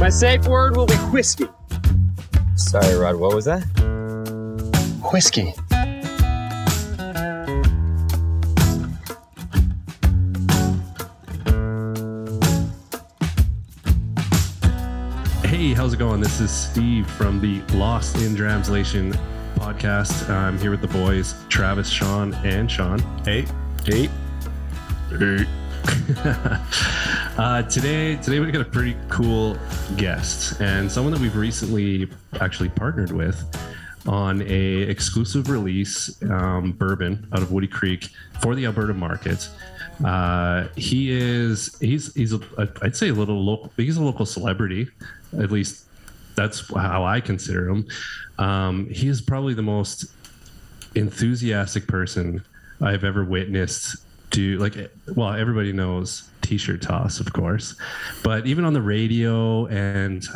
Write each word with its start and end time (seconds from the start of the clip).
My 0.00 0.10
safe 0.10 0.46
word 0.46 0.76
will 0.76 0.86
be 0.86 0.94
whiskey. 1.10 1.48
Sorry, 2.54 2.94
Rod, 2.94 3.16
what 3.16 3.34
was 3.34 3.46
that? 3.46 3.64
Whiskey. 5.12 5.52
Hey, 15.42 15.74
how's 15.74 15.94
it 15.94 15.98
going? 15.98 16.20
This 16.20 16.40
is 16.40 16.52
Steve 16.52 17.10
from 17.10 17.40
the 17.40 17.60
Lost 17.76 18.16
in 18.18 18.36
Translation 18.36 19.12
podcast. 19.56 20.30
I'm 20.30 20.58
here 20.58 20.70
with 20.70 20.80
the 20.80 20.88
boys, 20.88 21.34
Travis, 21.48 21.88
Sean, 21.88 22.34
and 22.44 22.70
Sean. 22.70 23.00
Hey. 23.24 23.46
Hey. 23.84 24.08
Hey. 25.10 25.44
uh, 27.38 27.62
today, 27.62 28.16
today 28.16 28.40
we 28.40 28.50
got 28.50 28.60
a 28.60 28.64
pretty 28.64 28.96
cool 29.08 29.56
guest 29.96 30.60
and 30.60 30.90
someone 30.90 31.12
that 31.12 31.20
we've 31.20 31.36
recently 31.36 32.08
actually 32.40 32.68
partnered 32.68 33.10
with 33.10 33.42
on 34.06 34.42
a 34.42 34.82
exclusive 34.82 35.48
release 35.48 36.22
um, 36.24 36.72
bourbon 36.72 37.26
out 37.32 37.40
of 37.40 37.52
Woody 37.52 37.66
Creek 37.66 38.10
for 38.40 38.54
the 38.54 38.66
Alberta 38.66 38.92
market. 38.92 39.48
Uh, 40.04 40.68
he 40.76 41.10
is 41.10 41.76
he's 41.80 42.14
he's 42.14 42.34
a, 42.34 42.40
I'd 42.82 42.96
say 42.96 43.08
a 43.08 43.14
little 43.14 43.42
local. 43.42 43.72
He's 43.76 43.96
a 43.96 44.02
local 44.02 44.26
celebrity, 44.26 44.88
at 45.38 45.50
least 45.50 45.86
that's 46.36 46.68
how 46.74 47.04
I 47.04 47.20
consider 47.20 47.68
him. 47.68 47.88
Um, 48.38 48.88
he 48.90 49.08
is 49.08 49.20
probably 49.20 49.54
the 49.54 49.62
most 49.62 50.06
enthusiastic 50.94 51.86
person 51.86 52.44
I've 52.80 53.04
ever 53.04 53.24
witnessed 53.24 53.96
do 54.30 54.58
like 54.58 54.90
well 55.14 55.32
everybody 55.32 55.72
knows 55.72 56.28
t-shirt 56.42 56.82
toss 56.82 57.18
of 57.20 57.32
course 57.32 57.74
but 58.22 58.46
even 58.46 58.64
on 58.64 58.72
the 58.72 58.82
radio 58.82 59.66
and 59.66 60.26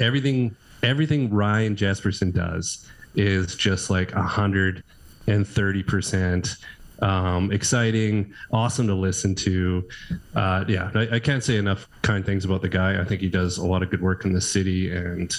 everything 0.00 0.54
everything 0.82 1.30
Ryan 1.30 1.76
Jesperson 1.76 2.32
does 2.32 2.86
is 3.14 3.56
just 3.56 3.90
like 3.90 4.12
a 4.12 4.22
hundred 4.22 4.84
and 5.26 5.46
thirty 5.46 5.82
percent 5.82 6.56
um, 7.00 7.52
exciting, 7.52 8.32
awesome 8.52 8.86
to 8.88 8.94
listen 8.94 9.34
to. 9.36 9.88
Uh, 10.34 10.64
yeah, 10.66 10.90
I, 10.94 11.16
I, 11.16 11.18
can't 11.20 11.44
say 11.44 11.56
enough 11.56 11.88
kind 12.02 12.26
things 12.26 12.44
about 12.44 12.60
the 12.60 12.68
guy. 12.68 13.00
I 13.00 13.04
think 13.04 13.20
he 13.20 13.28
does 13.28 13.58
a 13.58 13.64
lot 13.64 13.82
of 13.82 13.90
good 13.90 14.02
work 14.02 14.24
in 14.24 14.32
the 14.32 14.40
city, 14.40 14.90
and 14.90 15.32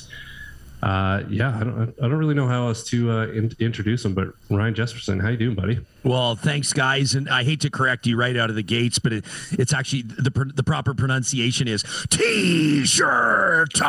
uh, 0.84 1.23
yeah, 1.30 1.58
I 1.58 1.64
don't, 1.66 1.94
I 2.02 2.08
don't 2.08 2.16
really 2.16 2.34
know 2.34 2.48
how 2.48 2.68
else 2.68 2.84
to 2.86 3.12
uh, 3.12 3.28
in, 3.28 3.52
introduce 3.60 4.06
him. 4.06 4.14
But 4.14 4.30
Ryan 4.50 4.73
Jesperson, 4.73 5.22
how 5.22 5.30
you 5.30 5.38
doing, 5.38 5.56
buddy? 5.56 5.80
Well, 6.03 6.36
thanks, 6.36 6.72
guys. 6.72 7.14
And 7.16 7.30
I 7.30 7.44
hate 7.44 7.61
to 7.61 7.69
correct 7.69 8.08
you 8.08 8.17
right 8.17 8.36
out 8.38 8.50
of 8.50 8.55
the 8.55 8.64
gates, 8.64 9.00
but 9.00 9.11
it, 9.11 9.25
it's 9.52 9.73
actually 9.73 10.03
the 10.03 10.30
the 10.55 10.64
proper 10.64 10.94
pronunciation 10.94 11.67
is 11.67 11.83
T-shirt. 12.09 13.73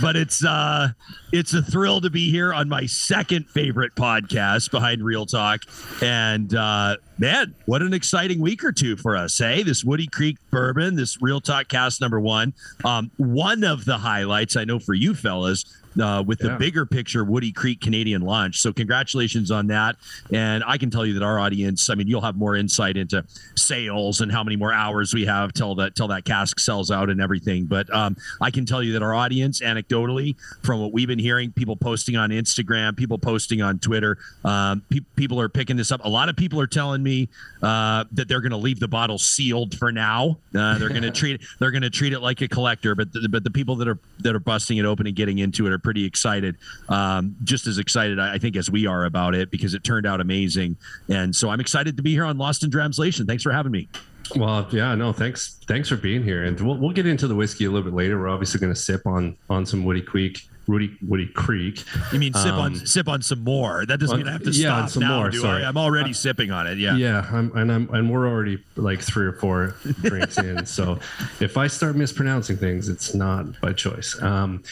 but 0.00 0.16
it's 0.16 0.44
uh, 0.44 0.88
it's 1.32 1.52
a 1.54 1.62
thrill 1.62 2.00
to 2.00 2.10
be 2.10 2.30
here 2.30 2.52
on 2.52 2.68
my 2.68 2.86
second 2.86 3.48
favorite 3.50 3.94
podcast 3.94 4.70
behind 4.70 5.02
Real 5.02 5.26
Talk, 5.26 5.62
and 6.00 6.54
uh, 6.54 6.96
man, 7.18 7.54
what 7.66 7.82
an 7.82 7.92
exciting 7.92 8.40
week 8.40 8.62
or 8.62 8.72
two 8.72 8.96
for 8.96 9.16
us, 9.16 9.36
hey? 9.36 9.62
This 9.62 9.84
Woody 9.84 10.06
Creek 10.06 10.38
bourbon, 10.50 10.94
this 10.94 11.20
Real 11.20 11.40
Talk 11.40 11.68
cast 11.68 12.00
number 12.00 12.20
one. 12.20 12.54
Um, 12.84 13.10
one 13.16 13.64
of 13.64 13.84
the 13.84 13.98
highlights 13.98 14.56
I 14.56 14.64
know 14.64 14.78
for 14.78 14.94
you 14.94 15.14
fellas 15.14 15.64
uh, 16.00 16.22
with 16.26 16.42
yeah. 16.42 16.50
the 16.50 16.56
bigger 16.56 16.86
picture 16.86 17.24
Woody 17.24 17.52
Creek 17.52 17.80
Canadian 17.80 18.22
launch. 18.22 18.60
So 18.60 18.72
congratulations 18.72 19.50
on 19.50 19.66
that. 19.68 19.96
And 20.32 20.64
I 20.66 20.78
can 20.78 20.90
tell 20.90 21.04
you 21.04 21.14
that 21.14 21.22
our 21.22 21.38
audience, 21.38 21.90
I 21.90 21.94
mean, 21.94 22.06
you'll 22.06 22.20
have 22.20 22.36
more 22.36 22.56
insight 22.56 22.96
into 22.96 23.24
sales 23.56 24.20
and 24.20 24.30
how 24.30 24.42
many 24.42 24.56
more 24.56 24.72
hours 24.72 25.14
we 25.14 25.24
have 25.26 25.52
till 25.52 25.74
that 25.76 25.94
till 25.94 26.08
that 26.08 26.24
cask 26.24 26.58
sells 26.58 26.90
out 26.90 27.10
and 27.10 27.20
everything. 27.20 27.64
But 27.64 27.92
um, 27.94 28.16
I 28.40 28.50
can 28.50 28.66
tell 28.66 28.82
you 28.82 28.92
that 28.94 29.02
our 29.02 29.14
audience, 29.14 29.60
anecdotally, 29.60 30.36
from 30.62 30.80
what 30.80 30.92
we've 30.92 31.08
been 31.08 31.18
hearing, 31.18 31.52
people 31.52 31.76
posting 31.76 32.16
on 32.16 32.30
Instagram, 32.30 32.96
people 32.96 33.18
posting 33.18 33.62
on 33.62 33.78
Twitter, 33.78 34.18
um, 34.44 34.82
pe- 34.90 35.00
people 35.16 35.40
are 35.40 35.48
picking 35.48 35.76
this 35.76 35.92
up. 35.92 36.04
A 36.04 36.08
lot 36.08 36.28
of 36.28 36.36
people 36.36 36.60
are 36.60 36.66
telling 36.66 37.02
me 37.02 37.28
uh, 37.62 38.04
that 38.12 38.28
they're 38.28 38.40
going 38.40 38.50
to 38.50 38.56
leave 38.56 38.80
the 38.80 38.88
bottle 38.88 39.18
sealed 39.18 39.76
for 39.76 39.92
now. 39.92 40.38
Uh, 40.54 40.78
they're 40.78 40.88
going 40.88 41.02
to 41.02 41.10
treat 41.10 41.40
they're 41.58 41.70
going 41.70 41.82
to 41.82 41.90
treat 41.90 42.12
it 42.12 42.20
like 42.20 42.40
a 42.40 42.48
collector. 42.48 42.94
But 42.94 43.12
the, 43.12 43.28
but 43.28 43.44
the 43.44 43.50
people 43.50 43.76
that 43.76 43.88
are 43.88 43.98
that 44.20 44.34
are 44.34 44.40
busting 44.40 44.78
it 44.78 44.84
open 44.84 45.06
and 45.06 45.16
getting 45.16 45.38
into 45.38 45.66
it 45.66 45.72
are 45.72 45.78
pretty 45.82 46.04
excited, 46.04 46.56
um, 46.88 47.36
just 47.44 47.66
as 47.66 47.78
excited 47.78 48.18
I 48.18 48.38
think 48.38 48.56
as 48.56 48.70
we 48.70 48.86
are 48.86 49.04
about 49.04 49.34
it 49.34 49.50
because 49.50 49.74
it 49.74 49.84
turned 49.84 50.06
out 50.06 50.20
amazing. 50.20 50.76
And 51.08 51.34
so 51.34 51.50
I'm 51.50 51.60
excited 51.60 51.96
to 51.96 52.02
be 52.02 52.12
here 52.12 52.24
on 52.24 52.38
Lost 52.38 52.62
in 52.64 52.70
Translation. 52.70 53.26
Thanks 53.26 53.42
for 53.42 53.52
having 53.52 53.72
me. 53.72 53.88
Well, 54.36 54.66
yeah, 54.70 54.94
no, 54.94 55.12
thanks, 55.12 55.58
thanks 55.66 55.88
for 55.88 55.96
being 55.96 56.22
here, 56.22 56.44
and 56.44 56.58
we'll, 56.60 56.76
we'll 56.78 56.92
get 56.92 57.06
into 57.06 57.26
the 57.26 57.34
whiskey 57.34 57.66
a 57.66 57.70
little 57.70 57.90
bit 57.90 57.94
later. 57.94 58.18
We're 58.18 58.28
obviously 58.28 58.60
going 58.60 58.72
to 58.72 58.78
sip 58.78 59.06
on 59.06 59.36
on 59.50 59.66
some 59.66 59.84
Woody 59.84 60.00
Creek, 60.00 60.40
Woody 60.72 60.96
Woody 61.06 61.26
Creek. 61.26 61.84
You 62.12 62.18
mean 62.18 62.32
sip 62.32 62.52
um, 62.54 62.60
on 62.60 62.86
sip 62.86 63.08
on 63.08 63.20
some 63.22 63.44
more? 63.44 63.84
That 63.86 64.00
doesn't 64.00 64.14
on, 64.14 64.20
mean 64.20 64.28
I 64.28 64.32
have 64.32 64.42
to 64.44 64.50
yeah, 64.50 64.78
stop 64.78 64.90
some 64.90 65.02
now, 65.02 65.18
more. 65.18 65.30
Do 65.30 65.40
sorry. 65.40 65.64
I? 65.64 65.68
I'm 65.68 65.76
already 65.76 66.10
uh, 66.10 66.14
sipping 66.14 66.50
on 66.50 66.66
it. 66.66 66.78
Yeah, 66.78 66.96
yeah, 66.96 67.28
I'm, 67.30 67.54
and 67.56 67.70
I'm 67.70 67.92
and 67.94 68.10
we're 68.10 68.26
already 68.26 68.62
like 68.76 69.00
three 69.00 69.26
or 69.26 69.34
four 69.34 69.76
drinks 70.00 70.38
in. 70.38 70.66
So 70.72 70.98
if 71.40 71.58
I 71.58 71.66
start 71.66 71.96
mispronouncing 71.96 72.56
things, 72.56 72.88
it's 72.88 73.14
not 73.14 73.60
by 73.60 73.72
choice. 73.72 74.20
Um, 74.22 74.62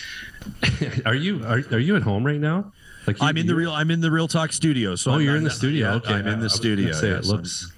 are 1.05 1.15
you 1.15 1.45
are, 1.45 1.59
are 1.73 1.79
you 1.79 1.95
at 1.97 2.03
home 2.03 2.25
right 2.25 2.41
now? 2.41 2.73
Like 3.07 3.21
you, 3.21 3.27
I'm 3.27 3.37
in 3.37 3.47
the 3.47 3.55
real 3.55 3.73
I'm 3.73 3.91
in 3.91 4.01
the 4.01 4.11
Real 4.11 4.29
Talk 4.29 4.53
studio. 4.53 4.95
So 4.95 5.11
oh, 5.11 5.15
I'm 5.15 5.21
you're 5.21 5.37
in 5.37 5.45
the 5.45 5.51
studio. 5.51 5.91
Yeah, 5.91 5.97
okay, 5.97 6.15
I'm 6.15 6.27
in 6.27 6.41
the 6.41 6.49
studio. 6.49 6.93
Say 6.93 7.11
yes, 7.11 7.27
it 7.27 7.29
looks. 7.29 7.73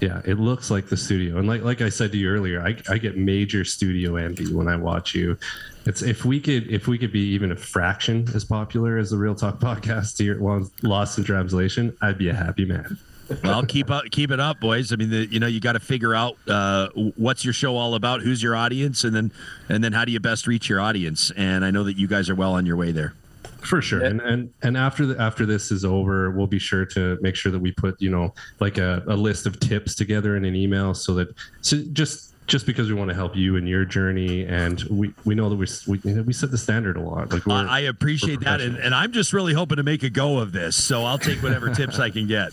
Yeah, 0.00 0.20
it 0.26 0.38
looks 0.38 0.70
like 0.70 0.88
the 0.88 0.96
studio, 0.96 1.38
and 1.38 1.48
like 1.48 1.62
like 1.62 1.80
I 1.80 1.88
said 1.88 2.12
to 2.12 2.18
you 2.18 2.28
earlier, 2.28 2.60
I, 2.60 2.76
I 2.90 2.98
get 2.98 3.16
major 3.16 3.64
studio 3.64 4.16
envy 4.16 4.52
when 4.52 4.68
I 4.68 4.76
watch 4.76 5.14
you. 5.14 5.38
It's 5.86 6.02
if 6.02 6.24
we 6.24 6.40
could 6.40 6.68
if 6.68 6.88
we 6.88 6.98
could 6.98 7.12
be 7.12 7.28
even 7.28 7.52
a 7.52 7.56
fraction 7.56 8.28
as 8.34 8.44
popular 8.44 8.98
as 8.98 9.10
the 9.10 9.16
Real 9.16 9.34
Talk 9.34 9.58
podcast 9.60 10.18
here, 10.18 10.40
well, 10.40 10.68
Lost 10.82 11.18
in 11.18 11.24
Translation, 11.24 11.96
I'd 12.02 12.18
be 12.18 12.28
a 12.28 12.34
happy 12.34 12.64
man 12.64 12.98
well, 13.42 13.64
keep 13.64 13.90
up, 13.90 14.04
keep 14.10 14.30
it 14.30 14.40
up, 14.40 14.60
boys. 14.60 14.92
I 14.92 14.96
mean, 14.96 15.10
the, 15.10 15.26
you 15.26 15.40
know, 15.40 15.46
you 15.46 15.60
got 15.60 15.72
to 15.72 15.80
figure 15.80 16.14
out 16.14 16.36
uh, 16.48 16.88
what's 17.16 17.44
your 17.44 17.54
show 17.54 17.76
all 17.76 17.94
about, 17.94 18.22
who's 18.22 18.42
your 18.42 18.54
audience, 18.54 19.04
and 19.04 19.14
then 19.14 19.32
and 19.68 19.82
then 19.82 19.92
how 19.92 20.04
do 20.04 20.12
you 20.12 20.20
best 20.20 20.46
reach 20.46 20.68
your 20.68 20.80
audience. 20.80 21.30
And 21.36 21.64
I 21.64 21.70
know 21.70 21.84
that 21.84 21.96
you 21.96 22.06
guys 22.06 22.30
are 22.30 22.34
well 22.34 22.52
on 22.52 22.66
your 22.66 22.76
way 22.76 22.92
there. 22.92 23.14
For 23.62 23.82
sure, 23.82 24.02
and 24.04 24.20
and 24.20 24.52
and 24.62 24.76
after 24.76 25.06
the, 25.06 25.20
after 25.20 25.44
this 25.44 25.72
is 25.72 25.84
over, 25.84 26.30
we'll 26.30 26.46
be 26.46 26.58
sure 26.58 26.84
to 26.86 27.18
make 27.20 27.34
sure 27.34 27.50
that 27.50 27.58
we 27.58 27.72
put 27.72 28.00
you 28.00 28.10
know 28.10 28.32
like 28.60 28.78
a, 28.78 29.02
a 29.08 29.16
list 29.16 29.46
of 29.46 29.58
tips 29.58 29.94
together 29.94 30.36
in 30.36 30.44
an 30.44 30.54
email 30.54 30.94
so 30.94 31.14
that 31.14 31.34
so 31.62 31.82
just 31.92 32.34
just 32.46 32.66
because 32.66 32.88
we 32.88 32.94
want 32.94 33.08
to 33.08 33.14
help 33.14 33.34
you 33.34 33.56
in 33.56 33.66
your 33.66 33.84
journey 33.84 34.46
and 34.46 34.82
we, 34.84 35.12
we 35.24 35.34
know 35.34 35.48
that 35.48 35.56
we, 35.56 36.00
we, 36.04 36.20
we 36.22 36.32
set 36.32 36.50
the 36.50 36.58
standard 36.58 36.96
a 36.96 37.00
lot 37.00 37.32
like 37.32 37.46
i 37.48 37.80
appreciate 37.80 38.40
that 38.40 38.60
and, 38.60 38.76
and 38.76 38.94
i'm 38.94 39.12
just 39.12 39.32
really 39.32 39.52
hoping 39.52 39.76
to 39.76 39.82
make 39.82 40.02
a 40.02 40.10
go 40.10 40.38
of 40.38 40.52
this 40.52 40.76
so 40.76 41.04
i'll 41.04 41.18
take 41.18 41.42
whatever 41.42 41.72
tips 41.74 41.98
i 41.98 42.10
can 42.10 42.26
get 42.26 42.52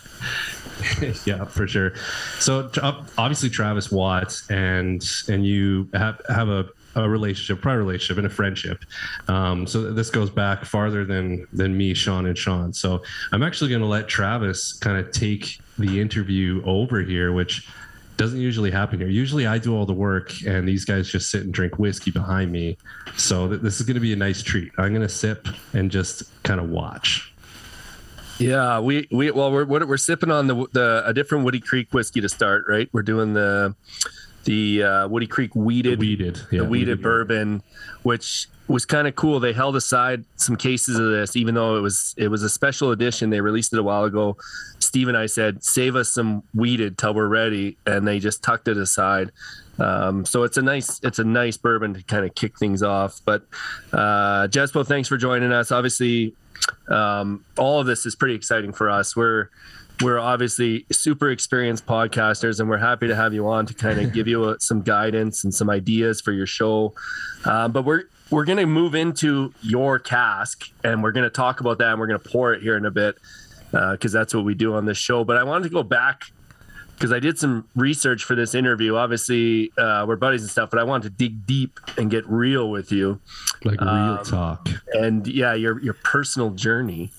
yeah, 1.26 1.46
for 1.46 1.68
sure. 1.68 1.94
So 2.40 2.70
obviously 3.18 3.50
Travis 3.50 3.92
Watts 3.92 4.50
and 4.50 5.04
and 5.28 5.46
you 5.46 5.90
have 5.94 6.22
have 6.30 6.50
a 6.50 6.68
a 6.96 7.10
relationship, 7.10 7.62
prior 7.62 7.80
relationship, 7.80 8.18
and 8.18 8.28
a 8.28 8.30
friendship. 8.30 8.86
Um, 9.28 9.66
so 9.66 9.92
this 9.92 10.10
goes 10.10 10.30
back 10.30 10.66
farther 10.66 11.06
than 11.06 11.48
than 11.54 11.76
me, 11.76 11.94
Sean, 11.94 12.26
and 12.26 12.38
Sean. 12.38 12.74
So 12.74 13.04
I'm 13.32 13.44
actually 13.44 13.70
going 13.70 13.82
to 13.82 13.88
let 13.88 14.08
Travis 14.08 14.74
kind 14.74 14.98
of 14.98 15.12
take 15.12 15.60
the 15.80 16.00
interview 16.00 16.62
over 16.66 17.02
here, 17.02 17.34
which 17.34 17.68
doesn't 18.18 18.40
usually 18.40 18.72
happen 18.72 19.00
here. 19.00 19.10
Usually 19.10 19.48
I 19.48 19.58
do 19.58 19.76
all 19.76 19.86
the 19.86 19.94
work, 19.94 20.32
and 20.46 20.68
these 20.68 20.86
guys 20.86 21.10
just 21.10 21.30
sit 21.30 21.44
and 21.44 21.54
drink 21.54 21.80
whiskey 21.80 22.12
behind 22.12 22.52
me. 22.52 22.78
So 23.18 23.48
th- 23.48 23.62
this 23.62 23.80
is 23.80 23.86
going 23.86 23.96
to 23.96 24.02
be 24.02 24.14
a 24.14 24.18
nice 24.18 24.42
treat. 24.42 24.72
I'm 24.78 24.90
going 24.90 25.02
to 25.02 25.10
sip 25.10 25.48
and 25.74 25.90
just 25.90 26.24
kind 26.44 26.60
of 26.60 26.70
watch. 26.70 27.34
Yeah, 28.40 28.80
we 28.80 29.08
we 29.12 29.32
well 29.32 29.52
we're 29.52 29.66
we're 29.66 29.98
sipping 29.98 30.32
on 30.32 30.48
the 30.48 30.68
the 30.74 31.04
a 31.06 31.14
different 31.14 31.46
Woody 31.46 31.60
Creek 31.60 31.94
whiskey 31.94 32.20
to 32.22 32.30
start, 32.30 32.66
right? 32.68 32.90
We're 32.92 33.04
doing 33.04 33.34
the 33.34 33.76
the 34.46 34.84
uh, 34.84 35.08
Woody 35.08 35.28
Creek 35.28 35.56
wheated 35.56 36.00
the 36.00 36.06
wheated 36.06 36.38
yeah, 36.52 36.60
the 36.60 36.66
wheated, 36.66 36.70
wheated 36.70 37.02
bourbon, 37.02 37.64
which 38.02 38.48
was 38.68 38.86
kind 38.86 39.08
of 39.08 39.16
cool. 39.16 39.40
They 39.40 39.54
held 39.54 39.76
aside 39.76 40.26
some 40.36 40.56
cases 40.56 40.98
of 40.98 41.12
this, 41.12 41.36
even 41.36 41.54
though 41.56 41.78
it 41.78 41.82
was 41.82 42.16
it 42.18 42.30
was 42.30 42.44
a 42.44 42.50
special 42.50 42.92
edition. 42.92 43.30
They 43.30 43.42
released 43.42 43.74
it 43.74 43.80
a 43.80 43.84
while 43.84 44.04
ago. 44.04 44.38
Steve 44.94 45.08
and 45.08 45.18
I 45.18 45.26
said, 45.26 45.64
"Save 45.64 45.96
us 45.96 46.10
some 46.10 46.44
wheated 46.54 47.00
till 47.00 47.16
we're 47.16 47.28
ready," 47.28 47.78
and 47.88 48.08
they 48.08 48.20
just 48.20 48.44
tucked 48.44 48.68
it 48.68 48.78
aside. 48.78 49.32
Um, 49.80 50.24
so 50.24 50.44
it's 50.44 50.56
a 50.56 50.62
nice 50.62 51.00
it's 51.02 51.18
a 51.18 51.24
nice 51.24 51.58
bourbon 51.58 51.96
to 51.96 52.04
kind 52.04 52.24
of 52.24 52.36
kick 52.36 52.60
things 52.60 52.84
off. 52.84 53.20
But 53.26 53.42
uh, 53.92 54.48
Jespo, 54.50 54.86
thanks 54.86 55.10
for 55.10 55.18
joining 55.18 55.52
us. 55.52 55.72
Obviously, 55.72 56.36
um, 56.90 57.44
all 57.58 57.80
of 57.80 57.88
this 57.88 58.06
is 58.06 58.16
pretty 58.16 58.36
exciting 58.36 58.72
for 58.72 58.88
us. 58.88 59.16
We're 59.16 59.50
we're 60.04 60.20
obviously 60.20 60.86
super 60.92 61.32
experienced 61.32 61.88
podcasters, 61.88 62.60
and 62.60 62.70
we're 62.70 62.78
happy 62.78 63.08
to 63.08 63.16
have 63.16 63.34
you 63.34 63.48
on 63.48 63.66
to 63.66 63.74
kind 63.74 64.00
of 64.00 64.14
give 64.14 64.28
you 64.28 64.48
a, 64.50 64.60
some 64.60 64.84
guidance 64.84 65.44
and 65.44 65.52
some 65.52 65.72
ideas 65.72 66.22
for 66.22 66.34
your 66.34 66.46
show. 66.46 66.94
Um, 67.46 67.72
but 67.72 67.84
we're 67.84 68.04
we're 68.30 68.46
going 68.46 68.60
to 68.60 68.68
move 68.68 68.94
into 68.94 69.56
your 69.64 69.98
cask, 69.98 70.70
and 70.84 71.02
we're 71.02 71.14
going 71.14 71.24
to 71.24 71.32
talk 71.32 71.62
about 71.62 71.80
that, 71.80 71.90
and 71.90 72.00
we're 72.00 72.08
going 72.08 72.20
to 72.20 72.30
pour 72.30 72.54
it 72.54 72.62
here 72.62 72.78
in 72.78 72.86
a 72.86 72.92
bit 72.92 73.18
because 73.74 74.16
uh, 74.16 74.20
that's 74.20 74.34
what 74.36 74.46
we 74.46 74.54
do 74.54 74.76
on 74.76 74.86
this 74.86 74.98
show. 74.98 75.24
But 75.24 75.38
I 75.38 75.44
wanted 75.44 75.64
to 75.64 75.70
go 75.74 75.82
back 75.84 76.26
because 76.94 77.12
I 77.12 77.20
did 77.20 77.40
some 77.40 77.68
research 77.76 78.24
for 78.24 78.36
this 78.36 78.54
interview. 78.54 78.96
Obviously, 78.96 79.72
uh, 79.78 80.06
we're 80.08 80.16
buddies 80.16 80.42
and 80.44 80.50
stuff, 80.52 80.70
but 80.70 80.80
I 80.80 80.84
wanted 80.84 81.04
to 81.04 81.10
dig 81.10 81.46
deep 81.48 81.80
and 81.98 82.10
get 82.12 82.24
real 82.30 82.70
with 82.70 82.92
you. 82.92 83.20
Like 83.66 83.82
real 83.82 83.90
Um, 83.90 84.24
talk. 84.24 84.70
and 84.94 85.28
yeah, 85.28 85.54
your 85.56 85.82
your 85.82 85.96
personal 85.96 86.52
journey. 86.52 87.12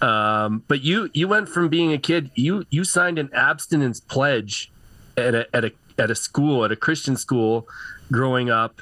Um, 0.00 0.62
but 0.66 0.80
you 0.82 1.10
you 1.12 1.28
went 1.28 1.48
from 1.48 1.68
being 1.68 1.92
a 1.92 1.98
kid, 1.98 2.30
you 2.34 2.64
you 2.70 2.84
signed 2.84 3.18
an 3.18 3.28
abstinence 3.34 4.00
pledge 4.00 4.72
at 5.16 5.34
a 5.34 5.54
at 5.54 5.64
a 5.64 5.72
at 5.98 6.10
a 6.10 6.14
school 6.14 6.64
at 6.64 6.72
a 6.72 6.76
Christian 6.76 7.16
school, 7.16 7.68
growing 8.10 8.48
up, 8.48 8.80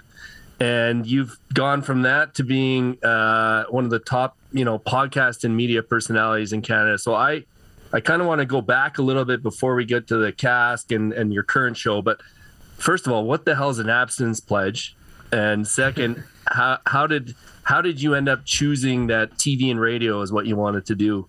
and 0.60 1.06
you've 1.06 1.38
gone 1.52 1.82
from 1.82 2.02
that 2.02 2.34
to 2.34 2.44
being 2.44 3.02
uh, 3.04 3.64
one 3.70 3.84
of 3.84 3.90
the 3.90 3.98
top 3.98 4.36
you 4.52 4.64
know 4.64 4.78
podcast 4.78 5.44
and 5.44 5.56
media 5.56 5.82
personalities 5.82 6.52
in 6.52 6.62
Canada. 6.62 6.98
So 6.98 7.14
I 7.14 7.44
I 7.92 8.00
kind 8.00 8.20
of 8.20 8.28
want 8.28 8.40
to 8.40 8.46
go 8.46 8.60
back 8.60 8.98
a 8.98 9.02
little 9.02 9.24
bit 9.24 9.42
before 9.42 9.74
we 9.74 9.84
get 9.84 10.08
to 10.08 10.16
the 10.16 10.32
cask 10.32 10.92
and 10.92 11.12
and 11.12 11.32
your 11.32 11.42
current 11.42 11.76
show, 11.76 12.02
but. 12.02 12.20
First 12.78 13.06
of 13.06 13.12
all, 13.14 13.24
what 13.24 13.46
the 13.46 13.54
hell 13.54 13.70
is 13.70 13.78
an 13.78 13.88
abstinence 13.88 14.38
pledge? 14.38 14.94
And 15.32 15.66
second, 15.66 16.22
how 16.46 16.78
how 16.84 17.06
did 17.06 17.34
how 17.62 17.80
did 17.80 18.00
you 18.00 18.14
end 18.14 18.28
up 18.28 18.44
choosing 18.44 19.08
that 19.08 19.32
TV 19.32 19.70
and 19.70 19.80
radio 19.80 20.20
is 20.20 20.30
what 20.30 20.46
you 20.46 20.56
wanted 20.56 20.86
to 20.86 20.94
do? 20.94 21.26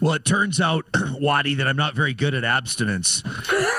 Well, 0.00 0.14
it 0.14 0.24
turns 0.24 0.60
out, 0.60 0.86
Waddy, 1.20 1.56
that 1.56 1.68
I'm 1.68 1.76
not 1.76 1.94
very 1.94 2.14
good 2.14 2.34
at 2.34 2.42
abstinence, 2.42 3.22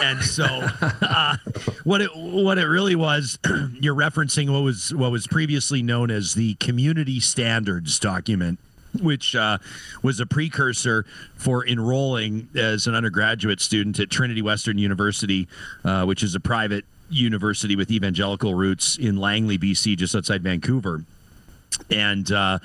and 0.03 0.21
so 0.21 0.45
uh, 1.01 1.37
what 1.83 2.01
it 2.01 2.15
what 2.15 2.57
it 2.57 2.65
really 2.65 2.95
was, 2.95 3.39
you're 3.79 3.95
referencing 3.95 4.51
what 4.51 4.61
was 4.61 4.93
what 4.93 5.11
was 5.11 5.25
previously 5.25 5.81
known 5.81 6.11
as 6.11 6.35
the 6.35 6.53
Community 6.55 7.19
Standards 7.19 7.97
document, 7.97 8.59
which 9.01 9.35
uh, 9.35 9.57
was 10.03 10.19
a 10.19 10.27
precursor 10.27 11.05
for 11.35 11.65
enrolling 11.65 12.47
as 12.55 12.85
an 12.85 12.93
undergraduate 12.93 13.59
student 13.59 13.99
at 13.99 14.11
Trinity 14.11 14.43
Western 14.43 14.77
University, 14.77 15.47
uh, 15.83 16.05
which 16.05 16.21
is 16.21 16.35
a 16.35 16.39
private 16.39 16.85
university 17.09 17.75
with 17.75 17.91
evangelical 17.91 18.53
roots 18.53 18.97
in 18.97 19.17
Langley, 19.17 19.57
BC, 19.57 19.97
just 19.97 20.15
outside 20.15 20.43
Vancouver. 20.43 21.03
And 21.89 22.31
uh, 22.31 22.59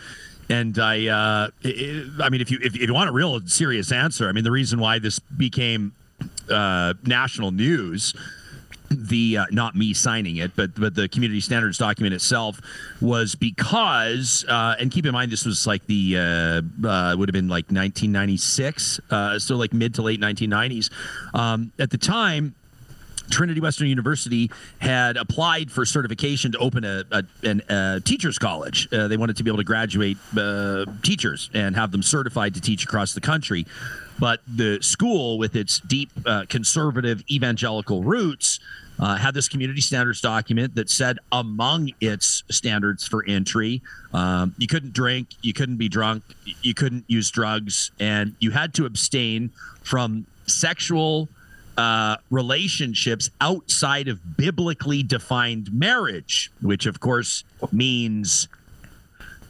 and 0.48 0.78
I, 0.78 1.06
uh, 1.06 1.50
i 1.64 2.04
I 2.20 2.28
mean, 2.30 2.40
if 2.40 2.50
you 2.50 2.58
if, 2.62 2.74
if 2.74 2.82
you 2.82 2.94
want 2.94 3.08
a 3.08 3.12
real 3.12 3.40
serious 3.46 3.92
answer, 3.92 4.28
I 4.28 4.32
mean, 4.32 4.44
the 4.44 4.50
reason 4.50 4.78
why 4.78 4.98
this 4.98 5.18
became 5.18 5.92
uh, 6.50 6.94
national 7.04 7.50
news, 7.50 8.14
the 8.90 9.38
uh, 9.38 9.46
not 9.50 9.74
me 9.74 9.92
signing 9.92 10.36
it, 10.36 10.54
but 10.54 10.74
but 10.74 10.94
the 10.94 11.08
community 11.08 11.40
standards 11.40 11.78
document 11.78 12.14
itself 12.14 12.60
was 13.00 13.34
because, 13.34 14.44
uh, 14.48 14.76
and 14.78 14.90
keep 14.90 15.06
in 15.06 15.12
mind, 15.12 15.32
this 15.32 15.44
was 15.44 15.66
like 15.66 15.84
the 15.86 16.16
uh, 16.16 16.88
uh, 16.88 17.16
would 17.16 17.28
have 17.28 17.34
been 17.34 17.48
like 17.48 17.64
1996, 17.64 19.00
uh, 19.10 19.38
so 19.38 19.56
like 19.56 19.72
mid 19.72 19.94
to 19.94 20.02
late 20.02 20.20
1990s. 20.20 20.90
Um, 21.34 21.72
at 21.78 21.90
the 21.90 21.98
time, 21.98 22.54
Trinity 23.30 23.60
Western 23.60 23.88
University 23.88 24.50
had 24.78 25.16
applied 25.16 25.70
for 25.70 25.84
certification 25.84 26.52
to 26.52 26.58
open 26.58 26.84
a, 26.84 27.04
a, 27.10 27.24
an, 27.42 27.62
a 27.68 28.00
teachers 28.04 28.38
college. 28.38 28.88
Uh, 28.92 29.08
they 29.08 29.16
wanted 29.16 29.36
to 29.36 29.44
be 29.44 29.50
able 29.50 29.58
to 29.58 29.64
graduate 29.64 30.16
uh, 30.36 30.84
teachers 31.02 31.50
and 31.54 31.76
have 31.76 31.92
them 31.92 32.02
certified 32.02 32.54
to 32.54 32.60
teach 32.60 32.84
across 32.84 33.14
the 33.14 33.20
country. 33.20 33.66
But 34.18 34.40
the 34.46 34.78
school, 34.80 35.38
with 35.38 35.56
its 35.56 35.80
deep 35.80 36.10
uh, 36.24 36.46
conservative 36.48 37.22
evangelical 37.30 38.02
roots, 38.02 38.60
uh, 38.98 39.16
had 39.16 39.34
this 39.34 39.48
community 39.48 39.82
standards 39.82 40.22
document 40.22 40.74
that 40.74 40.88
said 40.88 41.18
among 41.30 41.90
its 42.00 42.42
standards 42.50 43.06
for 43.06 43.24
entry, 43.28 43.82
um, 44.14 44.54
you 44.56 44.66
couldn't 44.66 44.94
drink, 44.94 45.28
you 45.42 45.52
couldn't 45.52 45.76
be 45.76 45.88
drunk, 45.88 46.22
you 46.62 46.72
couldn't 46.72 47.04
use 47.06 47.30
drugs, 47.30 47.90
and 48.00 48.34
you 48.38 48.50
had 48.50 48.72
to 48.74 48.86
abstain 48.86 49.50
from 49.82 50.26
sexual 50.46 51.28
uh, 51.76 52.16
relationships 52.30 53.30
outside 53.40 54.08
of 54.08 54.36
biblically 54.36 55.02
defined 55.02 55.72
marriage, 55.72 56.50
which 56.60 56.86
of 56.86 57.00
course 57.00 57.44
means 57.72 58.48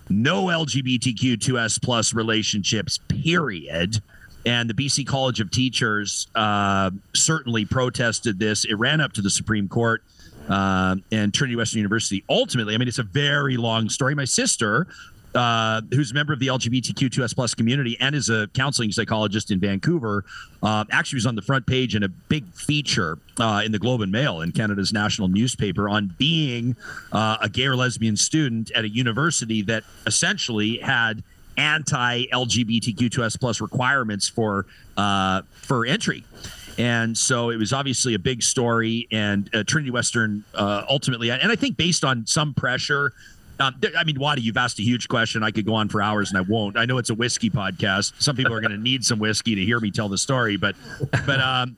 no 0.08 0.44
LGBTQ2S 0.44 1.82
plus 1.82 2.14
relationships, 2.14 2.98
period. 3.08 4.00
And 4.44 4.70
the 4.70 4.74
BC 4.74 5.06
College 5.06 5.40
of 5.40 5.50
Teachers 5.50 6.28
uh, 6.36 6.92
certainly 7.14 7.64
protested 7.64 8.38
this. 8.38 8.64
It 8.64 8.74
ran 8.74 9.00
up 9.00 9.12
to 9.14 9.22
the 9.22 9.30
Supreme 9.30 9.68
Court 9.68 10.02
uh, 10.48 10.96
and 11.10 11.34
Trinity 11.34 11.56
Western 11.56 11.78
University. 11.78 12.22
Ultimately, 12.28 12.74
I 12.74 12.78
mean, 12.78 12.86
it's 12.86 13.00
a 13.00 13.04
very 13.04 13.56
long 13.56 13.88
story. 13.88 14.14
My 14.14 14.24
sister, 14.24 14.86
uh, 15.36 15.82
who's 15.92 16.10
a 16.10 16.14
member 16.14 16.32
of 16.32 16.38
the 16.38 16.46
LGBTQ2S 16.46 17.34
plus 17.34 17.54
community 17.54 17.96
and 18.00 18.14
is 18.14 18.30
a 18.30 18.48
counseling 18.54 18.90
psychologist 18.90 19.50
in 19.50 19.60
Vancouver, 19.60 20.24
uh, 20.62 20.84
actually 20.90 21.18
was 21.18 21.26
on 21.26 21.36
the 21.36 21.42
front 21.42 21.66
page 21.66 21.94
in 21.94 22.02
a 22.02 22.08
big 22.08 22.46
feature 22.54 23.18
uh, 23.38 23.62
in 23.64 23.70
the 23.70 23.78
Globe 23.78 24.00
and 24.00 24.10
Mail 24.10 24.40
in 24.40 24.50
Canada's 24.50 24.92
national 24.92 25.28
newspaper 25.28 25.88
on 25.88 26.14
being 26.18 26.74
uh, 27.12 27.36
a 27.42 27.48
gay 27.48 27.66
or 27.66 27.76
lesbian 27.76 28.16
student 28.16 28.70
at 28.72 28.84
a 28.84 28.88
university 28.88 29.62
that 29.62 29.84
essentially 30.06 30.78
had 30.78 31.22
anti-LGBTQ2S 31.58 33.38
plus 33.38 33.60
requirements 33.60 34.28
for 34.28 34.66
uh, 34.96 35.42
for 35.52 35.86
entry. 35.86 36.24
And 36.78 37.16
so 37.16 37.48
it 37.48 37.56
was 37.56 37.72
obviously 37.72 38.12
a 38.12 38.18
big 38.18 38.42
story, 38.42 39.08
and 39.10 39.50
Trinity 39.66 39.90
Western 39.90 40.44
ultimately, 40.54 41.30
and 41.30 41.50
I 41.50 41.56
think 41.56 41.78
based 41.78 42.04
on 42.04 42.26
some 42.26 42.52
pressure, 42.52 43.14
um, 43.58 43.74
I 43.96 44.04
mean, 44.04 44.18
Waddy, 44.18 44.42
you've 44.42 44.56
asked 44.56 44.78
a 44.78 44.82
huge 44.82 45.08
question. 45.08 45.42
I 45.42 45.50
could 45.50 45.64
go 45.64 45.74
on 45.74 45.88
for 45.88 46.02
hours, 46.02 46.30
and 46.30 46.38
I 46.38 46.42
won't. 46.42 46.76
I 46.76 46.84
know 46.84 46.98
it's 46.98 47.10
a 47.10 47.14
whiskey 47.14 47.50
podcast. 47.50 48.12
Some 48.20 48.36
people 48.36 48.52
are 48.52 48.60
going 48.60 48.72
to 48.72 48.78
need 48.78 49.04
some 49.04 49.18
whiskey 49.18 49.54
to 49.54 49.64
hear 49.64 49.80
me 49.80 49.90
tell 49.90 50.08
the 50.08 50.18
story, 50.18 50.56
but 50.56 50.76
but 51.26 51.40
um, 51.40 51.76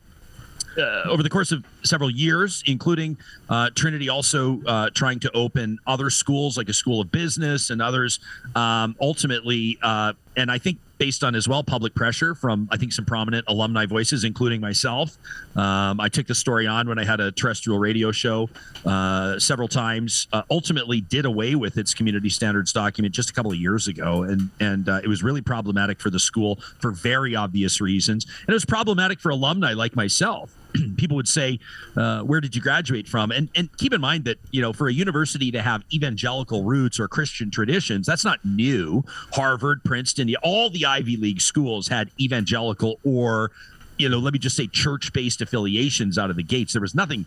uh, 0.79 1.03
over 1.09 1.23
the 1.23 1.31
course 1.31 1.53
of 1.53 1.65
several 1.85 2.11
years, 2.11 2.63
including 2.67 3.17
uh, 3.49 3.71
Trinity 3.75 4.09
also 4.09 4.63
uh, 4.65 4.91
trying 4.91 5.21
to 5.21 5.31
open 5.33 5.79
other 5.87 6.11
schools 6.11 6.57
like 6.57 6.69
a 6.69 6.73
school 6.73 7.01
of 7.01 7.11
business 7.11 7.71
and 7.71 7.83
others. 7.83 8.21
Um, 8.55 8.97
ultimately, 9.01 9.79
uh, 9.83 10.13
and 10.37 10.51
I 10.51 10.59
think 10.59 10.79
based 10.99 11.25
on 11.25 11.35
as 11.35 11.49
well 11.49 11.63
public 11.63 11.95
pressure 11.95 12.35
from 12.35 12.69
I 12.71 12.77
think 12.77 12.93
some 12.93 13.05
prominent 13.05 13.45
alumni 13.49 13.87
voices, 13.87 14.25
including 14.25 14.61
myself. 14.61 15.17
Um, 15.57 16.01
I 16.01 16.09
took 16.09 16.27
the 16.27 16.35
story 16.35 16.67
on 16.67 16.89
when 16.89 16.99
I 16.99 17.05
had 17.05 17.21
a 17.21 17.33
terrestrial 17.33 17.79
radio 17.79 18.13
show 18.13 18.51
uh, 18.85 19.39
several 19.39 19.69
times. 19.69 20.27
Uh, 20.33 20.43
ultimately, 20.51 21.01
did 21.01 21.25
away 21.25 21.55
with 21.55 21.79
its 21.79 21.95
community 21.95 22.29
standards 22.29 22.73
document 22.73 23.15
just 23.15 23.31
a 23.31 23.33
couple 23.33 23.53
of 23.53 23.59
years 23.59 23.89
ago, 23.89 24.25
and 24.25 24.51
and 24.61 24.89
uh, 24.89 25.01
it 25.03 25.09
was 25.09 25.23
really 25.23 25.43
problematic 25.43 26.01
for 26.01 26.11
the 26.11 26.19
school 26.19 26.59
for 26.81 26.91
very 26.91 27.35
obvious 27.35 27.81
reasons, 27.81 28.25
and 28.25 28.49
it 28.49 28.55
was 28.55 28.65
problematic 28.65 29.21
for 29.21 29.31
alumni 29.31 29.73
like 29.73 29.97
myself. 29.97 30.58
People 30.97 31.17
would 31.17 31.29
say, 31.29 31.59
uh, 31.97 32.23
"Where 32.23 32.41
did 32.41 32.55
you 32.55 32.63
graduate 32.63 33.09
from?" 33.09 33.31
And 33.31 33.49
and 33.55 33.75
keep 33.79 33.93
in 33.93 34.01
mind 34.01 34.25
that 34.25 34.39
you 34.51 34.61
know 34.61 34.73
for 34.73 34.89
a 34.89 34.93
university 34.93 35.51
to 35.51 35.63
have 35.63 35.85
evangelical 35.93 36.65
roots 36.65 37.01
or 37.01 37.09
Christian 37.09 37.51
traditions, 37.51 38.07
that's 38.07 38.25
not 38.25 38.45
new. 38.45 39.05
Harvard, 39.33 39.83
Princeton, 39.85 40.35
all 40.43 40.71
the 40.71 40.87
Ivy 40.87 41.17
League 41.17 41.41
schools 41.41 41.89
had 41.89 42.11
evangelical 42.21 42.99
or 43.05 43.51
you 43.99 44.09
know, 44.09 44.19
let 44.19 44.33
me 44.33 44.39
just 44.39 44.57
say 44.57 44.69
church-based 44.69 45.41
affiliations 45.43 46.19
out 46.19 46.31
of 46.31 46.37
the 46.37 46.43
gates. 46.43 46.73
There 46.73 46.81
was 46.81 46.95
nothing 46.95 47.27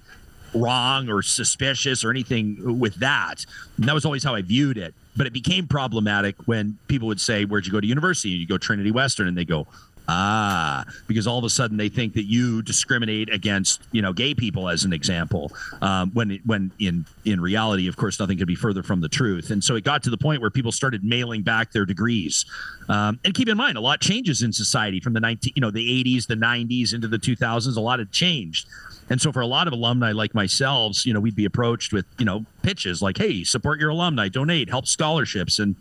wrong 0.54 1.10
or 1.10 1.22
suspicious 1.22 2.04
or 2.04 2.10
anything 2.10 2.80
with 2.80 2.96
that. 2.96 3.46
And 3.77 3.88
that 3.88 3.94
was 3.94 4.06
always 4.06 4.24
how 4.24 4.36
I 4.36 4.42
viewed 4.42 4.77
it. 4.77 4.94
But 5.15 5.27
it 5.27 5.34
became 5.34 5.68
problematic 5.68 6.36
when 6.48 6.77
people 6.88 7.08
would 7.10 7.20
say, 7.20 7.44
Where'd 7.44 7.65
you 7.65 7.72
go 7.72 7.82
to 7.82 7.88
university? 7.88 8.32
And 8.32 8.39
you 8.39 8.48
go 8.48 8.58
Trinity 8.58 8.92
Western, 8.92 9.27
and 9.27 9.38
they 9.38 9.44
go, 9.44 9.68
Ah, 10.13 10.84
because 11.08 11.25
all 11.25 11.38
of 11.38 11.46
a 11.46 11.50
sudden 11.50 11.77
they 11.77 11.88
think 11.88 12.13
that 12.15 12.25
you 12.25 12.62
discriminate 12.62 13.34
against, 13.34 13.82
you 13.94 14.01
know, 14.01 14.12
gay 14.12 14.34
people, 14.34 14.68
as 14.68 14.84
an 14.84 14.91
example. 14.91 15.53
Um, 15.82 16.12
when 16.12 16.38
when 16.46 16.70
in 16.80 17.06
in 17.24 17.39
reality, 17.39 17.88
of 17.88 17.96
course, 17.96 18.20
nothing 18.20 18.38
could 18.38 18.48
be 18.48 18.56
further 18.56 18.84
from 18.84 19.00
the 19.00 19.08
truth. 19.08 19.51
And 19.51 19.63
so 19.63 19.75
it 19.75 19.86
got 19.86 20.03
to 20.03 20.10
the 20.10 20.18
point 20.18 20.41
where 20.41 20.50
people 20.50 20.74
started 20.74 21.06
mailing 21.06 21.44
back 21.44 21.72
their 21.72 21.86
degrees. 21.86 22.46
Um, 22.89 23.20
and 23.24 23.34
keep 23.34 23.48
in 23.48 23.56
mind, 23.56 23.77
a 23.77 23.82
lot 23.82 24.01
changes 24.01 24.41
in 24.41 24.51
society 24.51 25.00
from 25.00 25.13
the 25.13 25.22
19, 25.22 25.53
you 25.56 25.62
know, 25.62 25.72
the 25.72 26.03
80s, 26.03 26.27
the 26.27 26.36
90s 26.36 26.94
into 26.94 27.08
the 27.08 27.18
2000s. 27.18 27.77
A 27.77 27.80
lot 27.80 28.00
had 28.00 28.12
changed. 28.12 28.68
And 29.10 29.22
so 29.22 29.32
for 29.32 29.41
a 29.41 29.48
lot 29.48 29.68
of 29.68 29.74
alumni 29.74 30.12
like 30.12 30.34
myself, 30.34 31.06
you 31.06 31.13
know, 31.13 31.20
we'd 31.22 31.36
be 31.36 31.46
approached 31.46 31.94
with, 31.94 32.06
you 32.18 32.25
know, 32.25 32.46
pitches 32.63 33.01
like, 33.01 33.18
hey, 33.18 33.44
support 33.44 33.80
your 33.80 33.89
alumni, 33.89 34.27
donate, 34.27 34.70
help 34.70 34.88
scholarships. 34.88 35.60
And 35.60 35.75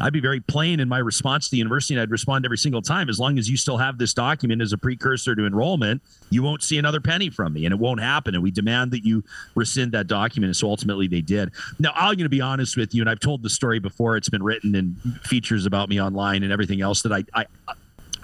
I'd 0.00 0.12
be 0.12 0.20
very 0.20 0.40
plain 0.40 0.80
in 0.80 0.88
my 0.88 0.98
response 0.98 1.46
to 1.46 1.50
the 1.52 1.58
university, 1.58 1.94
and 1.94 2.00
I'd 2.00 2.10
respond 2.10 2.44
every 2.44 2.58
single 2.58 2.82
time. 2.82 3.08
As 3.08 3.20
long 3.20 3.38
as 3.38 3.48
you 3.48 3.56
still 3.56 3.76
have 3.76 3.98
this 3.98 4.12
document 4.12 4.60
as 4.60 4.72
a 4.72 4.78
precursor 4.78 5.34
to 5.34 5.46
enrollment, 5.46 6.02
you 6.30 6.42
won't 6.42 6.62
see 6.62 6.78
another 6.78 7.00
penny 7.00 7.30
from 7.30 7.52
me, 7.52 7.64
and 7.64 7.72
it 7.72 7.78
won't 7.78 8.00
happen. 8.00 8.34
And 8.34 8.42
we 8.42 8.50
demand 8.50 8.90
that 8.90 9.04
you 9.04 9.22
rescind 9.54 9.92
that 9.92 10.06
document. 10.06 10.48
And 10.48 10.56
so 10.56 10.68
ultimately, 10.68 11.06
they 11.06 11.20
did. 11.20 11.52
Now, 11.78 11.92
I'm 11.94 12.14
going 12.14 12.24
to 12.24 12.28
be 12.28 12.40
honest 12.40 12.76
with 12.76 12.94
you, 12.94 13.02
and 13.02 13.10
I've 13.10 13.20
told 13.20 13.42
the 13.42 13.50
story 13.50 13.78
before. 13.78 14.16
It's 14.16 14.28
been 14.28 14.42
written 14.42 14.74
in 14.74 14.94
features 15.22 15.66
about 15.66 15.88
me 15.88 16.00
online 16.00 16.42
and 16.42 16.52
everything 16.52 16.80
else 16.80 17.02
that 17.02 17.12
I, 17.12 17.24
I 17.34 17.46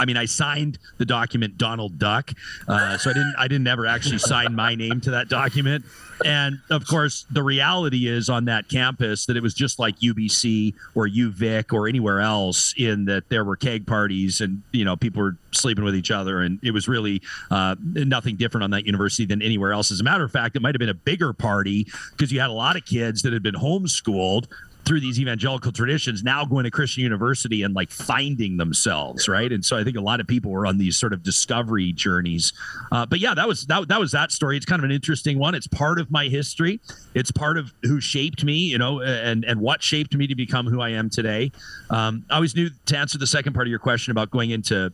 I 0.00 0.07
mean, 0.07 0.16
I 0.16 0.25
signed 0.25 0.78
the 0.97 1.04
document 1.04 1.59
Donald 1.59 1.99
Duck, 1.99 2.33
uh, 2.66 2.97
so 2.97 3.11
I 3.11 3.12
didn't. 3.12 3.35
I 3.37 3.49
didn't 3.49 3.66
ever 3.66 3.87
actually 3.87 4.19
sign 4.19 4.54
my 4.54 4.75
name 4.75 5.02
to 5.02 5.11
that 5.11 5.28
document. 5.28 5.85
And 6.25 6.61
of 6.71 6.87
course, 6.87 7.26
the 7.30 7.42
reality 7.42 8.09
is 8.09 8.28
on 8.30 8.47
that 8.47 8.69
campus 8.69 9.26
that 9.26 9.37
it 9.37 9.42
was 9.42 9.54
just 9.54 9.78
like 9.78 9.99
UBC 10.00 10.75
or 10.95 11.07
UVic 11.07 11.73
or 11.73 11.87
anywhere 11.87 12.21
else, 12.21 12.73
in 12.78 13.04
that 13.07 13.28
there 13.28 13.45
were 13.45 13.57
keg 13.57 13.87
parties 13.87 14.40
and 14.40 14.62
you 14.73 14.87
know 14.87 14.97
people 14.97 15.23
were 15.23 15.37
sleeping 15.52 15.85
with 15.85 15.95
each 15.95 16.11
other, 16.11 16.40
and 16.40 16.59
it 16.62 16.71
was 16.71 16.88
really 16.88 17.21
uh, 17.50 17.76
nothing 17.80 18.37
different 18.37 18.64
on 18.64 18.71
that 18.71 18.87
university 18.87 19.26
than 19.26 19.42
anywhere 19.42 19.73
else. 19.75 19.90
As 19.90 20.00
a 20.00 20.04
matter 20.04 20.25
of 20.25 20.33
fact, 20.33 20.57
it 20.57 20.62
might 20.62 20.75
have 20.75 20.80
been 20.80 20.88
a 20.88 20.95
bigger 20.95 21.35
party 21.35 21.87
because 22.12 22.33
you 22.33 22.40
had 22.40 22.49
a 22.49 22.54
lot 22.54 22.76
of 22.76 22.87
kids 22.87 23.21
that 23.23 23.35
had 23.35 23.42
been 23.42 23.54
homeschooled 23.54 24.47
through 24.84 25.00
these 25.00 25.20
evangelical 25.20 25.72
traditions 25.72 26.22
now 26.22 26.44
going 26.44 26.64
to 26.64 26.70
Christian 26.70 27.02
University 27.02 27.62
and 27.62 27.75
like 27.75 27.90
finding 27.90 28.56
themselves, 28.56 29.28
right? 29.28 29.52
And 29.52 29.64
so 29.64 29.76
I 29.76 29.84
think 29.84 29.96
a 29.96 30.00
lot 30.00 30.20
of 30.20 30.26
people 30.26 30.50
were 30.50 30.66
on 30.66 30.78
these 30.78 30.96
sort 30.96 31.12
of 31.12 31.22
discovery 31.22 31.92
journeys. 31.92 32.52
Uh, 32.90 33.06
but 33.06 33.20
yeah, 33.20 33.34
that 33.34 33.46
was 33.46 33.66
that 33.66 33.88
that 33.88 34.00
was 34.00 34.12
that 34.12 34.32
story. 34.32 34.56
It's 34.56 34.66
kind 34.66 34.80
of 34.80 34.84
an 34.84 34.92
interesting 34.92 35.38
one. 35.38 35.54
It's 35.54 35.66
part 35.66 36.00
of 36.00 36.10
my 36.10 36.26
history. 36.26 36.80
It's 37.14 37.30
part 37.30 37.58
of 37.58 37.72
who 37.82 38.00
shaped 38.00 38.44
me, 38.44 38.54
you 38.54 38.78
know, 38.78 39.00
and 39.00 39.44
and 39.44 39.60
what 39.60 39.82
shaped 39.82 40.14
me 40.14 40.26
to 40.26 40.34
become 40.34 40.66
who 40.66 40.80
I 40.80 40.90
am 40.90 41.10
today. 41.10 41.52
Um, 41.90 42.25
I 42.30 42.37
always 42.37 42.56
knew 42.56 42.70
to 42.87 42.96
answer 42.96 43.18
the 43.18 43.26
second 43.26 43.52
part 43.52 43.66
of 43.66 43.70
your 43.70 43.78
question 43.78 44.10
about 44.10 44.30
going 44.30 44.50
into 44.50 44.92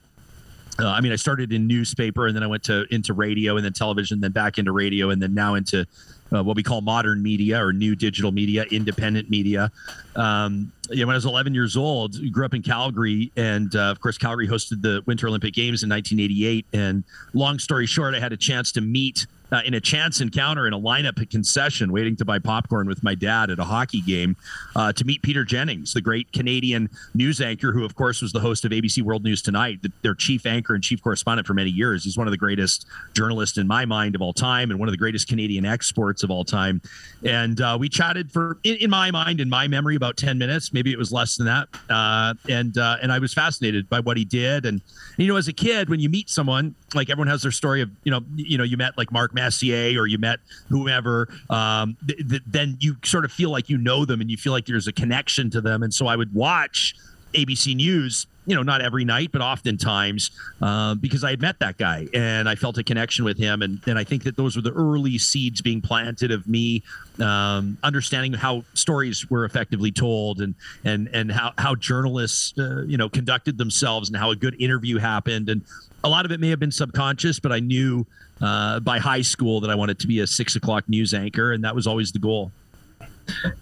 uh, 0.79 0.89
I 0.89 1.01
mean, 1.01 1.13
I 1.13 1.17
started 1.17 1.53
in 1.53 1.67
newspaper 1.67 2.27
and 2.27 2.37
then 2.37 2.43
I 2.43 2.47
went 2.47 2.63
to 2.65 2.87
into 2.91 3.15
radio 3.15 3.57
and 3.57 3.65
then 3.65 3.73
television, 3.73 4.21
then 4.21 4.33
back 4.33 4.59
into 4.59 4.73
radio 4.73 5.11
and 5.11 5.23
then 5.23 5.33
now 5.33 5.55
into 5.55 5.87
uh, 6.33 6.43
what 6.43 6.57
we 6.57 6.63
call 6.63 6.81
modern 6.81 7.23
media 7.23 7.63
or 7.63 7.73
new 7.73 7.95
digital 7.95 8.33
media, 8.33 8.65
independent 8.71 9.31
media. 9.31 9.71
Um, 10.15 10.73
know, 10.91 11.07
when 11.07 11.15
I 11.15 11.17
was 11.17 11.27
11 11.27 11.55
years 11.55 11.77
old, 11.77 12.17
grew 12.33 12.45
up 12.45 12.55
in 12.55 12.63
Calgary, 12.63 13.33
and 13.37 13.75
uh, 13.75 13.91
of 13.91 14.01
course, 14.01 14.19
Calgary 14.19 14.47
hosted 14.47 14.83
the 14.83 15.03
Winter 15.07 15.29
Olympic 15.29 15.55
Games 15.55 15.83
in 15.83 15.91
1988. 15.91 16.67
And 16.73 17.05
long 17.35 17.59
story 17.59 17.87
short, 17.87 18.15
I 18.15 18.21
had 18.21 18.33
a 18.33 18.37
chance 18.37 18.73
to 18.73 18.81
meet 18.81 19.27
uh, 19.53 19.63
in 19.65 19.75
a 19.75 19.81
chance 19.81 20.21
encounter 20.21 20.67
in 20.67 20.73
a 20.73 20.79
lineup 20.79 21.21
at 21.21 21.31
concession, 21.31 21.93
waiting 21.93 22.17
to 22.17 22.25
buy 22.25 22.39
popcorn 22.39 22.89
with 22.89 23.03
my 23.03 23.15
dad 23.15 23.51
at 23.51 23.59
a 23.59 23.65
hockey 23.65 24.01
game, 24.01 24.37
uh, 24.75 24.93
to 24.93 25.05
meet 25.05 25.23
Peter 25.23 25.45
Jennings, 25.45 25.93
the 25.93 26.01
great 26.01 26.33
Canadian 26.33 26.89
news 27.15 27.41
anchor, 27.41 27.73
who 27.73 27.85
of 27.85 27.95
course 27.95 28.23
was 28.23 28.33
the 28.33 28.41
host 28.41 28.65
of 28.65 28.73
ABC 28.73 29.03
World 29.03 29.25
News 29.25 29.43
Tonight, 29.43 29.83
the, 29.83 29.93
their 30.03 30.15
chief 30.15 30.47
anchor 30.47 30.75
and 30.75 30.83
chief 30.83 31.03
correspondent 31.03 31.47
for 31.47 31.55
many 31.55 31.71
years. 31.71 32.05
He's 32.05 32.19
one 32.19 32.27
of 32.27 32.33
the 32.33 32.37
greatest 32.37 32.87
journalists 33.15 33.59
in 33.59 33.67
my 33.67 33.85
mind 33.85 34.15
of 34.15 34.23
all 34.23 34.33
time, 34.33 34.71
and 34.71 34.81
one 34.81 34.89
of 34.89 34.93
the 34.93 34.99
greatest 34.99 35.29
Canadian 35.29 35.65
exports 35.65 36.23
of 36.23 36.31
all 36.31 36.45
time. 36.45 36.81
And 37.25 37.61
uh, 37.61 37.77
we 37.79 37.89
chatted 37.89 38.33
for, 38.33 38.59
in, 38.65 38.77
in, 38.77 38.91
my 38.91 39.11
mind, 39.11 39.41
in 39.41 39.49
my 39.49 39.69
memory, 39.69 39.97
about 39.97 40.17
ten 40.17 40.39
minutes. 40.39 40.73
Maybe 40.77 40.93
it 40.93 40.99
was 40.99 41.11
less 41.11 41.39
than 41.39 41.47
that. 41.47 41.69
Uh, 41.89 42.35
and 42.51 42.77
uh, 42.77 42.99
and 43.01 43.11
I 43.11 43.19
was 43.19 43.33
fascinated 43.33 43.89
by 43.89 44.01
what 44.01 44.19
he 44.19 44.27
did. 44.27 44.67
And, 44.67 44.83
you 45.17 45.27
know, 45.27 45.37
as 45.37 45.49
a 45.49 45.55
kid, 45.55 45.89
when 45.89 46.01
you 46.01 46.11
meet 46.11 46.29
someone, 46.29 46.75
like 46.95 47.09
everyone 47.09 47.29
has 47.29 47.41
their 47.41 47.51
story 47.51 47.81
of, 47.81 47.91
you 48.05 48.11
know, 48.11 48.21
you 48.35 48.59
know, 48.59 48.65
you 48.65 48.77
met 48.77 48.99
like 48.99 49.11
Mark 49.11 49.33
Messier 49.33 49.99
or 49.99 50.07
you 50.07 50.19
met 50.19 50.39
whomever, 50.69 51.29
um, 51.49 51.97
th- 52.07 52.29
th- 52.29 52.43
then 52.47 52.77
you 52.79 52.95
sort 53.07 53.25
of 53.25 53.33
feel 53.33 53.49
like 53.49 53.71
you 53.71 53.79
know 53.79 54.05
them 54.05 54.21
and 54.21 54.31
you 54.31 54.37
feel 54.37 54.53
like 54.53 54.67
there's 54.67 54.87
a 54.87 54.93
connection 54.93 55.49
to 55.49 55.63
them. 55.63 55.83
And 55.83 55.95
so 55.95 56.09
I 56.09 56.15
would 56.15 56.35
watch 56.35 56.95
ABC 57.33 57.75
News 57.75 58.27
you 58.47 58.55
know, 58.55 58.63
not 58.63 58.81
every 58.81 59.05
night, 59.05 59.33
but 59.33 59.41
oftentimes 59.41 60.31
uh, 60.63 60.95
because 60.95 61.25
I 61.25 61.31
had 61.31 61.41
met 61.41 61.59
that 61.59 61.77
guy 61.79 62.07
and 62.15 62.49
I 62.49 62.55
felt 62.55 62.79
a 62.79 62.85
connection 62.85 63.25
with 63.25 63.37
him. 63.37 63.61
And, 63.61 63.81
and 63.87 63.99
I 63.99 64.05
think 64.05 64.23
that 64.23 64.37
those 64.37 64.55
were 64.55 64.63
the 64.63 64.73
early 64.73 65.19
seeds 65.19 65.61
being 65.61 65.81
planted 65.81 66.31
of 66.31 66.47
me 66.47 66.83
um, 67.21 67.77
understanding 67.83 68.33
how 68.33 68.63
stories 68.75 69.29
were 69.29 69.45
effectively 69.45 69.91
told 69.91 70.41
and 70.41 70.55
and 70.85 71.09
and 71.13 71.33
how 71.33 71.53
how 71.59 71.75
journalists 71.75 72.57
uh, 72.59 72.83
you 72.87 72.97
know 72.97 73.09
conducted 73.09 73.59
themselves 73.59 74.09
and 74.09 74.17
how 74.17 74.31
a 74.31 74.37
good 74.37 74.61
interview 74.61 74.99
happened. 74.99 75.49
And 75.49 75.63
a 76.05 76.09
lot 76.09 76.25
of 76.25 76.31
it 76.31 76.41
may 76.41 76.51
have 76.51 76.61
been 76.61 76.73
subconscious, 76.73 77.41
but 77.41 77.53
I 77.53 77.61
knew 77.61 78.07
uh, 78.41 78.81
by 78.81 78.99
high 78.99 79.23
school 79.23 79.61
that 79.61 79.71
I 79.71 79.75
wanted 79.75 79.99
to 80.01 80.07
be 80.07 80.21
a 80.21 80.27
six 80.27 80.57
o'clock 80.57 80.89
news 80.89 81.15
anchor, 81.15 81.53
and 81.53 81.65
that 81.65 81.75
was 81.75 81.87
always 81.87 82.13
the 82.13 82.19
goal. 82.19 82.53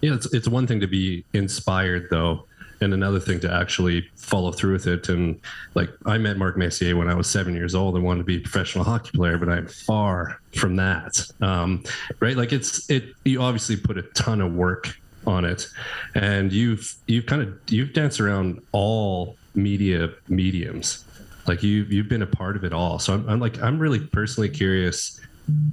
Yeah, 0.01 0.13
it's 0.13 0.31
it's 0.33 0.47
one 0.47 0.67
thing 0.67 0.79
to 0.81 0.87
be 0.87 1.25
inspired 1.33 2.07
though 2.11 2.45
and 2.81 2.93
another 2.93 3.19
thing 3.19 3.39
to 3.41 3.53
actually 3.53 4.09
follow 4.15 4.51
through 4.51 4.73
with 4.73 4.87
it. 4.87 5.09
And 5.09 5.39
like 5.73 5.89
I 6.05 6.17
met 6.17 6.37
Mark 6.37 6.57
Messier 6.57 6.95
when 6.95 7.09
I 7.09 7.13
was 7.13 7.29
seven 7.29 7.55
years 7.55 7.75
old 7.75 7.95
and 7.95 8.03
wanted 8.03 8.19
to 8.19 8.25
be 8.25 8.37
a 8.37 8.41
professional 8.41 8.83
hockey 8.83 9.11
player, 9.13 9.37
but 9.37 9.49
I'm 9.49 9.67
far 9.67 10.39
from 10.53 10.75
that. 10.77 11.19
Um, 11.41 11.83
right? 12.19 12.35
Like 12.35 12.51
it's 12.51 12.89
it. 12.89 13.13
You 13.23 13.41
obviously 13.41 13.77
put 13.77 13.97
a 13.97 14.03
ton 14.13 14.41
of 14.41 14.53
work 14.53 14.97
on 15.27 15.45
it, 15.45 15.67
and 16.13 16.51
you've 16.51 16.95
you've 17.07 17.25
kind 17.25 17.41
of 17.41 17.57
you've 17.67 17.93
danced 17.93 18.19
around 18.19 18.61
all 18.71 19.37
media 19.55 20.09
mediums. 20.27 21.05
Like 21.47 21.63
you've 21.63 21.91
you've 21.91 22.09
been 22.09 22.21
a 22.21 22.27
part 22.27 22.55
of 22.55 22.63
it 22.63 22.73
all. 22.73 22.99
So 22.99 23.13
I'm, 23.13 23.29
I'm 23.29 23.39
like 23.39 23.61
I'm 23.61 23.79
really 23.79 23.99
personally 23.99 24.49
curious. 24.49 25.19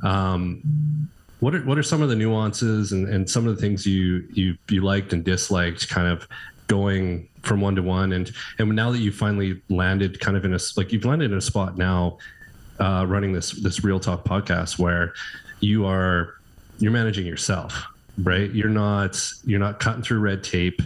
Um, 0.02 1.08
what 1.40 1.56
are 1.56 1.64
what 1.64 1.76
are 1.76 1.82
some 1.82 2.02
of 2.02 2.08
the 2.08 2.14
nuances 2.14 2.92
and, 2.92 3.08
and 3.08 3.28
some 3.28 3.48
of 3.48 3.56
the 3.56 3.60
things 3.60 3.84
you 3.84 4.24
you 4.32 4.56
you 4.68 4.80
liked 4.80 5.12
and 5.12 5.24
disliked 5.24 5.88
kind 5.88 6.06
of 6.06 6.28
going 6.72 7.28
from 7.42 7.60
one 7.60 7.74
to 7.76 7.82
one. 7.82 8.12
And 8.12 8.30
and 8.58 8.68
now 8.74 8.90
that 8.92 8.98
you 8.98 9.12
finally 9.12 9.60
landed 9.68 10.20
kind 10.20 10.36
of 10.36 10.44
in 10.44 10.54
a 10.54 10.58
like 10.76 10.92
you've 10.92 11.04
landed 11.04 11.32
in 11.32 11.38
a 11.38 11.46
spot 11.52 11.76
now 11.76 12.18
uh, 12.80 13.04
running 13.06 13.32
this 13.32 13.52
this 13.66 13.84
real 13.84 14.00
talk 14.00 14.24
podcast 14.24 14.78
where 14.78 15.12
you 15.60 15.86
are 15.86 16.34
you're 16.78 16.92
managing 16.92 17.26
yourself 17.26 17.86
right? 18.18 18.50
You're 18.52 18.68
not 18.68 19.20
you're 19.44 19.60
not 19.60 19.80
cutting 19.80 20.02
through 20.02 20.20
red 20.20 20.44
tape 20.44 20.80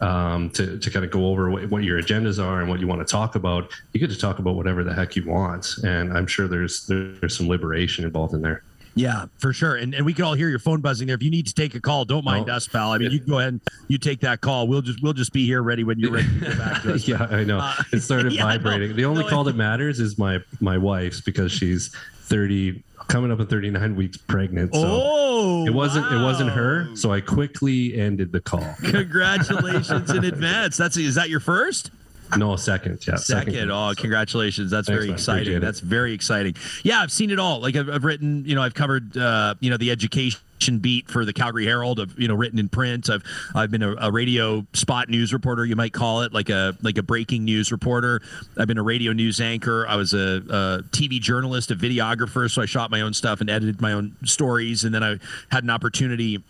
um, 0.00 0.50
to, 0.50 0.78
to 0.78 0.90
kind 0.90 1.04
of 1.04 1.10
go 1.10 1.26
over 1.26 1.50
what, 1.50 1.68
what 1.70 1.84
your 1.84 2.02
agendas 2.02 2.42
are 2.42 2.60
and 2.60 2.68
what 2.68 2.80
you 2.80 2.86
want 2.86 3.06
to 3.06 3.10
talk 3.10 3.34
about. 3.34 3.70
You 3.92 4.00
get 4.00 4.10
to 4.10 4.18
talk 4.18 4.38
about 4.38 4.56
whatever 4.56 4.84
the 4.84 4.94
heck 4.94 5.16
you 5.16 5.26
want. 5.26 5.66
And 5.84 6.16
i'm 6.16 6.26
sure 6.26 6.48
there's 6.48 6.86
there's 6.86 7.36
some 7.36 7.48
liberation 7.48 8.04
involved 8.04 8.34
in 8.34 8.42
there 8.42 8.62
yeah, 8.94 9.26
for 9.38 9.52
sure. 9.52 9.76
And 9.76 9.94
and 9.94 10.06
we 10.06 10.14
can 10.14 10.24
all 10.24 10.34
hear 10.34 10.48
your 10.48 10.58
phone 10.58 10.80
buzzing 10.80 11.06
there. 11.06 11.16
If 11.16 11.22
you 11.22 11.30
need 11.30 11.46
to 11.46 11.54
take 11.54 11.74
a 11.74 11.80
call, 11.80 12.04
don't 12.04 12.24
mind 12.24 12.48
us, 12.48 12.68
pal. 12.68 12.92
I 12.92 12.98
mean, 12.98 13.10
you 13.10 13.18
can 13.18 13.28
go 13.28 13.38
ahead 13.38 13.54
and 13.54 13.60
you 13.88 13.98
take 13.98 14.20
that 14.20 14.40
call. 14.40 14.68
We'll 14.68 14.82
just 14.82 15.02
we'll 15.02 15.12
just 15.12 15.32
be 15.32 15.44
here 15.46 15.62
ready 15.62 15.84
when 15.84 15.98
you're 15.98 16.12
ready 16.12 16.28
to 16.28 16.40
get 16.40 16.58
back 16.58 16.82
to 16.82 16.94
us. 16.94 17.08
yeah, 17.08 17.26
I 17.30 17.44
know. 17.44 17.58
Uh, 17.58 17.74
it 17.92 18.00
started 18.00 18.32
yeah, 18.34 18.44
vibrating. 18.44 18.90
No, 18.90 18.96
the 18.96 19.04
only 19.04 19.22
no, 19.22 19.28
call 19.28 19.44
that 19.44 19.56
matters 19.56 20.00
is 20.00 20.18
my 20.18 20.38
my 20.60 20.78
wife's 20.78 21.20
because 21.20 21.50
she's 21.50 21.94
30 22.22 22.82
coming 23.08 23.30
up 23.30 23.40
in 23.40 23.46
39 23.46 23.96
weeks 23.96 24.16
pregnant. 24.16 24.74
So 24.74 24.82
oh, 24.84 25.66
it 25.66 25.74
wasn't 25.74 26.10
wow. 26.10 26.20
it 26.20 26.24
wasn't 26.24 26.50
her. 26.50 26.94
So 26.94 27.12
I 27.12 27.20
quickly 27.20 27.98
ended 27.98 28.32
the 28.32 28.40
call. 28.40 28.74
Congratulations 28.82 30.10
in 30.10 30.24
advance. 30.24 30.76
That's 30.76 30.96
is 30.96 31.16
that 31.16 31.28
your 31.28 31.40
first? 31.40 31.90
No, 32.36 32.56
second. 32.56 33.06
Yeah, 33.06 33.16
second. 33.16 33.52
second. 33.52 33.70
Oh, 33.70 33.92
congratulations! 33.96 34.70
That's 34.70 34.88
Thanks, 34.88 34.98
very 34.98 35.08
man. 35.08 35.14
exciting. 35.14 35.60
That's 35.60 35.80
very 35.80 36.12
exciting. 36.12 36.54
Yeah, 36.82 37.00
I've 37.00 37.12
seen 37.12 37.30
it 37.30 37.38
all. 37.38 37.60
Like 37.60 37.76
I've, 37.76 37.88
I've 37.88 38.04
written, 38.04 38.44
you 38.44 38.54
know, 38.54 38.62
I've 38.62 38.74
covered, 38.74 39.16
uh, 39.16 39.54
you 39.60 39.70
know, 39.70 39.76
the 39.76 39.90
education 39.90 40.40
beat 40.80 41.08
for 41.08 41.24
the 41.24 41.32
Calgary 41.32 41.64
Herald. 41.64 42.00
I've 42.00 42.18
you 42.18 42.28
know 42.28 42.34
written 42.34 42.58
in 42.58 42.68
print. 42.68 43.10
I've 43.10 43.22
I've 43.54 43.70
been 43.70 43.82
a, 43.82 43.94
a, 43.96 44.10
radio 44.10 44.66
spot 44.72 45.08
news 45.08 45.32
reporter, 45.32 45.64
you 45.64 45.76
might 45.76 45.92
call 45.92 46.22
it, 46.22 46.32
like 46.32 46.48
a 46.48 46.76
like 46.82 46.98
a 46.98 47.02
breaking 47.02 47.44
news 47.44 47.70
reporter. 47.70 48.20
I've 48.58 48.68
been 48.68 48.78
a 48.78 48.82
radio 48.82 49.12
news 49.12 49.40
anchor. 49.40 49.86
I 49.86 49.96
was 49.96 50.14
a, 50.14 50.18
a 50.18 50.82
TV 50.90 51.20
journalist, 51.20 51.70
a 51.70 51.76
videographer, 51.76 52.50
so 52.50 52.62
I 52.62 52.66
shot 52.66 52.90
my 52.90 53.02
own 53.02 53.14
stuff 53.14 53.40
and 53.40 53.50
edited 53.50 53.80
my 53.80 53.92
own 53.92 54.16
stories. 54.24 54.84
And 54.84 54.94
then 54.94 55.04
I 55.04 55.18
had 55.50 55.64
an 55.64 55.70
opportunity 55.70 56.42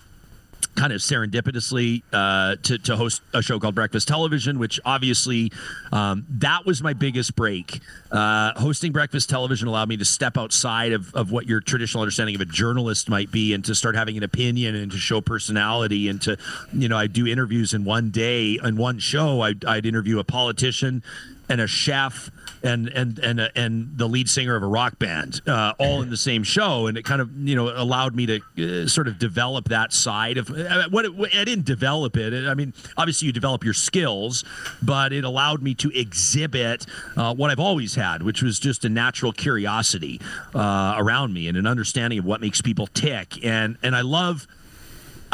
kind 0.67 0.93
of 0.93 1.01
serendipitously 1.01 2.03
uh, 2.13 2.57
to, 2.63 2.79
to 2.79 2.97
host 2.97 3.23
a 3.33 3.43
show 3.43 3.59
called 3.59 3.75
Breakfast 3.75 4.09
Television, 4.09 4.59
which 4.59 4.81
obviously 4.85 5.53
um, 5.93 6.27
that 6.29 6.67
was 6.67 6.83
my 6.83 6.93
biggest 6.93 7.37
break. 7.37 7.81
Uh, 8.11 8.53
hosting 8.59 8.93
Breakfast 8.93 9.29
Television 9.31 9.69
allowed 9.69 9.89
me 9.89 9.97
to 9.97 10.05
step 10.05 10.37
outside 10.37 10.93
of, 10.93 11.15
of 11.15 11.31
what 11.31 11.47
your 11.47 11.61
traditional 11.61 12.03
understanding 12.03 12.35
of 12.35 12.41
a 12.41 12.47
journalist 12.47 13.09
might 13.09 13.31
be 13.31 13.55
and 13.55 13.65
to 13.65 13.75
start 13.75 13.97
having 13.97 14.17
an 14.17 14.23
opinion 14.23 14.75
and 14.75 14.93
to 14.93 14.99
show 14.99 15.21
personality 15.21 16.09
and 16.09 16.21
to, 16.23 16.37
you 16.73 16.89
know, 16.89 16.97
I 16.97 17.07
do 17.07 17.27
interviews 17.27 17.75
in 17.75 17.85
one 17.85 18.11
day, 18.11 18.59
in 18.63 18.77
one 18.77 18.99
show, 18.99 19.41
I'd, 19.41 19.65
I'd 19.65 19.87
interview 19.87 20.19
a 20.19 20.25
politician 20.25 21.03
and 21.49 21.61
a 21.61 21.67
chef 21.67 22.31
and 22.65 22.89
and 22.89 23.19
and 23.19 23.41
uh, 23.41 23.49
and 23.55 23.97
the 23.97 24.09
lead 24.09 24.29
singer 24.29 24.57
of 24.57 24.63
a 24.63 24.67
rock 24.67 24.99
band 24.99 25.41
uh, 25.47 25.75
all 25.79 26.03
in 26.03 26.11
the 26.11 26.17
same 26.17 26.43
show. 26.43 26.87
And 26.87 26.97
it 26.97 27.05
kind 27.05 27.21
of 27.21 27.31
you 27.37 27.55
know 27.55 27.69
allowed 27.69 28.15
me 28.15 28.27
to 28.27 28.85
uh, 28.85 28.89
sort 28.89 29.07
of 29.07 29.19
develop 29.19 29.69
that 29.69 29.93
side 29.93 30.39
of 30.39 30.51
uh, 30.51 30.89
what 30.89 31.05
it, 31.05 31.13
I 31.35 31.45
didn't 31.45 31.67
develop 31.67 32.17
it. 32.17 32.33
I 32.49 32.55
mean 32.55 32.73
obviously 32.97 33.27
you 33.27 33.33
develop 33.33 33.65
your 33.65 33.75
skills 33.75 34.45
but 34.83 35.13
it 35.13 35.25
allowed 35.25 35.63
me 35.63 35.75
to 35.75 35.91
exhibit 35.91 36.87
uh, 37.17 37.35
what 37.35 37.51
I've 37.51 37.61
always 37.61 37.95
had 37.95 38.23
which 38.23 38.43
was 38.43 38.59
just 38.59 38.85
a 38.85 38.89
natural 38.89 39.33
curiosity 39.33 40.21
uh, 40.55 40.95
around 40.97 41.35
me 41.35 41.49
and 41.49 41.57
an 41.57 41.67
understanding 41.67 42.19
of 42.19 42.25
what 42.25 42.41
makes 42.41 42.61
people 42.61 42.87
tick. 42.87 43.45
And 43.45 43.77
and 43.83 43.95
I 43.95 44.01
love 44.01 44.47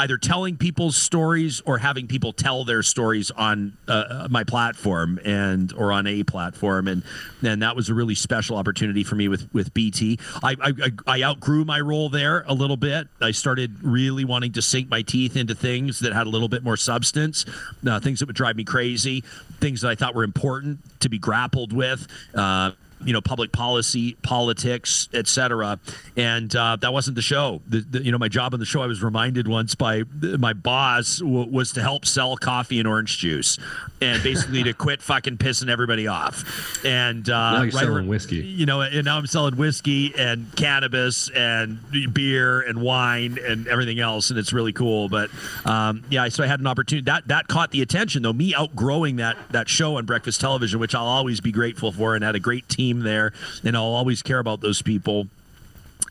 either 0.01 0.17
telling 0.17 0.57
people's 0.57 0.97
stories 0.97 1.61
or 1.67 1.77
having 1.77 2.07
people 2.07 2.33
tell 2.33 2.65
their 2.65 2.83
stories 2.83 3.31
on 3.31 3.77
uh, 3.87 4.29
my 4.31 4.45
platform 4.45 5.21
and 5.27 5.73
or 5.75 5.93
on 5.93 6.07
a 6.07 6.23
platform, 6.23 6.89
and 6.89 7.03
and 7.43 7.63
that 7.63 7.77
was 7.77 7.91
a 7.91 7.95
really 7.95 8.15
special 8.15 8.57
opportunity 8.57 9.05
for 9.05 9.15
me 9.15 9.29
with 9.29 9.47
with 9.53 9.75
BT. 9.75 10.19
I 10.43 10.57
I, 10.61 10.91
I 11.07 11.23
outgrew 11.23 11.67
my 11.67 11.81
role 11.81 12.09
there 12.09 12.45
a 12.47 12.55
little 12.55 12.79
bit. 12.79 13.09
I 13.21 13.33
started 13.33 13.77
really 13.83 14.25
wanting 14.25 14.53
to 14.53 14.63
sink 14.63 14.89
my 14.89 15.03
teeth 15.03 15.37
into 15.37 15.55
things 15.55 16.01
that 16.01 16.15
had 16.15 16.27
a 16.27 16.31
little 16.31 16.49
bit 16.49 16.65
more 16.65 16.79
substance, 16.79 17.45
uh, 17.87 18.01
things 18.01 18.21
that 18.21 18.27
would 18.27 18.37
drive 18.37 18.57
me 18.57 18.65
crazy, 18.65 19.23
things 19.61 19.83
that 19.83 19.91
I 19.91 19.95
thought 19.97 20.15
were 20.15 20.25
important 20.25 20.79
to 21.01 21.11
be 21.11 21.19
grappled 21.19 21.75
with. 21.75 22.07
Uh, 22.35 22.73
you 23.05 23.13
know 23.13 23.21
public 23.21 23.53
policy 23.53 24.15
politics 24.23 25.09
etc 25.15 25.79
and 26.17 26.55
uh, 26.57 26.77
that 26.77 26.93
wasn't 26.93 27.15
the 27.15 27.23
show. 27.23 27.61
The, 27.69 27.81
the, 27.81 28.03
you 28.05 28.13
know 28.13 28.19
my 28.19 28.29
job 28.29 28.55
on 28.55 28.61
the 28.61 28.67
show 28.67 28.83
i 28.83 28.87
was 28.87 29.03
reminded 29.03 29.49
once 29.49 29.75
by 29.75 30.03
my 30.39 30.53
boss 30.53 31.19
w- 31.19 31.51
was 31.51 31.73
to 31.73 31.83
help 31.83 32.05
sell 32.05 32.37
coffee 32.37 32.79
and 32.79 32.89
orange 32.89 33.19
juice 33.19 33.59
and 34.01 34.23
basically 34.23 34.63
to 34.63 34.73
quit 34.73 35.03
fucking 35.03 35.37
pissing 35.37 35.69
everybody 35.69 36.07
off. 36.07 36.85
And 36.85 37.29
uh, 37.29 37.33
now 37.33 37.63
you're 37.63 37.73
right 37.73 37.85
selling 37.85 38.09
whiskey. 38.09 38.37
you 38.37 38.65
know 38.67 38.81
and 38.81 39.05
now 39.05 39.19
i'm 39.19 39.27
selling 39.27 39.57
whiskey 39.57 40.13
and 40.17 40.47
cannabis 40.57 41.29
and 41.31 41.79
beer 42.13 42.61
and 42.61 42.81
wine 42.81 43.39
and 43.47 43.69
everything 43.69 44.01
else 44.01 44.31
and 44.31 44.39
it's 44.39 44.53
really 44.53 44.73
cool. 44.73 45.09
But 45.09 45.31
um, 45.65 46.05
yeah 46.11 46.29
so 46.29 46.43
i 46.45 46.47
had 46.47 46.61
an 46.61 46.67
opportunity 46.67 47.05
that 47.07 47.29
that 47.29 47.49
caught 47.49 47.71
the 47.71 47.83
attention 47.83 48.23
though 48.23 48.33
me 48.33 48.55
outgrowing 48.55 49.17
that 49.17 49.37
that 49.51 49.69
show 49.69 49.97
on 49.97 50.05
breakfast 50.07 50.41
television 50.41 50.81
which 50.81 50.95
i'll 50.95 51.07
always 51.07 51.41
be 51.41 51.53
grateful 51.53 51.93
for 51.93 52.15
and 52.15 52.25
had 52.25 52.35
a 52.35 52.41
great 52.41 52.69
team 52.69 52.90
team 52.91 53.01
there, 53.01 53.33
and 53.65 53.77
I'll 53.77 53.85
always 53.85 54.23
care 54.23 54.39
about 54.39 54.61
those 54.61 54.83
people 54.83 55.29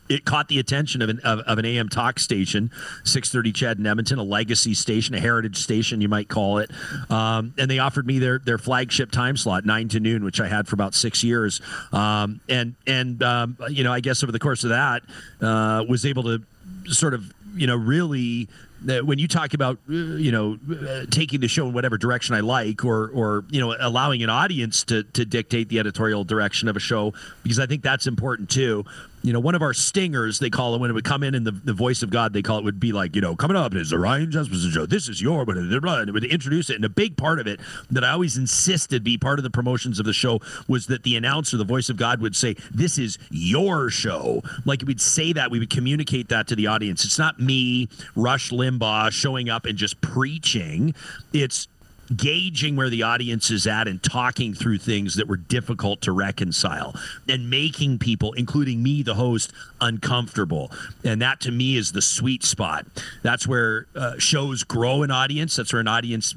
it 0.08 0.24
caught 0.24 0.48
the 0.48 0.58
attention 0.58 1.02
of 1.02 1.08
an 1.08 1.20
of, 1.22 1.38
of, 1.40 1.58
an 1.58 1.64
AM 1.64 1.88
talk 1.88 2.18
station, 2.18 2.72
630 3.04 3.52
CHED 3.52 3.78
in 3.78 3.86
Edmonton, 3.86 4.18
a 4.18 4.24
legacy 4.24 4.74
station, 4.74 5.14
a 5.14 5.20
heritage 5.20 5.56
station, 5.56 6.00
you 6.00 6.08
might 6.08 6.28
call 6.28 6.58
it. 6.58 6.68
Um, 7.08 7.54
and 7.56 7.70
they 7.70 7.78
offered 7.78 8.08
me 8.08 8.18
their 8.18 8.40
their 8.40 8.58
flagship 8.58 9.12
time 9.12 9.36
slot, 9.36 9.64
nine 9.64 9.88
to 9.90 10.00
noon, 10.00 10.24
which 10.24 10.40
I 10.40 10.48
had 10.48 10.66
for 10.66 10.74
about 10.74 10.94
six 10.94 11.22
years. 11.22 11.60
Um, 11.92 12.40
and 12.48 12.74
and 12.88 13.22
um, 13.22 13.56
you 13.68 13.84
know, 13.84 13.92
I 13.92 14.00
guess 14.00 14.24
over 14.24 14.32
the 14.32 14.40
course 14.40 14.64
of 14.64 14.70
that, 14.70 15.02
uh, 15.40 15.84
was 15.88 16.04
able 16.04 16.24
to 16.24 16.42
sort 16.86 17.14
of 17.14 17.32
you 17.54 17.68
know 17.68 17.76
really 17.76 18.48
when 18.84 19.18
you 19.18 19.28
talk 19.28 19.54
about 19.54 19.78
uh, 19.88 19.92
you 19.92 20.32
know 20.32 20.58
uh, 20.70 21.06
taking 21.10 21.40
the 21.40 21.48
show 21.48 21.66
in 21.66 21.72
whatever 21.72 21.98
direction 21.98 22.34
I 22.34 22.40
like, 22.40 22.84
or 22.84 23.08
or 23.08 23.44
you 23.50 23.60
know 23.60 23.76
allowing 23.78 24.22
an 24.22 24.30
audience 24.30 24.84
to 24.84 25.02
to 25.02 25.24
dictate 25.24 25.68
the 25.68 25.78
editorial 25.78 26.24
direction 26.24 26.68
of 26.68 26.76
a 26.76 26.80
show, 26.80 27.12
because 27.42 27.58
I 27.58 27.66
think 27.66 27.82
that's 27.82 28.06
important 28.06 28.50
too 28.50 28.84
you 29.22 29.32
know, 29.32 29.40
one 29.40 29.54
of 29.54 29.62
our 29.62 29.74
stingers, 29.74 30.38
they 30.38 30.50
call 30.50 30.74
it 30.74 30.80
when 30.80 30.90
it 30.90 30.94
would 30.94 31.04
come 31.04 31.22
in 31.22 31.34
in 31.34 31.44
the, 31.44 31.50
the 31.50 31.72
voice 31.72 32.02
of 32.02 32.10
God, 32.10 32.32
they 32.32 32.42
call 32.42 32.58
it 32.58 32.64
would 32.64 32.80
be 32.80 32.92
like, 32.92 33.14
you 33.14 33.20
know, 33.20 33.36
coming 33.36 33.56
up 33.56 33.74
is 33.74 33.90
the 33.90 33.98
Ryan 33.98 34.30
Jesperson 34.30 34.72
show. 34.72 34.86
This 34.86 35.08
is 35.08 35.20
your, 35.20 35.42
and 35.42 36.08
it 36.08 36.12
would 36.12 36.24
introduce 36.24 36.70
it. 36.70 36.76
And 36.76 36.84
a 36.84 36.88
big 36.88 37.16
part 37.16 37.38
of 37.38 37.46
it 37.46 37.60
that 37.90 38.02
I 38.02 38.10
always 38.10 38.36
insisted 38.36 39.04
be 39.04 39.18
part 39.18 39.38
of 39.38 39.42
the 39.42 39.50
promotions 39.50 39.98
of 39.98 40.06
the 40.06 40.12
show 40.12 40.40
was 40.68 40.86
that 40.86 41.02
the 41.02 41.16
announcer, 41.16 41.56
the 41.56 41.64
voice 41.64 41.90
of 41.90 41.96
God, 41.96 42.20
would 42.20 42.34
say, 42.34 42.56
This 42.70 42.98
is 42.98 43.18
your 43.30 43.90
show. 43.90 44.42
Like 44.64 44.82
we'd 44.86 45.00
say 45.00 45.32
that, 45.34 45.50
we 45.50 45.58
would 45.58 45.70
communicate 45.70 46.28
that 46.30 46.46
to 46.48 46.56
the 46.56 46.66
audience. 46.66 47.04
It's 47.04 47.18
not 47.18 47.38
me, 47.38 47.88
Rush 48.16 48.50
Limbaugh, 48.50 49.10
showing 49.10 49.50
up 49.50 49.66
and 49.66 49.76
just 49.76 50.00
preaching. 50.00 50.94
It's 51.32 51.68
gauging 52.16 52.76
where 52.76 52.90
the 52.90 53.02
audience 53.02 53.50
is 53.50 53.66
at 53.66 53.86
and 53.86 54.02
talking 54.02 54.54
through 54.54 54.78
things 54.78 55.14
that 55.14 55.28
were 55.28 55.36
difficult 55.36 56.00
to 56.02 56.12
reconcile 56.12 56.94
and 57.28 57.48
making 57.48 57.98
people, 57.98 58.32
including 58.32 58.82
me, 58.82 59.02
the 59.02 59.14
host, 59.14 59.52
uncomfortable. 59.80 60.70
And 61.04 61.22
that 61.22 61.40
to 61.42 61.50
me 61.50 61.76
is 61.76 61.92
the 61.92 62.02
sweet 62.02 62.42
spot. 62.42 62.86
That's 63.22 63.46
where 63.46 63.86
uh, 63.94 64.18
shows 64.18 64.64
grow 64.64 65.02
an 65.02 65.10
audience. 65.10 65.56
That's 65.56 65.72
where 65.72 65.80
an 65.80 65.88
audience 65.88 66.34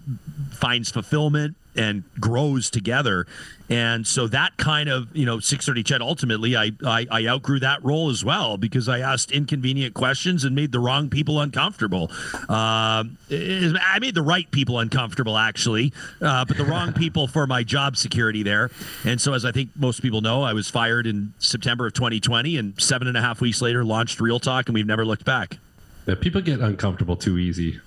finds 0.51 0.91
fulfillment 0.91 1.55
and 1.75 2.03
grows 2.19 2.69
together. 2.69 3.25
And 3.69 4.05
so 4.05 4.27
that 4.27 4.57
kind 4.57 4.89
of, 4.89 5.07
you 5.15 5.25
know, 5.25 5.39
630 5.39 5.83
CHED, 5.83 6.01
ultimately, 6.01 6.55
I, 6.55 6.71
I, 6.85 7.07
I, 7.09 7.27
outgrew 7.27 7.59
that 7.61 7.83
role 7.83 8.09
as 8.09 8.23
well 8.23 8.57
because 8.57 8.89
I 8.89 8.99
asked 8.99 9.31
inconvenient 9.31 9.93
questions 9.93 10.43
and 10.43 10.53
made 10.55 10.71
the 10.71 10.79
wrong 10.79 11.09
people 11.09 11.39
uncomfortable. 11.39 12.11
Uh, 12.49 13.05
I 13.31 13.97
made 13.99 14.15
the 14.15 14.21
right 14.21 14.49
people 14.51 14.79
uncomfortable, 14.79 15.37
actually, 15.37 15.93
uh, 16.21 16.45
but 16.45 16.57
the 16.57 16.65
wrong 16.65 16.93
people 16.93 17.27
for 17.27 17.47
my 17.47 17.63
job 17.63 17.97
security 17.97 18.43
there. 18.43 18.69
And 19.05 19.19
so, 19.19 19.33
as 19.33 19.45
I 19.45 19.51
think 19.51 19.69
most 19.75 20.01
people 20.01 20.21
know, 20.21 20.43
I 20.43 20.53
was 20.53 20.69
fired 20.69 21.07
in 21.07 21.33
September 21.39 21.87
of 21.87 21.93
2020 21.93 22.57
and 22.57 22.79
seven 22.79 23.07
and 23.07 23.17
a 23.17 23.21
half 23.21 23.41
weeks 23.41 23.61
later 23.61 23.83
launched 23.83 24.19
Real 24.19 24.39
Talk, 24.39 24.67
and 24.67 24.75
we've 24.75 24.85
never 24.85 25.05
looked 25.05 25.25
back. 25.25 25.57
Yeah, 26.05 26.15
people 26.15 26.41
get 26.41 26.59
uncomfortable 26.59 27.15
too 27.15 27.37
easy 27.37 27.79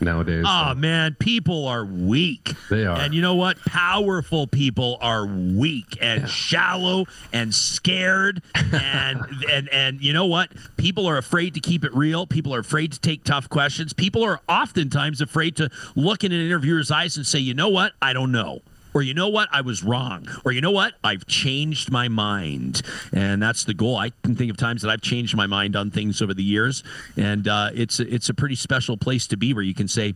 nowadays. 0.00 0.44
Oh 0.46 0.70
so. 0.70 0.74
man, 0.74 1.16
people 1.18 1.66
are 1.66 1.84
weak. 1.84 2.52
They 2.70 2.86
are. 2.86 2.96
And 2.96 3.14
you 3.14 3.22
know 3.22 3.34
what? 3.34 3.58
Powerful 3.60 4.46
people 4.46 4.98
are 5.00 5.26
weak 5.26 5.98
and 6.00 6.22
yeah. 6.22 6.26
shallow 6.26 7.06
and 7.32 7.54
scared 7.54 8.42
and 8.54 9.20
and 9.50 9.68
and 9.68 10.00
you 10.00 10.12
know 10.12 10.26
what? 10.26 10.50
People 10.76 11.06
are 11.06 11.16
afraid 11.16 11.54
to 11.54 11.60
keep 11.60 11.84
it 11.84 11.94
real. 11.94 12.26
People 12.26 12.54
are 12.54 12.60
afraid 12.60 12.92
to 12.92 13.00
take 13.00 13.24
tough 13.24 13.48
questions. 13.48 13.92
People 13.92 14.24
are 14.24 14.40
oftentimes 14.48 15.20
afraid 15.20 15.56
to 15.56 15.70
look 15.94 16.24
in 16.24 16.32
an 16.32 16.40
interviewer's 16.40 16.90
eyes 16.90 17.16
and 17.16 17.26
say, 17.26 17.38
"You 17.38 17.54
know 17.54 17.68
what? 17.68 17.92
I 18.00 18.12
don't 18.12 18.32
know." 18.32 18.62
Or 18.96 19.02
you 19.02 19.12
know 19.12 19.28
what, 19.28 19.50
I 19.52 19.60
was 19.60 19.84
wrong, 19.84 20.26
or 20.46 20.52
you 20.52 20.62
know 20.62 20.70
what, 20.70 20.94
I've 21.04 21.26
changed 21.26 21.90
my 21.90 22.08
mind, 22.08 22.80
and 23.12 23.42
that's 23.42 23.64
the 23.64 23.74
goal. 23.74 23.98
I 23.98 24.10
can 24.22 24.34
think 24.34 24.50
of 24.50 24.56
times 24.56 24.80
that 24.80 24.90
I've 24.90 25.02
changed 25.02 25.36
my 25.36 25.46
mind 25.46 25.76
on 25.76 25.90
things 25.90 26.22
over 26.22 26.32
the 26.32 26.42
years, 26.42 26.82
and 27.14 27.46
uh, 27.46 27.68
it's 27.74 28.00
it's 28.00 28.30
a 28.30 28.34
pretty 28.34 28.54
special 28.54 28.96
place 28.96 29.26
to 29.26 29.36
be 29.36 29.52
where 29.52 29.62
you 29.62 29.74
can 29.74 29.86
say, 29.86 30.14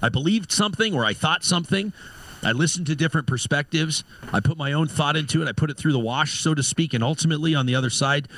I 0.00 0.10
believed 0.10 0.52
something 0.52 0.94
or 0.94 1.04
I 1.04 1.12
thought 1.12 1.42
something. 1.42 1.92
I 2.44 2.52
listened 2.52 2.86
to 2.86 2.94
different 2.94 3.26
perspectives. 3.26 4.04
I 4.32 4.38
put 4.38 4.56
my 4.56 4.74
own 4.74 4.86
thought 4.86 5.16
into 5.16 5.42
it. 5.42 5.48
I 5.48 5.52
put 5.52 5.68
it 5.68 5.76
through 5.76 5.94
the 5.94 5.98
wash, 5.98 6.40
so 6.40 6.54
to 6.54 6.62
speak, 6.62 6.94
and 6.94 7.02
ultimately 7.02 7.56
on 7.56 7.66
the 7.66 7.74
other 7.74 7.90
side, 7.90 8.28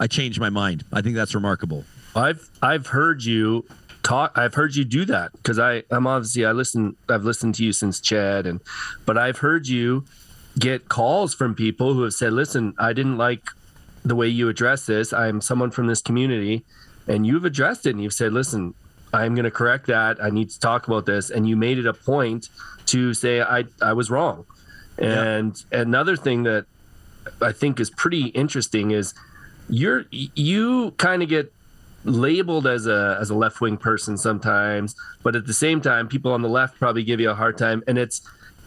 I 0.00 0.08
changed 0.08 0.40
my 0.40 0.50
mind. 0.50 0.84
I 0.92 1.02
think 1.02 1.14
that's 1.14 1.36
remarkable. 1.36 1.84
I've 2.16 2.50
I've 2.60 2.88
heard 2.88 3.22
you 3.22 3.64
talk 4.02 4.36
I've 4.36 4.54
heard 4.54 4.74
you 4.74 4.84
do 4.84 5.04
that 5.06 5.32
because 5.32 5.58
I 5.58 5.82
I'm 5.90 6.06
obviously 6.06 6.44
I 6.44 6.52
listen 6.52 6.96
I've 7.08 7.24
listened 7.24 7.54
to 7.56 7.64
you 7.64 7.72
since 7.72 8.00
CHED 8.00 8.46
and 8.46 8.60
but 9.06 9.18
I've 9.18 9.38
heard 9.38 9.68
you 9.68 10.04
get 10.58 10.88
calls 10.88 11.34
from 11.34 11.54
people 11.54 11.94
who 11.94 12.02
have 12.02 12.14
said 12.14 12.32
listen 12.32 12.74
I 12.78 12.92
didn't 12.92 13.18
like 13.18 13.42
the 14.04 14.14
way 14.14 14.28
you 14.28 14.48
address 14.48 14.86
this. 14.86 15.12
I'm 15.12 15.40
someone 15.40 15.70
from 15.70 15.86
this 15.86 16.00
community 16.00 16.64
and 17.06 17.26
you've 17.26 17.44
addressed 17.44 17.86
it 17.86 17.90
and 17.90 18.02
you've 18.02 18.14
said 18.14 18.32
listen 18.32 18.74
I'm 19.12 19.34
going 19.34 19.44
to 19.44 19.50
correct 19.50 19.86
that. 19.86 20.22
I 20.22 20.28
need 20.28 20.50
to 20.50 20.60
talk 20.60 20.86
about 20.86 21.06
this 21.06 21.30
and 21.30 21.48
you 21.48 21.56
made 21.56 21.78
it 21.78 21.86
a 21.86 21.94
point 21.94 22.48
to 22.86 23.14
say 23.14 23.40
I 23.40 23.64
I 23.82 23.92
was 23.92 24.10
wrong. 24.10 24.46
And 24.98 25.62
yeah. 25.72 25.80
another 25.80 26.16
thing 26.16 26.42
that 26.42 26.66
I 27.40 27.52
think 27.52 27.78
is 27.78 27.90
pretty 27.90 28.26
interesting 28.26 28.90
is 28.90 29.14
you're 29.68 30.06
you 30.10 30.92
kind 30.92 31.22
of 31.22 31.28
get 31.28 31.52
labeled 32.04 32.66
as 32.66 32.86
a 32.86 33.16
as 33.20 33.30
a 33.30 33.34
left 33.34 33.60
wing 33.60 33.76
person 33.76 34.16
sometimes, 34.16 34.94
but 35.22 35.36
at 35.36 35.46
the 35.46 35.52
same 35.52 35.80
time, 35.80 36.08
people 36.08 36.32
on 36.32 36.42
the 36.42 36.48
left 36.48 36.78
probably 36.78 37.02
give 37.02 37.20
you 37.20 37.30
a 37.30 37.34
hard 37.34 37.58
time, 37.58 37.82
and 37.86 37.98
it's 37.98 38.22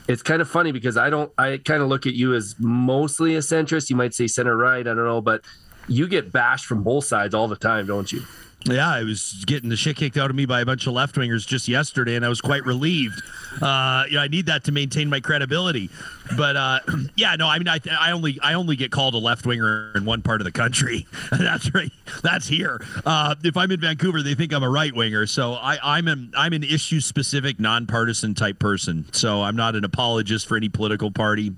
it's 0.07 0.21
kind 0.21 0.41
of 0.41 0.49
funny 0.49 0.71
because 0.71 0.97
I 0.97 1.09
don't 1.09 1.31
I 1.37 1.59
kind 1.63 1.81
of 1.81 1.89
look 1.89 2.05
at 2.05 2.13
you 2.13 2.33
as 2.33 2.55
mostly 2.59 3.35
a 3.35 3.39
centrist. 3.39 3.89
You 3.89 3.95
might 3.95 4.13
say 4.13 4.27
center 4.27 4.55
right, 4.55 4.81
I 4.81 4.93
don't 4.93 5.05
know, 5.05 5.21
but 5.21 5.41
you 5.87 6.07
get 6.07 6.31
bashed 6.31 6.65
from 6.65 6.83
both 6.83 7.05
sides 7.05 7.33
all 7.33 7.47
the 7.47 7.55
time, 7.55 7.85
don't 7.85 8.11
you? 8.11 8.21
Yeah, 8.65 8.89
I 8.89 9.03
was 9.03 9.43
getting 9.45 9.69
the 9.69 9.75
shit 9.75 9.95
kicked 9.95 10.17
out 10.17 10.29
of 10.29 10.35
me 10.35 10.45
by 10.45 10.61
a 10.61 10.65
bunch 10.65 10.85
of 10.85 10.93
left 10.93 11.15
wingers 11.15 11.47
just 11.47 11.67
yesterday, 11.67 12.15
and 12.15 12.23
I 12.23 12.29
was 12.29 12.41
quite 12.41 12.63
relieved. 12.63 13.21
Uh, 13.59 14.03
you 14.07 14.15
know, 14.15 14.21
I 14.21 14.27
need 14.27 14.45
that 14.45 14.65
to 14.65 14.71
maintain 14.71 15.09
my 15.09 15.19
credibility. 15.19 15.89
But 16.37 16.55
uh, 16.55 16.79
yeah, 17.15 17.35
no, 17.35 17.47
I 17.47 17.57
mean, 17.57 17.67
I, 17.67 17.79
I 17.99 18.11
only 18.11 18.39
I 18.41 18.53
only 18.53 18.75
get 18.75 18.91
called 18.91 19.15
a 19.15 19.17
left 19.17 19.47
winger 19.47 19.91
in 19.95 20.05
one 20.05 20.21
part 20.21 20.41
of 20.41 20.45
the 20.45 20.51
country. 20.51 21.07
that's 21.31 21.73
right. 21.73 21.91
That's 22.21 22.47
here. 22.47 22.79
Uh, 23.03 23.33
if 23.43 23.57
I'm 23.57 23.71
in 23.71 23.79
Vancouver, 23.79 24.21
they 24.21 24.35
think 24.35 24.53
I'm 24.53 24.63
a 24.63 24.69
right 24.69 24.93
winger. 24.93 25.25
So 25.25 25.53
I, 25.53 25.97
I'm 25.97 26.07
an 26.07 26.31
I'm 26.37 26.53
an 26.53 26.63
issue 26.63 26.99
specific, 26.99 27.59
nonpartisan 27.59 28.35
type 28.35 28.59
person. 28.59 29.05
So 29.11 29.41
I'm 29.41 29.55
not 29.55 29.75
an 29.75 29.85
apologist 29.85 30.47
for 30.47 30.55
any 30.55 30.69
political 30.69 31.09
party. 31.09 31.53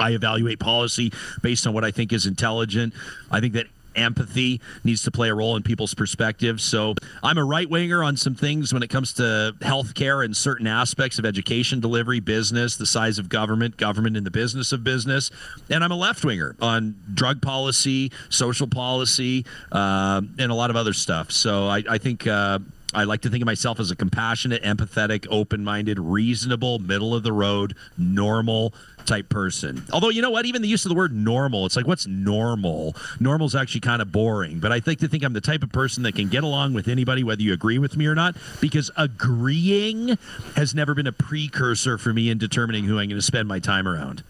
I 0.00 0.10
evaluate 0.10 0.58
policy 0.58 1.12
based 1.42 1.66
on 1.68 1.74
what 1.74 1.84
I 1.84 1.92
think 1.92 2.12
is 2.12 2.26
intelligent. 2.26 2.94
I 3.30 3.38
think 3.38 3.54
that 3.54 3.66
empathy 3.96 4.60
needs 4.84 5.02
to 5.04 5.10
play 5.10 5.28
a 5.28 5.34
role 5.34 5.56
in 5.56 5.62
people's 5.62 5.94
perspectives. 5.94 6.64
So 6.64 6.94
I'm 7.22 7.38
a 7.38 7.44
right 7.44 7.68
winger 7.68 8.02
on 8.02 8.16
some 8.16 8.34
things 8.34 8.72
when 8.72 8.82
it 8.82 8.90
comes 8.90 9.12
to 9.14 9.54
healthcare 9.60 10.24
and 10.24 10.36
certain 10.36 10.66
aspects 10.66 11.18
of 11.18 11.24
education 11.24 11.80
delivery, 11.80 12.20
business, 12.20 12.76
the 12.76 12.86
size 12.86 13.18
of 13.18 13.28
government, 13.28 13.76
government 13.76 14.16
in 14.16 14.24
the 14.24 14.30
business 14.30 14.72
of 14.72 14.84
business. 14.84 15.30
And 15.70 15.84
I'm 15.84 15.92
a 15.92 15.96
left 15.96 16.24
winger 16.24 16.56
on 16.60 16.96
drug 17.12 17.42
policy, 17.42 18.12
social 18.28 18.66
policy, 18.66 19.44
uh, 19.72 20.22
and 20.38 20.52
a 20.52 20.54
lot 20.54 20.70
of 20.70 20.76
other 20.76 20.92
stuff. 20.92 21.30
So 21.30 21.66
I, 21.68 21.82
I 21.88 21.98
think. 21.98 22.26
Uh, 22.26 22.58
I 22.94 23.04
like 23.04 23.22
to 23.22 23.30
think 23.30 23.42
of 23.42 23.46
myself 23.46 23.80
as 23.80 23.90
a 23.90 23.96
compassionate, 23.96 24.62
empathetic, 24.62 25.26
open-minded, 25.30 25.98
reasonable, 25.98 26.78
middle 26.78 27.14
of 27.14 27.22
the 27.22 27.32
road, 27.32 27.74
normal 27.98 28.72
type 29.04 29.28
person. 29.28 29.84
Although 29.92 30.08
you 30.08 30.22
know 30.22 30.30
what, 30.30 30.46
even 30.46 30.62
the 30.62 30.68
use 30.68 30.84
of 30.84 30.88
the 30.88 30.94
word 30.94 31.12
normal, 31.12 31.66
it's 31.66 31.76
like 31.76 31.86
what's 31.86 32.06
normal? 32.06 32.96
Normal 33.20 33.46
is 33.46 33.54
actually 33.54 33.80
kind 33.80 34.00
of 34.00 34.12
boring. 34.12 34.60
But 34.60 34.72
I 34.72 34.80
think 34.80 35.00
to 35.00 35.08
think 35.08 35.24
I'm 35.24 35.32
the 35.32 35.40
type 35.40 35.62
of 35.62 35.72
person 35.72 36.02
that 36.04 36.14
can 36.14 36.28
get 36.28 36.44
along 36.44 36.74
with 36.74 36.88
anybody, 36.88 37.24
whether 37.24 37.42
you 37.42 37.52
agree 37.52 37.78
with 37.78 37.96
me 37.96 38.06
or 38.06 38.14
not, 38.14 38.36
because 38.60 38.90
agreeing 38.96 40.16
has 40.56 40.74
never 40.74 40.94
been 40.94 41.06
a 41.06 41.12
precursor 41.12 41.98
for 41.98 42.12
me 42.12 42.30
in 42.30 42.38
determining 42.38 42.84
who 42.84 42.98
I'm 42.98 43.08
going 43.08 43.20
to 43.20 43.22
spend 43.22 43.48
my 43.48 43.58
time 43.58 43.86
around. 43.86 44.22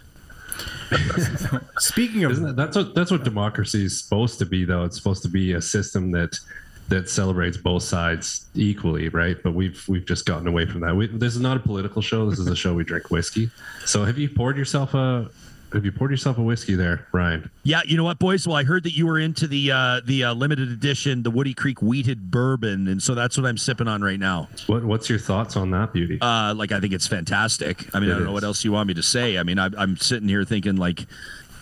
Speaking 1.78 2.24
of 2.24 2.32
Isn't 2.32 2.44
that, 2.44 2.56
that's 2.56 2.76
what 2.76 2.94
that's 2.94 3.10
what 3.10 3.24
democracy 3.24 3.84
is 3.84 4.00
supposed 4.00 4.38
to 4.38 4.46
be, 4.46 4.64
though. 4.64 4.84
It's 4.84 4.96
supposed 4.96 5.22
to 5.22 5.28
be 5.28 5.52
a 5.52 5.62
system 5.62 6.10
that 6.12 6.38
that 6.88 7.08
celebrates 7.08 7.56
both 7.56 7.82
sides 7.82 8.46
equally, 8.54 9.08
right? 9.08 9.36
But 9.42 9.54
we've 9.54 9.86
we've 9.88 10.06
just 10.06 10.26
gotten 10.26 10.46
away 10.46 10.66
from 10.66 10.80
that. 10.80 10.94
We, 10.94 11.06
this 11.06 11.34
is 11.34 11.40
not 11.40 11.56
a 11.56 11.60
political 11.60 12.02
show. 12.02 12.28
This 12.28 12.38
is 12.38 12.46
a 12.46 12.56
show 12.56 12.74
we 12.74 12.84
drink 12.84 13.10
whiskey. 13.10 13.50
So 13.86 14.04
have 14.04 14.18
you 14.18 14.28
poured 14.28 14.56
yourself 14.56 14.94
a 14.94 15.30
have 15.74 15.84
you 15.84 15.90
poured 15.90 16.12
yourself 16.12 16.38
a 16.38 16.42
whiskey 16.42 16.76
there, 16.76 17.08
Ryan? 17.10 17.50
Yeah, 17.64 17.80
you 17.84 17.96
know 17.96 18.04
what, 18.04 18.20
boys? 18.20 18.46
Well, 18.46 18.56
I 18.56 18.62
heard 18.62 18.84
that 18.84 18.92
you 18.92 19.06
were 19.06 19.18
into 19.18 19.48
the 19.48 19.72
uh, 19.72 20.00
the 20.04 20.24
uh, 20.24 20.34
limited 20.34 20.70
edition, 20.70 21.22
the 21.24 21.30
Woody 21.30 21.52
Creek 21.52 21.82
wheated 21.82 22.30
bourbon, 22.30 22.86
and 22.86 23.02
so 23.02 23.14
that's 23.14 23.36
what 23.36 23.46
I'm 23.46 23.58
sipping 23.58 23.88
on 23.88 24.00
right 24.00 24.18
now. 24.18 24.48
What 24.66 24.84
what's 24.84 25.08
your 25.08 25.18
thoughts 25.18 25.56
on 25.56 25.70
that 25.72 25.92
beauty? 25.92 26.18
Uh, 26.20 26.54
like 26.54 26.70
I 26.70 26.78
think 26.80 26.92
it's 26.92 27.08
fantastic. 27.08 27.92
I 27.94 27.98
mean, 27.98 28.08
It 28.08 28.12
I 28.12 28.16
don't 28.18 28.26
know 28.26 28.32
what 28.32 28.44
else 28.44 28.64
you 28.64 28.72
want 28.72 28.86
me 28.86 28.94
to 28.94 29.02
say. 29.02 29.36
I 29.36 29.42
mean, 29.42 29.58
I, 29.58 29.68
I'm 29.76 29.96
sitting 29.96 30.28
here 30.28 30.44
thinking 30.44 30.76
like, 30.76 31.06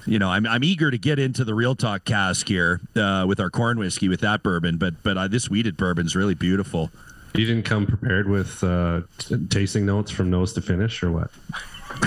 you 0.07 0.19
know, 0.19 0.29
I'm 0.29 0.47
I'm 0.47 0.65
eager 0.65 0.91
to 0.91 0.99
get 0.99 1.19
into 1.19 1.45
the 1.45 1.55
real 1.55 1.75
talk 1.75 2.05
cask 2.05 2.49
here 2.49 2.81
uh, 2.97 3.25
with 3.27 3.41
our 3.41 3.51
corn 3.51 3.79
whiskey 3.79 4.09
with 4.09 4.21
that 4.21 4.43
bourbon, 4.43 4.79
but 4.79 5.03
but 5.03 5.17
uh, 5.17 5.29
this 5.29 5.49
wheated 5.49 5.77
bourbon's 5.77 6.17
really 6.17 6.35
beautiful. 6.35 6.91
you 7.35 7.47
didn't 7.47 7.65
come 7.65 7.87
prepared 7.87 8.29
with 8.29 8.63
uh, 8.65 9.03
t- 9.19 9.47
tasting 9.49 9.87
notes 9.87 10.11
from 10.11 10.31
nose 10.31 10.53
to 10.55 10.61
finish, 10.61 11.03
or 11.03 11.11
what? 11.11 11.31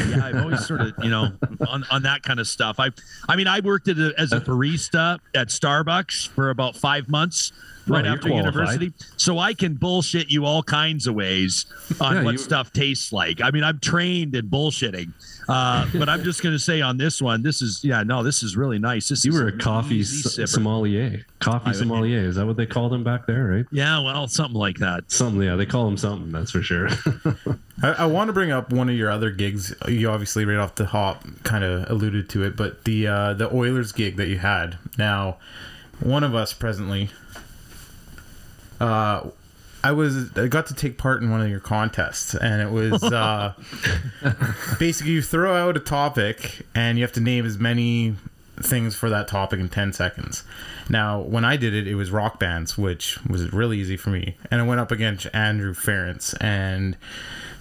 yeah, 0.10 0.26
I've 0.26 0.38
always 0.38 0.66
sort 0.66 0.82
of, 0.82 0.94
you 1.02 1.10
know, 1.10 1.32
on, 1.68 1.86
on 1.92 2.04
that 2.04 2.24
kind 2.24 2.40
of 2.40 2.48
stuff. 2.48 2.80
I, 2.80 2.90
I 3.28 3.36
mean, 3.36 3.48
I 3.48 3.60
worked 3.60 3.88
at 3.88 3.98
a, 3.98 4.14
as 4.18 4.32
a 4.32 4.40
barista 4.42 5.20
at 5.34 5.50
Starbucks 5.50 6.30
for 6.30 6.50
about 6.50 6.76
five 6.76 7.10
months 7.10 7.52
right 7.88 8.06
you're 8.06 8.14
after 8.14 8.30
qualified. 8.30 8.54
university, 8.54 8.94
so 9.18 9.40
I 9.40 9.54
can 9.54 9.76
bullshit 9.76 10.30
you 10.32 10.46
all 10.46 10.64
kinds 10.64 11.08
of 11.08 11.16
ways 11.16 11.66
on 12.00 12.16
Yeah, 12.18 12.24
what 12.24 12.32
you- 12.34 12.38
stuff 12.38 12.72
tastes 12.74 13.12
like. 13.14 13.42
I 13.42 13.52
mean, 13.52 13.64
I'm 13.64 13.80
trained 13.80 14.36
in 14.36 14.48
bullshitting, 14.50 15.12
uh, 15.48 15.88
but 15.94 16.10
I'm 16.10 16.24
just 16.24 16.42
gonna 16.44 16.58
say 16.60 16.82
on 16.82 16.98
this 16.98 17.22
one, 17.22 17.44
this 17.44 17.62
is 17.62 17.84
yeah, 17.84 18.04
no, 18.04 18.24
this 18.24 18.44
is 18.44 18.56
really 18.58 18.80
nice. 18.80 19.08
This 19.10 19.26
You 19.26 19.34
is 19.34 19.40
were 19.42 19.48
a 19.50 19.58
coffee 19.58 19.98
easy 19.98 20.28
s- 20.28 20.38
sipper. 20.38 20.48
sommelier. 20.50 21.26
Coffee 21.40 21.70
I- 21.70 21.74
sommelier. 21.74 22.20
Is 22.20 22.36
that 22.36 22.46
what 22.46 22.58
they 22.58 22.66
called 22.66 22.94
him 22.94 23.04
back 23.04 23.28
there, 23.28 23.46
right? 23.46 23.66
Yeah, 23.72 24.00
well, 24.00 24.28
something 24.28 24.58
like 24.60 24.78
that. 24.78 25.12
Something, 25.12 25.42
yeah. 25.44 25.56
They 25.56 25.66
call 25.66 25.88
him 25.88 25.98
something, 25.98 26.32
that's 26.32 26.52
for 26.52 26.62
sure. 26.64 26.90
I, 27.84 27.90
I 27.90 28.06
want 28.06 28.30
to 28.30 28.34
bring 28.34 28.52
up 28.52 28.72
one 28.72 28.90
of 28.90 28.96
your 28.96 29.12
other 29.12 29.30
gigs. 29.32 29.74
You 29.88 30.10
obviously 30.10 30.46
right 30.46 30.58
off 30.58 30.76
the 30.76 30.86
hop 30.88 31.24
kind 31.44 31.64
of 31.64 31.90
alluded 31.92 32.30
to 32.30 32.44
it, 32.44 32.56
but 32.56 32.86
the 32.86 33.06
uh, 33.08 33.34
the 33.34 33.54
Oilers 33.54 33.92
gig 33.92 34.16
that 34.18 34.28
you 34.30 34.40
had. 34.40 34.78
Now, 34.98 35.38
one 36.00 36.24
of 36.24 36.34
us 36.34 36.54
presently, 36.54 37.10
uh, 38.80 39.30
I 39.84 39.92
was 39.92 40.36
I 40.36 40.48
got 40.48 40.66
to 40.68 40.74
take 40.74 40.98
part 40.98 41.22
in 41.22 41.30
one 41.30 41.42
of 41.42 41.50
your 41.50 41.60
contests, 41.60 42.34
and 42.34 42.62
it 42.62 42.72
was 42.72 43.04
uh, 43.04 43.54
basically 44.80 45.14
you 45.14 45.22
throw 45.22 45.56
out 45.56 45.78
a 45.78 45.80
topic 45.80 46.66
and 46.74 46.98
you 46.98 47.04
have 47.04 47.14
to 47.14 47.22
name 47.22 47.46
as 47.46 47.60
many 47.60 48.16
things 48.58 48.96
for 48.96 49.10
that 49.10 49.28
topic 49.28 49.60
in 49.60 49.70
10 49.70 49.94
seconds. 49.94 50.44
Now, 50.90 51.20
when 51.20 51.44
I 51.46 51.58
did 51.58 51.74
it, 51.74 51.88
it 51.88 51.96
was 51.96 52.10
rock 52.10 52.40
bands, 52.40 52.78
which 52.78 53.20
was 53.28 53.52
really 53.52 53.78
easy 53.80 53.98
for 53.98 54.10
me. 54.10 54.38
And 54.50 54.62
I 54.62 54.64
went 54.64 54.80
up 54.80 54.92
against 54.92 55.28
Andrew 55.34 55.74
Ference, 55.74 56.36
and 56.42 56.98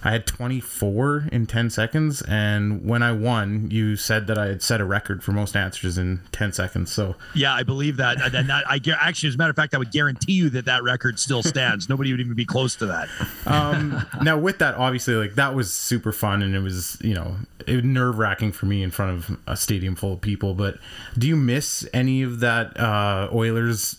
I 0.05 0.11
had 0.11 0.27
24 0.27 1.29
in 1.31 1.47
10 1.47 1.71
seconds. 1.71 2.21
And 2.21 2.85
when 2.85 3.01
I 3.01 3.11
won, 3.11 3.71
you 3.71 3.95
said 3.95 4.27
that 4.27 4.37
I 4.37 4.45
had 4.45 4.61
set 4.61 4.79
a 4.79 4.85
record 4.85 5.23
for 5.23 5.31
most 5.31 5.55
answers 5.55 5.97
in 5.97 6.21
10 6.31 6.53
seconds. 6.53 6.91
So, 6.91 7.15
Yeah, 7.33 7.55
I 7.55 7.63
believe 7.63 7.97
that. 7.97 8.21
And 8.21 8.31
then 8.31 8.47
that, 8.47 8.69
I 8.69 8.79
actually, 9.01 9.29
as 9.29 9.35
a 9.35 9.37
matter 9.39 9.49
of 9.49 9.55
fact, 9.55 9.73
I 9.73 9.79
would 9.79 9.91
guarantee 9.91 10.33
you 10.33 10.51
that 10.51 10.65
that 10.65 10.83
record 10.83 11.17
still 11.17 11.41
stands. 11.41 11.89
Nobody 11.89 12.11
would 12.11 12.19
even 12.19 12.35
be 12.35 12.45
close 12.45 12.75
to 12.75 12.85
that. 12.85 13.09
um, 13.47 14.05
now 14.21 14.37
with 14.37 14.59
that, 14.59 14.75
obviously, 14.75 15.15
like 15.15 15.33
that 15.35 15.55
was 15.55 15.73
super 15.73 16.11
fun, 16.11 16.43
and 16.43 16.55
it 16.55 16.59
was, 16.59 16.99
you 17.01 17.15
know, 17.15 17.37
it 17.65 17.77
was 17.77 17.83
nerve 17.83 18.19
wracking 18.19 18.51
for 18.51 18.67
me 18.67 18.83
in 18.83 18.91
front 18.91 19.11
of 19.11 19.39
a 19.47 19.57
stadium 19.57 19.95
full 19.95 20.13
of 20.13 20.21
people. 20.21 20.53
But 20.53 20.77
do 21.17 21.27
you 21.27 21.35
miss 21.35 21.87
any 21.95 22.21
of 22.21 22.41
that 22.41 22.79
uh, 22.79 23.27
Oilers 23.33 23.97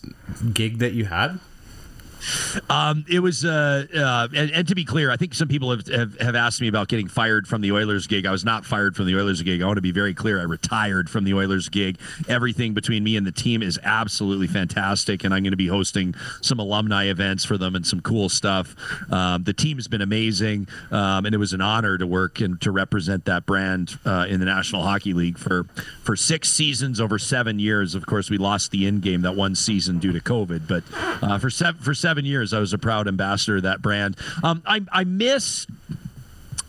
gig 0.53 0.79
that 0.79 0.93
you 0.93 1.03
had? 1.05 1.41
Um, 2.69 3.05
it 3.09 3.19
was, 3.19 3.45
uh, 3.45 3.85
uh, 3.95 4.27
and, 4.35 4.51
and 4.51 4.67
to 4.67 4.75
be 4.75 4.85
clear, 4.85 5.11
I 5.11 5.17
think 5.17 5.33
some 5.33 5.47
people 5.47 5.71
have, 5.71 5.87
have, 5.87 6.19
have 6.19 6.35
asked 6.35 6.61
me 6.61 6.67
about 6.67 6.87
getting 6.87 7.07
fired 7.07 7.47
from 7.47 7.61
the 7.61 7.71
Oilers 7.71 8.07
gig. 8.07 8.25
I 8.25 8.31
was 8.31 8.45
not 8.45 8.65
fired 8.65 8.95
from 8.95 9.05
the 9.05 9.15
Oilers 9.15 9.41
gig. 9.41 9.61
I 9.61 9.65
want 9.65 9.77
to 9.77 9.81
be 9.81 9.91
very 9.91 10.13
clear. 10.13 10.39
I 10.39 10.43
retired 10.43 11.09
from 11.09 11.23
the 11.23 11.33
Oilers 11.33 11.69
gig. 11.69 11.99
Everything 12.27 12.73
between 12.73 13.03
me 13.03 13.17
and 13.17 13.25
the 13.25 13.31
team 13.31 13.61
is 13.61 13.79
absolutely 13.83 14.47
fantastic, 14.47 15.23
and 15.23 15.33
I'm 15.33 15.43
going 15.43 15.51
to 15.51 15.57
be 15.57 15.67
hosting 15.67 16.15
some 16.41 16.59
alumni 16.59 17.05
events 17.05 17.45
for 17.45 17.57
them 17.57 17.75
and 17.75 17.85
some 17.85 18.01
cool 18.01 18.29
stuff. 18.29 18.75
Um, 19.11 19.43
the 19.43 19.53
team 19.53 19.77
has 19.77 19.87
been 19.87 20.01
amazing, 20.01 20.67
um, 20.91 21.25
and 21.25 21.33
it 21.33 21.37
was 21.37 21.53
an 21.53 21.61
honor 21.61 21.97
to 21.97 22.07
work 22.07 22.39
and 22.39 22.59
to 22.61 22.71
represent 22.71 23.25
that 23.25 23.45
brand 23.45 23.97
uh, 24.05 24.25
in 24.29 24.39
the 24.39 24.45
National 24.45 24.83
Hockey 24.83 25.13
League 25.13 25.37
for 25.37 25.65
for 26.03 26.15
six 26.15 26.49
seasons 26.49 26.99
over 26.99 27.19
seven 27.19 27.59
years. 27.59 27.95
Of 27.95 28.05
course, 28.05 28.29
we 28.29 28.37
lost 28.37 28.71
the 28.71 28.87
end 28.87 29.01
game 29.01 29.21
that 29.21 29.35
one 29.35 29.55
season 29.55 29.99
due 29.99 30.13
to 30.13 30.19
COVID, 30.19 30.67
but 30.67 30.83
uh, 31.21 31.37
for 31.37 31.49
seven 31.49 31.81
for 31.81 31.93
seven 31.93 32.06
years, 32.25 32.53
I 32.53 32.59
was 32.59 32.73
a 32.73 32.77
proud 32.77 33.07
ambassador 33.07 33.57
of 33.57 33.63
that 33.63 33.81
brand. 33.81 34.17
Um, 34.43 34.61
I 34.65 34.81
I 34.91 35.03
miss 35.03 35.67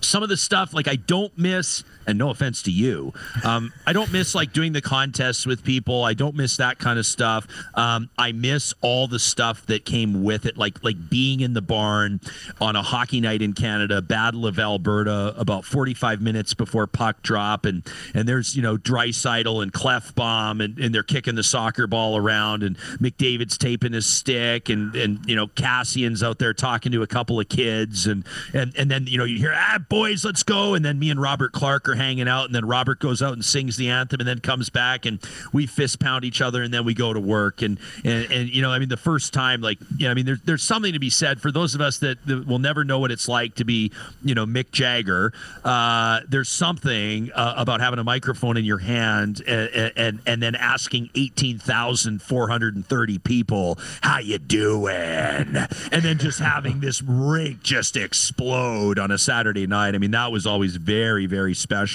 some 0.00 0.22
of 0.22 0.28
the 0.28 0.36
stuff 0.36 0.72
like 0.74 0.88
I 0.88 0.96
don't 0.96 1.36
miss, 1.36 1.84
and 2.08 2.18
no 2.18 2.30
offense 2.30 2.62
to 2.62 2.72
you, 2.72 3.12
um, 3.44 3.72
I 3.86 3.92
don't 3.92 4.10
miss 4.12 4.34
like 4.34 4.52
doing 4.52 4.72
the 4.72 4.80
contests 4.80 5.46
with 5.46 5.62
people. 5.62 6.02
I 6.02 6.14
don't 6.14 6.34
miss 6.34 6.56
that 6.56 6.78
kind 6.78 6.98
of 6.98 7.06
stuff. 7.06 7.46
Um, 7.74 8.10
I 8.18 8.32
miss 8.32 8.74
all 8.80 9.06
the 9.06 9.18
stuff 9.18 9.66
that 9.66 9.84
came 9.84 10.24
with 10.24 10.46
it, 10.46 10.56
like 10.56 10.82
like 10.82 10.96
being 11.08 11.40
in 11.40 11.52
the 11.52 11.62
barn 11.62 12.20
on 12.60 12.74
a 12.74 12.82
hockey 12.82 13.20
night 13.20 13.42
in 13.42 13.52
Canada, 13.52 14.00
Battle 14.02 14.46
of 14.46 14.58
Alberta, 14.58 15.34
about 15.36 15.64
45 15.64 16.20
minutes 16.20 16.54
before 16.54 16.86
puck 16.86 17.22
drop, 17.22 17.66
and 17.66 17.86
and 18.14 18.26
there's 18.26 18.56
you 18.56 18.62
know 18.62 18.76
Draisaitl 18.76 19.62
and 19.62 19.72
Klefbom, 19.72 20.64
and, 20.64 20.78
and 20.78 20.94
they're 20.94 21.02
kicking 21.02 21.34
the 21.34 21.42
soccer 21.42 21.86
ball 21.86 22.16
around, 22.16 22.62
and 22.62 22.78
McDavid's 22.98 23.58
taping 23.58 23.92
his 23.92 24.06
stick, 24.06 24.70
and 24.70 24.96
and 24.96 25.24
you 25.28 25.36
know 25.36 25.46
Kassian's 25.48 26.22
out 26.22 26.38
there 26.38 26.54
talking 26.54 26.90
to 26.92 27.02
a 27.02 27.06
couple 27.06 27.38
of 27.38 27.48
kids, 27.48 28.06
and 28.06 28.24
and 28.54 28.74
and 28.76 28.90
then 28.90 29.06
you 29.06 29.18
know 29.18 29.24
you 29.24 29.38
hear 29.38 29.54
ah 29.54 29.78
boys 29.90 30.24
let's 30.24 30.42
go, 30.42 30.74
and 30.74 30.84
then 30.84 30.98
me 30.98 31.10
and 31.10 31.20
Robert 31.20 31.52
Clark 31.52 31.88
are 31.88 31.97
hanging 31.98 32.28
out, 32.28 32.46
and 32.46 32.54
then 32.54 32.64
Robert 32.64 33.00
goes 33.00 33.20
out 33.22 33.34
and 33.34 33.44
sings 33.44 33.76
the 33.76 33.90
anthem, 33.90 34.20
and 34.20 34.28
then 34.28 34.38
comes 34.38 34.70
back, 34.70 35.04
and 35.04 35.18
we 35.52 35.66
fist 35.66 35.98
pound 35.98 36.24
each 36.24 36.40
other, 36.40 36.62
and 36.62 36.72
then 36.72 36.84
we 36.84 36.94
go 36.94 37.12
to 37.12 37.18
work, 37.20 37.62
and 37.62 37.78
and 38.04 38.30
and 38.30 38.48
you 38.48 38.62
know 38.62 38.70
I 38.70 38.78
mean 38.78 38.88
the 38.88 38.96
first 38.96 39.34
time 39.34 39.60
like 39.60 39.78
you 39.96 40.04
know 40.06 40.12
I 40.12 40.14
mean 40.14 40.26
there's 40.26 40.40
there's 40.42 40.62
something 40.62 40.92
to 40.92 40.98
be 40.98 41.10
said 41.10 41.40
for 41.40 41.52
those 41.52 41.74
of 41.74 41.80
us 41.80 41.98
that, 41.98 42.24
that 42.26 42.46
will 42.46 42.60
never 42.60 42.84
know 42.84 42.98
what 42.98 43.10
it's 43.10 43.26
like 43.28 43.54
to 43.56 43.64
be 43.64 43.92
you 44.22 44.34
know 44.34 44.46
Mick 44.46 44.70
Jagger. 44.70 45.32
Uh, 45.64 46.20
there's 46.28 46.48
something 46.48 47.30
uh, 47.34 47.54
about 47.56 47.80
having 47.80 47.98
a 47.98 48.04
microphone 48.04 48.56
in 48.56 48.64
your 48.64 48.78
hand 48.78 49.42
and 49.46 49.92
and, 49.96 50.20
and 50.26 50.42
then 50.42 50.54
asking 50.54 51.10
18,430 51.14 53.18
people 53.18 53.78
how 54.02 54.18
you 54.18 54.38
doing, 54.38 54.94
and 54.94 56.02
then 56.02 56.18
just 56.18 56.38
having 56.38 56.80
this 56.80 57.02
rink 57.02 57.62
just 57.62 57.96
explode 57.96 58.98
on 58.98 59.10
a 59.10 59.18
Saturday 59.18 59.66
night. 59.66 59.94
I 59.94 59.98
mean 59.98 60.12
that 60.12 60.32
was 60.32 60.46
always 60.46 60.76
very 60.76 61.26
very 61.26 61.54
special. 61.54 61.87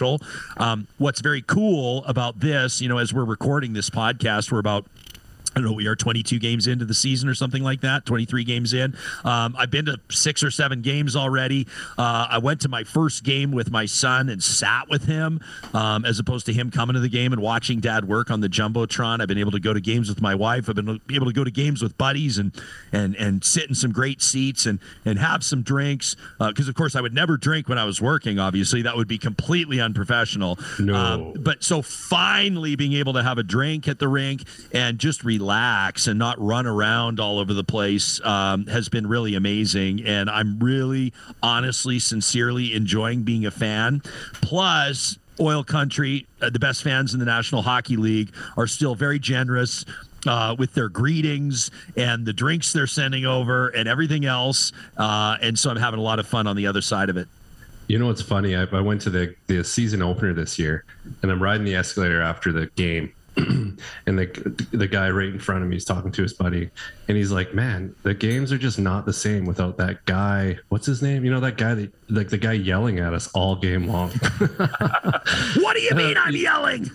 Um, 0.58 0.88
what's 0.98 1.22
very 1.22 1.42
cool 1.42 2.04
about 2.06 2.40
this, 2.40 2.82
you 2.82 2.90
know, 2.90 2.98
as 2.98 3.14
we're 3.14 3.24
recording 3.24 3.74
this 3.74 3.90
podcast, 3.90 4.52
we're 4.52 4.60
about 4.60 4.86
I 5.56 5.60
don't 5.60 5.66
know, 5.66 5.74
we 5.74 5.88
are 5.88 5.96
22 5.96 6.40
games 6.40 6.66
into 6.66 6.86
the 6.86 6.94
season 6.96 7.30
or 7.30 7.36
something 7.36 7.62
like 7.62 7.82
that, 7.82 8.06
23 8.06 8.44
games 8.44 8.74
in. 8.74 8.96
Um, 9.24 9.56
I've 9.58 9.70
been 9.70 9.86
to 9.86 10.00
six 10.10 10.44
or 10.44 10.50
seven 10.50 10.82
games 10.82 11.16
already. 11.16 11.68
Uh, 11.98 12.28
I 12.30 12.40
went 12.40 12.62
to 12.62 12.70
my 12.70 12.84
first 12.84 13.24
game 13.24 13.52
with 13.52 13.70
my 13.70 13.86
son 13.86 14.30
and 14.30 14.44
sat 14.44 14.90
with 14.90 15.06
him 15.06 15.42
um, 15.74 16.06
as 16.06 16.18
opposed 16.18 16.48
to 16.48 16.54
him 16.54 16.72
coming 16.72 16.96
to 16.96 17.00
the 17.00 17.10
game 17.10 17.34
and 17.34 17.42
watching 17.42 17.80
dad 17.80 18.08
work 18.08 18.32
on 18.32 18.40
the 18.40 18.50
Jumbotron. 18.50 19.22
I've 19.22 19.28
been 19.28 19.38
able 19.38 19.52
to 19.52 19.60
go 19.60 19.74
to 19.74 19.82
games 19.82 20.10
with 20.10 20.22
my 20.22 20.34
wife. 20.34 20.70
I've 20.70 20.76
been 20.76 21.00
able 21.12 21.28
to 21.28 21.34
go 21.34 21.44
to 21.44 21.52
games 21.52 21.84
with 21.84 21.98
buddies 21.98 22.40
and 22.40 22.52
and 22.92 23.16
and 23.16 23.44
sit 23.44 23.70
in 23.70 23.76
some 23.76 23.92
great 23.92 24.22
seats 24.22 24.66
and 24.66 24.80
and 25.06 25.20
have 25.20 25.44
some 25.44 25.62
drinks. 25.62 26.16
Because, 26.40 26.68
of 26.68 26.76
course, 26.76 26.96
I 26.96 27.02
would 27.02 27.14
never 27.14 27.38
drink 27.38 27.70
when 27.70 27.78
I 27.78 27.86
was 27.86 28.02
working, 28.02 28.40
obviously. 28.40 28.82
That 28.82 28.96
would 28.96 29.08
be 29.08 29.18
completely 29.20 29.80
unprofessional. 29.80 30.58
No. 30.80 30.96
Um, 30.96 31.34
but 31.40 31.64
so 31.64 31.82
finally 31.82 32.76
being 32.76 32.94
able 32.94 33.14
to 33.14 33.24
have 33.24 33.38
a 33.38 33.44
drink 33.44 33.88
at 33.88 34.00
the 34.00 34.08
rink 34.08 34.44
and 34.72 34.98
just 34.98 35.24
relax 35.24 35.43
and 36.08 36.18
not 36.18 36.40
run 36.40 36.66
around 36.66 37.20
all 37.20 37.40
over 37.40 37.54
the 37.54 37.64
place 37.64 38.20
um, 38.26 38.66
has 38.68 38.90
been 38.90 39.08
really 39.08 39.36
amazing. 39.36 40.06
And 40.06 40.30
I'm 40.30 40.60
really, 40.60 41.14
honestly, 41.42 42.00
sincerely 42.00 42.74
enjoying 42.74 43.24
being 43.24 43.46
a 43.46 43.52
fan. 43.52 44.02
Plus, 44.42 45.18
Oil 45.40 45.64
Country, 45.64 46.26
uh, 46.42 46.50
the 46.50 46.60
best 46.60 46.84
fans 46.84 47.14
in 47.14 47.20
the 47.20 47.26
National 47.26 47.62
Hockey 47.62 47.98
League, 47.98 48.34
are 48.58 48.68
still 48.68 48.96
very 48.96 49.20
generous. 49.20 49.86
uh, 50.26 50.56
with 50.58 50.74
their 50.74 50.90
greetings 50.90 51.72
and 51.98 52.26
the 52.26 52.34
drinks 52.34 52.74
they're 52.74 52.88
sending 52.88 53.26
over 53.26 53.70
and 53.70 53.88
everything 53.88 54.26
else. 54.26 54.72
Uh, 54.98 55.38
and 55.42 55.58
so 55.58 55.70
I'm 55.70 55.78
having 55.78 56.00
a 56.00 56.04
lot 56.04 56.20
of 56.20 56.28
fun 56.28 56.48
on 56.48 56.56
the 56.56 56.68
other 56.68 56.82
side 56.82 57.10
of 57.10 57.18
it. 57.18 57.28
You 57.88 58.00
know 58.00 58.08
what's 58.08 58.22
funny? 58.22 58.56
I, 58.56 58.64
I 58.64 58.80
went 58.80 59.02
to 59.02 59.10
the 59.10 59.36
the 59.48 59.62
season 59.64 60.02
opener 60.02 60.34
this 60.34 60.58
year, 60.58 60.86
and 61.22 61.30
I'm 61.30 61.44
riding 61.44 61.66
the 61.66 61.76
escalator 61.76 62.22
after 62.22 62.54
the 62.54 62.68
game, 62.78 63.12
and 63.38 63.80
the 64.06 64.68
the 64.72 64.88
guy 64.88 65.10
right 65.10 65.30
in 65.30 65.40
front 65.40 65.64
of 65.64 65.70
me 65.70 65.76
is 65.76 65.86
talking 65.86 66.12
to 66.12 66.22
his 66.22 66.34
buddy, 66.34 66.70
and 67.08 67.18
he's 67.18 67.32
like, 67.32 67.54
"Man, 67.54 67.96
the 68.04 68.14
games 68.14 68.52
are 68.52 68.58
just 68.58 68.78
not 68.78 69.06
the 69.06 69.14
same 69.14 69.46
without 69.46 69.78
that 69.78 70.06
guy. 70.06 70.60
What's 70.70 70.86
his 70.86 71.02
name? 71.02 71.26
You 71.26 71.32
know 71.32 71.40
that 71.40 71.58
guy 71.58 71.74
that 71.74 71.94
like 72.10 72.30
the 72.30 72.38
guy 72.38 72.54
yelling 72.54 73.00
at 73.00 73.14
us 73.14 73.32
all 73.34 73.56
game 73.56 73.88
long." 73.88 74.10
what 75.56 75.76
do 75.76 75.82
you 75.82 75.96
mean 75.96 76.16
I'm 76.18 76.36
yelling? 76.36 76.92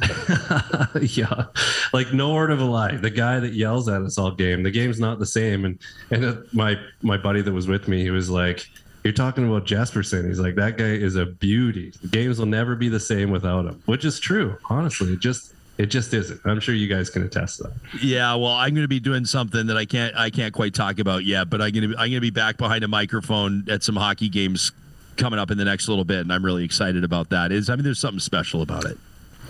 yeah, 1.00 1.46
like 1.92 2.12
no 2.12 2.34
word 2.34 2.52
of 2.52 2.60
a 2.60 2.64
lie. 2.64 2.96
The 2.96 3.10
guy 3.10 3.40
that 3.40 3.54
yells 3.54 3.88
at 3.88 4.02
us 4.02 4.16
all 4.16 4.30
game. 4.30 4.62
The 4.62 4.70
game's 4.70 5.00
not 5.00 5.18
the 5.18 5.26
same. 5.26 5.64
And 5.64 5.78
and 6.10 6.44
my 6.52 6.76
my 7.02 7.16
buddy 7.16 7.42
that 7.42 7.52
was 7.52 7.66
with 7.66 7.88
me, 7.88 8.02
he 8.02 8.10
was 8.10 8.30
like 8.30 8.64
you're 9.04 9.12
talking 9.12 9.48
about 9.48 9.64
Jesperson. 9.64 10.28
He's 10.28 10.40
like, 10.40 10.54
that 10.56 10.76
guy 10.76 10.84
is 10.84 11.16
a 11.16 11.26
beauty. 11.26 11.92
The 12.02 12.08
games 12.08 12.38
will 12.38 12.46
never 12.46 12.74
be 12.74 12.88
the 12.88 13.00
same 13.00 13.30
without 13.30 13.64
him, 13.64 13.80
which 13.86 14.04
is 14.04 14.20
true. 14.20 14.56
Honestly, 14.68 15.14
it 15.14 15.20
just 15.20 15.54
it 15.78 15.86
just 15.86 16.12
isn't. 16.12 16.40
I'm 16.44 16.60
sure 16.60 16.74
you 16.74 16.88
guys 16.88 17.08
can 17.08 17.22
attest 17.22 17.58
to 17.58 17.62
that. 17.64 18.02
Yeah, 18.02 18.34
well, 18.34 18.50
I'm 18.50 18.74
going 18.74 18.84
to 18.84 18.88
be 18.88 19.00
doing 19.00 19.24
something 19.24 19.66
that 19.68 19.76
I 19.76 19.84
can't 19.84 20.14
I 20.16 20.28
can't 20.28 20.52
quite 20.52 20.74
talk 20.74 20.98
about 20.98 21.24
yet, 21.24 21.48
but 21.48 21.62
I'm 21.62 21.70
going 21.72 21.90
to 21.90 21.96
I'm 21.96 22.10
going 22.10 22.14
to 22.14 22.20
be 22.20 22.30
back 22.30 22.56
behind 22.56 22.84
a 22.84 22.88
microphone 22.88 23.64
at 23.70 23.82
some 23.84 23.96
hockey 23.96 24.28
games 24.28 24.72
coming 25.16 25.38
up 25.38 25.50
in 25.50 25.58
the 25.58 25.64
next 25.64 25.88
little 25.88 26.04
bit, 26.04 26.20
and 26.20 26.32
I'm 26.32 26.44
really 26.44 26.64
excited 26.64 27.04
about 27.04 27.30
that. 27.30 27.52
Is 27.52 27.70
I 27.70 27.76
mean, 27.76 27.84
there's 27.84 28.00
something 28.00 28.20
special 28.20 28.60
about 28.60 28.84
it. 28.86 28.98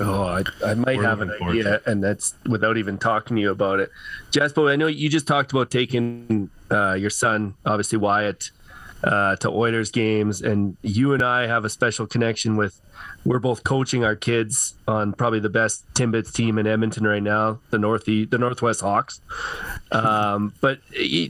Oh, 0.00 0.22
I, 0.24 0.44
I 0.64 0.74
might 0.74 0.98
We're 0.98 1.02
have 1.04 1.22
an 1.22 1.28
looking 1.28 1.38
forward 1.38 1.66
idea, 1.66 1.80
and 1.86 2.04
that's 2.04 2.34
without 2.46 2.76
even 2.76 2.98
talking 2.98 3.36
to 3.36 3.40
you 3.42 3.50
about 3.50 3.80
it. 3.80 3.90
Jasper, 4.30 4.68
I 4.68 4.76
know 4.76 4.86
you 4.86 5.08
just 5.08 5.26
talked 5.26 5.50
about 5.50 5.70
taking 5.70 6.50
uh, 6.70 6.92
your 6.92 7.10
son, 7.10 7.54
obviously 7.66 7.98
Wyatt, 7.98 8.50
uh, 9.04 9.36
to 9.36 9.50
Oilers 9.50 9.90
games, 9.90 10.42
and 10.42 10.76
you 10.82 11.12
and 11.12 11.22
I 11.22 11.46
have 11.46 11.64
a 11.64 11.68
special 11.68 12.06
connection 12.06 12.56
with. 12.56 12.80
We're 13.24 13.38
both 13.38 13.62
coaching 13.62 14.04
our 14.04 14.16
kids 14.16 14.74
on 14.86 15.12
probably 15.12 15.40
the 15.40 15.48
best 15.48 15.84
Timbits 15.94 16.32
team 16.32 16.58
in 16.58 16.66
Edmonton 16.66 17.06
right 17.06 17.22
now, 17.22 17.60
the 17.70 17.78
Northeast, 17.78 18.30
the 18.30 18.38
Northwest 18.38 18.80
Hawks. 18.80 19.20
Um, 19.92 20.52
but 20.60 20.80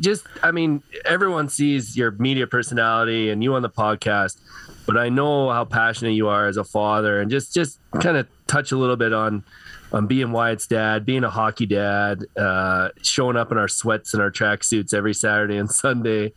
just, 0.00 0.26
I 0.42 0.50
mean, 0.50 0.82
everyone 1.04 1.48
sees 1.48 1.96
your 1.96 2.12
media 2.12 2.46
personality 2.46 3.30
and 3.30 3.42
you 3.42 3.54
on 3.54 3.62
the 3.62 3.70
podcast, 3.70 4.38
but 4.86 4.96
I 4.96 5.08
know 5.08 5.50
how 5.50 5.64
passionate 5.64 6.12
you 6.12 6.28
are 6.28 6.46
as 6.46 6.56
a 6.56 6.64
father, 6.64 7.20
and 7.20 7.30
just 7.30 7.52
just 7.52 7.78
kind 8.00 8.16
of 8.16 8.28
touch 8.46 8.72
a 8.72 8.76
little 8.76 8.96
bit 8.96 9.12
on 9.12 9.44
on 9.92 10.06
being 10.06 10.32
Wyatt's 10.32 10.66
dad, 10.66 11.06
being 11.06 11.24
a 11.24 11.30
hockey 11.30 11.66
dad, 11.66 12.24
uh, 12.36 12.90
showing 13.02 13.36
up 13.36 13.52
in 13.52 13.58
our 13.58 13.68
sweats 13.68 14.14
and 14.14 14.22
our 14.22 14.30
tracksuits 14.30 14.92
every 14.92 15.14
Saturday 15.14 15.56
and 15.56 15.70
Sunday. 15.70 16.32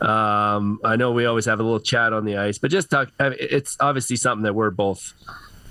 Um, 0.00 0.80
I 0.84 0.96
know 0.96 1.12
we 1.12 1.26
always 1.26 1.44
have 1.44 1.60
a 1.60 1.62
little 1.62 1.80
chat 1.80 2.12
on 2.12 2.24
the 2.24 2.36
ice, 2.36 2.58
but 2.58 2.70
just 2.70 2.90
talk. 2.90 3.10
It's 3.18 3.76
obviously 3.80 4.16
something 4.16 4.42
that 4.42 4.54
we're 4.54 4.70
both, 4.70 5.12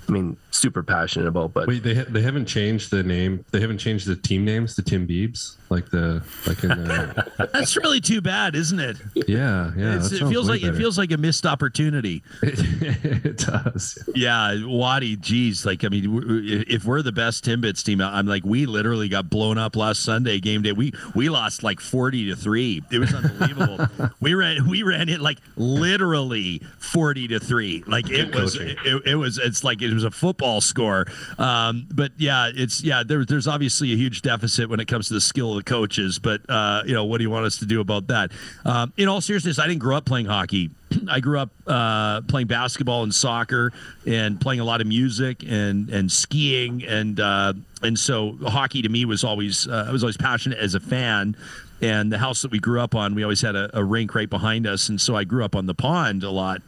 I 0.08 0.12
mean, 0.12 0.36
super 0.56 0.82
passionate 0.82 1.26
about. 1.28 1.52
But 1.52 1.68
Wait, 1.68 1.82
they 1.82 1.94
ha- 1.94 2.06
they 2.08 2.22
haven't 2.22 2.46
changed 2.46 2.90
the 2.90 3.02
name. 3.02 3.44
They 3.50 3.60
haven't 3.60 3.78
changed 3.78 4.06
the 4.06 4.16
team 4.16 4.44
names 4.44 4.74
to 4.76 4.82
Tim 4.82 5.06
Beebs, 5.06 5.56
like 5.70 5.90
the 5.90 6.22
like 6.46 6.62
in 6.62 6.70
the 6.70 7.48
That's 7.52 7.76
really 7.76 8.00
too 8.00 8.20
bad, 8.20 8.54
isn't 8.54 8.78
it? 8.80 8.96
yeah 9.28 9.72
yeah. 9.76 9.96
It 9.96 10.08
feels 10.28 10.48
way 10.48 10.56
like 10.56 10.62
it 10.62 10.74
feels 10.76 10.98
like 10.98 11.12
a 11.12 11.16
missed 11.16 11.46
opportunity. 11.46 12.22
it 12.42 13.38
does. 13.38 13.98
Yeah, 14.14 14.64
Waddy, 14.64 15.16
geez, 15.16 15.66
like 15.66 15.84
I 15.84 15.88
mean, 15.88 16.04
w- 16.04 16.20
w- 16.20 16.64
if 16.68 16.84
we're 16.84 17.02
the 17.02 17.12
best 17.12 17.44
Timbits 17.44 17.84
team, 17.84 18.00
I'm 18.00 18.26
like, 18.26 18.44
we 18.44 18.66
literally 18.66 19.08
got 19.08 19.28
blown 19.30 19.58
up 19.58 19.76
last 19.76 20.02
Sunday 20.02 20.40
game 20.40 20.62
day. 20.62 20.72
We 20.72 20.92
we 21.14 21.28
lost 21.28 21.62
like 21.62 21.80
forty 21.80 22.26
to 22.26 22.36
three. 22.36 22.82
It 22.90 22.98
was 22.98 23.12
unbelievable. 23.14 23.86
we 24.20 24.34
ran 24.34 24.68
we 24.68 24.82
ran 24.82 25.08
it 25.08 25.20
like 25.20 25.38
literally 25.56 26.62
forty 26.78 27.28
to 27.28 27.38
three. 27.38 27.84
Like 27.86 28.10
it 28.10 28.32
Good 28.32 28.42
was 28.42 28.56
it, 28.56 28.78
it 29.04 29.16
was 29.16 29.38
it's 29.38 29.64
like 29.64 29.82
it 29.82 29.92
was 29.92 30.04
a 30.04 30.10
football 30.10 30.45
score. 30.60 31.06
Um, 31.38 31.86
but 31.92 32.12
yeah, 32.16 32.50
it's 32.54 32.82
yeah. 32.82 33.02
There, 33.02 33.24
there's 33.24 33.46
obviously 33.46 33.92
a 33.92 33.96
huge 33.96 34.22
deficit 34.22 34.68
when 34.68 34.80
it 34.80 34.86
comes 34.88 35.08
to 35.08 35.14
the 35.14 35.20
skill 35.20 35.50
of 35.50 35.64
the 35.64 35.70
coaches. 35.70 36.18
But 36.18 36.48
uh, 36.48 36.82
you 36.86 36.94
know, 36.94 37.04
what 37.04 37.18
do 37.18 37.24
you 37.24 37.30
want 37.30 37.46
us 37.46 37.58
to 37.58 37.66
do 37.66 37.80
about 37.80 38.06
that? 38.08 38.32
Um, 38.64 38.92
in 38.96 39.08
all 39.08 39.20
seriousness, 39.20 39.58
I 39.58 39.66
didn't 39.66 39.80
grow 39.80 39.96
up 39.96 40.04
playing 40.04 40.26
hockey. 40.26 40.70
I 41.08 41.20
grew 41.20 41.38
up 41.38 41.50
uh, 41.66 42.22
playing 42.22 42.46
basketball 42.46 43.02
and 43.02 43.14
soccer 43.14 43.72
and 44.06 44.40
playing 44.40 44.60
a 44.60 44.64
lot 44.64 44.80
of 44.80 44.86
music 44.86 45.42
and 45.46 45.90
and 45.90 46.10
skiing 46.10 46.84
and 46.84 47.18
uh, 47.20 47.52
and 47.82 47.98
so 47.98 48.38
hockey 48.42 48.82
to 48.82 48.88
me 48.88 49.04
was 49.04 49.24
always 49.24 49.66
uh, 49.68 49.86
I 49.88 49.92
was 49.92 50.02
always 50.02 50.16
passionate 50.16 50.58
as 50.58 50.74
a 50.74 50.80
fan. 50.80 51.36
And 51.82 52.10
the 52.10 52.16
house 52.16 52.40
that 52.40 52.50
we 52.50 52.58
grew 52.58 52.80
up 52.80 52.94
on, 52.94 53.14
we 53.14 53.22
always 53.22 53.42
had 53.42 53.54
a, 53.54 53.68
a 53.78 53.84
rink 53.84 54.14
right 54.14 54.30
behind 54.30 54.66
us, 54.66 54.88
and 54.88 54.98
so 54.98 55.14
I 55.14 55.24
grew 55.24 55.44
up 55.44 55.54
on 55.54 55.66
the 55.66 55.74
pond 55.74 56.24
a 56.24 56.30
lot. 56.30 56.62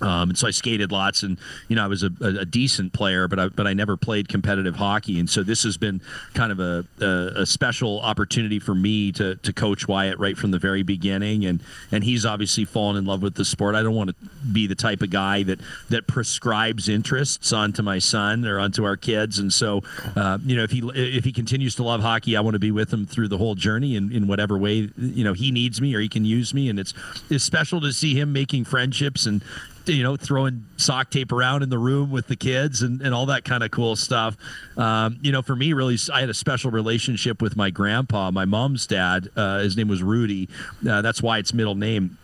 Um, 0.00 0.30
and 0.30 0.38
so 0.38 0.46
I 0.46 0.50
skated 0.50 0.92
lots, 0.92 1.22
and 1.22 1.38
you 1.68 1.76
know 1.76 1.84
I 1.84 1.86
was 1.86 2.02
a, 2.02 2.10
a, 2.20 2.44
decent 2.44 2.92
player, 2.92 3.28
but 3.28 3.38
I 3.38 3.48
but 3.48 3.66
I 3.66 3.72
never 3.72 3.96
played 3.96 4.28
competitive 4.28 4.76
hockey, 4.76 5.18
and 5.18 5.28
so 5.28 5.42
this 5.42 5.62
has 5.62 5.78
been 5.78 6.02
kind 6.34 6.52
of 6.52 6.60
a, 6.60 6.84
a, 7.00 7.42
a 7.42 7.46
special 7.46 8.00
opportunity 8.00 8.58
for 8.58 8.74
me 8.74 9.10
to 9.12 9.36
to 9.36 9.52
coach 9.52 9.88
Wyatt 9.88 10.18
right 10.18 10.36
from 10.36 10.50
the 10.50 10.58
very 10.58 10.82
beginning, 10.82 11.46
and 11.46 11.62
and 11.90 12.04
he's 12.04 12.26
obviously 12.26 12.66
fallen 12.66 12.96
in 12.96 13.06
love 13.06 13.22
with 13.22 13.36
the 13.36 13.44
sport. 13.44 13.74
I 13.74 13.82
don't 13.82 13.94
want 13.94 14.10
to 14.10 14.16
be 14.52 14.66
the 14.66 14.74
type 14.74 15.00
of 15.00 15.08
guy 15.08 15.42
that 15.44 15.60
that 15.88 16.06
prescribes 16.06 16.88
interests 16.90 17.52
onto 17.52 17.82
my 17.82 17.98
son 17.98 18.44
or 18.44 18.58
onto 18.58 18.84
our 18.84 18.96
kids, 18.96 19.38
and 19.38 19.50
so 19.50 19.82
uh, 20.14 20.36
you 20.44 20.56
know 20.56 20.62
if 20.62 20.72
he 20.72 20.82
if 20.94 21.24
he 21.24 21.32
continues 21.32 21.74
to 21.76 21.82
love 21.82 22.02
hockey, 22.02 22.36
I 22.36 22.40
want 22.40 22.54
to 22.54 22.60
be 22.60 22.70
with 22.70 22.92
him 22.92 23.06
through 23.06 23.28
the 23.28 23.38
whole 23.38 23.54
journey 23.54 23.96
in, 23.96 24.12
in 24.12 24.26
whatever 24.26 24.58
way 24.58 24.90
you 24.98 25.24
know 25.24 25.32
he 25.32 25.50
needs 25.50 25.80
me 25.80 25.94
or 25.94 26.00
he 26.00 26.08
can 26.08 26.26
use 26.26 26.52
me, 26.52 26.68
and 26.68 26.78
it's 26.78 26.92
it's 27.30 27.44
special 27.44 27.80
to 27.80 27.92
see 27.94 28.14
him 28.18 28.34
making 28.34 28.66
friendships 28.66 29.24
and 29.24 29.42
you 29.88 30.02
know, 30.02 30.16
throwing 30.16 30.64
sock 30.76 31.10
tape 31.10 31.32
around 31.32 31.62
in 31.62 31.68
the 31.68 31.78
room 31.78 32.10
with 32.10 32.26
the 32.26 32.36
kids 32.36 32.82
and, 32.82 33.00
and 33.00 33.14
all 33.14 33.26
that 33.26 33.44
kind 33.44 33.62
of 33.62 33.70
cool 33.70 33.96
stuff. 33.96 34.36
Um, 34.76 35.18
you 35.22 35.32
know, 35.32 35.42
for 35.42 35.56
me, 35.56 35.72
really, 35.72 35.96
I 36.12 36.20
had 36.20 36.30
a 36.30 36.34
special 36.34 36.70
relationship 36.70 37.40
with 37.40 37.56
my 37.56 37.70
grandpa, 37.70 38.30
my 38.30 38.44
mom's 38.44 38.86
dad. 38.86 39.28
Uh, 39.36 39.60
his 39.60 39.76
name 39.76 39.88
was 39.88 40.02
Rudy. 40.02 40.48
Uh, 40.88 41.02
that's 41.02 41.22
why 41.22 41.38
it's 41.38 41.52
middle 41.52 41.74
name. 41.74 42.18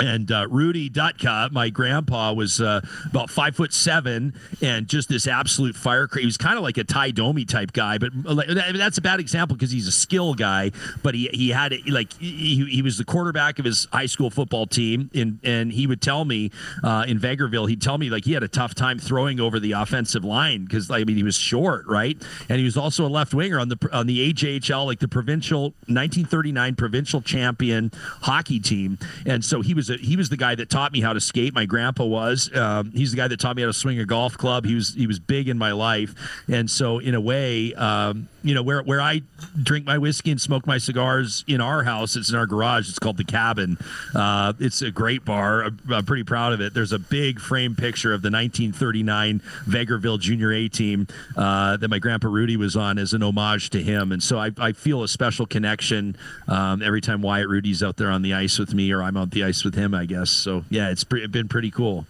And 0.00 0.30
uh, 0.30 0.46
Rudy 0.48 0.88
Dutka, 0.88 1.50
my 1.50 1.70
grandpa, 1.70 2.32
was 2.32 2.60
uh, 2.60 2.80
about 3.06 3.30
five 3.30 3.56
foot 3.56 3.72
seven 3.72 4.34
and 4.62 4.88
just 4.88 5.08
this 5.08 5.26
absolute 5.26 5.76
firecracker. 5.76 6.20
He 6.20 6.26
was 6.26 6.36
kind 6.36 6.56
of 6.56 6.62
like 6.62 6.78
a 6.78 6.84
Ty 6.84 7.12
Domi 7.12 7.44
type 7.44 7.72
guy, 7.72 7.98
but 7.98 8.10
uh, 8.26 8.34
like, 8.34 8.48
that's 8.48 8.98
a 8.98 9.02
bad 9.02 9.20
example 9.20 9.56
because 9.56 9.70
he's 9.70 9.86
a 9.86 9.92
skill 9.92 10.34
guy. 10.34 10.70
But 11.02 11.14
he 11.14 11.28
he 11.32 11.50
had 11.50 11.74
like 11.88 12.12
he, 12.14 12.64
he 12.66 12.82
was 12.82 12.98
the 12.98 13.04
quarterback 13.04 13.58
of 13.58 13.64
his 13.64 13.86
high 13.92 14.06
school 14.06 14.30
football 14.30 14.66
team, 14.66 15.10
and 15.14 15.38
and 15.42 15.72
he 15.72 15.86
would 15.86 16.00
tell 16.00 16.24
me 16.24 16.50
uh, 16.84 17.04
in 17.06 17.18
Vegreville, 17.18 17.68
he'd 17.68 17.82
tell 17.82 17.98
me 17.98 18.10
like 18.10 18.24
he 18.24 18.32
had 18.32 18.42
a 18.42 18.48
tough 18.48 18.74
time 18.74 18.98
throwing 18.98 19.40
over 19.40 19.58
the 19.58 19.72
offensive 19.72 20.24
line 20.24 20.64
because 20.64 20.90
I 20.90 21.04
mean 21.04 21.16
he 21.16 21.22
was 21.22 21.36
short, 21.36 21.86
right? 21.86 22.20
And 22.48 22.58
he 22.58 22.64
was 22.64 22.76
also 22.76 23.06
a 23.06 23.08
left 23.08 23.34
winger 23.34 23.58
on 23.58 23.68
the 23.68 23.88
on 23.92 24.06
the 24.06 24.32
AJHL, 24.32 24.86
like 24.86 25.00
the 25.00 25.08
provincial 25.08 25.62
1939 25.86 26.74
provincial 26.76 27.20
champion 27.20 27.90
hockey 28.22 28.60
team, 28.60 28.98
and 29.26 29.44
so 29.44 29.60
he 29.60 29.74
was 29.74 29.87
a, 29.90 29.96
he 29.96 30.16
was 30.16 30.28
the 30.28 30.36
guy 30.36 30.54
that 30.54 30.70
taught 30.70 30.92
me 30.92 31.00
how 31.00 31.12
to 31.12 31.20
skate. 31.20 31.54
My 31.54 31.66
grandpa 31.66 32.04
was. 32.04 32.54
Um, 32.54 32.92
he's 32.92 33.10
the 33.10 33.16
guy 33.16 33.28
that 33.28 33.40
taught 33.40 33.56
me 33.56 33.62
how 33.62 33.68
to 33.68 33.72
swing 33.72 33.98
a 33.98 34.04
golf 34.04 34.36
club. 34.36 34.64
He 34.64 34.74
was 34.74 34.94
he 34.94 35.06
was 35.06 35.18
big 35.18 35.48
in 35.48 35.58
my 35.58 35.72
life, 35.72 36.14
and 36.48 36.70
so 36.70 36.98
in 36.98 37.14
a 37.14 37.20
way, 37.20 37.74
um, 37.74 38.28
you 38.48 38.54
know, 38.54 38.62
where 38.62 38.82
where 38.82 38.98
I 38.98 39.20
drink 39.62 39.84
my 39.84 39.98
whiskey 39.98 40.30
and 40.30 40.40
smoke 40.40 40.66
my 40.66 40.78
cigars 40.78 41.44
in 41.46 41.60
our 41.60 41.84
house, 41.84 42.16
it's 42.16 42.30
in 42.30 42.34
our 42.34 42.46
garage. 42.46 42.88
It's 42.88 42.98
called 42.98 43.18
the 43.18 43.24
Cabin. 43.24 43.76
Uh, 44.14 44.54
it's 44.58 44.80
a 44.80 44.90
great 44.90 45.22
bar. 45.22 45.64
I'm, 45.64 45.78
I'm 45.90 46.06
pretty 46.06 46.24
proud 46.24 46.54
of 46.54 46.62
it. 46.62 46.72
There's 46.72 46.94
a 46.94 46.98
big 46.98 47.40
frame 47.40 47.76
picture 47.76 48.14
of 48.14 48.22
the 48.22 48.30
1939 48.30 49.42
Vegreville 49.66 50.18
Junior 50.18 50.50
A 50.54 50.66
team 50.66 51.06
uh, 51.36 51.76
that 51.76 51.88
my 51.88 51.98
grandpa 51.98 52.28
Rudy 52.28 52.56
was 52.56 52.74
on 52.74 52.96
as 52.96 53.12
an 53.12 53.22
homage 53.22 53.68
to 53.70 53.82
him, 53.82 54.12
and 54.12 54.22
so 54.22 54.38
I, 54.38 54.50
I 54.56 54.72
feel 54.72 55.02
a 55.02 55.08
special 55.08 55.44
connection 55.44 56.16
um, 56.46 56.80
every 56.80 57.02
time 57.02 57.20
Wyatt 57.20 57.48
Rudy's 57.48 57.82
out 57.82 57.98
there 57.98 58.10
on 58.10 58.22
the 58.22 58.32
ice 58.32 58.58
with 58.58 58.72
me, 58.72 58.90
or 58.92 59.02
I'm 59.02 59.18
on 59.18 59.28
the 59.28 59.44
ice 59.44 59.62
with 59.62 59.74
him. 59.74 59.94
I 59.94 60.06
guess 60.06 60.30
so. 60.30 60.64
Yeah, 60.70 60.88
it's 60.88 61.04
pre- 61.04 61.26
been 61.26 61.48
pretty 61.48 61.70
cool. 61.70 62.06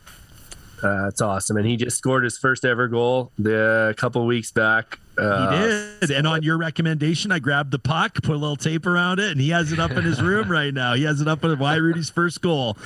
uh, 0.84 1.06
that's 1.06 1.20
awesome. 1.20 1.56
And 1.56 1.66
he 1.66 1.76
just 1.76 1.98
scored 1.98 2.22
his 2.22 2.38
first 2.38 2.64
ever 2.64 2.86
goal 2.86 3.32
the 3.40 3.88
a 3.90 3.94
couple 3.94 4.24
weeks 4.24 4.52
back. 4.52 5.00
He 5.18 5.24
Uh, 5.24 5.50
did. 6.00 6.10
And 6.12 6.26
on 6.26 6.42
your 6.42 6.56
recommendation, 6.58 7.32
I 7.32 7.38
grabbed 7.40 7.70
the 7.72 7.78
puck, 7.78 8.14
put 8.22 8.34
a 8.36 8.38
little 8.38 8.56
tape 8.56 8.86
around 8.86 9.18
it, 9.18 9.32
and 9.32 9.40
he 9.40 9.50
has 9.50 9.72
it 9.72 9.78
up 9.80 9.90
in 9.90 10.04
his 10.04 10.22
room 10.22 10.48
right 10.50 10.72
now. 10.72 10.94
He 10.94 11.02
has 11.04 11.20
it 11.20 11.26
up 11.28 11.44
in 11.44 11.58
Wyatt 11.58 11.82
Rudy's 11.82 12.10
first 12.10 12.40
goal. 12.40 12.76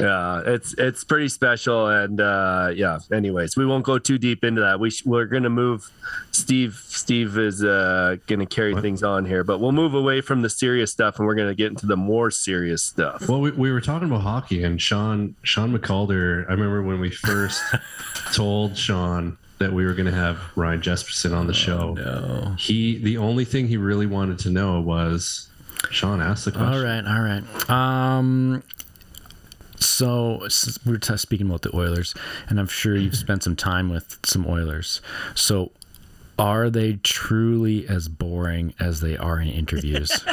yeah 0.00 0.42
it's 0.46 0.74
it's 0.78 1.04
pretty 1.04 1.28
special 1.28 1.88
and 1.88 2.20
uh 2.20 2.70
yeah 2.74 2.98
anyways 3.12 3.56
we 3.56 3.64
won't 3.66 3.84
go 3.84 3.98
too 3.98 4.18
deep 4.18 4.42
into 4.44 4.60
that 4.60 4.78
we 4.80 4.90
sh- 4.90 5.04
we're 5.04 5.26
gonna 5.26 5.50
move 5.50 5.90
steve 6.32 6.82
steve 6.86 7.36
is 7.38 7.62
uh 7.62 8.16
gonna 8.26 8.46
carry 8.46 8.74
things 8.80 9.02
on 9.02 9.24
here 9.24 9.44
but 9.44 9.58
we'll 9.60 9.72
move 9.72 9.94
away 9.94 10.20
from 10.20 10.42
the 10.42 10.48
serious 10.50 10.90
stuff 10.90 11.18
and 11.18 11.26
we're 11.26 11.34
gonna 11.34 11.54
get 11.54 11.68
into 11.68 11.86
the 11.86 11.96
more 11.96 12.30
serious 12.30 12.82
stuff 12.82 13.28
Well, 13.28 13.40
we, 13.40 13.50
we 13.52 13.70
were 13.70 13.80
talking 13.80 14.08
about 14.08 14.22
hockey, 14.22 14.64
and 14.64 14.80
Sean 14.80 15.34
Sean 15.42 15.76
McCalder. 15.76 16.46
I 16.48 16.52
remember 16.52 16.82
when 16.82 17.00
we 17.00 17.10
first 17.10 17.62
told 18.32 18.76
Sean 18.76 19.36
that 19.58 19.72
we 19.72 19.84
were 19.86 19.94
going 19.94 20.06
to 20.06 20.12
have 20.14 20.38
Ryan 20.54 20.80
Jesperson 20.80 21.34
on 21.34 21.46
the 21.46 21.54
show. 21.54 21.94
No. 21.94 22.54
He 22.58 22.98
the 22.98 23.16
only 23.16 23.44
thing 23.44 23.68
he 23.68 23.76
really 23.76 24.06
wanted 24.06 24.38
to 24.40 24.50
know 24.50 24.80
was 24.80 25.48
Sean 25.90 26.20
asked 26.20 26.44
the 26.44 26.52
question. 26.52 26.72
All 26.72 26.82
right, 26.82 27.04
all 27.06 27.22
right. 27.22 27.70
Um, 27.70 28.62
so 29.78 30.46
we 30.84 30.92
were 30.92 30.98
t- 30.98 31.16
speaking 31.16 31.46
about 31.46 31.62
the 31.62 31.74
Oilers, 31.74 32.14
and 32.48 32.58
I'm 32.58 32.66
sure 32.68 32.96
you've 32.96 33.16
spent 33.16 33.42
some 33.42 33.56
time 33.56 33.88
with 33.88 34.18
some 34.24 34.46
Oilers. 34.46 35.00
So, 35.34 35.72
are 36.38 36.68
they 36.70 36.94
truly 37.02 37.88
as 37.88 38.08
boring 38.08 38.74
as 38.78 39.00
they 39.00 39.16
are 39.16 39.40
in 39.40 39.48
interviews? 39.48 40.10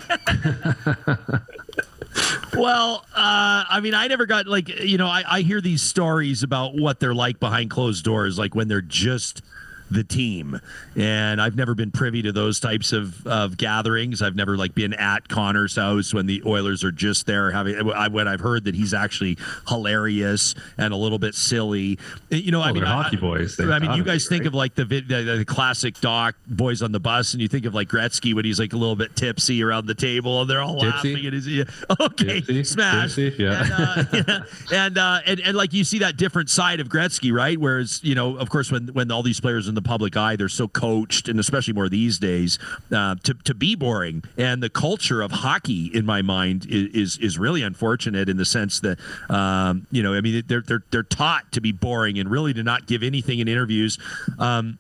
Well, 2.56 3.06
uh, 3.16 3.64
I 3.70 3.80
mean, 3.82 3.94
I 3.94 4.08
never 4.08 4.26
got 4.26 4.48
like 4.48 4.70
you 4.82 4.98
know, 4.98 5.08
I, 5.08 5.24
I 5.28 5.42
hear 5.42 5.62
these 5.62 5.82
stories 5.82 6.44
about 6.44 6.76
what 6.76 7.00
they're 7.00 7.14
like 7.14 7.40
behind 7.40 7.70
closed 7.70 8.04
doors, 8.04 8.38
like 8.38 8.56
when 8.56 8.68
they're 8.68 8.82
just 8.82 9.42
the 9.92 10.04
team, 10.04 10.60
and 10.96 11.42
I've 11.42 11.56
never 11.56 11.76
been 11.76 11.92
privy 11.92 12.22
to 12.24 12.32
those 12.32 12.60
types 12.60 12.94
of, 12.94 13.26
of 13.28 13.58
gatherings. 13.58 14.22
I've 14.22 14.36
never 14.36 14.58
like 14.58 14.74
been 14.74 14.94
at 14.94 15.28
Connor's 15.28 15.76
house 15.76 16.14
when 16.14 16.26
the 16.26 16.42
Oilers 16.46 16.84
are 16.84 16.92
just 16.92 17.26
there 17.26 17.52
having. 17.52 17.92
I, 17.92 18.08
when 18.08 18.28
I've 18.28 18.40
heard 18.40 18.66
that 18.66 18.76
he's 18.76 18.94
actually 18.94 19.38
hilarious 19.68 20.56
and 20.78 20.94
a 20.94 20.98
little 20.98 21.20
bit 21.20 21.36
silly, 21.36 22.00
you 22.30 22.52
know. 22.52 22.62
I 22.62 22.72
mean, 22.72 22.84
they're 22.84 22.92
I- 22.92 23.04
hockey 23.04 23.18
boys. 23.18 23.60
I 23.60 23.80
mean, 23.80 23.94
you 23.94 24.04
guys 24.04 24.28
think 24.28 24.42
right? 24.42 24.48
of 24.48 24.54
like 24.54 24.76
the, 24.76 24.86
vid- 24.86 25.08
the 25.08 25.22
the 25.38 25.46
classic 25.46 26.00
doc 26.00 26.36
boys 26.48 26.82
on 26.82 26.92
the 26.92 27.00
bus, 27.00 27.34
and 27.34 27.42
you 27.42 27.48
think 27.48 27.66
of 27.66 27.74
like 27.74 27.90
Gretzky 27.90 28.34
when 28.34 28.46
he's 28.46 28.60
like 28.60 28.74
a 28.74 28.78
little 28.78 28.96
bit 28.96 29.16
tipsy 29.16 29.64
around 29.64 29.86
the 29.86 29.96
table, 29.96 30.42
and 30.42 30.50
they're 30.50 30.62
all 30.62 30.78
laughing. 30.78 31.26
And 31.26 31.34
his, 31.34 31.48
yeah. 31.48 31.64
okay, 32.00 32.64
smash? 32.64 33.18
Yeah. 33.18 33.64
and, 33.64 33.72
uh, 33.72 34.04
yeah. 34.14 34.86
and, 34.86 34.98
uh, 34.98 35.20
and 35.26 35.40
and 35.40 35.58
like 35.58 35.74
you 35.74 35.84
see 35.84 36.00
that 36.00 36.18
different 36.18 36.50
side 36.50 36.80
of 36.80 36.88
Gretzky, 36.90 37.32
right? 37.34 37.58
Whereas 37.60 38.00
you 38.04 38.16
know, 38.16 38.38
of 38.38 38.50
course, 38.50 38.72
when 38.72 38.88
when 38.88 39.12
all 39.12 39.24
these 39.24 39.40
players 39.40 39.68
in 39.68 39.76
the 39.76 39.82
public 39.84 40.16
eye, 40.18 40.36
they're 40.36 40.50
so 40.50 40.68
coached, 40.68 41.28
and 41.28 41.40
especially 41.40 41.74
more 41.74 41.90
these 41.90 42.20
days, 42.20 42.60
uh, 42.92 43.16
to 43.24 43.34
to 43.34 43.54
be 43.54 43.76
boring. 43.76 44.24
And 44.38 44.62
the 44.64 44.70
culture 44.70 45.22
of 45.22 45.32
hockey, 45.32 45.92
in 45.94 46.06
my 46.06 46.22
mind, 46.22 46.66
is 46.70 46.94
is, 46.94 47.18
is 47.18 47.40
really 47.40 47.62
unfortunate 47.62 48.30
in 48.30 48.38
the 48.38 48.46
sense 48.46 48.80
that 48.82 49.00
um, 49.30 49.88
you 49.92 50.04
know, 50.04 50.14
I 50.14 50.22
mean, 50.22 50.44
they're 50.48 50.62
they're 50.62 50.84
they're 50.92 51.04
taught 51.04 51.52
to 51.54 51.62
be 51.62 51.72
boring 51.72 52.20
and 52.20 52.30
really 52.30 52.54
to 52.54 52.64
not 52.64 52.88
give 52.88 53.04
anything 53.04 53.40
in 53.40 53.48
interviews. 53.48 53.98
Um, 54.40 54.80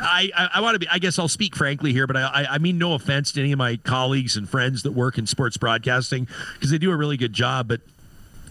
I, 0.00 0.30
I, 0.36 0.48
I 0.54 0.60
want 0.60 0.74
to 0.74 0.78
be. 0.78 0.88
I 0.88 0.98
guess 0.98 1.18
I'll 1.18 1.28
speak 1.28 1.54
frankly 1.54 1.92
here, 1.92 2.06
but 2.06 2.16
I, 2.16 2.46
I, 2.50 2.58
mean 2.58 2.78
no 2.78 2.94
offense 2.94 3.32
to 3.32 3.40
any 3.40 3.52
of 3.52 3.58
my 3.58 3.76
colleagues 3.76 4.36
and 4.36 4.48
friends 4.48 4.82
that 4.84 4.92
work 4.92 5.18
in 5.18 5.26
sports 5.26 5.56
broadcasting 5.56 6.26
because 6.54 6.70
they 6.70 6.78
do 6.78 6.90
a 6.90 6.96
really 6.96 7.16
good 7.16 7.32
job. 7.32 7.68
But 7.68 7.80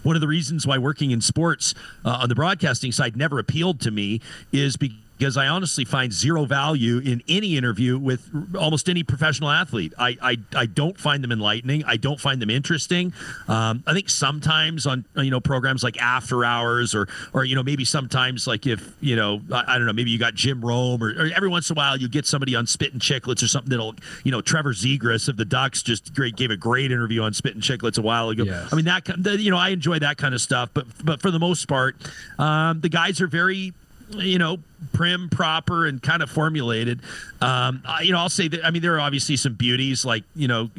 one 0.02 0.14
of 0.14 0.20
the 0.20 0.28
reasons 0.28 0.66
why 0.66 0.78
working 0.78 1.10
in 1.10 1.20
sports 1.20 1.74
uh, 2.04 2.20
on 2.22 2.28
the 2.28 2.34
broadcasting 2.34 2.92
side 2.92 3.16
never 3.16 3.38
appealed 3.38 3.80
to 3.80 3.90
me 3.90 4.20
is 4.52 4.76
because 4.76 4.96
I 5.36 5.48
honestly 5.48 5.84
find 5.84 6.12
zero 6.12 6.44
value 6.44 6.98
in 6.98 7.22
any 7.28 7.56
interview 7.56 7.98
with 7.98 8.28
almost 8.58 8.88
any 8.88 9.02
professional 9.02 9.50
athlete. 9.50 9.92
I 9.98 10.16
I, 10.22 10.36
I 10.54 10.66
don't 10.66 10.98
find 10.98 11.22
them 11.22 11.32
enlightening. 11.32 11.84
I 11.84 11.96
don't 11.96 12.20
find 12.20 12.40
them 12.40 12.50
interesting. 12.50 13.12
Um, 13.48 13.84
I 13.86 13.92
think 13.92 14.08
sometimes 14.08 14.86
on 14.86 15.04
you 15.16 15.30
know 15.30 15.40
programs 15.40 15.82
like 15.82 16.00
After 16.00 16.44
Hours 16.44 16.94
or 16.94 17.08
or 17.32 17.44
you 17.44 17.54
know 17.54 17.62
maybe 17.62 17.84
sometimes 17.84 18.46
like 18.46 18.66
if 18.66 18.96
you 19.00 19.16
know 19.16 19.40
I, 19.52 19.64
I 19.74 19.78
don't 19.78 19.86
know 19.86 19.92
maybe 19.92 20.10
you 20.10 20.18
got 20.18 20.34
Jim 20.34 20.64
Rome 20.64 21.02
or, 21.02 21.10
or 21.10 21.30
every 21.34 21.48
once 21.48 21.70
in 21.70 21.76
a 21.76 21.78
while 21.78 21.96
you 21.96 22.08
get 22.08 22.26
somebody 22.26 22.54
on 22.54 22.66
Spit 22.66 22.92
and 22.92 23.02
Chicklets 23.02 23.42
or 23.42 23.48
something 23.48 23.70
that'll 23.70 23.94
you 24.24 24.32
know 24.32 24.40
Trevor 24.40 24.72
Zegras 24.72 25.28
of 25.28 25.36
the 25.36 25.44
Ducks 25.44 25.82
just 25.82 26.14
great, 26.14 26.36
gave 26.36 26.50
a 26.50 26.56
great 26.56 26.90
interview 26.90 27.22
on 27.22 27.32
Spit 27.34 27.54
and 27.54 27.62
Chicklets 27.62 27.98
a 27.98 28.02
while 28.02 28.30
ago. 28.30 28.44
Yes. 28.44 28.72
I 28.72 28.76
mean 28.76 28.86
that 28.86 29.06
you 29.38 29.50
know 29.50 29.58
I 29.58 29.68
enjoy 29.70 29.98
that 29.98 30.16
kind 30.16 30.34
of 30.34 30.40
stuff, 30.40 30.70
but 30.72 30.86
but 31.04 31.20
for 31.20 31.30
the 31.30 31.38
most 31.38 31.68
part, 31.68 31.96
um, 32.38 32.80
the 32.80 32.88
guys 32.88 33.20
are 33.20 33.26
very 33.26 33.72
you 34.16 34.38
know 34.38 34.58
prim, 34.94 35.28
proper, 35.28 35.86
and 35.86 36.02
kind 36.02 36.22
of 36.22 36.30
formulated. 36.30 37.00
Um, 37.42 37.82
I- 37.86 38.02
you 38.02 38.12
know, 38.12 38.18
I'll 38.18 38.28
say 38.30 38.48
that. 38.48 38.64
I 38.64 38.70
mean, 38.70 38.82
there 38.82 38.94
are 38.94 39.00
obviously 39.00 39.36
some 39.36 39.54
beauties, 39.54 40.04
like 40.04 40.24
you 40.34 40.48
know, 40.48 40.70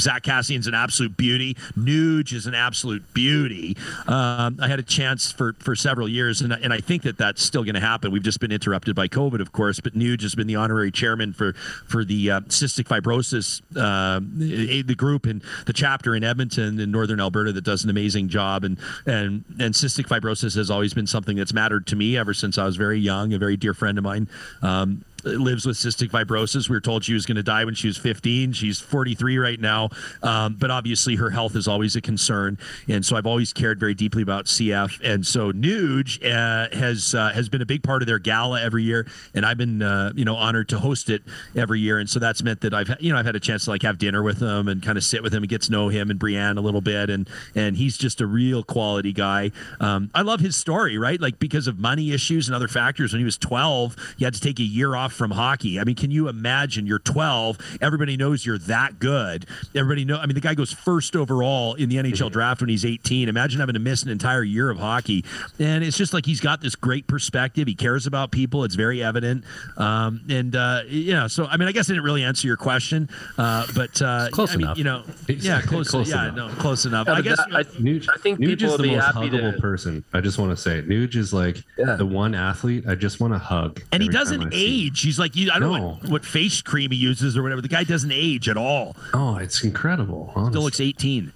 Zack 0.00 0.24
Kassian's 0.24 0.66
an 0.66 0.74
absolute 0.74 1.16
beauty. 1.16 1.54
Nuge 1.78 2.32
is 2.32 2.46
an 2.46 2.54
absolute 2.54 3.14
beauty. 3.14 3.76
Um, 4.06 4.58
I 4.60 4.68
had 4.68 4.78
a 4.78 4.82
chance 4.82 5.30
for 5.32 5.54
for 5.60 5.76
several 5.76 6.08
years, 6.08 6.40
and 6.40 6.52
and 6.52 6.72
I 6.72 6.78
think 6.80 7.02
that 7.02 7.16
that's 7.16 7.42
still 7.42 7.62
going 7.64 7.74
to 7.74 7.80
happen. 7.80 8.10
We've 8.10 8.22
just 8.22 8.40
been 8.40 8.52
interrupted 8.52 8.94
by 8.94 9.08
COVID, 9.08 9.40
of 9.40 9.52
course, 9.52 9.80
but 9.80 9.96
Nuge 9.96 10.22
has 10.22 10.34
been 10.34 10.46
the 10.46 10.56
honorary 10.56 10.90
chairman 10.90 11.32
for 11.32 11.52
for 11.86 12.04
the 12.04 12.30
uh, 12.30 12.40
cystic 12.42 12.86
fibrosis, 12.86 13.60
eh, 13.76 14.82
the 14.84 14.94
group 14.94 15.26
and 15.26 15.42
the 15.66 15.72
chapter 15.72 16.14
in 16.14 16.24
Edmonton 16.24 16.78
in 16.80 16.90
northern 16.90 17.20
Alberta 17.20 17.52
that 17.52 17.64
does 17.64 17.84
an 17.84 17.90
amazing 17.90 18.28
job. 18.28 18.64
And 18.64 18.78
and 19.06 19.44
and 19.60 19.74
cystic 19.74 20.06
fibrosis 20.06 20.54
has 20.56 20.70
always 20.70 20.92
been 20.94 21.06
something 21.06 21.36
that's 21.36 21.54
mattered 21.54 21.86
to 21.88 21.96
me 21.96 22.16
ever 22.16 22.34
since 22.34 22.58
I 22.58 22.64
was 22.64 22.73
very 22.76 22.98
young. 22.98 23.32
A 23.32 23.38
very 23.38 23.56
dear 23.56 23.74
friend 23.74 23.98
of 23.98 24.04
mine. 24.04 24.28
Um, 24.62 25.04
lives 25.24 25.66
with 25.66 25.76
cystic 25.76 26.10
fibrosis. 26.10 26.68
We 26.68 26.76
were 26.76 26.80
told 26.80 27.04
she 27.04 27.14
was 27.14 27.26
going 27.26 27.36
to 27.36 27.42
die 27.42 27.64
when 27.64 27.74
she 27.74 27.86
was 27.86 27.96
15. 27.96 28.52
She's 28.52 28.80
43 28.80 29.38
right 29.38 29.60
now, 29.60 29.90
um, 30.22 30.54
but 30.54 30.70
obviously 30.70 31.16
her 31.16 31.30
health 31.30 31.56
is 31.56 31.68
always 31.68 31.96
a 31.96 32.00
concern, 32.00 32.58
and 32.88 33.04
so 33.04 33.16
I've 33.16 33.26
always 33.26 33.52
cared 33.52 33.80
very 33.80 33.94
deeply 33.94 34.22
about 34.22 34.46
CF. 34.46 35.00
And 35.02 35.26
so 35.26 35.52
Nuge 35.52 36.22
uh, 36.24 36.74
has 36.76 37.14
uh, 37.14 37.30
has 37.30 37.48
been 37.48 37.62
a 37.62 37.66
big 37.66 37.82
part 37.82 38.02
of 38.02 38.06
their 38.06 38.18
gala 38.18 38.60
every 38.62 38.82
year, 38.82 39.06
and 39.34 39.44
I've 39.44 39.58
been 39.58 39.82
uh, 39.82 40.12
you 40.14 40.24
know 40.24 40.36
honored 40.36 40.68
to 40.70 40.78
host 40.78 41.10
it 41.10 41.22
every 41.56 41.80
year. 41.80 41.98
And 41.98 42.08
so 42.08 42.18
that's 42.18 42.42
meant 42.42 42.60
that 42.62 42.74
I've 42.74 42.94
you 43.00 43.12
know 43.12 43.18
I've 43.18 43.26
had 43.26 43.36
a 43.36 43.40
chance 43.40 43.64
to 43.64 43.70
like 43.70 43.82
have 43.82 43.98
dinner 43.98 44.22
with 44.22 44.40
him 44.40 44.68
and 44.68 44.82
kind 44.82 44.98
of 44.98 45.04
sit 45.04 45.22
with 45.22 45.34
him 45.34 45.42
and 45.42 45.48
get 45.48 45.62
to 45.62 45.72
know 45.72 45.88
him 45.88 46.10
and 46.10 46.18
Brienne 46.18 46.58
a 46.58 46.60
little 46.60 46.80
bit, 46.80 47.10
and 47.10 47.28
and 47.54 47.76
he's 47.76 47.96
just 47.96 48.20
a 48.20 48.26
real 48.26 48.62
quality 48.62 49.12
guy. 49.12 49.50
Um, 49.80 50.10
I 50.14 50.22
love 50.22 50.40
his 50.40 50.56
story, 50.56 50.98
right? 50.98 51.20
Like 51.20 51.38
because 51.38 51.66
of 51.66 51.78
money 51.78 52.12
issues 52.12 52.48
and 52.48 52.54
other 52.54 52.68
factors, 52.68 53.12
when 53.12 53.20
he 53.20 53.24
was 53.24 53.38
12, 53.38 53.96
he 54.18 54.24
had 54.24 54.34
to 54.34 54.40
take 54.40 54.58
a 54.58 54.64
year 54.64 54.94
off 54.94 55.13
from 55.14 55.30
hockey. 55.30 55.80
I 55.80 55.84
mean, 55.84 55.94
can 55.96 56.10
you 56.10 56.28
imagine? 56.28 56.86
You're 56.86 56.98
12. 56.98 57.58
Everybody 57.80 58.16
knows 58.16 58.44
you're 58.44 58.58
that 58.58 58.98
good. 58.98 59.46
Everybody 59.74 60.04
know. 60.04 60.18
I 60.18 60.26
mean, 60.26 60.34
the 60.34 60.40
guy 60.40 60.54
goes 60.54 60.72
first 60.72 61.16
overall 61.16 61.74
in 61.74 61.88
the 61.88 61.96
NHL 61.96 62.30
draft 62.30 62.60
when 62.60 62.68
he's 62.70 62.84
18. 62.84 63.28
Imagine 63.28 63.60
having 63.60 63.74
to 63.74 63.78
miss 63.80 64.02
an 64.02 64.10
entire 64.10 64.42
year 64.42 64.70
of 64.70 64.78
hockey. 64.78 65.24
And 65.58 65.82
it's 65.84 65.96
just 65.96 66.12
like 66.12 66.26
he's 66.26 66.40
got 66.40 66.60
this 66.60 66.74
great 66.74 67.06
perspective. 67.06 67.66
He 67.68 67.74
cares 67.74 68.06
about 68.06 68.30
people. 68.30 68.64
It's 68.64 68.74
very 68.74 69.02
evident. 69.02 69.44
Um, 69.76 70.20
and 70.28 70.54
uh, 70.56 70.82
you 70.86 71.12
know, 71.14 71.28
so 71.28 71.46
I 71.46 71.56
mean, 71.56 71.68
I 71.68 71.72
guess 71.72 71.88
I 71.88 71.92
didn't 71.94 72.04
really 72.04 72.24
answer 72.24 72.46
your 72.46 72.56
question, 72.56 73.08
uh, 73.38 73.66
but 73.74 74.00
uh, 74.02 74.28
Close 74.32 74.52
I 74.52 74.56
mean, 74.56 74.66
enough. 74.66 74.78
you 74.78 74.84
know, 74.84 75.02
yeah, 75.28 75.60
close. 75.62 75.88
Close 75.90 76.08
yeah, 76.10 76.28
enough. 76.28 76.36
no, 76.54 76.60
close 76.60 76.86
enough. 76.86 77.06
Yeah, 77.06 77.14
I 77.14 77.20
guess. 77.20 77.36
that- 77.38 77.54
I- 77.54 77.62
Nuge, 77.64 78.08
I 78.12 78.16
think 78.18 78.38
Nuge 78.40 78.46
people 78.48 78.64
is 78.66 78.70
will 78.72 78.78
the 78.78 78.82
be 78.84 78.96
most 78.96 79.04
happy 79.04 79.30
to- 79.30 79.36
huggable 79.36 79.60
person. 79.60 80.04
I 80.12 80.20
just 80.20 80.38
want 80.38 80.50
to 80.50 80.56
say, 80.56 80.82
Nuge 80.82 81.16
is 81.16 81.32
like 81.32 81.62
Yeah. 81.78 81.96
the 81.96 82.06
one 82.06 82.34
athlete 82.34 82.84
I 82.88 82.94
just 82.94 83.20
want 83.20 83.32
to 83.32 83.38
hug. 83.38 83.82
and 83.92 84.02
he 84.02 84.08
doesn't 84.08 84.40
I 84.40 84.50
see 84.50 84.80
him. 84.80 84.86
age. 84.88 85.03
He's 85.04 85.18
like, 85.18 85.36
you, 85.36 85.50
I 85.52 85.58
don't 85.58 85.72
know 85.72 85.88
what, 86.00 86.08
what 86.10 86.24
face 86.24 86.62
cream 86.62 86.90
he 86.90 86.96
uses 86.96 87.36
or 87.36 87.42
whatever. 87.42 87.60
The 87.60 87.68
guy 87.68 87.84
doesn't 87.84 88.12
age 88.12 88.48
at 88.48 88.56
all. 88.56 88.96
Oh, 89.12 89.36
it's 89.36 89.62
incredible. 89.62 90.32
Still 90.48 90.62
looks 90.62 90.80
18. 90.80 91.32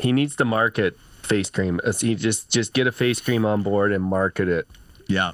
He 0.00 0.12
needs 0.12 0.34
to 0.36 0.44
market 0.44 0.98
face 1.22 1.50
cream. 1.50 1.80
Uh, 1.84 1.92
He 1.92 2.14
just 2.14 2.50
just 2.50 2.72
get 2.72 2.86
a 2.86 2.92
face 2.92 3.20
cream 3.20 3.44
on 3.44 3.62
board 3.62 3.92
and 3.92 4.02
market 4.02 4.48
it. 4.48 4.66
Yeah. 5.06 5.32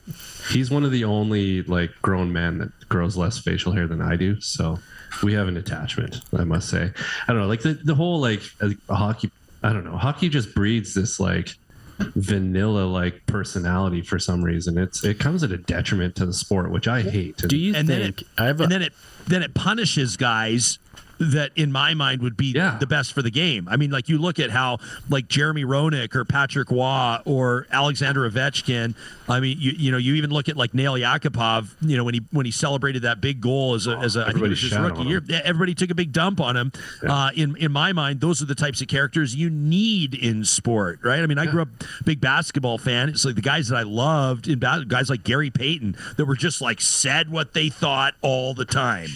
He's 0.51 0.71
one 0.71 0.85
of 0.85 0.91
the 0.91 1.05
only 1.05 1.63
like 1.63 1.91
grown 2.03 2.33
men 2.33 2.59
that 2.59 2.89
grows 2.89 3.17
less 3.17 3.39
facial 3.39 3.73
hair 3.73 3.87
than 3.87 4.01
I 4.01 4.17
do. 4.17 4.41
So 4.41 4.79
we 5.23 5.33
have 5.35 5.49
an 5.49 5.57
attachment, 5.57 6.21
I 6.37 6.45
must 6.45 6.69
say. 6.69 6.93
I 7.29 7.33
don't 7.33 7.43
know, 7.43 7.47
like 7.49 7.61
the, 7.63 7.75
the 7.75 7.95
whole 7.95 8.21
like 8.21 8.43
uh, 8.61 8.71
hockey. 8.95 9.31
I 9.63 9.73
don't 9.73 9.85
know. 9.85 9.97
Hockey 9.97 10.29
just 10.29 10.55
breeds 10.55 10.95
this 10.95 11.19
like 11.21 11.51
vanilla 11.99 12.85
like 12.87 13.25
personality 13.27 14.03
for 14.03 14.19
some 14.19 14.43
reason. 14.43 14.79
It's 14.79 15.05
it 15.05 15.19
comes 15.19 15.43
at 15.43 15.51
a 15.53 15.57
detriment 15.59 16.15
to 16.17 16.27
the 16.27 16.33
sport, 16.33 16.71
which 16.71 16.89
I 16.89 17.03
hate. 17.03 17.37
Do 17.39 17.57
you 17.57 17.75
And 17.75 17.89
then 17.89 18.03
think 18.03 18.23
it- 18.23 18.27
I 18.39 18.47
have 18.47 18.61
a, 18.61 18.65
and 18.65 18.73
then 18.73 18.83
it 18.83 18.93
then 19.27 19.43
it 19.43 19.55
punishes 19.55 20.17
guys 20.17 20.79
that 21.19 21.51
in 21.57 21.73
my 21.73 21.95
mind 21.95 22.21
would 22.23 22.37
be 22.37 22.53
Yeah. 22.53 22.77
the 22.79 22.87
best 22.87 23.13
for 23.13 23.23
the 23.23 23.31
game. 23.31 23.67
I 23.71 23.77
mean, 23.77 23.91
like 23.91 24.09
you 24.09 24.19
look 24.19 24.39
at 24.39 24.51
how 24.51 24.79
like 25.09 25.29
Jeremy 25.29 25.65
Roenick 25.65 26.15
or 26.15 26.25
Patrick 26.25 26.71
Roy 26.71 27.19
or 27.25 27.67
Alexander 27.71 28.29
Ovechkin. 28.31 28.95
I 29.29 29.41
mean, 29.41 29.57
you 29.59 29.73
you 29.73 29.91
know, 29.91 29.97
you 29.99 30.15
even 30.15 30.31
look 30.31 30.49
at 30.49 30.57
like 30.57 30.75
Nail 30.75 30.95
Yakupov. 30.95 31.69
You 31.81 31.97
know, 31.97 32.05
when 32.05 32.15
he 32.15 32.21
when 32.33 32.45
he 32.47 32.53
celebrated 32.53 33.03
that 33.03 33.21
big 33.21 33.41
goal 33.41 33.75
as 33.75 33.87
a 33.87 33.97
as 33.99 34.17
a 34.17 34.21
I 34.21 34.25
think 34.25 34.29
it 34.29 34.31
everybody 34.37 34.51
was 34.51 34.61
his 34.63 34.71
shat 34.71 34.81
rookie 34.83 35.03
year. 35.05 35.23
Everybody 35.45 35.75
took 35.75 35.91
a 35.91 35.95
big 35.95 36.13
dump 36.13 36.41
on 36.41 36.57
him. 36.57 36.73
Uh, 37.07 37.31
in 37.35 37.57
in 37.57 37.73
my 37.73 37.93
mind, 37.93 38.21
those 38.21 38.43
are 38.43 38.47
the 38.47 38.55
types 38.55 38.81
of 38.83 38.89
characters 38.89 39.35
you 39.35 39.49
need 39.51 40.15
in 40.15 40.45
sport, 40.45 41.01
right? 41.03 41.21
I 41.21 41.27
mean, 41.27 41.39
I 41.39 41.47
grew 41.47 41.63
up 41.63 41.69
big 42.05 42.21
basketball 42.21 42.79
fan. 42.79 43.09
It's 43.09 43.25
like 43.25 43.35
the 43.37 43.41
guys 43.41 43.69
that 43.69 43.77
I 43.77 43.83
loved 43.83 44.49
in 44.49 44.59
bas- 44.59 44.85
guys 44.85 45.09
like 45.11 45.25
Gary 45.25 45.51
Payton 45.51 45.97
that 46.17 46.25
were 46.27 46.37
just 46.37 46.61
like 46.61 46.81
said 46.81 47.31
what 47.31 47.55
they 47.55 47.69
thought 47.71 48.15
all 48.21 48.53
the 48.55 48.65
time. 48.67 49.09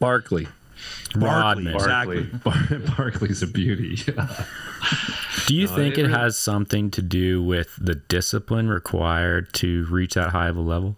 Barkley. 0.00 0.48
Barkley, 1.20 1.72
exactly. 1.72 2.22
Barkley. 2.24 2.78
Bar- 2.78 2.94
Barkley's 2.96 3.42
a 3.42 3.46
beauty. 3.46 3.96
Do 5.46 5.54
you 5.54 5.68
think 5.68 5.94
it 5.96 6.00
it 6.00 6.02
really- 6.08 6.14
has 6.18 6.36
something 6.36 6.90
to 6.92 7.02
do 7.02 7.42
with 7.42 7.76
the 7.80 7.94
discipline 7.94 8.68
required 8.68 9.52
to 9.54 9.84
reach 9.86 10.14
that 10.14 10.30
high 10.30 10.48
of 10.48 10.56
a 10.56 10.60
level? 10.60 10.96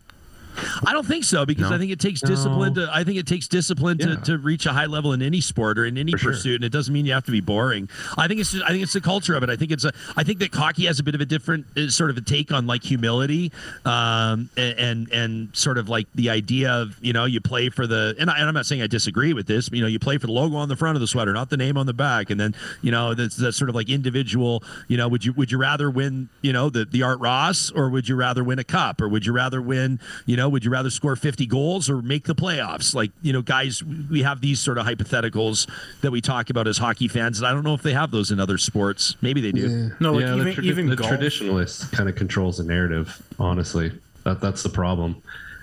I 0.86 0.92
don't 0.92 1.06
think 1.06 1.24
so 1.24 1.44
because 1.46 1.70
No? 1.70 1.76
I 1.76 1.78
think 1.78 1.90
it 1.90 2.00
takes 2.00 2.20
discipline 2.20 2.74
to. 2.74 2.88
I 2.92 3.04
think 3.04 3.18
it 3.18 3.26
takes 3.26 3.48
discipline 3.48 3.98
to, 3.98 4.08
Yeah. 4.10 4.16
to 4.16 4.38
reach 4.38 4.66
a 4.66 4.72
high 4.72 4.86
level 4.86 5.12
in 5.12 5.22
any 5.22 5.40
sport 5.40 5.78
or 5.78 5.84
in 5.84 5.96
any 5.98 6.12
For 6.12 6.18
sure. 6.18 6.32
pursuit, 6.32 6.54
and 6.56 6.64
it 6.64 6.72
doesn't 6.72 6.92
mean 6.92 7.06
you 7.06 7.12
have 7.12 7.24
to 7.26 7.32
be 7.32 7.40
boring. 7.40 7.88
I 8.16 8.28
think 8.28 8.40
it's. 8.40 8.52
Just, 8.52 8.64
I 8.64 8.68
think 8.68 8.82
it's 8.82 8.92
the 8.92 9.00
culture 9.00 9.34
of 9.34 9.42
it. 9.42 9.50
I 9.50 9.56
think 9.56 9.70
it's 9.70 9.84
a. 9.84 9.92
I 10.16 10.24
think 10.24 10.38
that 10.40 10.54
hockey 10.54 10.86
has 10.86 10.98
a 11.00 11.02
bit 11.02 11.14
of 11.14 11.20
a 11.20 11.26
different 11.26 11.66
uh, 11.76 11.88
sort 11.88 12.10
of 12.10 12.16
a 12.16 12.20
take 12.20 12.52
on 12.52 12.66
like 12.66 12.82
humility, 12.82 13.52
um, 13.84 14.50
and, 14.56 14.78
and 14.78 15.12
and 15.12 15.56
sort 15.56 15.78
of 15.78 15.88
like 15.88 16.06
the 16.14 16.30
idea 16.30 16.70
of 16.72 16.96
you 17.00 17.12
know 17.12 17.24
you 17.24 17.40
play 17.40 17.68
for 17.68 17.86
the 17.86 18.14
and, 18.18 18.30
I, 18.30 18.38
and 18.38 18.48
I'm 18.48 18.54
not 18.54 18.66
saying 18.66 18.82
I 18.82 18.86
disagree 18.86 19.32
with 19.32 19.46
this. 19.46 19.70
You 19.72 19.80
know, 19.82 19.86
you 19.88 19.98
play 19.98 20.18
for 20.18 20.26
the 20.26 20.32
logo 20.32 20.56
on 20.56 20.68
the 20.68 20.76
front 20.76 20.96
of 20.96 21.00
the 21.00 21.06
sweater, 21.06 21.32
not 21.32 21.50
the 21.50 21.56
name 21.56 21.76
on 21.76 21.86
the 21.86 21.92
back, 21.94 22.30
and 22.30 22.40
then 22.40 22.54
you 22.82 22.90
know 22.90 23.14
that's 23.14 23.36
that 23.36 23.52
sort 23.52 23.68
of 23.68 23.74
like 23.74 23.88
individual. 23.88 24.62
You 24.88 24.96
know, 24.96 25.08
would 25.08 25.24
you 25.24 25.32
would 25.32 25.50
you 25.52 25.58
rather 25.58 25.90
win 25.90 26.28
you 26.42 26.52
know 26.52 26.70
the 26.70 26.84
the 26.84 27.02
Art 27.02 27.20
Ross 27.20 27.70
or 27.70 27.88
would 27.88 28.08
you 28.08 28.16
rather 28.16 28.42
win 28.44 28.58
a 28.58 28.64
cup 28.64 29.00
or 29.00 29.08
would 29.08 29.24
you 29.26 29.32
rather 29.32 29.60
win 29.62 30.00
you 30.26 30.36
know 30.36 30.47
would 30.48 30.64
you 30.64 30.70
rather 30.70 30.90
score 30.90 31.16
50 31.16 31.46
goals 31.46 31.90
or 31.90 32.02
make 32.02 32.24
the 32.24 32.34
playoffs? 32.34 32.94
Like 32.94 33.10
you 33.22 33.32
know, 33.32 33.42
guys, 33.42 33.82
we 33.82 34.22
have 34.22 34.40
these 34.40 34.60
sort 34.60 34.78
of 34.78 34.86
hypotheticals 34.86 35.68
that 36.00 36.10
we 36.10 36.20
talk 36.20 36.50
about 36.50 36.66
as 36.66 36.78
hockey 36.78 37.08
fans, 37.08 37.38
and 37.38 37.46
I 37.46 37.52
don't 37.52 37.64
know 37.64 37.74
if 37.74 37.82
they 37.82 37.92
have 37.92 38.10
those 38.10 38.30
in 38.30 38.40
other 38.40 38.58
sports. 38.58 39.16
Maybe 39.20 39.40
they 39.40 39.52
do. 39.52 39.90
No, 40.00 40.12
like 40.14 40.22
yeah, 40.22 40.34
even 40.34 40.44
the, 40.44 40.52
tradi- 40.52 40.64
even 40.64 40.88
the 40.88 40.96
golf. 40.96 41.10
traditionalist 41.10 41.92
kind 41.92 42.08
of 42.08 42.14
controls 42.14 42.58
the 42.58 42.64
narrative. 42.64 43.20
Honestly, 43.38 43.92
that 44.24 44.40
that's 44.40 44.62
the 44.62 44.68
problem. 44.68 45.22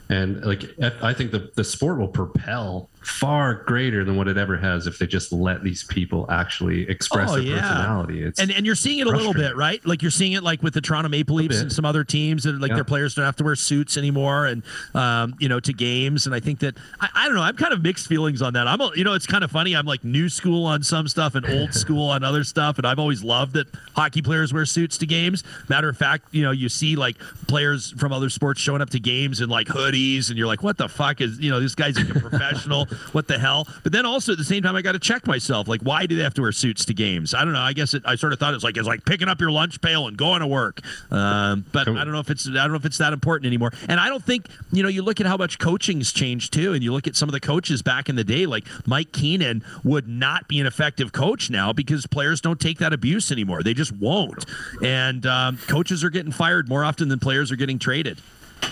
And 0.09 0.43
like, 0.45 0.63
I 0.81 1.09
I 1.09 1.13
think 1.13 1.31
the 1.31 1.51
the 1.55 1.63
sport 1.63 1.97
will 1.97 2.07
propel 2.07 2.89
far 3.05 3.53
greater 3.53 4.03
than 4.03 4.15
what 4.17 4.27
it 4.27 4.37
ever 4.37 4.57
has 4.57 4.87
if 4.87 4.97
they 4.97 5.05
just 5.07 5.31
let 5.31 5.63
these 5.63 5.83
people 5.83 6.25
actually 6.31 6.89
express 6.89 7.29
Oh, 7.29 7.35
their 7.35 7.43
yeah. 7.43 7.61
personality. 7.61 8.23
It's 8.23 8.39
and 8.39 8.51
and 8.51 8.65
you're 8.65 8.75
seeing 8.75 8.99
it 8.99 9.07
a 9.07 9.11
little 9.11 9.33
bit, 9.33 9.55
right? 9.55 9.85
Like 9.85 10.01
you're 10.01 10.11
seeing 10.11 10.31
it 10.33 10.43
like 10.43 10.63
with 10.63 10.73
the 10.73 10.81
Toronto 10.81 11.09
Maple 11.09 11.35
Leafs 11.35 11.59
and 11.61 11.71
some 11.71 11.85
other 11.85 12.03
teams, 12.03 12.45
and 12.45 12.59
like 12.59 12.69
Yeah. 12.69 12.75
their 12.75 12.83
players 12.83 13.13
don't 13.15 13.25
have 13.25 13.35
to 13.37 13.43
wear 13.43 13.55
suits 13.55 13.95
anymore, 13.97 14.47
and 14.47 14.63
um, 14.93 15.35
you 15.39 15.47
know, 15.47 15.59
to 15.59 15.71
games. 15.73 16.25
And 16.25 16.33
I 16.33 16.39
think 16.39 16.59
that 16.59 16.75
I, 16.99 17.09
I 17.13 17.25
don't 17.27 17.35
know. 17.35 17.43
I'm 17.43 17.55
kind 17.55 17.73
of 17.73 17.81
mixed 17.83 18.07
feelings 18.07 18.41
on 18.41 18.53
that. 18.53 18.67
I'm, 18.67 18.81
a, 18.81 18.91
you 18.95 19.03
know, 19.03 19.13
it's 19.13 19.27
kind 19.27 19.43
of 19.43 19.51
funny. 19.51 19.75
I'm 19.75 19.85
like 19.85 20.03
new 20.03 20.27
school 20.27 20.65
on 20.65 20.81
some 20.83 21.07
stuff 21.07 21.35
and 21.35 21.45
old 21.47 21.73
school 21.75 22.09
on 22.09 22.23
other 22.23 22.43
stuff, 22.43 22.77
and 22.77 22.87
I've 22.87 22.99
always 22.99 23.23
loved 23.23 23.53
that 23.53 23.67
hockey 23.95 24.21
players 24.21 24.51
wear 24.53 24.65
suits 24.65 24.97
to 24.97 25.05
games. 25.05 25.43
Matter 25.69 25.89
of 25.89 25.97
fact, 25.97 26.27
you 26.31 26.41
know, 26.43 26.51
you 26.51 26.69
see 26.69 26.95
like 26.95 27.17
players 27.47 27.91
from 27.99 28.11
other 28.11 28.29
sports 28.29 28.59
showing 28.59 28.81
up 28.81 28.89
to 28.91 28.99
games 28.99 29.41
in 29.41 29.49
like 29.49 29.67
hoodies, 29.67 30.29
and 30.29 30.37
you're 30.37 30.47
like, 30.47 30.63
what 30.63 30.77
the 30.77 30.89
fuck 30.89 31.21
is 31.21 31.39
you 31.39 31.51
know 31.51 31.59
this 31.59 31.75
guy's 31.75 31.97
like 31.97 32.09
a 32.15 32.19
professional? 32.19 32.87
what 33.11 33.27
the 33.27 33.37
hell? 33.37 33.67
But 33.83 33.91
then 33.91 34.05
also 34.05 34.31
at 34.33 34.37
the 34.37 34.43
same 34.43 34.63
time, 34.63 34.75
I 34.75 34.81
got 34.81 34.93
to 34.93 34.99
check 34.99 35.27
myself. 35.27 35.67
Like, 35.67 35.81
why 35.81 36.05
do 36.05 36.15
they 36.15 36.23
have 36.23 36.33
to 36.35 36.41
wear 36.41 36.51
suits 36.51 36.85
to 36.85 36.93
games? 36.93 37.33
I 37.33 37.43
don't 37.43 37.53
know. 37.53 37.59
I 37.59 37.73
guess 37.73 37.93
it, 37.93 38.03
I 38.05 38.15
sort 38.15 38.33
of 38.33 38.39
thought 38.39 38.53
it's 38.53 38.63
like 38.63 38.77
it's 38.77 38.87
like 38.87 39.05
picking 39.05 39.27
up 39.27 39.39
your 39.39 39.51
lunch 39.51 39.81
pail 39.81 40.07
and 40.07 40.17
going 40.17 40.41
to 40.41 40.47
work. 40.47 40.81
Um, 41.11 41.65
but 41.71 41.87
I 41.87 42.03
don't 42.03 42.11
know 42.11 42.19
if 42.19 42.29
it's 42.29 42.47
I 42.47 42.53
don't 42.53 42.71
know 42.71 42.77
if 42.77 42.85
it's 42.85 42.97
that 42.97 43.13
important 43.13 43.47
anymore. 43.47 43.71
And 43.87 43.99
I 43.99 44.09
don't 44.09 44.23
think 44.23 44.47
you 44.71 44.83
know. 44.83 44.89
You 44.89 45.01
look 45.01 45.19
at 45.19 45.27
how 45.27 45.37
much 45.37 45.59
coaching's 45.59 46.13
changed 46.13 46.53
too, 46.53 46.73
and 46.73 46.83
you 46.83 46.93
look 46.93 47.07
at 47.07 47.15
some 47.15 47.29
of 47.29 47.33
the 47.33 47.39
coaches 47.39 47.81
back 47.81 48.09
in 48.09 48.15
the 48.15 48.23
day. 48.23 48.45
Like 48.45 48.65
Mike 48.85 49.11
Keenan 49.11 49.63
would 49.83 50.07
not 50.07 50.47
be 50.47 50.59
an 50.59 50.67
effective 50.67 51.11
coach 51.11 51.49
now 51.49 51.73
because 51.73 52.07
players 52.07 52.41
don't 52.41 52.59
take 52.59 52.79
that 52.79 52.93
abuse 52.93 53.31
anymore. 53.31 53.63
They 53.63 53.73
just 53.73 53.91
won't. 53.91 54.45
And 54.81 55.25
um, 55.25 55.57
coaches 55.67 56.03
are 56.03 56.09
getting 56.09 56.31
fired 56.31 56.69
more 56.69 56.83
often 56.83 57.09
than 57.09 57.19
players 57.19 57.51
are 57.51 57.55
getting 57.55 57.79
traded. 57.79 58.21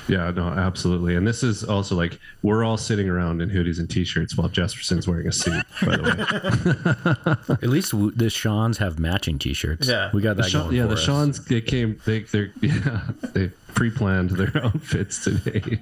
Yeah, 0.10 0.32
no, 0.32 0.48
absolutely. 0.50 1.16
And 1.16 1.26
this 1.26 1.44
is 1.44 1.64
also 1.64 1.96
like 1.96 2.20
we're 2.42 2.64
all 2.66 2.76
sitting 2.78 3.08
around 3.08 3.42
in 3.42 3.50
hoodies 3.50 3.80
and 3.80 3.90
t-shirts 3.90 4.36
while 4.38 4.50
Jesperson's 4.50 5.08
wearing 5.08 5.28
a 5.28 5.32
suit. 5.32 5.64
By 5.86 5.96
the 5.96 7.46
way, 7.48 7.54
At 7.64 7.70
least 7.70 7.92
w- 7.92 8.12
the 8.12 8.30
Sean's 8.30 8.78
have 8.80 9.00
matching 9.00 9.40
T-shirts. 9.40 9.88
Yeah. 9.88 10.10
we 10.14 10.22
got 10.22 10.36
the 10.36 10.44
that 10.44 10.50
Sean, 10.50 10.64
going 10.66 10.76
yeah, 10.76 10.82
for 10.84 10.88
the 10.90 10.94
us. 10.96 11.00
Sean's 11.04 11.46
they 11.46 11.62
came 11.62 12.00
they 12.06 12.20
they 12.24 12.50
yeah 12.62 13.02
they 13.34 13.48
pre-planned 13.76 14.32
their 14.32 14.52
outfits 14.66 15.24
today. 15.24 15.80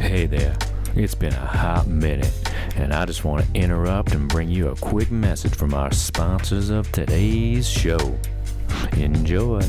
Hey 0.00 0.26
there. 0.26 0.56
It's 0.94 1.14
been 1.14 1.32
a 1.32 1.46
hot 1.46 1.86
minute, 1.86 2.30
and 2.76 2.92
I 2.92 3.06
just 3.06 3.24
want 3.24 3.46
to 3.46 3.52
interrupt 3.58 4.12
and 4.12 4.28
bring 4.28 4.50
you 4.50 4.68
a 4.68 4.76
quick 4.76 5.10
message 5.10 5.54
from 5.54 5.72
our 5.74 5.90
sponsors 5.92 6.68
of 6.70 6.90
today's 6.92 7.66
show. 7.68 8.18
Enjoy. 8.98 9.62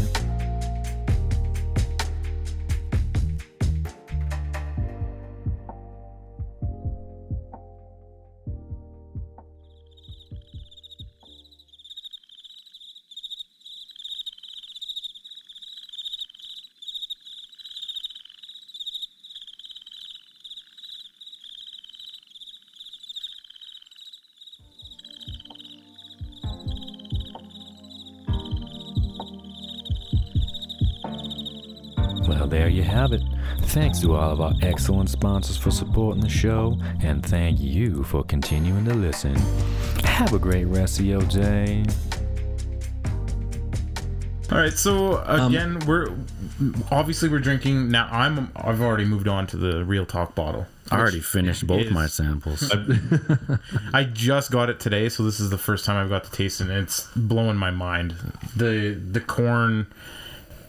There 32.53 32.67
you 32.69 32.83
have 32.83 33.11
it. 33.13 33.21
Thanks 33.61 33.99
to 34.01 34.13
all 34.15 34.31
of 34.31 34.39
our 34.39 34.53
excellent 34.61 35.09
sponsors 35.09 35.57
for 35.57 35.71
supporting 35.71 36.21
the 36.21 36.29
show, 36.29 36.79
and 37.01 37.25
thank 37.25 37.59
you 37.59 38.03
for 38.03 38.23
continuing 38.23 38.85
to 38.85 38.93
listen. 38.93 39.35
Have 40.03 40.33
a 40.33 40.39
great 40.39 40.65
rest 40.65 40.99
of 40.99 41.05
your 41.05 41.23
day. 41.23 41.83
All 44.51 44.59
right, 44.59 44.73
so 44.73 45.23
Um, 45.25 45.47
again, 45.51 45.79
we're 45.87 46.11
obviously 46.91 47.27
we're 47.27 47.39
drinking 47.39 47.89
now. 47.89 48.07
I'm 48.11 48.51
I've 48.55 48.81
already 48.81 49.05
moved 49.05 49.27
on 49.27 49.47
to 49.47 49.57
the 49.57 49.83
real 49.83 50.05
talk 50.05 50.35
bottle. 50.35 50.67
I 50.91 50.99
already 50.99 51.21
finished 51.21 51.65
both 51.65 51.87
is- 51.87 51.91
my 51.91 52.05
samples. 52.05 52.71
I 53.93 54.03
just 54.03 54.51
got 54.51 54.69
it 54.69 54.79
today, 54.79 55.09
so 55.09 55.23
this 55.23 55.39
is 55.39 55.49
the 55.49 55.57
first 55.57 55.85
time 55.85 55.95
I've 55.97 56.09
got 56.09 56.25
to 56.25 56.31
taste 56.31 56.61
it. 56.61 56.69
and 56.69 56.83
It's 56.83 57.07
blowing 57.15 57.57
my 57.57 57.71
mind. 57.71 58.13
The 58.55 58.91
the 59.11 59.21
corn, 59.21 59.87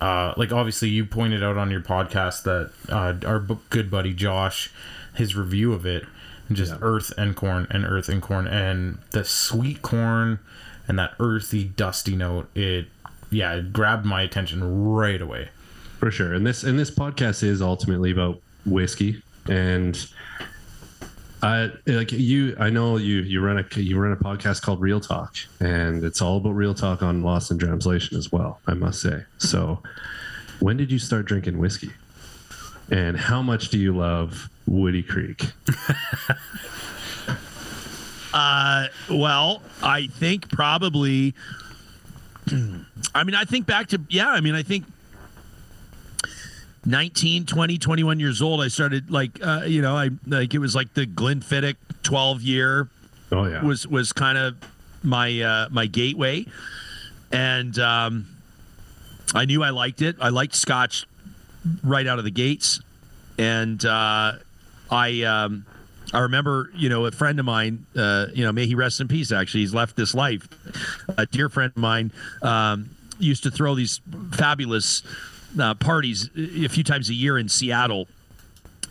uh, 0.05 0.35
like 0.37 0.53
obviously 0.53 0.91
you 0.91 1.07
pointed 1.07 1.43
out 1.43 1.57
on 1.57 1.71
your 1.71 1.81
podcast 1.81 2.43
that 2.43 2.71
uh, 2.91 3.27
our 3.27 3.41
good 3.71 3.91
buddy 3.91 4.13
Josh, 4.13 4.71
his 5.15 5.35
review 5.35 5.73
of 5.73 5.87
it, 5.87 6.05
just 6.53 6.75
earth 6.83 7.11
and 7.17 7.35
corn 7.35 7.67
and 7.71 7.87
earth 7.87 8.11
and 8.11 8.21
corn 8.21 8.47
and 8.47 8.99
the 9.13 9.25
sweet 9.25 9.81
corn 9.81 10.41
and 10.87 10.99
that 10.99 11.15
earthy 11.19 11.65
dusty 11.65 12.17
note. 12.17 12.55
It 12.55 12.89
yeah, 13.31 13.55
it 13.55 13.73
grabbed 13.73 14.05
my 14.05 14.21
attention 14.21 14.93
right 14.93 15.23
away. 15.23 15.49
For 16.01 16.11
sure. 16.11 16.35
And 16.35 16.47
this 16.47 16.65
and 16.65 16.79
this 16.79 16.91
podcast 16.91 17.43
is 17.43 17.63
ultimately 17.63 18.11
about 18.11 18.43
whiskey 18.67 19.23
and 19.49 20.07
I 21.45 21.71
like 21.87 22.11
you 22.11 22.57
I 22.59 22.71
know 22.71 22.97
you 22.97 23.17
you 23.21 23.43
run 23.43 23.59
a 23.59 23.79
you 23.79 23.99
run 23.99 24.13
a 24.13 24.17
podcast 24.17 24.63
called 24.63 24.81
Real 24.81 24.99
Talk 24.99 25.37
and 25.61 26.03
it's 26.03 26.23
all 26.23 26.39
about 26.39 26.53
real 26.53 26.73
talk 26.73 27.03
on 27.03 27.23
Lost 27.23 27.51
in 27.51 27.59
Translation 27.59 28.17
as 28.17 28.33
well, 28.33 28.61
I 28.67 28.73
must 28.73 29.03
say. 29.03 29.25
So 29.37 29.83
when 30.61 30.79
did 30.79 30.91
you 30.91 30.99
start 30.99 31.27
drinking 31.27 31.59
whiskey? 31.59 31.91
And 32.91 33.19
how 33.19 33.43
much 33.43 33.69
do 33.69 33.79
you 33.79 33.95
love 33.95 34.49
Woody 34.67 35.03
Creek? 35.03 35.45
Uh, 38.35 38.89
well, 39.09 39.63
I 39.81 40.09
think 40.09 40.51
probably. 40.51 41.35
I 43.15 43.23
mean, 43.23 43.37
I 43.37 43.45
think 43.45 43.65
back 43.65 43.87
to 43.91 44.01
yeah. 44.09 44.29
I 44.29 44.41
mean, 44.41 44.57
I 44.57 44.65
think 44.65 44.85
19, 46.87 47.47
20, 47.47 47.79
21 47.79 48.21
years 48.21 48.43
old. 48.43 48.61
I 48.61 48.69
started 48.69 49.11
like 49.11 49.39
uh, 49.43 49.63
you 49.67 49.83
know, 49.83 49.97
I 49.97 50.11
like 50.27 50.55
it 50.55 50.59
was 50.59 50.75
like 50.75 50.95
the 50.95 51.07
Glenfiddich 51.07 51.77
12 52.03 52.43
year 52.43 52.89
Oh 53.33 53.47
yeah. 53.47 53.63
was 53.65 53.87
was 53.87 54.13
kind 54.13 54.37
of 54.39 54.57
my 55.03 55.41
uh, 55.41 55.69
my 55.71 55.87
gateway, 55.87 56.47
and 57.33 57.79
um, 57.79 58.27
I 59.35 59.45
knew 59.45 59.63
I 59.63 59.71
liked 59.71 60.03
it. 60.03 60.17
I 60.21 60.29
liked 60.29 60.55
Scotch 60.55 61.07
right 61.83 62.07
out 62.07 62.19
of 62.19 62.25
the 62.25 62.31
gates, 62.31 62.81
and 63.39 63.85
uh, 63.85 64.33
I 64.91 65.23
um, 65.23 65.67
I 66.13 66.21
remember 66.21 66.71
you 66.75 66.89
know 66.91 67.07
a 67.07 67.11
friend 67.11 67.41
of 67.41 67.47
mine, 67.47 67.87
uh, 67.97 68.27
you 68.33 68.45
know 68.45 68.53
may 68.53 68.67
he 68.67 68.75
rest 68.75 69.01
in 69.01 69.09
peace. 69.09 69.33
Actually, 69.33 69.61
he's 69.61 69.75
left 69.75 69.97
this 69.97 70.15
life. 70.15 70.47
A 71.17 71.27
dear 71.27 71.49
friend 71.49 71.73
of 71.75 71.81
mine 71.81 72.13
um, 72.43 72.91
used 73.19 73.43
to 73.45 73.51
throw 73.51 73.75
these 73.75 74.01
fabulous 74.33 75.03
uh, 75.59 75.75
parties 75.75 76.31
a 76.37 76.69
few 76.69 76.85
times 76.85 77.09
a 77.11 77.15
year 77.15 77.39
in 77.39 77.49
Seattle 77.49 78.07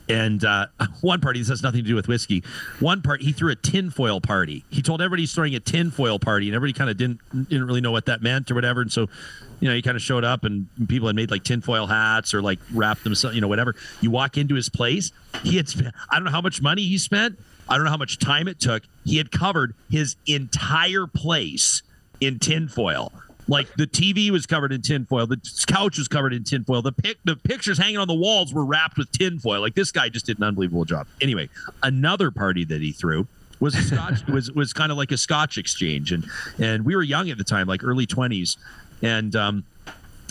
and 0.10 0.44
uh, 0.44 0.68
one 1.02 1.22
party 1.22 1.40
this 1.40 1.50
has 1.50 1.64
nothing 1.64 1.84
to 1.84 1.88
do 1.88 1.96
with 1.96 2.08
whiskey. 2.08 2.44
One 2.80 3.02
part 3.02 3.22
he 3.22 3.32
threw 3.32 3.52
a 3.52 3.56
tinfoil 3.56 4.22
party. 4.22 4.64
He 4.70 4.82
told 4.82 5.02
everybody 5.02 5.24
he's 5.24 5.34
throwing 5.34 5.56
a 5.56 5.60
tinfoil 5.60 6.20
party, 6.20 6.48
and 6.48 6.56
everybody 6.56 6.78
kind 6.78 6.90
of 6.90 6.98
didn't 6.98 7.20
didn't 7.50 7.66
really 7.66 7.82
know 7.82 7.92
what 7.92 8.06
that 8.06 8.22
meant 8.22 8.52
or 8.52 8.56
whatever. 8.56 8.82
And 8.82 8.92
so, 8.92 9.08
you 9.60 9.70
know, 9.70 9.76
he 9.76 9.82
kind 9.82 9.96
of 9.96 10.02
showed 10.02 10.24
up, 10.24 10.44
and 10.44 10.68
people 10.88 11.08
had 11.08 11.16
made 11.16 11.32
like 11.32 11.44
tinfoil 11.44 11.88
hats 11.88 12.34
or 12.34 12.42
like 12.42 12.60
wrapped 12.74 13.04
themselves, 13.04 13.36
you 13.36 13.42
know, 13.42 13.48
whatever. 13.48 13.76
You 14.02 14.12
walk 14.12 14.38
into 14.38 14.56
his 14.56 14.70
place, 14.70 15.12
he 15.44 15.58
had 15.58 15.70
spent 15.70 15.94
I 16.10 16.16
don't 16.16 16.26
know 16.26 16.32
how 16.32 16.42
much 16.42 16.62
money 16.62 16.84
he 16.84 16.98
spent. 16.98 17.40
I 17.70 17.76
don't 17.76 17.86
know 17.86 17.92
how 17.92 17.98
much 17.98 18.20
time 18.20 18.50
it 18.50 18.60
took. 18.60 18.84
He 19.06 19.18
had 19.18 19.32
covered 19.32 19.74
his 19.90 20.18
entire 20.28 21.08
place 21.08 21.82
in 22.20 22.40
tinfoil. 22.40 23.12
Like 23.48 23.74
the 23.76 23.88
TV 23.88 24.30
was 24.30 24.46
covered 24.46 24.72
in 24.72 24.82
tinfoil, 24.82 25.28
the 25.28 25.40
couch 25.68 25.98
was 25.98 26.08
covered 26.08 26.34
in 26.34 26.44
tinfoil, 26.44 26.82
the 26.82 26.92
pic, 26.92 27.18
the 27.26 27.36
pictures 27.36 27.78
hanging 27.78 27.98
on 27.98 28.08
the 28.08 28.14
walls 28.14 28.54
were 28.54 28.66
wrapped 28.66 28.98
with 28.98 29.12
tinfoil. 29.12 29.62
Like 29.62 29.76
this 29.76 29.92
guy 29.92 30.10
just 30.10 30.26
did 30.26 30.38
an 30.38 30.44
unbelievable 30.44 30.86
job. 30.86 31.08
Anyway, 31.22 31.50
another 31.82 32.32
party 32.32 32.64
that 32.66 32.82
he 32.82 32.92
threw 32.92 33.28
was 33.60 33.76
a 33.76 33.82
Scotch 33.82 34.26
was 34.28 34.52
was 34.52 34.74
kind 34.74 34.92
of 34.92 34.98
like 34.98 35.12
a 35.12 35.18
Scotch 35.18 35.58
exchange, 35.58 36.12
and 36.12 36.26
and 36.60 36.86
we 36.86 36.96
were 36.96 37.04
young 37.04 37.30
at 37.30 37.38
the 37.38 37.44
time, 37.44 37.68
like 37.68 37.84
early 37.84 38.06
twenties, 38.06 38.58
and 39.02 39.36
um, 39.36 39.64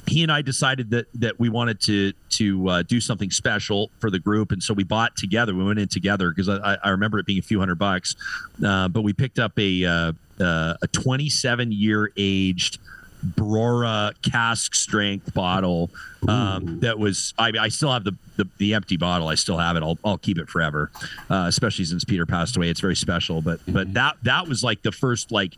he 0.06 0.22
and 0.22 0.32
I 0.32 0.42
decided 0.42 0.90
that 0.90 1.06
that 1.14 1.38
we 1.38 1.48
wanted 1.48 1.80
to 1.82 2.12
to 2.30 2.68
uh, 2.68 2.82
do 2.82 3.00
something 3.00 3.30
special 3.30 3.90
for 3.98 4.10
the 4.10 4.18
group, 4.18 4.52
and 4.52 4.62
so 4.62 4.74
we 4.74 4.84
bought 4.84 5.16
together. 5.16 5.54
We 5.54 5.64
went 5.64 5.78
in 5.78 5.88
together 5.88 6.30
because 6.30 6.48
I, 6.48 6.78
I 6.82 6.90
remember 6.90 7.18
it 7.18 7.26
being 7.26 7.38
a 7.38 7.42
few 7.42 7.58
hundred 7.58 7.78
bucks, 7.78 8.16
uh, 8.64 8.88
but 8.88 9.02
we 9.02 9.12
picked 9.12 9.38
up 9.38 9.58
a 9.58 9.84
uh, 9.84 10.12
uh 10.40 10.74
a 10.82 10.86
27 10.88 11.72
year 11.72 12.10
aged 12.16 12.78
Brora 13.24 14.12
cask 14.22 14.74
strength 14.74 15.32
bottle 15.34 15.90
um, 16.28 16.80
that 16.80 16.98
was 16.98 17.34
I, 17.38 17.52
I 17.58 17.68
still 17.68 17.92
have 17.92 18.04
the, 18.04 18.16
the, 18.36 18.48
the 18.58 18.74
empty 18.74 18.96
bottle. 18.96 19.28
I 19.28 19.34
still 19.34 19.58
have 19.58 19.76
it. 19.76 19.82
I'll, 19.82 19.98
I'll 20.04 20.18
keep 20.18 20.38
it 20.38 20.48
forever 20.48 20.90
uh, 21.30 21.44
especially 21.48 21.84
since 21.84 22.04
Peter 22.04 22.26
passed 22.26 22.56
away. 22.56 22.68
It's 22.68 22.80
very 22.80 22.96
special 22.96 23.40
but 23.42 23.60
but 23.68 23.92
that 23.94 24.16
that 24.22 24.48
was 24.48 24.62
like 24.64 24.82
the 24.82 24.92
first 24.92 25.30
like 25.32 25.56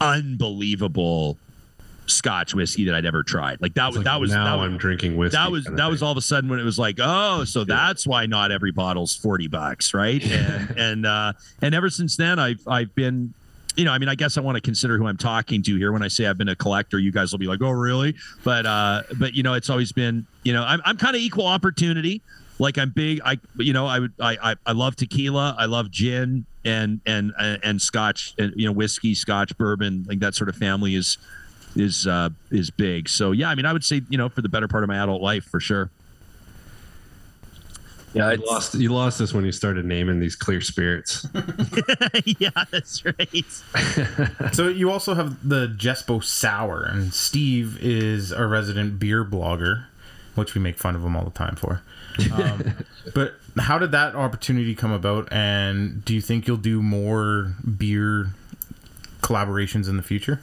unbelievable 0.00 1.38
Scotch 2.06 2.52
whiskey 2.54 2.84
that 2.86 2.94
I'd 2.96 3.06
ever 3.06 3.22
tried. 3.22 3.60
Like 3.62 3.74
that 3.74 3.86
was 3.88 3.96
Like, 3.98 4.04
that 4.06 4.20
was 4.20 4.30
now 4.32 4.44
that 4.44 4.62
was, 4.62 4.72
I'm 4.72 4.76
drinking 4.76 5.16
whiskey. 5.16 5.36
that 5.36 5.50
was 5.52 5.64
kind 5.64 5.74
of 5.74 5.76
that 5.78 5.84
thing. 5.84 5.90
was 5.92 6.02
all 6.02 6.10
of 6.12 6.18
a 6.18 6.22
sudden 6.22 6.50
when 6.50 6.58
it 6.58 6.64
was 6.64 6.78
like 6.78 6.98
oh 7.00 7.44
so 7.44 7.64
that's 7.64 8.06
why 8.06 8.26
not 8.26 8.50
every 8.50 8.72
bottle's 8.72 9.14
40 9.14 9.46
bucks 9.48 9.94
right? 9.94 10.22
And 10.32 10.70
and 10.76 11.06
uh 11.06 11.32
and 11.62 11.74
ever 11.74 11.88
since 11.90 12.16
then 12.16 12.38
i've 12.38 12.60
i've 12.66 12.94
been 12.94 13.34
you 13.76 13.84
know 13.84 13.92
i 13.92 13.98
mean 13.98 14.08
i 14.08 14.14
guess 14.14 14.36
i 14.36 14.40
want 14.40 14.56
to 14.56 14.60
consider 14.60 14.98
who 14.98 15.06
i'm 15.06 15.16
talking 15.16 15.62
to 15.62 15.76
here. 15.76 15.92
When 15.92 16.02
i 16.02 16.08
say 16.08 16.26
i've 16.26 16.38
been 16.38 16.48
a 16.48 16.56
collector 16.56 16.98
you 16.98 17.12
guys 17.12 17.32
will 17.32 17.38
be 17.38 17.46
like 17.46 17.62
oh 17.62 17.70
really? 17.70 18.14
But 18.44 18.66
uh 18.66 19.02
but 19.18 19.34
you 19.34 19.42
know 19.42 19.54
it's 19.54 19.70
always 19.70 19.92
been 19.92 20.26
you 20.42 20.52
know 20.52 20.62
i'm, 20.62 20.80
I'm 20.84 20.96
kind 20.96 21.16
of 21.16 21.22
equal 21.22 21.46
opportunity. 21.46 22.22
Like 22.58 22.78
i'm 22.78 22.90
big 22.90 23.20
i 23.24 23.38
you 23.56 23.72
know 23.72 23.86
i 23.86 23.98
would 23.98 24.12
I, 24.20 24.36
I 24.42 24.56
i 24.66 24.72
love 24.72 24.94
tequila 24.96 25.56
i 25.58 25.64
love 25.64 25.90
gin 25.90 26.46
and 26.64 27.00
and 27.06 27.32
and 27.38 27.80
scotch 27.82 28.34
and 28.38 28.52
you 28.56 28.66
know 28.66 28.72
whiskey 28.72 29.14
scotch 29.14 29.56
bourbon 29.56 30.04
like 30.06 30.20
that 30.20 30.34
sort 30.34 30.48
of 30.48 30.56
family 30.56 30.94
is 30.94 31.18
is 31.74 32.06
uh 32.06 32.28
is 32.50 32.70
big. 32.70 33.08
So 33.08 33.32
yeah 33.32 33.48
i 33.48 33.54
mean 33.54 33.66
i 33.66 33.72
would 33.72 33.84
say 33.84 34.02
you 34.10 34.18
know 34.18 34.28
for 34.28 34.42
the 34.42 34.48
better 34.48 34.68
part 34.68 34.84
of 34.84 34.88
my 34.88 35.02
adult 35.02 35.22
life 35.22 35.44
for 35.44 35.58
sure 35.60 35.90
Yeah, 38.14 38.32
You 38.32 38.46
lost, 38.46 38.74
you 38.74 38.92
lost 38.92 39.20
us 39.20 39.32
when 39.32 39.44
you 39.44 39.52
started 39.52 39.84
naming 39.84 40.20
these 40.20 40.36
clear 40.36 40.60
spirits. 40.60 41.26
yeah 42.24 42.50
that's 42.70 43.04
right 43.04 43.44
So 44.54 44.68
you 44.68 44.90
also 44.90 45.14
have 45.14 45.48
the 45.48 45.68
Jespo 45.68 46.22
Sour, 46.22 46.84
and 46.84 47.14
Steve 47.14 47.78
is 47.80 48.32
a 48.32 48.46
resident 48.46 48.98
beer 48.98 49.24
blogger, 49.24 49.86
which 50.34 50.54
we 50.54 50.60
make 50.60 50.78
fun 50.78 50.94
of 50.94 51.02
him 51.04 51.16
all 51.16 51.24
the 51.24 51.30
time 51.30 51.56
for. 51.56 51.80
Um, 52.34 52.74
but 53.14 53.34
how 53.58 53.78
did 53.78 53.92
that 53.92 54.14
opportunity 54.14 54.74
come 54.74 54.92
about, 54.92 55.32
and 55.32 56.04
do 56.04 56.14
you 56.14 56.20
think 56.20 56.46
you'll 56.46 56.58
do 56.58 56.82
more 56.82 57.54
beer 57.78 58.28
collaborations 59.22 59.88
in 59.88 59.96
the 59.96 60.02
future? 60.02 60.40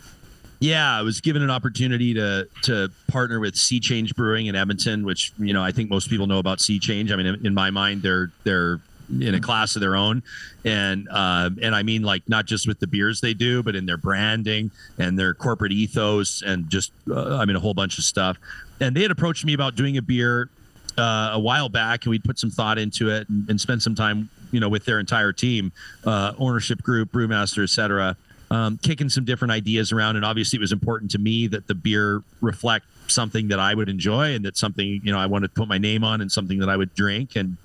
Yeah, 0.60 0.98
I 0.98 1.04
was 1.04 1.22
given 1.22 1.42
an 1.42 1.50
opportunity 1.50 2.14
to 2.16 2.48
to 2.64 2.92
partner 3.08 3.40
with 3.40 3.56
Sea 3.56 3.80
Change 3.80 4.14
Brewing 4.16 4.48
in 4.48 4.56
Edmonton, 4.56 5.06
which 5.06 5.32
you 5.40 5.54
know 5.54 5.64
I 5.64 5.72
think 5.72 5.90
most 5.90 6.10
people 6.10 6.28
know 6.28 6.40
about 6.40 6.60
Sea 6.60 6.80
Change. 6.80 7.12
I 7.12 7.16
mean, 7.16 7.28
in, 7.28 7.46
in 7.46 7.54
my 7.54 7.70
mind, 7.70 8.02
they're 8.02 8.32
they're 8.44 8.80
in 9.10 9.34
a 9.34 9.40
class 9.40 9.76
of 9.76 9.82
their 9.82 9.96
own, 9.96 10.22
and 10.66 11.08
uh, 11.10 11.50
and 11.62 11.74
I 11.74 11.84
mean 11.84 12.04
like 12.04 12.28
not 12.28 12.46
just 12.46 12.68
with 12.68 12.80
the 12.80 12.88
beers 12.88 13.22
they 13.22 13.34
do, 13.34 13.64
but 13.64 13.76
in 13.76 13.86
their 13.86 13.98
branding 13.98 14.70
and 14.98 15.18
their 15.18 15.34
corporate 15.34 15.72
ethos, 15.72 16.44
and 16.46 16.70
just 16.70 16.92
uh, 17.10 17.38
I 17.38 17.46
mean 17.46 17.56
a 17.56 17.60
whole 17.60 17.74
bunch 17.74 17.98
of 17.98 18.04
stuff. 18.04 18.38
And 18.82 18.96
they 18.96 19.02
had 19.02 19.12
approached 19.12 19.46
me 19.46 19.54
about 19.54 19.76
doing 19.76 19.98
a 19.98 20.02
beer 20.02 20.50
uh, 20.98 21.32
a 21.34 21.40
while 21.40 21.70
back, 21.70 22.04
and 22.04 22.12
we'd 22.12 22.24
put 22.24 22.38
some 22.38 22.50
thought 22.50 22.78
into 22.78 23.10
it 23.10 23.30
and, 23.30 23.50
and 23.50 23.62
spend 23.62 23.82
some 23.82 23.96
time, 23.96 24.30
you 24.52 24.60
know, 24.60 24.70
with 24.70 24.86
their 24.86 25.00
entire 25.00 25.32
team, 25.32 25.72
uh, 26.06 26.34
ownership 26.38 26.82
group, 26.84 27.12
brewmaster, 27.12 27.64
et 27.64 27.70
cetera, 27.70 28.16
um, 28.52 28.78
kicking 28.78 29.10
some 29.10 29.26
different 29.26 29.52
ideas 29.52 29.92
around. 29.92 30.16
And 30.16 30.26
obviously, 30.26 30.58
it 30.58 30.62
was 30.62 30.72
important 30.72 31.12
to 31.12 31.20
me 31.20 31.48
that 31.48 31.68
the 31.68 31.76
beer 31.76 32.24
reflect 32.42 32.86
something 33.08 33.48
that 33.50 33.60
I 33.60 33.74
would 33.74 33.90
enjoy 33.90 34.36
and 34.36 34.46
that 34.46 34.58
something, 34.58 35.02
you 35.04 35.12
know, 35.12 35.20
I 35.20 35.26
wanted 35.26 35.50
to 35.50 35.54
put 35.54 35.68
my 35.68 35.78
name 35.78 36.04
on 36.04 36.22
and 36.22 36.32
something 36.32 36.60
that 36.60 36.70
I 36.70 36.78
would 36.78 36.94
drink. 36.94 37.36
And 37.36 37.58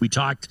we 0.00 0.08
talked 0.08 0.48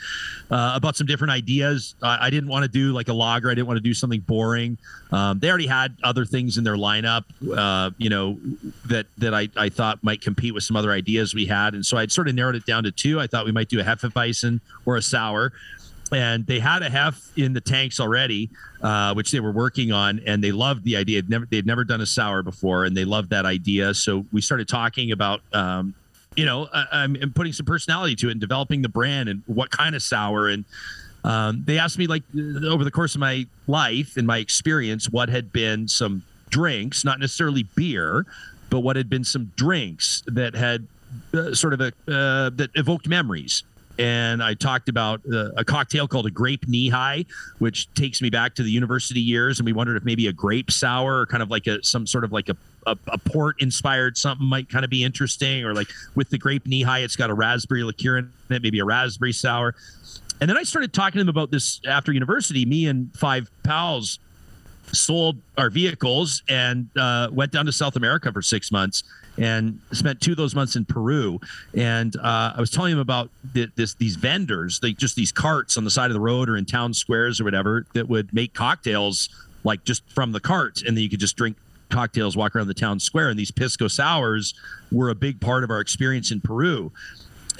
uh, 0.52 0.74
about 0.76 0.96
some 0.96 1.08
different 1.08 1.32
ideas. 1.32 1.96
I, 2.02 2.28
I 2.28 2.30
didn't 2.30 2.50
want 2.50 2.64
to 2.64 2.70
do 2.70 2.92
like 2.92 3.08
a 3.08 3.14
lager. 3.14 3.50
I 3.50 3.54
didn't 3.54 3.68
want 3.68 3.78
to 3.78 3.84
do 3.84 3.94
something 3.94 4.20
boring. 4.20 4.78
Um, 5.12 5.40
they 5.40 5.50
already 5.50 5.68
had 5.68 5.96
other 6.04 6.26
things 6.26 6.58
in 6.58 6.64
their 6.64 6.76
lineup, 6.76 7.24
uh, 7.56 7.92
you 7.98 8.10
know, 8.10 8.38
that 8.88 9.08
that 9.18 9.34
I, 9.34 9.50
I 9.56 9.70
thought 9.70 10.04
might 10.04 10.22
compete 10.22 10.54
with 10.54 10.64
some 10.64 10.76
other 10.76 10.92
ideas 10.92 11.34
we 11.34 11.46
had. 11.46 11.74
And 11.74 11.86
so 11.86 11.98
I'd 11.98 12.12
sort 12.12 12.28
of 12.28 12.36
narrowed 12.36 12.56
it 12.56 12.66
down 12.66 12.84
to 12.84 12.92
two. 12.92 13.20
I 13.20 13.28
thought 13.28 13.46
we 13.46 13.52
might 13.52 13.70
do 13.70 13.80
a 13.80 13.84
Hefeweizen 13.84 14.60
or 14.86 14.98
a 14.98 15.02
sour. 15.02 15.54
And 16.12 16.46
they 16.48 16.60
had 16.60 16.84
a 16.84 16.90
half 16.90 17.32
in 17.36 17.54
the 17.54 17.62
tanks 17.62 18.00
already, 18.00 18.50
uh, 18.82 19.14
which 19.14 19.32
they 19.32 19.42
were 19.42 19.52
working 19.52 19.92
on, 19.92 20.22
and 20.26 20.44
they 20.44 20.52
loved 20.52 20.84
the 20.86 20.96
idea. 20.96 21.22
They'd 21.22 21.30
never, 21.30 21.46
they'd 21.46 21.66
never 21.66 21.84
done 21.84 22.02
a 22.02 22.06
sour 22.06 22.44
before, 22.44 22.86
and 22.86 22.96
they 22.96 23.06
loved 23.06 23.30
that 23.32 23.46
idea. 23.46 23.94
So 23.94 24.26
we 24.32 24.42
started 24.42 24.68
talking 24.68 25.12
about 25.12 25.42
um, 25.54 25.96
you 26.38 26.46
know, 26.46 26.70
I, 26.72 26.86
I'm 26.92 27.34
putting 27.34 27.52
some 27.52 27.66
personality 27.66 28.16
to 28.18 28.30
it 28.30 28.32
and 28.34 28.40
developing 28.40 28.84
the 28.84 28.90
brand 28.90 29.28
and 29.28 29.42
what 29.48 29.72
kind 29.72 29.96
of 29.96 30.04
sour. 30.04 30.48
And 30.48 30.64
um, 31.24 31.64
they 31.66 31.80
asked 31.80 31.98
me, 31.98 32.06
like, 32.06 32.24
over 32.64 32.84
the 32.84 32.92
course 32.92 33.16
of 33.16 33.20
my 33.20 33.48
life 33.66 34.18
and 34.18 34.28
my 34.28 34.38
experience, 34.38 35.10
what 35.10 35.30
had 35.30 35.52
been 35.52 35.88
some 35.88 36.24
drinks, 36.50 37.04
not 37.04 37.20
necessarily 37.20 37.64
beer, 37.76 38.26
but 38.70 38.82
what 38.82 38.96
had 38.96 39.10
been 39.10 39.24
some 39.24 39.52
drinks 39.56 40.24
that 40.28 40.54
had 40.54 40.88
uh, 41.34 41.56
sort 41.56 41.74
of 41.74 41.82
a 41.82 41.88
uh, 42.08 42.52
that 42.52 42.70
evoked 42.76 43.08
memories. 43.08 43.64
And 44.00 44.44
I 44.44 44.54
talked 44.54 44.90
about 44.90 45.22
uh, 45.32 45.52
a 45.58 45.66
cocktail 45.66 46.08
called 46.08 46.28
a 46.28 46.32
grape 46.32 46.68
Nehi, 46.68 47.26
which 47.60 47.92
takes 47.94 48.22
me 48.22 48.30
back 48.30 48.54
to 48.56 48.64
the 48.64 48.70
university 48.70 49.20
years. 49.20 49.60
And 49.60 49.66
we 49.66 49.74
wondered 49.74 49.98
if 49.98 50.04
maybe 50.04 50.28
a 50.28 50.34
grape 50.34 50.72
sour 50.72 51.22
or 51.22 51.26
kind 51.26 51.42
of 51.42 51.50
like 51.50 51.68
a 51.68 51.84
some 51.84 52.06
sort 52.06 52.24
of 52.24 52.32
like 52.32 52.50
a 52.50 52.58
a, 52.86 52.98
a 53.08 53.18
port 53.18 53.62
inspired 53.62 54.18
something 54.18 54.48
might 54.48 54.70
kind 54.70 54.86
of 54.86 54.90
be 54.90 55.04
interesting, 55.04 55.66
or 55.66 55.74
like 55.74 55.90
with 56.16 56.30
the 56.30 56.38
grape 56.38 56.64
Nehi, 56.66 57.04
it's 57.04 57.16
got 57.16 57.30
a 57.30 57.34
raspberry 57.34 57.84
liqueur 57.84 58.18
in 58.18 58.32
it, 58.50 58.64
maybe 58.64 58.80
a 58.80 58.86
raspberry 58.86 59.34
sour. 59.34 59.76
And 60.40 60.50
then 60.50 60.58
I 60.58 60.64
started 60.64 60.94
talking 60.94 61.20
to 61.20 61.24
them 61.24 61.30
about 61.30 61.52
this 61.52 61.82
after 61.86 62.14
university. 62.14 62.66
Me 62.66 62.88
and 62.88 63.14
five 63.16 63.50
pals 63.64 64.20
sold 64.94 65.38
our 65.58 65.70
vehicles 65.70 66.44
and 66.48 66.88
uh, 66.98 67.28
went 67.32 67.52
down 67.52 67.66
to 67.66 67.72
South 67.72 67.96
America 67.96 68.32
for 68.32 68.42
six 68.42 68.72
months 68.72 69.04
and 69.38 69.80
spent 69.92 70.22
two 70.22 70.32
of 70.32 70.38
those 70.38 70.56
months 70.56 70.76
in 70.76 70.86
Peru. 70.86 71.40
And 71.76 72.16
uh, 72.18 72.54
I 72.56 72.60
was 72.60 72.72
telling 72.72 72.94
him 72.94 73.00
about 73.00 73.30
this 73.54 73.94
these 73.96 74.16
vendors, 74.16 74.80
they 74.80 74.94
just 74.94 75.16
these 75.16 75.32
carts 75.32 75.78
on 75.78 75.84
the 75.84 75.92
side 75.92 76.10
of 76.10 76.14
the 76.14 76.20
road 76.22 76.50
or 76.50 76.58
in 76.58 76.66
town 76.66 76.94
squares 76.94 77.40
or 77.40 77.44
whatever 77.44 77.86
that 77.94 78.08
would 78.08 78.34
make 78.34 78.54
cocktails 78.54 79.30
like 79.64 79.84
just 79.84 80.10
from 80.12 80.32
the 80.32 80.40
carts, 80.40 80.82
and 80.82 80.96
then 80.96 81.04
you 81.04 81.10
could 81.10 81.20
just 81.20 81.36
drink 81.36 81.58
cocktails, 81.90 82.36
walk 82.38 82.56
around 82.56 82.68
the 82.68 82.74
town 82.74 83.00
square. 83.00 83.30
And 83.30 83.40
these 83.40 83.52
pisco 83.52 83.88
sours 83.88 84.54
were 84.92 85.10
a 85.10 85.16
big 85.16 85.40
part 85.40 85.64
of 85.64 85.70
our 85.70 85.80
experience 85.80 86.32
in 86.32 86.42
Peru 86.42 86.92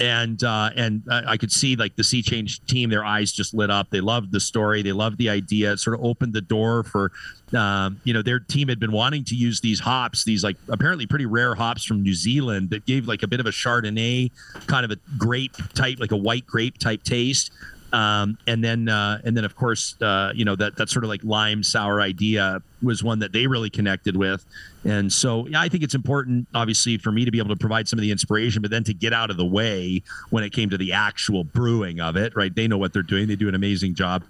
and 0.00 0.42
uh, 0.42 0.70
and 0.76 1.02
I 1.10 1.36
could 1.36 1.52
see 1.52 1.76
like 1.76 1.96
the 1.96 2.04
Sea 2.04 2.22
Change 2.22 2.64
team, 2.66 2.90
their 2.90 3.04
eyes 3.04 3.32
just 3.32 3.54
lit 3.54 3.70
up. 3.70 3.90
They 3.90 4.00
loved 4.00 4.32
the 4.32 4.40
story, 4.40 4.82
they 4.82 4.92
loved 4.92 5.18
the 5.18 5.28
idea. 5.28 5.72
It 5.72 5.78
sort 5.78 5.98
of 5.98 6.04
opened 6.04 6.32
the 6.32 6.40
door 6.40 6.84
for, 6.84 7.12
um, 7.54 8.00
you 8.04 8.14
know, 8.14 8.22
their 8.22 8.40
team 8.40 8.68
had 8.68 8.78
been 8.78 8.92
wanting 8.92 9.24
to 9.24 9.34
use 9.34 9.60
these 9.60 9.80
hops, 9.80 10.24
these 10.24 10.44
like 10.44 10.56
apparently 10.68 11.06
pretty 11.06 11.26
rare 11.26 11.54
hops 11.54 11.84
from 11.84 12.02
New 12.02 12.14
Zealand 12.14 12.70
that 12.70 12.86
gave 12.86 13.08
like 13.08 13.22
a 13.22 13.26
bit 13.28 13.40
of 13.40 13.46
a 13.46 13.50
Chardonnay 13.50 14.30
kind 14.66 14.84
of 14.84 14.90
a 14.90 14.96
grape 15.16 15.56
type, 15.74 15.98
like 16.00 16.12
a 16.12 16.16
white 16.16 16.46
grape 16.46 16.78
type 16.78 17.02
taste. 17.02 17.50
Um, 17.92 18.36
and 18.46 18.62
then 18.62 18.88
uh, 18.88 19.20
and 19.24 19.34
then 19.36 19.44
of 19.44 19.56
course 19.56 20.00
uh, 20.02 20.32
you 20.34 20.44
know 20.44 20.54
that 20.56 20.76
that 20.76 20.90
sort 20.90 21.04
of 21.04 21.08
like 21.08 21.24
lime 21.24 21.62
sour 21.62 22.00
idea 22.00 22.62
was 22.82 23.02
one 23.02 23.18
that 23.20 23.32
they 23.32 23.46
really 23.46 23.70
connected 23.70 24.16
with. 24.16 24.44
And 24.84 25.10
so 25.12 25.46
yeah, 25.46 25.60
I 25.60 25.68
think 25.68 25.82
it's 25.82 25.94
important 25.94 26.48
obviously 26.54 26.98
for 26.98 27.10
me 27.10 27.24
to 27.24 27.30
be 27.30 27.38
able 27.38 27.48
to 27.48 27.56
provide 27.56 27.88
some 27.88 27.98
of 27.98 28.02
the 28.02 28.10
inspiration 28.10 28.60
but 28.60 28.70
then 28.70 28.84
to 28.84 28.94
get 28.94 29.12
out 29.12 29.30
of 29.30 29.36
the 29.36 29.44
way 29.44 30.02
when 30.30 30.44
it 30.44 30.52
came 30.52 30.68
to 30.70 30.78
the 30.78 30.92
actual 30.92 31.44
brewing 31.44 32.00
of 32.00 32.16
it 32.16 32.36
right? 32.36 32.54
They 32.54 32.68
know 32.68 32.78
what 32.78 32.92
they're 32.92 33.02
doing. 33.02 33.26
They 33.26 33.36
do 33.36 33.48
an 33.48 33.54
amazing 33.54 33.94
job. 33.94 34.22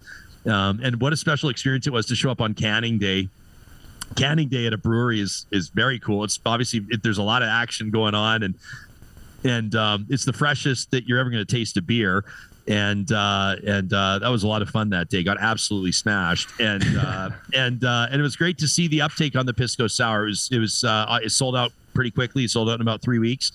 Um, 0.47 0.81
and 0.83 1.01
what 1.01 1.13
a 1.13 1.17
special 1.17 1.49
experience 1.49 1.87
it 1.87 1.93
was 1.93 2.07
to 2.07 2.15
show 2.15 2.31
up 2.31 2.41
on 2.41 2.55
canning 2.55 2.99
day. 2.99 3.29
Canning 4.17 4.49
day 4.49 4.67
at 4.67 4.73
a 4.73 4.79
brewery 4.79 5.21
is 5.21 5.47
is 5.51 5.69
very 5.69 5.99
cool. 5.99 6.25
It's 6.25 6.39
obviously 6.47 6.87
it, 6.91 7.03
there's 7.03 7.19
a 7.19 7.23
lot 7.23 7.43
of 7.43 7.49
action 7.49 7.91
going 7.91 8.15
on 8.15 8.45
and 8.45 8.55
and 9.45 9.75
um, 9.75 10.07
it's 10.09 10.25
the 10.25 10.33
freshest 10.33 10.91
that 10.91 11.07
you're 11.07 11.19
ever 11.19 11.31
going 11.31 11.45
to 11.45 11.57
taste 11.57 11.77
a 11.77 11.83
beer 11.83 12.25
and 12.69 13.11
uh, 13.13 13.57
and 13.67 13.93
uh, 13.93 14.19
that 14.19 14.29
was 14.29 14.43
a 14.43 14.47
lot 14.47 14.63
of 14.63 14.69
fun 14.69 14.91
that 14.91 15.09
day. 15.09 15.23
Got 15.23 15.39
absolutely 15.41 15.93
smashed, 15.93 16.49
and 16.61 16.85
uh, 16.99 17.31
and 17.55 17.83
uh, 17.83 18.09
and 18.11 18.21
it 18.21 18.23
was 18.23 18.37
great 18.37 18.59
to 18.59 18.69
see 18.69 18.87
the 18.89 19.01
uptake 19.01 19.35
on 19.35 19.47
the 19.47 19.55
pisco 19.55 19.87
sour. 19.87 20.27
It 20.27 20.31
was 20.31 20.49
it 20.53 20.59
was 20.59 20.85
uh, 20.85 21.19
it 21.23 21.31
sold 21.31 21.57
out 21.57 21.73
pretty 21.95 22.11
quickly. 22.11 22.45
It 22.45 22.51
sold 22.51 22.69
out 22.69 22.75
in 22.75 22.83
about 22.83 23.03
three 23.03 23.19
weeks. 23.19 23.53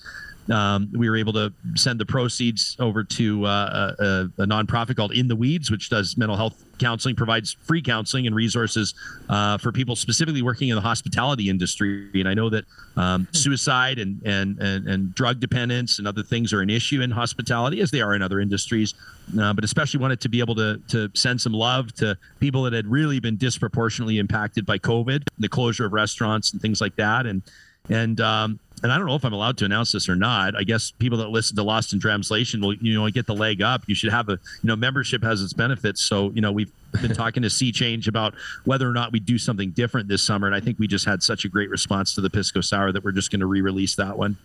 Um, 0.50 0.89
we 0.94 1.10
were 1.10 1.16
able 1.16 1.34
to 1.34 1.54
send 1.76 2.00
the 2.00 2.06
proceeds 2.06 2.76
over 2.80 3.04
to 3.04 3.46
uh, 3.46 3.96
a, 3.98 4.04
a, 4.41 4.46
nonprofit 4.46 4.98
called 4.98 5.14
In 5.14 5.28
the 5.28 5.36
Weeds, 5.36 5.72
which 5.72 5.89
does 5.89 6.18
mental 6.18 6.36
health 6.36 6.66
counseling, 6.80 7.16
provides 7.16 7.54
free 7.54 7.82
counseling 7.82 8.28
and 8.28 8.36
resources 8.36 8.94
uh, 9.30 9.58
for 9.58 9.72
people 9.72 9.96
specifically 9.96 10.41
working 10.41 10.68
in 10.68 10.76
the 10.76 10.82
hospitality 10.82 11.50
industry. 11.50 12.10
And 12.16 12.28
I 12.28 12.34
know 12.34 12.50
that 12.50 12.66
um, 12.98 13.28
suicide 13.32 14.00
and, 14.00 14.22
and 14.26 14.60
and 14.60 14.88
and 14.88 15.16
drug 15.16 15.39
dependence 15.39 16.00
and 16.00 16.08
other 16.08 16.24
things 16.24 16.52
are 16.52 16.62
an 16.62 16.70
issue 16.70 17.02
in 17.02 17.12
hospitality, 17.12 17.80
as 17.80 17.91
they 17.91 18.02
are 18.02 18.14
in 18.14 18.22
other 18.22 18.39
industries. 18.39 18.94
Uh, 19.39 19.54
but 19.54 19.64
especially 19.64 20.02
wanted 20.02 20.20
to 20.20 20.30
be 20.30 20.39
able 20.39 20.56
to 20.56 20.82
to 20.89 21.10
send 21.14 21.39
some 21.39 21.54
love 21.54 21.94
to 21.94 22.18
people 22.41 22.64
that 22.64 22.74
had 22.74 22.86
really 22.88 23.22
been 23.22 23.38
disproportionately 23.38 24.18
impacted 24.18 24.66
by 24.66 24.78
COVID, 24.78 25.24
the 25.39 25.48
closure 25.48 25.86
of 25.86 25.94
restaurants 25.94 26.52
and 26.52 26.62
things 26.62 26.82
like 26.82 26.98
that, 26.98 27.26
and 27.26 27.41
and 27.89 28.20
um, 28.20 28.60
and 28.84 28.91
I 28.91 28.97
don't 28.97 29.07
know 29.07 29.15
if 29.15 29.23
I'm 29.23 29.34
allowed 29.34 29.57
to 29.59 29.65
announce 29.65 29.93
this 29.93 30.09
or 30.09 30.15
not. 30.15 30.55
I 30.55 30.63
guess 30.63 30.91
people 30.91 31.17
that 31.19 31.29
listen 31.29 31.55
to 31.55 31.63
Lost 31.63 31.93
in 31.93 32.01
Translation 32.01 32.59
will, 32.59 32.73
you 32.75 32.93
know, 32.93 33.09
get 33.09 33.25
the 33.25 33.34
leg 33.34 33.61
up. 33.61 33.84
You 33.88 33.95
should 33.95 34.11
have 34.11 34.27
a, 34.27 34.34
you 34.34 34.67
know, 34.67 34.75
membership 34.75 35.23
has 35.23 35.41
its 35.41 35.53
benefits. 35.53 36.01
So, 36.01 36.31
you 36.31 36.41
know, 36.41 36.51
we've 36.51 36.71
been 37.01 37.13
talking 37.13 37.41
to 37.43 37.49
Sea 37.49 37.71
Change 37.71 38.09
about 38.09 38.36
whether 38.65 38.88
or 38.88 38.91
not 38.91 39.13
we 39.13 39.21
do 39.21 39.38
something 39.38 39.71
different 39.71 40.09
this 40.09 40.21
summer. 40.21 40.47
And 40.47 40.55
I 40.55 40.59
think 40.59 40.79
we 40.79 40.88
just 40.88 41.05
had 41.05 41.23
such 41.23 41.45
a 41.45 41.49
great 41.49 41.69
response 41.69 42.13
to 42.15 42.21
the 42.21 42.29
Pisco 42.29 42.59
Sour 42.59 42.91
that 42.91 43.03
we're 43.03 43.13
just 43.13 43.31
going 43.31 43.39
to 43.39 43.45
re-release 43.45 43.95
that 43.95 44.17
one. 44.17 44.36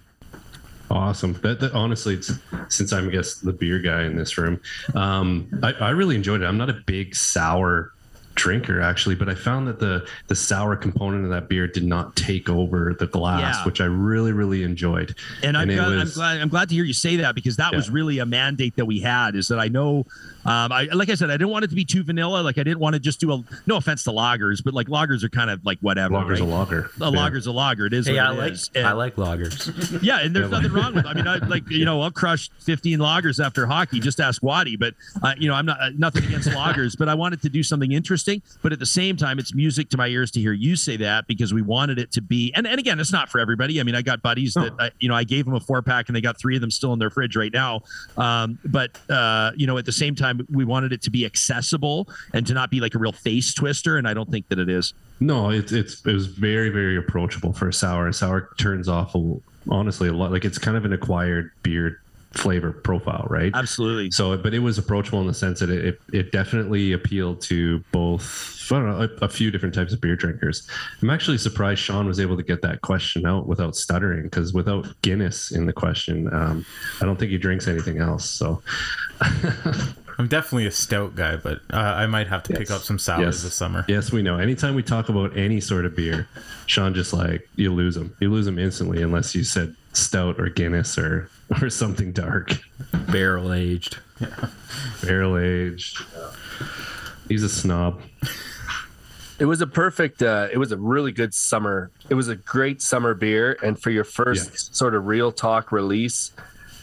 Awesome. 0.91 1.35
That, 1.43 1.61
that, 1.61 1.73
honestly, 1.75 2.15
it's, 2.15 2.33
since 2.69 2.93
I'm 2.93 3.09
I 3.09 3.11
guess 3.11 3.35
the 3.35 3.53
beer 3.53 3.81
guy 3.81 4.05
in 4.05 4.17
this 4.17 4.39
room, 4.39 4.61
um, 4.95 5.49
I, 5.63 5.73
I 5.73 5.91
really 5.91 6.15
enjoyed 6.15 6.43
it. 6.43 6.47
I'm 6.47 6.57
not 6.57 6.71
a 6.71 6.81
big 6.87 7.15
sour 7.15 7.93
drinker 8.39 8.81
actually, 8.81 9.17
but 9.17 9.29
I 9.29 9.35
found 9.35 9.67
that 9.67 9.81
the 9.81 10.09
the 10.29 10.37
sour 10.37 10.77
component 10.77 11.25
of 11.25 11.31
that 11.31 11.49
beer 11.49 11.67
did 11.67 11.85
not 11.85 12.17
take 12.17 12.49
over 12.49 12.95
the 12.99 13.07
glass, 13.07 13.57
yeah. 13.57 13.65
which 13.65 13.81
I 13.81 13.85
really 13.85 14.33
really 14.33 14.63
enjoyed. 14.63 15.15
And, 15.43 15.57
and 15.57 15.59
I'm, 15.59 15.69
glad, 15.69 15.91
was, 15.91 16.17
I'm, 16.17 16.21
glad, 16.21 16.41
I'm 16.41 16.49
glad 16.49 16.69
to 16.71 16.75
hear 16.75 16.85
you 16.85 16.93
say 16.93 17.17
that 17.17 17.35
because 17.35 17.57
that 17.57 17.73
yeah. 17.73 17.77
was 17.77 17.91
really 17.91 18.21
a 18.21 18.27
mandate 18.27 18.77
that 18.77 18.87
we 18.87 19.01
had. 19.01 19.35
Is 19.35 19.49
that 19.49 19.59
I 19.59 19.69
know 19.69 20.07
um, 20.49 20.73
I 20.73 20.89
like 20.95 21.11
I 21.11 21.15
said, 21.15 21.29
I 21.29 21.35
didn't 21.35 21.51
want 21.51 21.67
it 21.67 21.69
to 21.69 21.75
be 21.75 21.85
too 21.85 22.03
vanilla. 22.03 22.41
Like 22.41 22.57
I 22.57 22.63
didn't 22.63 22.79
want 22.79 22.95
to 22.95 23.01
just 23.01 23.21
do 23.21 23.33
a 23.33 23.45
no 23.67 23.77
offense 23.77 24.05
to 24.05 24.13
loggers, 24.13 24.63
but 24.63 24.73
like 24.73 24.87
lagers 24.87 25.23
are 25.23 25.29
kind 25.29 25.51
of 25.51 25.63
like 25.63 25.79
whatever. 25.81 26.15
Loggers 26.15 26.41
right? 26.41 26.49
a 26.49 26.51
lager. 26.51 26.91
A 27.01 27.11
yeah. 27.11 27.11
lager's 27.11 27.47
a 27.47 27.53
lager. 27.53 27.85
It 27.85 27.93
is. 27.93 28.07
Hey, 28.07 28.19
I 28.19 28.33
it 28.33 28.39
like 28.39 28.53
is. 28.53 28.71
I 28.75 28.93
like 28.93 29.17
lagers. 29.17 30.03
Yeah, 30.09 30.21
and 30.21 30.35
there's 30.35 30.51
nothing 30.51 30.73
wrong 30.73 30.95
with. 30.95 31.05
It. 31.05 31.09
I 31.09 31.15
mean, 31.15 31.27
I 31.27 31.37
like 31.37 31.69
you 31.69 31.85
know 31.85 32.01
I've 32.01 32.15
crushed 32.15 32.53
15 32.61 32.99
loggers 32.99 33.41
after 33.41 33.67
hockey. 33.67 34.01
Just 34.01 34.21
ask 34.21 34.43
Waddy. 34.43 34.77
But 34.77 34.95
uh, 35.23 35.35
you 35.37 35.49
know 35.49 35.55
I'm 35.55 35.67
not 35.67 35.81
uh, 35.81 35.91
nothing 35.99 36.25
against 36.25 36.51
loggers, 36.53 36.97
but 36.97 37.11
I 37.11 37.15
wanted 37.15 37.43
to 37.43 37.51
do 37.51 37.63
something 37.63 37.93
interesting. 37.93 38.41
But 38.63 38.73
at 38.73 38.79
the 38.79 38.87
same 38.87 39.17
time, 39.17 39.39
it's 39.39 39.55
music 39.55 39.91
to 39.91 39.99
my 39.99 40.07
ears 40.07 40.31
to 40.31 40.41
hear 40.41 40.53
you 40.53 40.77
say 40.77 40.97
that 40.97 41.27
because 41.27 41.53
we 41.53 41.61
wanted 41.61 41.99
it 41.99 42.11
to 42.13 42.23
be. 42.23 42.53
And 42.55 42.67
and 42.67 42.79
again, 42.79 42.99
it's 43.01 43.13
not 43.13 43.29
for 43.29 43.39
everybody. 43.39 43.81
I 43.81 43.83
mean, 43.83 43.95
I 43.95 44.03
got 44.03 44.23
buddies 44.23 44.55
that 44.55 44.73
I, 44.79 44.91
you 44.99 45.09
know 45.09 45.15
I 45.15 45.25
gave 45.25 45.45
them 45.45 45.55
a 45.55 45.61
four 45.61 45.83
pack 45.83 46.09
and 46.09 46.17
they 46.17 46.21
got 46.23 46.39
three 46.39 46.55
of 46.55 46.63
them 46.63 46.71
still 46.71 46.93
in 46.95 46.99
their 46.99 47.11
fridge 47.11 47.37
right 47.37 47.53
now. 47.53 47.83
Um, 48.17 48.59
but 48.65 48.99
uh, 49.11 49.53
you 49.57 49.67
know 49.67 49.77
at 49.77 49.85
the 49.85 49.93
same 49.93 50.15
time, 50.15 50.38
we 50.51 50.65
wanted 50.65 50.93
it 50.93 51.03
to 51.03 51.11
be 51.11 51.25
accessible 51.25 52.09
and 52.33 52.47
to 52.47 52.55
not 52.55 52.71
be 52.71 52.81
like 52.81 52.95
a 52.95 52.99
real 52.99 53.13
face 53.13 53.55
twister. 53.55 53.97
And 53.97 54.09
I 54.09 54.15
don't 54.15 54.31
think 54.31 54.49
that 54.49 54.59
it 54.59 54.69
is. 54.69 54.95
No, 55.21 55.51
it's 55.51 55.73
it's 55.73 56.05
it 56.07 56.13
was 56.13 56.27
very 56.27 56.71
very 56.71 56.97
approachable 56.97 57.53
for 57.53 57.69
a 57.69 57.73
sour. 57.73 58.09
A 58.09 58.13
sour 58.13 58.51
turns 58.59 58.89
off 58.89 59.15
a, 59.15 59.37
honestly 59.69 60.09
a 60.09 60.13
lot. 60.13 60.31
Like 60.31 60.45
it's 60.45 60.59
kind 60.59 60.77
of 60.77 60.85
an 60.85 60.93
acquired 60.93 61.51
beer 61.63 62.01
flavor 62.33 62.73
profile, 62.73 63.27
right? 63.29 63.53
Absolutely. 63.55 64.11
So, 64.11 64.37
but 64.37 64.55
it 64.55 64.61
was 64.61 64.79
approachable 64.79 65.21
in 65.21 65.27
the 65.27 65.35
sense 65.35 65.61
that 65.61 65.71
it 65.71 65.85
it, 65.85 66.01
it 66.13 66.33
definitely 66.33 66.93
appealed 66.93 67.41
to 67.43 67.83
both. 67.93 68.57
I 68.71 68.75
don't 68.75 68.87
know 68.87 69.09
a, 69.21 69.25
a, 69.25 69.29
few 69.31 69.51
different 69.51 69.75
types 69.75 69.95
of 69.95 70.01
beer 70.01 70.15
drinkers. 70.15 70.69
I'm 71.01 71.09
actually 71.09 71.39
surprised 71.39 71.81
Sean 71.81 72.07
was 72.07 72.21
able 72.21 72.37
to 72.37 72.43
get 72.43 72.61
that 72.61 72.83
question 72.83 73.25
out 73.25 73.47
without 73.47 73.75
stuttering 73.75 74.25
because 74.25 74.53
without 74.53 74.87
Guinness 75.01 75.53
in 75.53 75.65
the 75.65 75.73
question, 75.73 76.33
um, 76.35 76.67
I 77.01 77.07
don't 77.07 77.19
think 77.19 77.31
he 77.31 77.39
drinks 77.39 77.67
anything 77.67 77.99
else. 77.99 78.29
So. 78.29 78.63
I'm 80.19 80.27
definitely 80.27 80.67
a 80.67 80.73
stout 80.73 81.15
guy, 81.15 81.37
but 81.37 81.61
uh, 81.73 81.77
I 81.77 82.07
might 82.07 82.27
have 82.27 82.43
to 82.45 82.53
yes. 82.53 82.59
pick 82.59 82.71
up 82.73 82.83
some 82.83 82.99
sours 82.99 83.21
yes. 83.21 83.43
this 83.45 83.55
summer. 83.55 83.85
Yes, 83.87 84.11
we 84.11 84.21
know. 84.21 84.39
Anytime 84.39 84.75
we 84.75 84.83
talk 84.83 85.09
about 85.09 85.37
any 85.37 85.61
sort 85.61 85.85
of 85.85 85.95
beer, 85.95 86.27
Sean 86.67 86.93
just 86.93 87.13
like 87.13 87.49
you 87.55 87.73
lose 87.73 87.97
him. 87.97 88.15
You 88.19 88.33
lose 88.33 88.47
him 88.47 88.59
instantly 88.59 89.01
unless 89.01 89.35
you 89.37 89.45
said 89.45 89.77
stout 89.93 90.41
or 90.41 90.49
Guinness 90.49 90.99
or 90.99 91.31
or 91.63 91.71
something 91.71 92.13
dark. 92.13 92.53
Barrel 93.13 93.53
aged. 93.53 93.99
Yeah. 94.21 94.49
Barrel 95.03 95.39
aged. 95.39 96.05
He's 97.29 97.45
a 97.45 97.49
snob. 97.49 98.01
It 99.39 99.45
was 99.45 99.61
a 99.61 99.69
perfect. 99.69 100.21
Uh, 100.21 100.49
it 100.53 100.59
was 100.59 100.73
a 100.73 100.77
really 100.77 101.13
good 101.13 101.33
summer. 101.33 101.93
It 102.11 102.15
was 102.15 102.27
a 102.27 102.35
great 102.35 102.83
summer 102.83 103.15
beer, 103.15 103.57
and 103.63 103.81
for 103.81 103.91
your 103.91 104.03
first 104.03 104.51
yes. 104.51 104.71
sort 104.73 104.97
of 104.97 105.07
real 105.07 105.31
talk 105.31 105.71
release, 105.71 106.33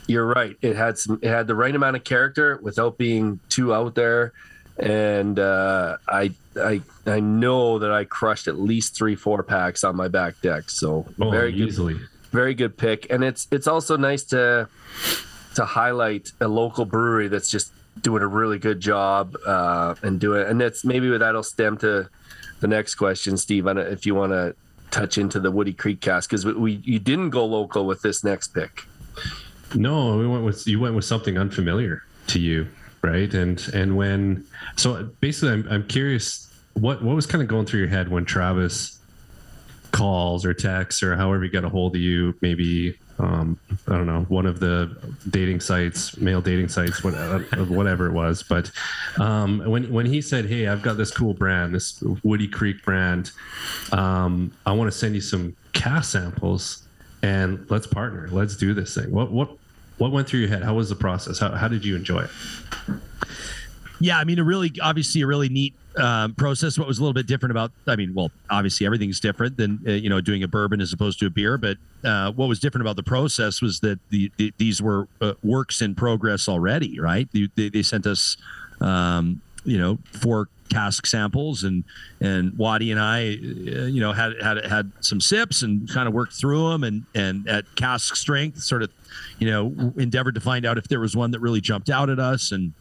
you're 0.07 0.25
right. 0.25 0.55
It 0.61 0.75
had 0.75 0.97
some. 0.97 1.19
It 1.21 1.29
had 1.29 1.47
the 1.47 1.55
right 1.55 1.75
amount 1.75 1.95
of 1.95 2.03
character 2.03 2.59
without 2.61 2.97
being 2.97 3.39
too 3.49 3.73
out 3.73 3.95
there, 3.95 4.33
and 4.77 5.39
uh, 5.39 5.97
I 6.07 6.31
I 6.55 6.81
I 7.05 7.19
know 7.19 7.79
that 7.79 7.91
I 7.91 8.05
crushed 8.05 8.47
at 8.47 8.59
least 8.59 8.95
three 8.95 9.15
four 9.15 9.43
packs 9.43 9.83
on 9.83 9.95
my 9.95 10.07
back 10.07 10.39
deck. 10.41 10.69
So 10.69 11.05
oh, 11.19 11.29
very 11.31 11.53
easily. 11.53 11.95
Good, 11.95 12.09
very 12.31 12.53
good 12.53 12.77
pick, 12.77 13.07
and 13.09 13.23
it's 13.23 13.47
it's 13.51 13.67
also 13.67 13.97
nice 13.97 14.23
to 14.25 14.67
to 15.55 15.65
highlight 15.65 16.31
a 16.41 16.47
local 16.47 16.85
brewery 16.85 17.27
that's 17.27 17.49
just 17.49 17.71
doing 18.01 18.21
a 18.21 18.27
really 18.27 18.59
good 18.59 18.79
job 18.79 19.35
uh, 19.45 19.95
and 20.03 20.19
doing. 20.19 20.45
And 20.47 20.59
that's 20.59 20.83
maybe 20.83 21.15
that'll 21.17 21.43
stem 21.43 21.77
to 21.77 22.09
the 22.59 22.67
next 22.67 22.95
question, 22.95 23.37
Steve. 23.37 23.67
If 23.67 24.05
you 24.05 24.15
want 24.15 24.33
to 24.33 24.55
touch 24.91 25.17
into 25.17 25.39
the 25.39 25.51
Woody 25.51 25.73
Creek 25.73 26.01
cast 26.01 26.29
because 26.29 26.45
we, 26.45 26.53
we 26.53 26.71
you 26.83 26.99
didn't 26.99 27.31
go 27.31 27.45
local 27.45 27.85
with 27.85 28.01
this 28.01 28.23
next 28.23 28.53
pick. 28.53 28.83
No, 29.73 30.17
we 30.17 30.27
went 30.27 30.43
with 30.43 30.67
you 30.67 30.79
went 30.79 30.95
with 30.95 31.05
something 31.05 31.37
unfamiliar 31.37 32.03
to 32.27 32.39
you, 32.39 32.67
right? 33.01 33.33
And 33.33 33.59
and 33.73 33.97
when 33.97 34.45
so 34.75 35.03
basically, 35.19 35.53
I'm 35.53 35.67
I'm 35.69 35.87
curious 35.87 36.53
what 36.73 37.03
what 37.03 37.15
was 37.15 37.25
kind 37.25 37.41
of 37.41 37.47
going 37.47 37.65
through 37.65 37.79
your 37.79 37.89
head 37.89 38.09
when 38.09 38.25
Travis 38.25 38.99
calls 39.91 40.45
or 40.45 40.53
texts 40.53 41.01
or 41.01 41.15
however 41.15 41.43
he 41.43 41.49
got 41.49 41.63
a 41.63 41.69
hold 41.69 41.95
of 41.95 42.01
you, 42.01 42.35
maybe 42.41 42.95
um, 43.17 43.57
I 43.87 43.93
don't 43.93 44.07
know, 44.07 44.23
one 44.27 44.45
of 44.45 44.59
the 44.59 44.95
dating 45.29 45.61
sites, 45.61 46.17
male 46.17 46.41
dating 46.41 46.67
sites, 46.67 47.03
whatever, 47.03 47.39
whatever 47.65 48.07
it 48.07 48.11
was. 48.11 48.43
But 48.43 48.71
um, 49.19 49.59
when 49.65 49.91
when 49.91 50.05
he 50.05 50.21
said, 50.21 50.45
"Hey, 50.45 50.67
I've 50.67 50.81
got 50.81 50.97
this 50.97 51.11
cool 51.11 51.33
brand, 51.33 51.73
this 51.73 52.01
Woody 52.23 52.47
Creek 52.47 52.83
brand, 52.83 53.31
um, 53.91 54.51
I 54.65 54.73
want 54.73 54.91
to 54.91 54.97
send 54.97 55.15
you 55.15 55.21
some 55.21 55.55
cask 55.73 56.11
samples, 56.11 56.84
and 57.25 57.65
let's 57.69 57.87
partner, 57.87 58.27
let's 58.31 58.55
do 58.55 58.73
this 58.73 58.95
thing." 58.95 59.11
What 59.11 59.31
what 59.31 59.49
what 59.97 60.11
went 60.11 60.27
through 60.27 60.41
your 60.41 60.49
head? 60.49 60.63
How 60.63 60.73
was 60.73 60.89
the 60.89 60.95
process? 60.95 61.39
How, 61.39 61.51
how 61.51 61.67
did 61.67 61.85
you 61.85 61.95
enjoy 61.95 62.21
it? 62.21 62.29
Yeah, 63.99 64.19
I 64.19 64.25
mean, 64.25 64.39
a 64.39 64.43
really, 64.43 64.73
obviously, 64.81 65.21
a 65.21 65.27
really 65.27 65.47
neat 65.47 65.73
um, 65.97 66.35
process. 66.35 66.77
What 66.77 66.87
was 66.87 66.99
a 66.99 67.01
little 67.01 67.13
bit 67.13 67.27
different 67.27 67.51
about, 67.51 67.71
I 67.87 67.95
mean, 67.95 68.13
well, 68.13 68.29
obviously 68.49 68.85
everything's 68.85 69.19
different 69.19 69.55
than 69.55 69.79
uh, 69.87 69.91
you 69.91 70.09
know 70.09 70.19
doing 70.21 70.43
a 70.43 70.47
bourbon 70.47 70.81
as 70.81 70.91
opposed 70.91 71.19
to 71.19 71.27
a 71.27 71.29
beer. 71.29 71.57
But 71.57 71.77
uh, 72.03 72.31
what 72.33 72.47
was 72.49 72.59
different 72.59 72.81
about 72.81 72.97
the 72.97 73.03
process 73.03 73.61
was 73.61 73.79
that 73.79 73.99
the, 74.09 74.31
the 74.37 74.53
these 74.57 74.81
were 74.81 75.07
uh, 75.21 75.33
works 75.43 75.81
in 75.81 75.95
progress 75.95 76.49
already, 76.49 76.99
right? 76.99 77.29
They, 77.55 77.69
they 77.69 77.83
sent 77.83 78.05
us, 78.05 78.37
um, 78.81 79.41
you 79.63 79.77
know, 79.77 79.97
four 80.11 80.49
cask 80.69 81.05
samples 81.05 81.63
and 81.63 81.83
and 82.21 82.57
Waddy 82.57 82.91
and 82.91 82.99
I 82.99 83.19
uh, 83.21 83.85
you 83.85 84.01
know 84.01 84.13
had 84.13 84.33
had 84.41 84.65
had 84.65 84.91
some 84.99 85.21
sips 85.21 85.61
and 85.61 85.87
kind 85.89 86.07
of 86.07 86.13
worked 86.13 86.33
through 86.33 86.69
them 86.69 86.83
and 86.83 87.03
and 87.13 87.47
at 87.47 87.65
cask 87.75 88.15
strength 88.15 88.61
sort 88.61 88.81
of 88.81 88.91
you 89.39 89.49
know 89.49 89.93
endeavored 89.97 90.35
to 90.35 90.41
find 90.41 90.65
out 90.65 90.77
if 90.77 90.87
there 90.87 90.99
was 90.99 91.15
one 91.15 91.31
that 91.31 91.39
really 91.39 91.61
jumped 91.61 91.89
out 91.89 92.09
at 92.09 92.19
us 92.19 92.51
and 92.51 92.73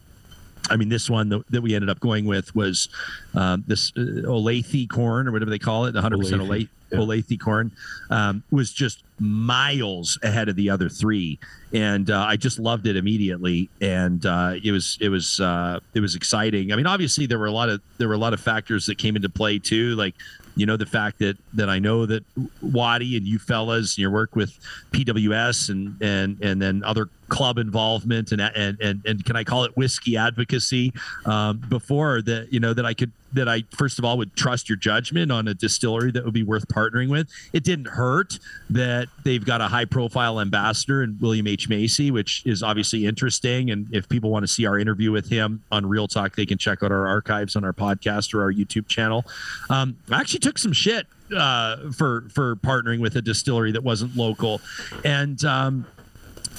I 0.69 0.77
mean, 0.77 0.89
this 0.89 1.09
one 1.09 1.29
that, 1.29 1.43
that 1.51 1.61
we 1.61 1.75
ended 1.75 1.89
up 1.89 1.99
going 1.99 2.25
with 2.25 2.55
was 2.55 2.89
um, 3.35 3.63
this 3.67 3.91
uh, 3.95 4.25
Olathe 4.25 4.89
corn 4.89 5.27
or 5.27 5.31
whatever 5.31 5.51
they 5.51 5.59
call 5.59 5.85
it, 5.85 5.95
100% 5.95 6.01
Olathe, 6.01 6.69
yeah. 6.91 6.97
Olathe 6.97 7.39
corn, 7.39 7.71
um, 8.09 8.43
was 8.51 8.71
just 8.71 9.03
miles 9.19 10.17
ahead 10.23 10.49
of 10.49 10.55
the 10.55 10.69
other 10.69 10.89
three, 10.89 11.39
and 11.73 12.09
uh, 12.09 12.25
I 12.27 12.35
just 12.35 12.59
loved 12.59 12.87
it 12.87 12.95
immediately. 12.95 13.69
And 13.81 14.25
uh, 14.25 14.55
it 14.63 14.71
was 14.71 14.97
it 15.01 15.09
was 15.09 15.39
uh, 15.39 15.79
it 15.93 15.99
was 15.99 16.15
exciting. 16.15 16.71
I 16.71 16.75
mean, 16.75 16.87
obviously 16.87 17.25
there 17.25 17.39
were 17.39 17.45
a 17.45 17.51
lot 17.51 17.69
of 17.69 17.81
there 17.97 18.07
were 18.07 18.13
a 18.13 18.19
lot 18.19 18.33
of 18.33 18.39
factors 18.39 18.85
that 18.87 18.97
came 18.97 19.15
into 19.15 19.29
play 19.29 19.59
too, 19.59 19.95
like 19.95 20.15
you 20.55 20.65
know 20.65 20.77
the 20.77 20.85
fact 20.85 21.19
that 21.19 21.37
that 21.53 21.69
I 21.69 21.79
know 21.79 22.05
that 22.05 22.23
Waddy 22.61 23.17
and 23.17 23.25
you 23.25 23.39
fellas 23.39 23.95
and 23.95 24.01
your 24.01 24.11
work 24.11 24.35
with 24.35 24.57
PWS 24.91 25.69
and 25.69 26.01
and 26.01 26.41
and 26.41 26.61
then 26.61 26.83
other 26.83 27.09
club 27.29 27.57
involvement 27.57 28.31
and 28.31 28.41
and 28.41 28.79
and, 28.79 29.01
and 29.05 29.25
can 29.25 29.35
I 29.35 29.43
call 29.43 29.63
it 29.63 29.75
whiskey 29.75 30.17
advocacy 30.17 30.93
um, 31.25 31.57
before 31.69 32.21
that 32.23 32.51
you 32.51 32.59
know 32.59 32.73
that 32.73 32.85
I 32.85 32.93
could 32.93 33.11
that 33.35 33.49
I 33.49 33.63
first 33.71 33.99
of 33.99 34.05
all 34.05 34.17
would 34.17 34.35
trust 34.35 34.69
your 34.69 34.77
judgment 34.77 35.31
on 35.31 35.47
a 35.47 35.53
distillery 35.53 36.11
that 36.11 36.23
would 36.23 36.33
be 36.33 36.43
worth 36.43 36.67
partnering 36.67 37.09
with. 37.09 37.29
It 37.53 37.63
didn't 37.63 37.87
hurt 37.87 38.39
that 38.69 39.07
they've 39.23 39.45
got 39.45 39.61
a 39.61 39.67
high 39.67 39.85
profile 39.85 40.39
ambassador 40.39 41.03
in 41.03 41.17
William 41.19 41.45
H. 41.45 41.69
Macy, 41.69 42.11
which 42.11 42.43
is 42.45 42.63
obviously 42.63 43.05
interesting. 43.05 43.69
And 43.71 43.87
if 43.93 44.07
people 44.09 44.31
want 44.31 44.43
to 44.43 44.47
see 44.47 44.65
our 44.65 44.79
interview 44.79 45.11
with 45.11 45.29
him 45.29 45.63
on 45.71 45.85
Real 45.85 46.07
Talk, 46.07 46.35
they 46.35 46.45
can 46.45 46.57
check 46.57 46.81
out 46.81 46.91
our 46.91 47.07
archives 47.07 47.55
on 47.55 47.63
our 47.63 47.73
podcast 47.73 48.33
or 48.33 48.41
our 48.41 48.51
YouTube 48.51 48.87
channel. 48.87 49.25
Um, 49.69 49.97
I 50.09 50.19
actually 50.19 50.39
took 50.39 50.57
some 50.57 50.73
shit 50.73 51.05
uh, 51.35 51.91
for 51.91 52.25
for 52.29 52.55
partnering 52.57 52.99
with 52.99 53.15
a 53.15 53.21
distillery 53.21 53.71
that 53.71 53.83
wasn't 53.83 54.15
local, 54.15 54.61
and 55.03 55.43
um, 55.43 55.85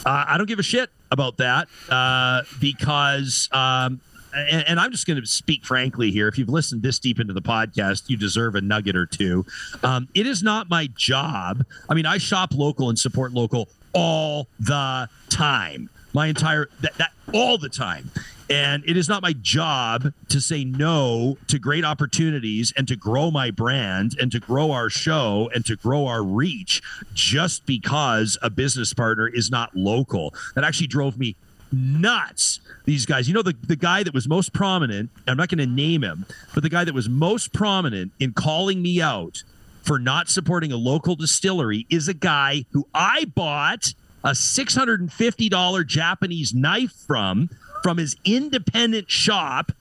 Uh, 0.06 0.24
I 0.28 0.38
don't 0.38 0.46
give 0.46 0.60
a 0.60 0.62
shit 0.62 0.88
about 1.10 1.36
that 1.38 1.66
uh, 1.90 2.42
because, 2.60 3.48
um, 3.50 4.00
and, 4.32 4.64
and 4.68 4.80
I'm 4.80 4.92
just 4.92 5.06
going 5.06 5.20
to 5.20 5.26
speak 5.26 5.64
frankly 5.64 6.12
here. 6.12 6.28
If 6.28 6.38
you've 6.38 6.48
listened 6.48 6.82
this 6.82 7.00
deep 7.00 7.18
into 7.18 7.32
the 7.32 7.42
podcast, 7.42 8.08
you 8.08 8.16
deserve 8.16 8.54
a 8.54 8.60
nugget 8.60 8.94
or 8.94 9.06
two. 9.06 9.44
Um, 9.82 10.08
it 10.14 10.26
is 10.26 10.44
not 10.44 10.70
my 10.70 10.88
job. 10.94 11.64
I 11.88 11.94
mean, 11.94 12.06
I 12.06 12.18
shop 12.18 12.54
local 12.54 12.88
and 12.88 12.96
support 12.96 13.32
local 13.32 13.68
all 13.92 14.46
the 14.60 15.08
time. 15.28 15.90
My 16.12 16.28
entire 16.28 16.68
that, 16.82 16.94
that 16.98 17.12
all 17.34 17.58
the 17.58 17.68
time. 17.68 18.10
And 18.48 18.84
it 18.86 18.96
is 18.96 19.08
not 19.08 19.22
my 19.22 19.32
job 19.32 20.12
to 20.28 20.40
say 20.40 20.64
no 20.64 21.36
to 21.48 21.58
great 21.58 21.84
opportunities 21.84 22.72
and 22.76 22.86
to 22.86 22.96
grow 22.96 23.30
my 23.30 23.50
brand 23.50 24.16
and 24.20 24.30
to 24.32 24.38
grow 24.38 24.70
our 24.70 24.88
show 24.88 25.50
and 25.54 25.64
to 25.66 25.76
grow 25.76 26.06
our 26.06 26.22
reach 26.22 26.80
just 27.12 27.66
because 27.66 28.38
a 28.42 28.50
business 28.50 28.94
partner 28.94 29.26
is 29.26 29.50
not 29.50 29.74
local. 29.74 30.32
That 30.54 30.62
actually 30.62 30.86
drove 30.86 31.18
me 31.18 31.34
nuts. 31.72 32.60
These 32.84 33.04
guys, 33.04 33.26
you 33.26 33.34
know, 33.34 33.42
the, 33.42 33.56
the 33.66 33.76
guy 33.76 34.04
that 34.04 34.14
was 34.14 34.28
most 34.28 34.52
prominent, 34.52 35.10
I'm 35.26 35.36
not 35.36 35.48
going 35.48 35.58
to 35.58 35.66
name 35.66 36.02
him, 36.02 36.24
but 36.54 36.62
the 36.62 36.68
guy 36.68 36.84
that 36.84 36.94
was 36.94 37.08
most 37.08 37.52
prominent 37.52 38.12
in 38.20 38.32
calling 38.32 38.80
me 38.80 39.02
out 39.02 39.42
for 39.82 39.98
not 39.98 40.28
supporting 40.28 40.72
a 40.72 40.76
local 40.76 41.16
distillery 41.16 41.86
is 41.90 42.08
a 42.08 42.14
guy 42.14 42.64
who 42.70 42.86
I 42.94 43.24
bought 43.24 43.94
a 44.24 44.30
$650 44.30 45.86
Japanese 45.86 46.54
knife 46.54 46.92
from 47.06 47.48
from 47.82 47.98
his 47.98 48.16
independent 48.24 49.10
shop 49.10 49.72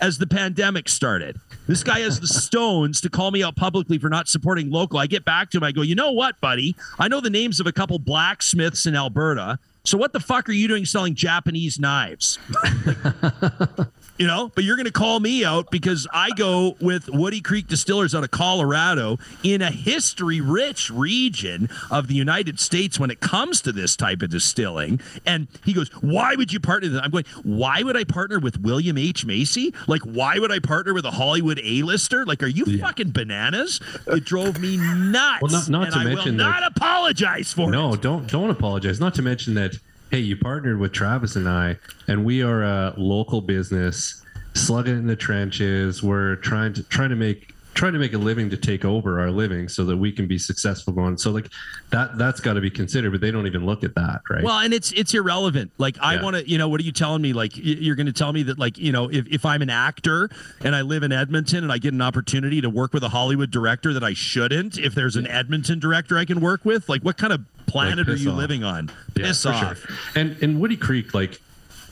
as 0.00 0.18
the 0.18 0.26
pandemic 0.26 0.88
started. 0.88 1.36
This 1.66 1.84
guy 1.84 2.00
has 2.00 2.20
the 2.20 2.26
stones 2.26 3.00
to 3.02 3.10
call 3.10 3.30
me 3.30 3.42
out 3.42 3.56
publicly 3.56 3.98
for 3.98 4.08
not 4.08 4.28
supporting 4.28 4.70
local. 4.70 4.98
I 4.98 5.06
get 5.06 5.24
back 5.24 5.50
to 5.50 5.58
him. 5.58 5.64
I 5.64 5.72
go, 5.72 5.82
you 5.82 5.94
know 5.94 6.12
what, 6.12 6.40
buddy? 6.40 6.74
I 6.98 7.08
know 7.08 7.20
the 7.20 7.30
names 7.30 7.60
of 7.60 7.66
a 7.66 7.72
couple 7.72 7.98
blacksmiths 7.98 8.86
in 8.86 8.96
Alberta. 8.96 9.58
So 9.84 9.96
what 9.96 10.12
the 10.12 10.20
fuck 10.20 10.48
are 10.48 10.52
you 10.52 10.68
doing 10.68 10.84
selling 10.84 11.14
Japanese 11.14 11.78
knives? 11.78 12.38
you 14.20 14.26
know, 14.26 14.52
but 14.54 14.64
you're 14.64 14.76
going 14.76 14.84
to 14.84 14.92
call 14.92 15.18
me 15.18 15.46
out 15.46 15.70
because 15.70 16.06
I 16.12 16.28
go 16.36 16.76
with 16.78 17.08
Woody 17.08 17.40
Creek 17.40 17.68
Distillers 17.68 18.14
out 18.14 18.22
of 18.22 18.30
Colorado 18.30 19.18
in 19.42 19.62
a 19.62 19.70
history 19.70 20.42
rich 20.42 20.90
region 20.90 21.70
of 21.90 22.06
the 22.06 22.14
United 22.14 22.60
States 22.60 23.00
when 23.00 23.10
it 23.10 23.20
comes 23.20 23.62
to 23.62 23.72
this 23.72 23.96
type 23.96 24.20
of 24.20 24.28
distilling. 24.28 25.00
And 25.24 25.48
he 25.64 25.72
goes, 25.72 25.88
Why 26.02 26.34
would 26.34 26.52
you 26.52 26.60
partner 26.60 26.88
with 26.88 26.96
them? 26.96 27.02
I'm 27.04 27.10
going, 27.10 27.24
Why 27.44 27.82
would 27.82 27.96
I 27.96 28.04
partner 28.04 28.38
with 28.38 28.60
William 28.60 28.98
H. 28.98 29.24
Macy? 29.24 29.72
Like, 29.86 30.02
why 30.02 30.38
would 30.38 30.52
I 30.52 30.58
partner 30.58 30.92
with 30.92 31.06
a 31.06 31.10
Hollywood 31.12 31.58
A-lister? 31.64 32.26
Like, 32.26 32.42
are 32.42 32.46
you 32.46 32.78
fucking 32.78 33.12
bananas? 33.12 33.80
It 34.06 34.26
drove 34.26 34.60
me 34.60 34.76
nuts. 34.76 35.40
Well, 35.40 35.50
not- 35.50 35.68
not 35.70 35.92
to 35.92 35.98
I 35.98 36.04
mention 36.04 36.36
will 36.36 36.44
that- 36.44 36.60
not 36.60 36.72
apologize 36.76 37.54
for 37.54 37.70
No, 37.70 37.94
it. 37.94 38.02
don't 38.02 38.26
don't 38.30 38.50
apologize. 38.50 39.00
Not 39.00 39.14
to 39.14 39.22
mention 39.22 39.54
that 39.54 39.76
hey, 40.10 40.18
you 40.18 40.36
partnered 40.36 40.78
with 40.80 40.92
Travis 40.92 41.36
and 41.36 41.48
I, 41.48 41.78
and 42.08 42.24
we 42.24 42.42
are 42.42 42.64
a 42.64 42.94
local 42.96 43.40
business, 43.40 44.24
slugging 44.54 44.96
in 44.96 45.06
the 45.06 45.14
trenches. 45.14 46.02
We're 46.02 46.36
trying 46.36 46.72
to 46.74 46.82
trying 46.82 47.10
to 47.10 47.16
make 47.16 47.54
trying 47.72 47.92
to 47.92 47.98
make 47.98 48.12
a 48.12 48.18
living 48.18 48.50
to 48.50 48.56
take 48.56 48.84
over 48.84 49.20
our 49.20 49.30
living 49.30 49.68
so 49.68 49.84
that 49.84 49.96
we 49.96 50.10
can 50.12 50.26
be 50.26 50.38
successful 50.38 50.92
going. 50.92 51.16
So 51.16 51.30
like 51.30 51.48
that 51.90 52.18
that's 52.18 52.40
got 52.40 52.54
to 52.54 52.60
be 52.60 52.70
considered, 52.70 53.12
but 53.12 53.20
they 53.20 53.30
don't 53.30 53.46
even 53.46 53.64
look 53.64 53.84
at 53.84 53.94
that, 53.94 54.22
right? 54.28 54.42
Well, 54.42 54.58
and 54.58 54.74
it's 54.74 54.92
it's 54.92 55.14
irrelevant. 55.14 55.70
Like 55.78 55.96
I 56.00 56.14
Yeah. 56.14 56.22
want 56.22 56.36
to, 56.36 56.48
you 56.48 56.58
know, 56.58 56.68
what 56.68 56.80
are 56.80 56.84
you 56.84 56.92
telling 56.92 57.22
me? 57.22 57.32
Like 57.32 57.52
you're 57.54 57.94
going 57.96 58.06
to 58.06 58.12
tell 58.12 58.32
me 58.32 58.42
that, 58.44 58.58
like 58.58 58.76
you 58.76 58.92
know, 58.92 59.08
if, 59.10 59.26
if 59.28 59.46
I'm 59.46 59.62
an 59.62 59.70
actor 59.70 60.28
and 60.64 60.74
I 60.74 60.82
live 60.82 61.02
in 61.02 61.12
Edmonton 61.12 61.62
and 61.64 61.72
I 61.72 61.78
get 61.78 61.94
an 61.94 62.02
opportunity 62.02 62.60
to 62.60 62.68
work 62.70 62.92
with 62.92 63.04
a 63.04 63.08
Hollywood 63.08 63.50
director 63.50 63.92
that 63.92 64.02
I 64.04 64.14
shouldn't, 64.14 64.76
if 64.78 64.94
there's 64.94 65.16
an 65.16 65.26
Edmonton 65.28 65.78
director 65.78 66.18
I 66.18 66.24
can 66.24 66.40
work 66.40 66.64
with, 66.64 66.88
like 66.88 67.02
what 67.02 67.16
kind 67.18 67.32
of 67.32 67.40
planet 67.66 68.08
are 68.08 68.16
you 68.16 68.30
off. 68.32 68.36
living 68.36 68.64
on? 68.64 68.90
Yeah, 69.14 69.26
Piss 69.26 69.46
off. 69.46 69.78
Sure. 69.78 69.96
And 70.16 70.36
and 70.42 70.60
Woody 70.60 70.76
Creek, 70.76 71.14
like 71.14 71.40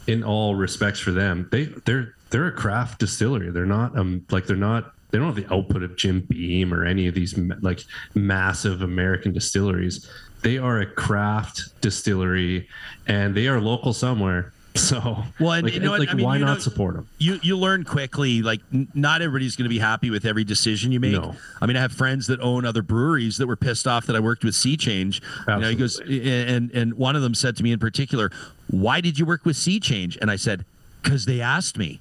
in 0.09 0.24
all 0.24 0.55
respects 0.57 0.99
for 0.99 1.12
them, 1.12 1.49
they 1.53 1.66
they're 1.85 2.14
they're 2.31 2.49
a 2.49 2.53
craft 2.53 2.99
distillery. 2.99 3.51
They're 3.51 3.64
not 3.64 3.97
um 3.97 4.26
like 4.31 4.47
they're 4.47 4.57
not 4.57 4.93
they 5.11 5.19
don't 5.19 5.27
have 5.35 5.37
the 5.37 5.53
output 5.55 5.83
of 5.83 5.97
Jim 5.97 6.21
Beam 6.21 6.73
or 6.75 6.85
any 6.85 7.07
of 7.07 7.15
these 7.15 7.37
like 7.61 7.85
massive 8.15 8.83
American 8.83 9.33
distilleries. 9.33 10.09
They 10.43 10.59
are 10.59 10.81
a 10.81 10.87
craft 10.87 11.81
distillery, 11.81 12.69
and 13.07 13.35
they 13.35 13.49
are 13.49 13.61
local 13.61 13.93
somewhere. 13.93 14.53
So 14.79 15.25
Well, 15.41 15.53
and 15.55 15.65
like, 15.65 15.75
you 15.75 15.81
know 15.81 15.91
what? 15.91 15.99
like 15.99 16.11
I 16.11 16.15
mean, 16.15 16.25
why 16.25 16.37
you 16.37 16.45
not 16.45 16.63
support 16.63 16.95
them? 16.95 17.09
you 17.19 17.41
you 17.43 17.57
learn 17.59 17.83
quickly 17.83 18.43
like 18.43 18.61
n- 18.73 18.87
not 18.95 19.23
everybody's 19.23 19.57
going 19.57 19.65
to 19.65 19.69
be 19.69 19.79
happy 19.81 20.09
with 20.09 20.25
every 20.25 20.45
decision 20.45 20.93
you 20.93 21.01
make 21.01 21.13
No. 21.15 21.35
i 21.61 21.67
mean 21.67 21.77
i 21.77 21.81
have 21.81 21.91
friends 21.91 22.29
that 22.29 22.39
own 22.41 22.65
other 22.65 22.83
breweries 22.83 23.39
that 23.39 23.49
were 23.49 23.57
pissed 23.57 23.89
off 23.89 24.07
that 24.07 24.15
i 24.15 24.21
worked 24.21 24.45
with 24.45 24.55
sea 24.55 24.77
change 24.77 25.21
you 25.49 25.57
know 25.59 25.69
he 25.71 25.75
goes 25.75 25.99
and 25.99 26.71
and 26.71 26.95
one 26.95 27.17
of 27.17 27.23
them 27.23 27.35
said 27.35 27.57
to 27.57 27.65
me 27.65 27.73
in 27.73 27.81
particular 27.81 28.31
why 28.71 29.01
did 29.01 29.19
you 29.19 29.27
work 29.27 29.45
with 29.45 29.57
sea 29.57 29.81
change 29.81 30.17
and 30.21 30.31
i 30.31 30.37
said 30.37 30.65
because 31.03 31.25
they 31.25 31.41
asked 31.41 31.77
me 31.77 32.01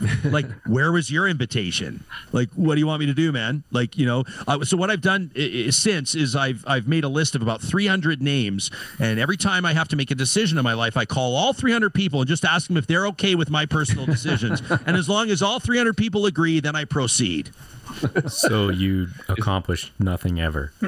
like 0.24 0.46
where 0.66 0.92
was 0.92 1.10
your 1.10 1.26
invitation? 1.28 2.04
Like 2.32 2.50
what 2.54 2.74
do 2.74 2.80
you 2.80 2.86
want 2.86 3.00
me 3.00 3.06
to 3.06 3.14
do 3.14 3.32
man? 3.32 3.62
Like 3.70 3.96
you 3.98 4.06
know 4.06 4.24
uh, 4.46 4.64
so 4.64 4.76
what 4.76 4.90
i've 4.90 5.00
done 5.00 5.30
i- 5.36 5.64
i- 5.66 5.70
since 5.70 6.14
is 6.14 6.36
i've 6.36 6.64
i've 6.66 6.86
made 6.86 7.04
a 7.04 7.08
list 7.08 7.34
of 7.34 7.42
about 7.42 7.60
300 7.60 8.22
names. 8.22 8.70
And 8.98 9.18
every 9.18 9.36
time 9.36 9.64
i 9.64 9.72
have 9.72 9.88
to 9.88 9.96
make 9.96 10.10
a 10.10 10.14
decision 10.14 10.58
in 10.58 10.64
my 10.64 10.74
life 10.74 10.96
i 10.96 11.04
call 11.04 11.34
all 11.36 11.52
300 11.52 11.92
people 11.94 12.20
and 12.20 12.28
just 12.28 12.44
ask 12.44 12.68
them 12.68 12.76
if 12.76 12.86
they're 12.86 13.06
okay 13.08 13.34
with 13.34 13.50
my 13.50 13.66
personal 13.66 14.06
decisions. 14.16 14.62
And 14.86 14.96
as 14.96 15.08
long 15.08 15.30
as 15.30 15.42
all 15.42 15.58
300 15.60 15.96
people 15.96 16.26
agree 16.26 16.60
then 16.60 16.76
i 16.76 16.84
proceed. 16.84 17.50
So 18.28 18.68
you 18.68 19.08
accomplished 19.28 19.92
nothing 19.98 20.40
ever. 20.40 20.72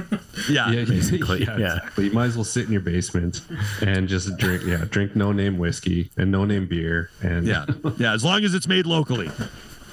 yeah, 0.48 0.70
Yeah, 0.70 0.84
basically, 0.84 1.44
yeah, 1.44 1.56
yeah. 1.56 1.76
exactly. 1.76 2.04
You 2.06 2.10
might 2.12 2.26
as 2.26 2.36
well 2.36 2.44
sit 2.44 2.66
in 2.66 2.72
your 2.72 2.82
basement 2.82 3.40
and 3.80 4.06
just 4.06 4.36
drink, 4.36 4.62
yeah, 4.64 4.84
drink 4.88 5.16
no 5.16 5.32
name 5.32 5.58
whiskey 5.58 6.10
and 6.16 6.30
no 6.30 6.44
name 6.44 6.66
beer, 6.66 7.10
and 7.22 7.46
yeah. 7.46 7.64
Yeah 7.98 8.12
as 8.12 8.22
long 8.24 8.44
as 8.44 8.54
it's 8.54 8.68
made 8.68 8.86
locally 9.00 9.30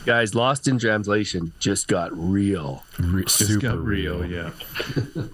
Guys, 0.06 0.34
Lost 0.34 0.70
in 0.70 0.80
Translation 0.80 1.52
just 1.60 1.90
got 1.90 2.18
real. 2.18 2.82
Re- 2.98 3.24
just 3.24 3.40
super 3.40 3.60
got 3.60 3.78
real, 3.80 4.26
yeah. 4.26 4.52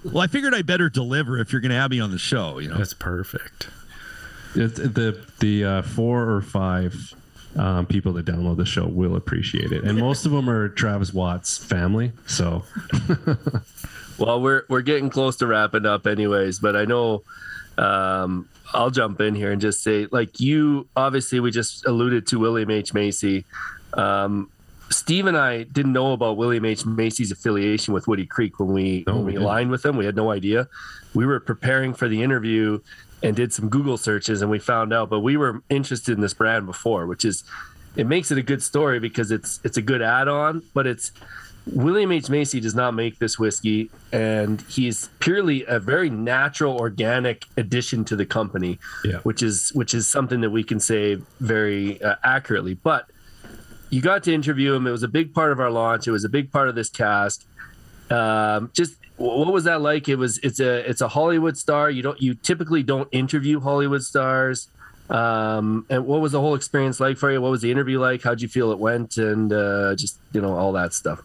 well 0.04 0.20
i 0.24 0.28
figured 0.28 0.54
i 0.56 0.64
better 0.64 0.90
deliver 0.90 1.38
if 1.38 1.52
you're 1.52 1.62
going 1.62 1.70
to 1.70 1.78
have 1.78 1.92
me 1.92 2.00
on 2.00 2.10
the 2.10 2.18
show 2.18 2.58
you 2.60 2.70
know 2.70 2.78
That's 2.78 2.94
perfect. 2.94 3.68
It's, 4.56 4.80
the 4.80 5.24
the 5.40 5.66
uh, 5.66 5.82
four 5.84 6.30
or 6.30 6.42
five 6.42 7.14
um, 7.56 7.86
people 7.86 8.14
that 8.14 8.26
download 8.26 8.58
the 8.58 8.66
show 8.66 8.86
will 8.88 9.16
appreciate 9.16 9.72
it, 9.72 9.84
and 9.84 9.98
most 9.98 10.26
of 10.26 10.32
them 10.32 10.50
are 10.50 10.70
Travis 10.70 11.14
Watt's 11.14 11.58
family. 11.58 12.12
So 12.26 12.64
Well, 14.18 14.42
we're 14.42 14.64
we're 14.70 14.82
getting 14.82 15.10
close 15.10 15.38
to 15.38 15.48
wrapping 15.48 15.86
up, 15.86 16.06
anyways. 16.08 16.60
But 16.60 16.76
I 16.76 16.86
know 16.86 17.24
um, 17.78 18.48
I'll 18.74 18.90
jump 18.90 19.22
in 19.22 19.36
here 19.36 19.52
and 19.52 19.62
just 19.62 19.84
say, 19.84 20.08
like 20.12 20.40
you, 20.40 20.88
obviously, 20.96 21.40
we 21.40 21.52
just 21.52 21.86
alluded 21.86 22.28
to 22.28 22.40
William 22.40 22.72
H 22.72 22.94
Macy. 22.94 23.46
Um, 23.94 24.50
Steve 24.90 25.26
and 25.26 25.38
I 25.38 25.64
didn't 25.64 25.94
know 25.94 26.14
about 26.14 26.38
William 26.38 26.66
H 26.66 26.86
Macy's 26.86 27.32
affiliation 27.32 27.94
with 27.94 28.08
Woody 28.08 28.26
Creek 28.26 28.60
when 28.60 28.74
we 28.74 29.04
when 29.06 29.26
we 29.26 29.34
we 29.34 29.38
aligned 29.38 29.72
with 29.72 29.82
them. 29.82 29.98
We 29.98 30.06
had 30.06 30.16
no 30.16 30.32
idea. 30.32 30.68
We 31.14 31.26
were 31.26 31.40
preparing 31.40 31.94
for 31.94 32.08
the 32.08 32.22
interview 32.22 32.80
and 33.22 33.36
did 33.36 33.54
some 33.54 33.70
Google 33.70 33.98
searches, 33.98 34.42
and 34.42 34.52
we 34.52 34.60
found 34.60 34.94
out. 34.94 35.10
But 35.10 35.22
we 35.22 35.38
were 35.38 35.64
interested 35.70 36.14
in 36.14 36.22
this 36.22 36.34
brand 36.34 36.66
before, 36.66 37.08
which 37.08 37.26
is 37.26 37.44
it 37.96 38.08
makes 38.08 38.32
it 38.32 38.38
a 38.38 38.44
good 38.44 38.62
story 38.62 39.00
because 39.00 39.32
it's 39.32 39.60
it's 39.64 39.78
a 39.78 39.82
good 39.82 40.02
add-on, 40.02 40.62
but 40.74 40.86
it's 40.86 41.12
William 41.66 42.12
H. 42.12 42.30
Macy 42.30 42.60
does 42.60 42.76
not 42.76 42.94
make 42.94 43.20
this 43.20 43.40
whiskey, 43.40 43.90
and 44.12 44.62
he's 44.64 45.10
purely 45.20 45.64
a 45.66 45.80
very 45.80 46.10
natural, 46.10 46.78
organic 46.78 47.46
addition 47.56 48.04
to 48.06 48.16
the 48.18 48.26
company, 48.26 48.80
Yeah. 49.06 49.20
which 49.20 49.42
is 49.42 49.72
which 49.74 49.94
is 49.94 50.08
something 50.08 50.42
that 50.42 50.50
we 50.50 50.64
can 50.64 50.80
say 50.80 51.16
very 51.40 52.02
uh, 52.04 52.16
accurately. 52.24 52.74
But 52.74 53.08
you 53.90 54.02
got 54.02 54.24
to 54.24 54.34
interview 54.34 54.74
him. 54.74 54.88
It 54.88 54.92
was 54.92 55.04
a 55.04 55.08
big 55.08 55.34
part 55.34 55.52
of 55.54 55.60
our 55.60 55.70
launch. 55.72 56.08
It 56.08 56.12
was 56.12 56.26
a 56.26 56.30
big 56.30 56.52
part 56.52 56.68
of 56.68 56.76
this 56.76 56.90
cast. 56.90 57.46
Um, 58.10 58.70
just 58.74 58.96
what 59.16 59.54
was 59.54 59.64
that 59.64 59.80
like? 59.82 60.10
It 60.10 60.18
was 60.18 60.40
it's 60.40 60.60
a 60.60 60.88
it's 60.90 61.00
a 61.02 61.08
Hollywood 61.08 61.58
star. 61.58 61.90
You 61.90 62.02
don't 62.02 62.22
you 62.22 62.34
typically 62.34 62.84
don't 62.84 63.08
interview 63.14 63.60
Hollywood 63.62 64.04
stars. 64.04 64.68
Um, 65.10 65.86
and 65.90 66.06
what 66.06 66.22
was 66.22 66.32
the 66.32 66.40
whole 66.40 66.56
experience 66.56 67.00
like 67.00 67.18
for 67.18 67.32
you? 67.32 67.42
What 67.42 67.52
was 67.52 67.62
the 67.62 67.72
interview 67.72 68.00
like? 68.00 68.24
How'd 68.24 68.42
you 68.42 68.48
feel 68.48 68.72
it 68.72 68.80
went? 68.80 69.18
And 69.18 69.52
uh, 69.52 69.96
just 69.96 70.18
you 70.32 70.42
know 70.42 70.54
all 70.56 70.72
that 70.74 70.94
stuff. 70.94 71.22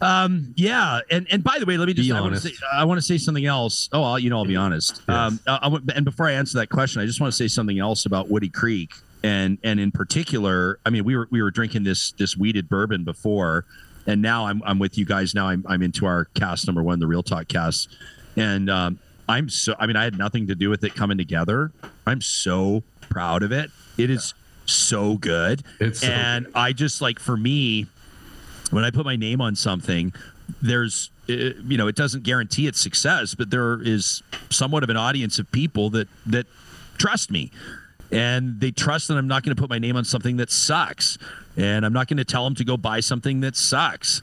Um, 0.00 0.54
yeah, 0.56 1.00
and 1.10 1.26
and 1.30 1.42
by 1.42 1.58
the 1.58 1.66
way, 1.66 1.76
let 1.76 1.88
me 1.88 1.94
just 1.94 2.08
Be 2.08 2.12
I 2.12 2.20
want 2.20 2.34
to 2.34 2.40
honest. 2.40 2.60
say 2.60 2.66
I 2.72 2.84
want 2.84 2.98
to 2.98 3.02
say 3.02 3.18
something 3.18 3.46
else. 3.46 3.88
Oh, 3.92 4.02
I'll, 4.02 4.18
you 4.18 4.30
know, 4.30 4.38
I'll 4.38 4.44
be 4.44 4.54
honest. 4.56 5.02
Yes. 5.08 5.16
Um, 5.16 5.40
I, 5.46 5.58
I 5.62 5.68
want- 5.68 5.90
and 5.94 6.04
before 6.04 6.26
I 6.28 6.32
answer 6.32 6.58
that 6.58 6.68
question, 6.68 7.02
I 7.02 7.06
just 7.06 7.20
want 7.20 7.32
to 7.32 7.36
say 7.36 7.48
something 7.48 7.80
else 7.80 8.06
about 8.06 8.28
Woody 8.28 8.48
Creek, 8.48 8.92
and 9.24 9.58
and 9.64 9.80
in 9.80 9.90
particular, 9.90 10.78
I 10.86 10.90
mean, 10.90 11.02
we 11.04 11.16
were 11.16 11.26
we 11.32 11.42
were 11.42 11.50
drinking 11.50 11.82
this 11.82 12.12
this 12.12 12.36
wheated 12.36 12.68
bourbon 12.68 13.02
before, 13.02 13.64
and 14.06 14.22
now 14.22 14.46
I'm 14.46 14.62
I'm 14.64 14.78
with 14.78 14.96
you 14.98 15.04
guys. 15.04 15.34
Now 15.34 15.48
I'm 15.48 15.64
I'm 15.68 15.82
into 15.82 16.06
our 16.06 16.26
cast 16.34 16.66
number 16.68 16.82
one, 16.82 17.00
the 17.00 17.08
Real 17.08 17.24
Talk 17.24 17.48
cast, 17.48 17.88
and 18.36 18.70
um, 18.70 19.00
I'm 19.28 19.48
so 19.48 19.74
I 19.78 19.86
mean, 19.86 19.96
I 19.96 20.04
had 20.04 20.16
nothing 20.16 20.46
to 20.48 20.54
do 20.54 20.70
with 20.70 20.84
it 20.84 20.94
coming 20.94 21.18
together. 21.18 21.72
I'm 22.06 22.20
so 22.20 22.82
proud 23.00 23.42
of 23.42 23.52
it. 23.52 23.70
It 23.96 24.10
is 24.10 24.34
so 24.66 25.16
good 25.16 25.62
It's 25.80 26.00
so 26.00 26.08
and 26.08 26.46
I 26.54 26.72
just 26.72 27.00
like 27.00 27.18
for 27.18 27.36
me, 27.36 27.86
when 28.70 28.84
I 28.84 28.90
put 28.90 29.04
my 29.04 29.16
name 29.16 29.40
on 29.40 29.56
something, 29.56 30.12
there's 30.62 31.10
uh, 31.28 31.32
you 31.32 31.76
know 31.76 31.88
it 31.88 31.96
doesn't 31.96 32.22
guarantee 32.22 32.66
its 32.66 32.80
success, 32.80 33.34
but 33.34 33.50
there 33.50 33.80
is 33.82 34.22
somewhat 34.50 34.82
of 34.82 34.90
an 34.90 34.96
audience 34.96 35.38
of 35.38 35.50
people 35.52 35.90
that 35.90 36.08
that 36.26 36.46
trust 36.98 37.30
me 37.30 37.50
and 38.10 38.60
they 38.60 38.70
trust 38.70 39.08
that 39.08 39.18
I'm 39.18 39.28
not 39.28 39.42
going 39.42 39.54
to 39.54 39.60
put 39.60 39.70
my 39.70 39.78
name 39.78 39.96
on 39.96 40.04
something 40.04 40.38
that 40.38 40.50
sucks, 40.50 41.18
and 41.56 41.84
I'm 41.84 41.92
not 41.92 42.08
going 42.08 42.16
to 42.18 42.24
tell 42.24 42.44
them 42.44 42.54
to 42.56 42.64
go 42.64 42.76
buy 42.76 43.00
something 43.00 43.40
that 43.40 43.56
sucks. 43.56 44.22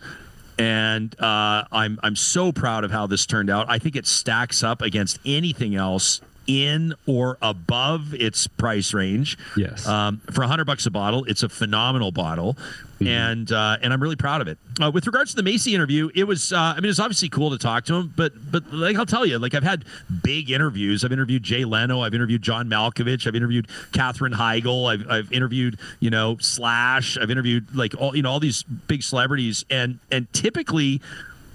And 0.58 1.20
uh, 1.20 1.66
I'm 1.72 1.99
I'm 2.01 2.16
so 2.16 2.51
proud 2.51 2.84
of 2.84 2.91
how 2.91 3.08
this 3.08 3.26
turned 3.26 3.49
out. 3.49 3.66
I 3.70 3.80
think 3.80 3.95
it 3.95 4.08
stacks 4.08 4.64
up 4.64 4.82
against 4.82 5.20
anything 5.26 5.76
else 5.76 6.22
in 6.48 6.93
or 7.06 7.38
above 7.41 8.14
its 8.14 8.48
price 8.48 8.93
range. 8.93 9.38
Yes. 9.58 9.88
Um, 9.88 10.22
for 10.32 10.43
a 10.43 10.48
hundred 10.48 10.66
bucks 10.66 10.86
a 10.86 10.91
bottle, 10.91 11.26
it's 11.26 11.43
a 11.43 11.50
phenomenal 11.50 12.12
bottle, 12.12 12.58
and 13.00 13.52
uh, 13.52 13.78
and 13.82 13.93
I'm 13.93 14.02
really 14.02 14.16
proud 14.16 14.41
of 14.41 14.48
it. 14.48 14.58
Uh, 14.82 14.91
with 14.91 15.08
regards 15.08 15.32
to 15.32 15.38
the 15.38 15.43
Macy 15.43 15.74
interview, 15.74 16.10
it 16.16 16.26
was 16.26 16.52
uh, 16.52 16.58
I 16.58 16.80
mean 16.80 16.89
it's 16.89 17.00
obviously 17.00 17.30
cool 17.30 17.52
to 17.52 17.58
talk 17.58 17.86
to 17.86 17.96
him, 17.96 18.14
but 18.16 18.34
but 18.52 18.72
like 18.72 18.96
I'll 18.96 19.06
tell 19.06 19.26
you, 19.26 19.39
like 19.39 19.54
I've 19.54 19.64
had 19.64 19.86
big 20.24 20.52
interviews. 20.52 21.04
I've 21.04 21.12
interviewed 21.12 21.43
Jay 21.43 21.66
Leno, 21.66 22.02
I've 22.02 22.14
interviewed 22.14 22.41
John 22.41 22.70
Malkovich, 22.70 23.28
I've 23.28 23.36
interviewed 23.36 23.68
Katherine 23.91 24.34
Heigl, 24.34 24.91
I've 24.91 25.10
I've 25.10 25.32
interviewed 25.32 25.80
you 26.00 26.10
know 26.10 26.38
Slash, 26.39 27.18
I've 27.18 27.32
interviewed 27.32 27.76
like 27.76 27.93
all 28.00 28.16
you 28.16 28.22
know 28.22 28.32
all 28.32 28.39
these 28.39 28.64
big 28.64 29.04
celebrities, 29.04 29.66
and 29.70 30.00
and 30.12 30.32
typically 30.34 31.02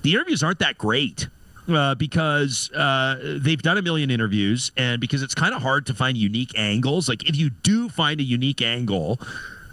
the 0.03 0.15
interviews 0.15 0.43
aren't 0.43 0.61
that 0.61 0.79
great 0.79 1.29
uh, 1.71 1.95
because 1.95 2.71
uh, 2.73 3.39
they've 3.41 3.63
done 3.63 3.79
a 3.79 3.83
million 3.83 4.11
interviews 4.11 4.73
and 4.77 5.01
because 5.01 5.23
it's 5.23 5.35
kind 5.35 5.55
of 5.55 5.63
hard 5.63 5.87
to 5.87 5.95
find 5.95 6.17
unique 6.17 6.53
angles. 6.57 7.09
Like 7.09 7.29
if 7.29 7.37
you 7.37 7.51
do 7.51 7.89
find 7.89 8.21
a 8.21 8.25
unique 8.25 8.63
angle, 8.63 9.21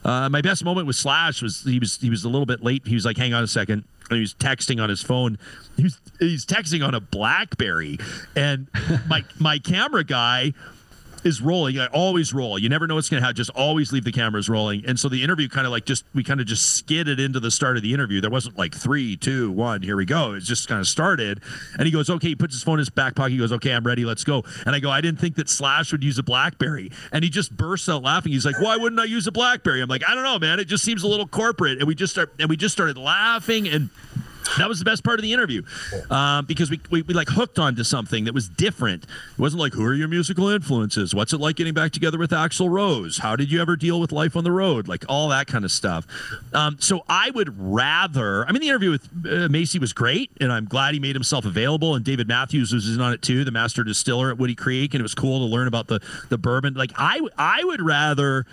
uh, 0.05 0.29
my 0.29 0.41
best 0.41 0.63
moment 0.63 0.87
with 0.87 0.95
Slash 0.95 1.41
was 1.41 1.63
he 1.63 1.79
was 1.79 1.97
he 1.97 2.09
was 2.09 2.23
a 2.23 2.29
little 2.29 2.45
bit 2.45 2.63
late. 2.63 2.87
He 2.87 2.95
was 2.95 3.05
like, 3.05 3.17
"Hang 3.17 3.33
on 3.33 3.43
a 3.43 3.47
second. 3.47 3.83
And 4.09 4.15
he 4.15 4.21
was 4.21 4.33
texting 4.33 4.81
on 4.81 4.89
his 4.89 5.03
phone. 5.03 5.37
He 5.75 5.83
was 5.83 5.99
he's 6.19 6.45
texting 6.45 6.85
on 6.85 6.95
a 6.95 7.01
BlackBerry, 7.01 7.97
and 8.35 8.67
my 9.07 9.23
my 9.37 9.59
camera 9.59 10.03
guy 10.03 10.53
is 11.24 11.41
rolling. 11.41 11.80
I 11.80 11.88
always 11.88 12.34
roll. 12.34 12.57
You 12.57 12.70
never 12.70 12.88
know 12.88 12.95
what's 12.95 13.09
going 13.09 13.22
to 13.22 13.26
happen. 13.26 13.36
Just 13.36 13.49
always 13.51 13.91
leave 13.91 14.03
the 14.03 14.11
cameras 14.11 14.49
rolling. 14.49 14.86
And 14.86 14.99
so 14.99 15.09
the 15.09 15.24
interview 15.24 15.47
kind 15.49 15.65
of 15.65 15.72
like 15.72 15.86
just 15.86 16.05
we 16.13 16.24
kind 16.24 16.39
of 16.39 16.47
just 16.47 16.76
skidded 16.76 17.20
into 17.20 17.39
the 17.39 17.51
start 17.51 17.78
of 17.78 17.84
the 17.84 17.93
interview. 17.93 18.22
There 18.22 18.30
wasn't 18.30 18.57
like 18.57 18.76
three, 18.76 19.18
two, 19.18 19.51
one, 19.51 19.82
here 19.82 19.95
we 19.95 20.05
go. 20.05 20.34
It 20.34 20.41
just 20.41 20.68
kind 20.68 20.80
of 20.80 20.88
started. 20.88 21.41
And 21.78 21.86
he 21.86 21.91
goes, 21.91 22.09
okay. 22.09 22.30
He 22.30 22.36
puts 22.36 22.53
his 22.53 22.63
phone 22.63 22.76
in 22.76 22.80
his 22.80 22.89
back 22.89 23.15
pocket. 23.15 23.32
He 23.32 23.38
goes, 23.38 23.51
okay, 23.53 23.74
I'm 23.74 23.86
ready. 23.86 24.05
Let's 24.05 24.24
go. 24.24 24.43
And 24.65 24.76
I 24.76 24.80
go, 24.80 24.89
I 24.89 25.01
didn't 25.01 25.20
think 25.20 25.36
that 25.36 25.49
Slash 25.49 25.91
would 25.91 26.03
use 26.03 26.18
a 26.18 26.24
BlackBerry. 26.24 26.91
And 27.11 27.24
he 27.24 27.30
just 27.30 27.55
bursts 27.55 27.89
out 27.89 28.03
laughing. 28.03 28.32
He's 28.32 28.45
like, 28.45 28.59
why 28.59 28.78
wouldn't 28.78 28.99
I 28.99 29.05
use 29.05 29.28
a 29.28 29.32
BlackBerry? 29.32 29.82
I'm 29.82 29.89
like, 29.89 30.03
I 30.07 30.13
don't 30.13 30.24
know, 30.24 30.39
man. 30.39 30.59
It 30.59 30.65
just 30.65 30.84
seems 30.84 31.03
a 31.03 31.07
little 31.07 31.28
corporate. 31.28 31.80
And 31.80 31.88
we 31.88 31.95
just 31.95 32.13
start 32.13 32.34
and 32.39 32.49
we 32.49 32.57
just 32.57 32.74
started 32.74 32.97
laughing 32.97 33.68
and 33.68 33.89
that 34.57 34.67
was 34.67 34.79
the 34.79 34.85
best 34.85 35.03
part 35.03 35.19
of 35.19 35.23
the 35.23 35.33
interview 35.33 35.63
um, 36.09 36.45
because 36.45 36.69
we, 36.69 36.79
we, 36.89 37.01
we 37.03 37.13
like 37.13 37.29
hooked 37.29 37.59
onto 37.59 37.83
something 37.83 38.25
that 38.25 38.33
was 38.33 38.49
different. 38.49 39.03
It 39.03 39.39
wasn't 39.39 39.61
like, 39.61 39.73
who 39.73 39.85
are 39.85 39.93
your 39.93 40.07
musical 40.07 40.49
influences? 40.49 41.13
What's 41.13 41.33
it 41.33 41.39
like 41.39 41.55
getting 41.55 41.73
back 41.73 41.91
together 41.91 42.17
with 42.17 42.31
Axl 42.31 42.69
Rose? 42.69 43.17
How 43.17 43.35
did 43.35 43.51
you 43.51 43.61
ever 43.61 43.75
deal 43.75 43.99
with 43.99 44.11
life 44.11 44.35
on 44.35 44.43
the 44.43 44.51
road? 44.51 44.87
Like 44.87 45.05
all 45.09 45.29
that 45.29 45.47
kind 45.47 45.65
of 45.65 45.71
stuff. 45.71 46.07
Um, 46.53 46.77
so 46.79 47.03
I 47.09 47.31
would 47.31 47.57
rather, 47.59 48.45
I 48.47 48.51
mean, 48.51 48.61
the 48.61 48.69
interview 48.69 48.91
with 48.91 49.09
uh, 49.25 49.49
Macy 49.49 49.79
was 49.79 49.93
great 49.93 50.31
and 50.39 50.51
I'm 50.51 50.65
glad 50.65 50.93
he 50.93 50.99
made 50.99 51.15
himself 51.15 51.45
available. 51.45 51.95
And 51.95 52.03
David 52.03 52.27
Matthews 52.27 52.73
was 52.73 52.93
in 52.93 53.01
on 53.01 53.13
it 53.13 53.21
too, 53.21 53.43
the 53.43 53.51
master 53.51 53.83
distiller 53.83 54.31
at 54.31 54.37
Woody 54.37 54.55
Creek. 54.55 54.93
And 54.93 55.01
it 55.01 55.03
was 55.03 55.15
cool 55.15 55.39
to 55.39 55.45
learn 55.45 55.67
about 55.67 55.87
the, 55.87 56.01
the 56.29 56.37
bourbon. 56.37 56.73
Like 56.73 56.91
I, 56.97 57.19
I 57.37 57.63
would 57.63 57.81
rather 57.81 58.45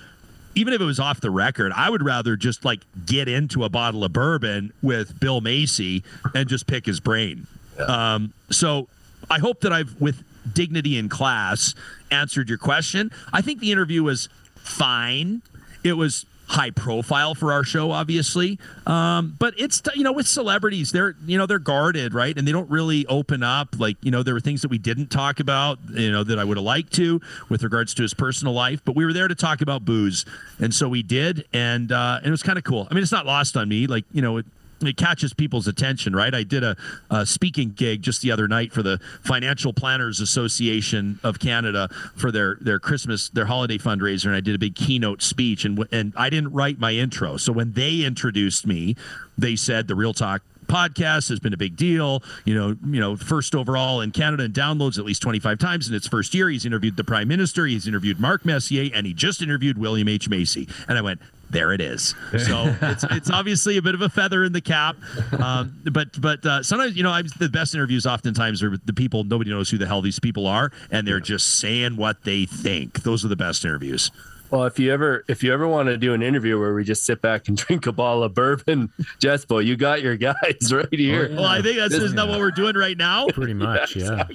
even 0.55 0.73
if 0.73 0.81
it 0.81 0.85
was 0.85 1.01
off 1.01 1.21
the 1.21 1.31
record, 1.31 1.73
I 1.75 1.91
would 1.91 2.03
rather 2.03 2.37
just 2.37 2.65
like 2.65 2.81
get 3.07 3.29
into 3.29 3.65
a 3.65 3.69
bottle 3.69 4.05
of 4.05 4.13
bourbon 4.13 4.73
with 4.83 5.19
Bill 5.21 5.41
Macy 5.41 6.05
and 6.35 6.49
just 6.49 6.67
pick 6.67 6.87
his 6.87 7.01
brain. 7.01 7.47
Um, 7.87 8.33
so 8.51 8.89
I 9.31 9.39
hope 9.39 9.61
that 9.63 9.73
I've, 9.73 10.01
with 10.01 10.23
dignity 10.53 10.99
and 10.99 11.11
class, 11.11 11.75
answered 12.11 12.49
your 12.49 12.59
question. 12.59 13.11
I 13.33 13.41
think 13.41 13.61
the 13.61 13.73
interview 13.73 14.03
was 14.03 14.29
fine. 14.57 15.43
It 15.83 15.95
was 15.95 16.27
high 16.55 16.71
profile 16.71 17.35
for 17.35 17.53
our 17.53 17.65
show 17.65 17.91
obviously. 17.91 18.59
Um, 18.87 19.35
but 19.39 19.55
it's 19.59 19.83
you 19.95 20.05
know 20.05 20.13
with 20.13 20.29
celebrities 20.29 20.93
they're 20.93 21.17
you 21.27 21.37
know 21.37 21.47
they're 21.47 21.59
guarded 21.59 22.15
right? 22.15 22.37
And 22.37 22.47
they 22.47 22.53
don't 22.53 22.71
really 22.71 23.07
open 23.07 23.43
up 23.43 23.79
like 23.79 23.97
you 24.03 24.11
know 24.11 24.23
there 24.23 24.35
were 24.35 24.41
things 24.41 24.63
that 24.63 24.71
we 24.71 24.79
didn't 24.79 25.09
talk 25.09 25.41
about 25.41 25.79
you 25.91 26.13
know 26.13 26.23
that 26.25 26.39
i 26.39 26.45
would 26.45 26.57
have 26.57 26.65
liked 26.65 26.93
to 26.95 27.21
with 27.49 27.63
regards 27.63 27.95
to 27.95 28.03
his 28.03 28.15
personal 28.15 28.55
life 28.55 28.81
but 28.85 28.95
we 28.95 29.05
were 29.05 29.13
there 29.13 29.29
to 29.29 29.35
talk 29.35 29.61
about 29.61 29.85
booze. 29.85 30.25
And 30.61 30.73
so 30.73 30.89
we 30.89 31.03
did 31.03 31.45
and 31.53 31.91
uh, 31.91 32.19
and 32.19 32.27
it 32.29 32.31
was 32.31 32.43
kind 32.43 32.59
of 32.59 32.65
cool. 32.65 32.87
I 32.91 32.95
mean 32.95 33.03
it's 33.03 33.13
not 33.13 33.27
lost 33.27 33.57
on 33.57 33.69
me 33.69 33.87
like 33.87 34.05
you 34.13 34.23
know 34.23 34.39
it, 34.39 34.47
it 34.87 34.97
catches 34.97 35.32
people's 35.32 35.66
attention, 35.66 36.14
right? 36.14 36.35
I 36.35 36.43
did 36.43 36.62
a, 36.62 36.76
a, 37.11 37.26
speaking 37.26 37.70
gig 37.70 38.03
just 38.03 38.22
the 38.22 38.30
other 38.30 38.49
night 38.49 38.72
for 38.72 38.82
the 38.82 38.99
Financial 39.22 39.72
Planners 39.72 40.20
Association 40.20 41.18
of 41.22 41.39
Canada 41.39 41.89
for 42.16 42.30
their 42.30 42.59
their 42.61 42.78
Christmas 42.78 43.28
their 43.30 43.47
holiday 43.47 43.78
fundraiser, 43.78 44.26
and 44.26 44.35
I 44.35 44.41
did 44.41 44.55
a 44.55 44.59
big 44.59 44.74
keynote 44.74 45.22
speech, 45.22 45.64
and 45.64 45.87
and 45.93 46.12
I 46.16 46.30
didn't 46.30 46.53
write 46.53 46.78
my 46.78 46.93
intro, 46.93 47.37
so 47.37 47.53
when 47.53 47.72
they 47.72 48.03
introduced 48.03 48.66
me, 48.66 48.97
they 49.37 49.57
said 49.57 49.89
the 49.89 49.95
Real 49.95 50.14
Talk 50.14 50.43
podcast 50.75 51.29
has 51.29 51.39
been 51.39 51.53
a 51.53 51.57
big 51.57 51.77
deal. 51.77 52.22
You 52.45 52.55
know, 52.55 52.77
you 52.85 53.01
know, 53.01 53.16
first 53.16 53.55
overall 53.55 54.01
in 54.01 54.11
Canada 54.11 54.45
and 54.45 54.55
downloads 54.55 54.99
at 54.99 55.05
least 55.05 55.22
25 55.22 55.59
times 55.59 55.89
in 55.89 55.95
its 55.95 56.09
first 56.09 56.35
year. 56.35 56.49
He's 56.49 56.66
interviewed 56.66 56.97
the 56.97 57.05
Prime 57.05 57.29
Minister, 57.29 57.66
he's 57.66 57.87
interviewed 57.87 58.18
Mark 58.18 58.45
Messier, 58.45 58.91
and 58.95 59.07
he 59.07 59.14
just 59.14 59.43
interviewed 59.43 59.79
William 59.79 60.09
H. 60.09 60.29
Macy. 60.29 60.68
And 60.89 60.99
I 60.99 61.03
went, 61.03 61.20
there 61.51 61.72
it 61.72 61.81
is. 61.81 62.14
So 62.39 62.75
it's 62.83 63.05
it's 63.11 63.31
obviously 63.31 63.77
a 63.77 63.83
bit 63.83 63.95
of 63.95 64.03
a 64.03 64.09
feather 64.09 64.43
in 64.45 64.53
the 64.53 64.61
cap. 64.61 64.97
Um, 65.39 65.77
but 65.93 66.20
but 66.20 66.45
uh, 66.45 66.62
sometimes 66.62 66.97
you 66.97 67.03
know 67.03 67.11
I'm, 67.11 67.27
the 67.39 67.49
best 67.49 67.75
interviews 67.75 68.07
oftentimes 68.07 68.62
are 68.62 68.77
the 68.85 68.93
people 68.93 69.25
nobody 69.25 69.51
knows 69.51 69.70
who 69.70 69.79
the 69.79 69.87
hell 69.87 70.03
these 70.03 70.18
people 70.18 70.47
are, 70.47 70.72
and 70.91 71.07
they're 71.07 71.20
just 71.20 71.61
saying 71.61 71.97
what 71.97 72.25
they 72.25 72.47
think. 72.47 73.03
Those 73.03 73.25
are 73.25 73.29
the 73.29 73.37
best 73.37 73.64
interviews. 73.64 74.11
Well, 74.51 74.64
if 74.64 74.78
you 74.78 74.92
ever 74.92 75.24
if 75.28 75.42
you 75.42 75.53
ever 75.53 75.66
want 75.66 75.88
to 75.88 75.97
do 75.97 76.14
an 76.14 76.22
interview 76.22 76.59
where 76.61 76.74
we 76.74 76.84
just 76.84 77.05
sit 77.05 77.20
back 77.20 77.49
and 77.49 77.57
drink 77.66 77.86
a 77.86 77.92
bottle 77.92 78.22
of 78.22 78.34
bourbon, 78.34 78.92
Jespo, 79.20 79.64
you 79.64 79.76
got 79.76 80.03
your 80.03 80.16
guys 80.16 80.34
right 80.72 80.86
oh, 80.92 80.97
here. 80.97 81.30
Well, 81.34 81.45
I 81.45 81.62
think 81.62 81.76
that's 81.78 81.95
isn't 81.95 82.16
what 82.16 82.38
we're 82.38 82.51
doing 82.51 82.76
right 82.76 82.97
now? 82.97 83.26
Pretty 83.28 83.55
much, 83.55 83.97
yeah. 83.97 84.28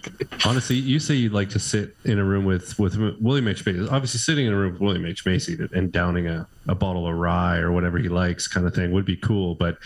Honestly, 0.45 0.75
you 0.75 0.99
say 0.99 1.13
you'd 1.15 1.33
like 1.33 1.49
to 1.49 1.59
sit 1.59 1.95
in 2.05 2.19
a 2.19 2.23
room 2.23 2.45
with 2.45 2.77
with 2.79 2.97
William 3.19 3.47
H 3.47 3.65
Macy. 3.65 3.87
Obviously, 3.87 4.19
sitting 4.19 4.45
in 4.47 4.53
a 4.53 4.57
room 4.57 4.73
with 4.73 4.81
William 4.81 5.05
H 5.05 5.25
Macy 5.25 5.57
and 5.73 5.91
downing 5.91 6.27
a, 6.27 6.47
a 6.67 6.75
bottle 6.75 7.07
of 7.07 7.15
rye 7.15 7.57
or 7.57 7.71
whatever 7.71 7.97
he 7.97 8.09
likes, 8.09 8.47
kind 8.47 8.65
of 8.67 8.73
thing, 8.73 8.91
would 8.91 9.05
be 9.05 9.17
cool. 9.17 9.55
But 9.55 9.77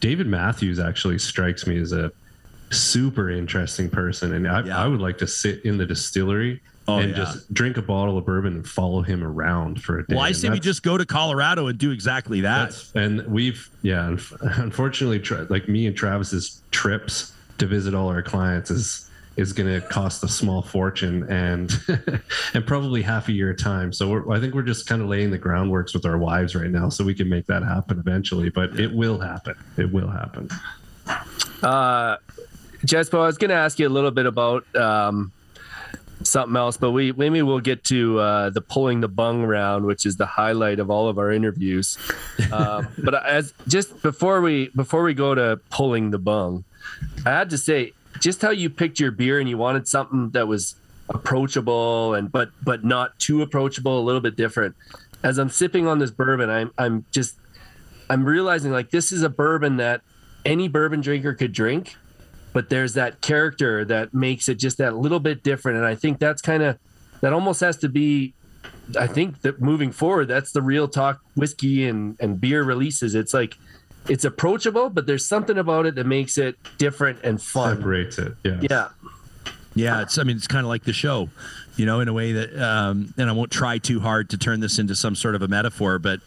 David 0.00 0.26
Matthews 0.26 0.78
actually 0.78 1.18
strikes 1.18 1.66
me 1.66 1.78
as 1.78 1.92
a 1.92 2.12
super 2.70 3.30
interesting 3.30 3.90
person, 3.90 4.34
and 4.34 4.46
I, 4.48 4.62
Yeah. 4.64 4.82
I 4.82 4.86
would 4.86 5.00
like 5.00 5.18
to 5.18 5.26
sit 5.26 5.64
in 5.64 5.78
the 5.78 5.86
distillery. 5.86 6.60
Oh, 6.88 6.98
and 6.98 7.10
yeah. 7.10 7.16
just 7.16 7.52
drink 7.54 7.76
a 7.76 7.82
bottle 7.82 8.18
of 8.18 8.24
bourbon 8.24 8.54
and 8.54 8.66
follow 8.68 9.02
him 9.02 9.22
around 9.22 9.82
for 9.82 9.98
a 9.98 10.06
day. 10.06 10.14
Well, 10.16 10.24
I 10.24 10.28
And 10.28 10.36
say 10.36 10.50
we 10.50 10.58
just 10.58 10.82
go 10.82 10.98
to 10.98 11.06
Colorado 11.06 11.68
and 11.68 11.78
do 11.78 11.90
exactly 11.92 12.40
that. 12.40 12.74
and 12.94 13.24
we've 13.26 13.68
yeah, 13.82 14.16
unfortunately, 14.40 15.22
like 15.50 15.68
me 15.68 15.86
and 15.86 15.96
Travis's 15.96 16.62
trips 16.70 17.32
to 17.58 17.66
visit 17.66 17.94
all 17.94 18.08
our 18.08 18.22
clients 18.22 18.70
is 18.70 19.06
is 19.36 19.52
going 19.52 19.72
to 19.72 19.86
cost 19.86 20.24
a 20.24 20.28
small 20.28 20.60
fortune 20.62 21.22
and 21.30 21.72
and 22.54 22.66
probably 22.66 23.00
half 23.02 23.28
a 23.28 23.32
year 23.32 23.50
of 23.50 23.58
time. 23.58 23.92
So 23.92 24.08
we're, 24.10 24.32
I 24.32 24.40
think 24.40 24.54
we're 24.54 24.62
just 24.62 24.86
kind 24.88 25.00
of 25.00 25.08
laying 25.08 25.30
the 25.30 25.38
groundworks 25.38 25.94
with 25.94 26.04
our 26.04 26.18
wives 26.18 26.56
right 26.56 26.70
now, 26.70 26.88
so 26.88 27.04
we 27.04 27.14
can 27.14 27.28
make 27.28 27.46
that 27.46 27.62
happen 27.62 27.98
eventually. 27.98 28.50
But 28.50 28.80
it 28.80 28.92
will 28.92 29.20
happen. 29.20 29.54
It 29.76 29.92
will 29.92 30.08
happen. 30.10 30.48
Uh, 31.62 32.16
Jespo, 32.86 33.20
I 33.22 33.26
was 33.26 33.38
going 33.38 33.50
to 33.50 33.54
ask 33.56 33.78
you 33.78 33.86
a 33.86 33.90
little 33.90 34.10
bit 34.10 34.26
about 34.26 34.64
um, 34.74 35.32
something 36.22 36.56
else, 36.56 36.76
but 36.76 36.90
we 36.90 37.12
maybe 37.12 37.42
we'll 37.42 37.60
get 37.60 37.84
to 37.84 38.18
uh, 38.18 38.50
the 38.50 38.60
pulling 38.60 39.00
the 39.00 39.08
bung 39.08 39.44
round, 39.44 39.84
which 39.84 40.06
is 40.06 40.16
the 40.16 40.26
highlight 40.26 40.78
of 40.78 40.90
all 40.90 41.08
of 41.08 41.18
our 41.18 41.30
interviews. 41.30 41.98
Um, 42.52 42.88
but 42.98 43.14
as 43.26 43.54
just 43.68 44.02
before 44.02 44.40
we 44.40 44.68
before 44.68 45.02
we 45.02 45.14
go 45.14 45.34
to 45.34 45.60
pulling 45.70 46.10
the 46.10 46.18
bung, 46.18 46.64
I 47.24 47.30
had 47.30 47.50
to 47.50 47.58
say 47.58 47.92
just 48.20 48.42
how 48.42 48.50
you 48.50 48.70
picked 48.70 49.00
your 49.00 49.10
beer 49.10 49.40
and 49.40 49.48
you 49.48 49.56
wanted 49.58 49.88
something 49.88 50.30
that 50.30 50.48
was 50.48 50.74
approachable 51.08 52.14
and 52.14 52.30
but 52.30 52.50
but 52.62 52.84
not 52.84 53.18
too 53.18 53.42
approachable, 53.42 53.98
a 53.98 54.04
little 54.04 54.20
bit 54.20 54.36
different. 54.36 54.76
As 55.22 55.38
I'm 55.38 55.50
sipping 55.50 55.86
on 55.86 55.98
this 55.98 56.10
bourbon, 56.10 56.50
I'm 56.50 56.72
I'm 56.78 57.04
just 57.10 57.36
I'm 58.08 58.24
realizing 58.24 58.72
like 58.72 58.90
this 58.90 59.12
is 59.12 59.22
a 59.22 59.28
bourbon 59.28 59.76
that 59.76 60.02
any 60.44 60.68
bourbon 60.68 61.00
drinker 61.00 61.34
could 61.34 61.52
drink, 61.52 61.96
but 62.52 62.68
there's 62.68 62.94
that 62.94 63.20
character 63.20 63.84
that 63.84 64.14
makes 64.14 64.48
it 64.48 64.56
just 64.56 64.78
that 64.78 64.96
little 64.96 65.20
bit 65.20 65.42
different. 65.42 65.78
And 65.78 65.86
I 65.86 65.94
think 65.94 66.18
that's 66.18 66.42
kind 66.42 66.62
of 66.62 66.78
that 67.20 67.32
almost 67.32 67.60
has 67.60 67.76
to 67.78 67.88
be. 67.88 68.34
I 68.98 69.06
think 69.06 69.42
that 69.42 69.60
moving 69.60 69.92
forward, 69.92 70.26
that's 70.26 70.52
the 70.52 70.62
real 70.62 70.88
talk 70.88 71.20
whiskey 71.36 71.86
and 71.86 72.16
and 72.20 72.40
beer 72.40 72.62
releases. 72.62 73.14
It's 73.14 73.32
like 73.32 73.56
it's 74.08 74.24
approachable, 74.24 74.90
but 74.90 75.06
there's 75.06 75.26
something 75.26 75.58
about 75.58 75.86
it 75.86 75.94
that 75.94 76.06
makes 76.06 76.38
it 76.38 76.56
different 76.78 77.20
and 77.22 77.40
fun. 77.40 77.76
Separates 77.76 78.18
it. 78.18 78.34
Yeah. 78.44 78.60
Yeah. 78.68 78.88
Yeah, 79.74 80.02
it's. 80.02 80.18
I 80.18 80.24
mean, 80.24 80.36
it's 80.36 80.48
kind 80.48 80.66
of 80.66 80.68
like 80.68 80.82
the 80.82 80.92
show, 80.92 81.28
you 81.76 81.86
know, 81.86 82.00
in 82.00 82.08
a 82.08 82.12
way 82.12 82.32
that. 82.32 82.60
Um, 82.60 83.14
and 83.16 83.30
I 83.30 83.32
won't 83.32 83.52
try 83.52 83.78
too 83.78 84.00
hard 84.00 84.30
to 84.30 84.36
turn 84.36 84.58
this 84.58 84.80
into 84.80 84.96
some 84.96 85.14
sort 85.14 85.36
of 85.36 85.42
a 85.42 85.48
metaphor, 85.48 86.00
but 86.00 86.20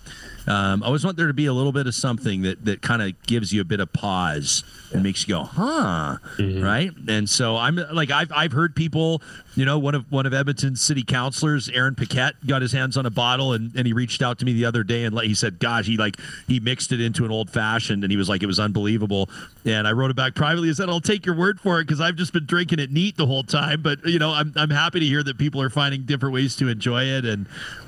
Um, 0.48 0.84
I 0.84 0.88
always 0.88 1.06
want 1.06 1.16
there 1.18 1.28
to 1.28 1.34
be 1.34 1.46
a 1.46 1.54
little 1.54 1.72
bit 1.72 1.88
of 1.88 1.96
something 1.96 2.42
that 2.42 2.66
that 2.66 2.82
kind 2.82 3.02
of 3.02 3.22
gives 3.24 3.54
you 3.54 3.62
a 3.62 3.64
bit 3.64 3.80
of 3.80 3.92
pause 3.94 4.64
and 4.94 5.02
makes 5.04 5.28
you 5.28 5.34
go, 5.36 5.44
huh, 5.44 6.18
right? 6.62 6.92
And 7.08 7.30
so 7.30 7.56
I'm 7.58 7.76
like, 7.94 8.12
I've 8.12 8.32
I've 8.32 8.52
heard 8.52 8.76
people, 8.76 9.22
you 9.56 9.66
know, 9.66 9.78
one 9.78 9.94
of 9.94 10.12
one 10.12 10.26
of 10.26 10.34
Edmonton's 10.34 10.82
city 10.82 11.04
councilors, 11.04 11.70
Aaron 11.70 11.94
Paquette, 11.96 12.36
got 12.46 12.62
his 12.62 12.72
hands 12.72 12.98
on 12.98 13.06
a 13.06 13.12
bottle 13.12 13.54
and, 13.54 13.72
and 13.76 13.86
he 13.86 13.94
reached 13.94 14.22
out 14.22 14.40
to 14.40 14.46
me 14.46 14.54
the 14.54 14.66
other 14.66 14.84
day 14.84 15.04
and 15.04 15.20
he 15.22 15.36
said, 15.36 15.60
gosh, 15.60 15.86
he 15.86 15.98
like 15.98 16.18
he 16.48 16.60
mixed 16.60 16.92
it 16.92 17.00
into 17.00 17.24
an 17.24 17.32
old 17.32 17.50
fashioned 17.52 18.04
and 18.04 18.12
he 18.12 18.18
was 18.18 18.30
like, 18.30 18.42
it 18.42 18.48
was 18.48 18.60
unbelievable. 18.60 19.30
And 19.66 19.88
I 19.88 19.92
wrote 19.92 20.10
it 20.10 20.16
back 20.16 20.34
privately 20.34 20.70
and 20.70 20.78
said, 20.78 20.90
I'll 20.90 21.02
take 21.02 21.26
your 21.26 21.36
word 21.36 21.60
for 21.60 21.80
it 21.80 21.86
because 21.86 22.02
I've 22.02 22.16
just 22.16 22.34
been 22.34 22.46
drinking 22.46 22.80
it 22.80 22.92
neat 22.92 23.16
the 23.16 23.28
whole 23.28 23.44
time. 23.44 23.82
But 23.82 24.04
you 24.06 24.18
know, 24.18 24.32
I'm 24.32 24.54
I'm 24.56 24.72
happy 24.72 25.00
to 25.00 25.06
hear 25.06 25.22
that 25.22 25.38
people 25.38 25.62
are 25.62 25.70
finding 25.70 26.04
different 26.04 26.34
ways 26.34 26.56
to 26.58 26.68
enjoy 26.68 27.04
it 27.04 27.26
and 27.26 27.48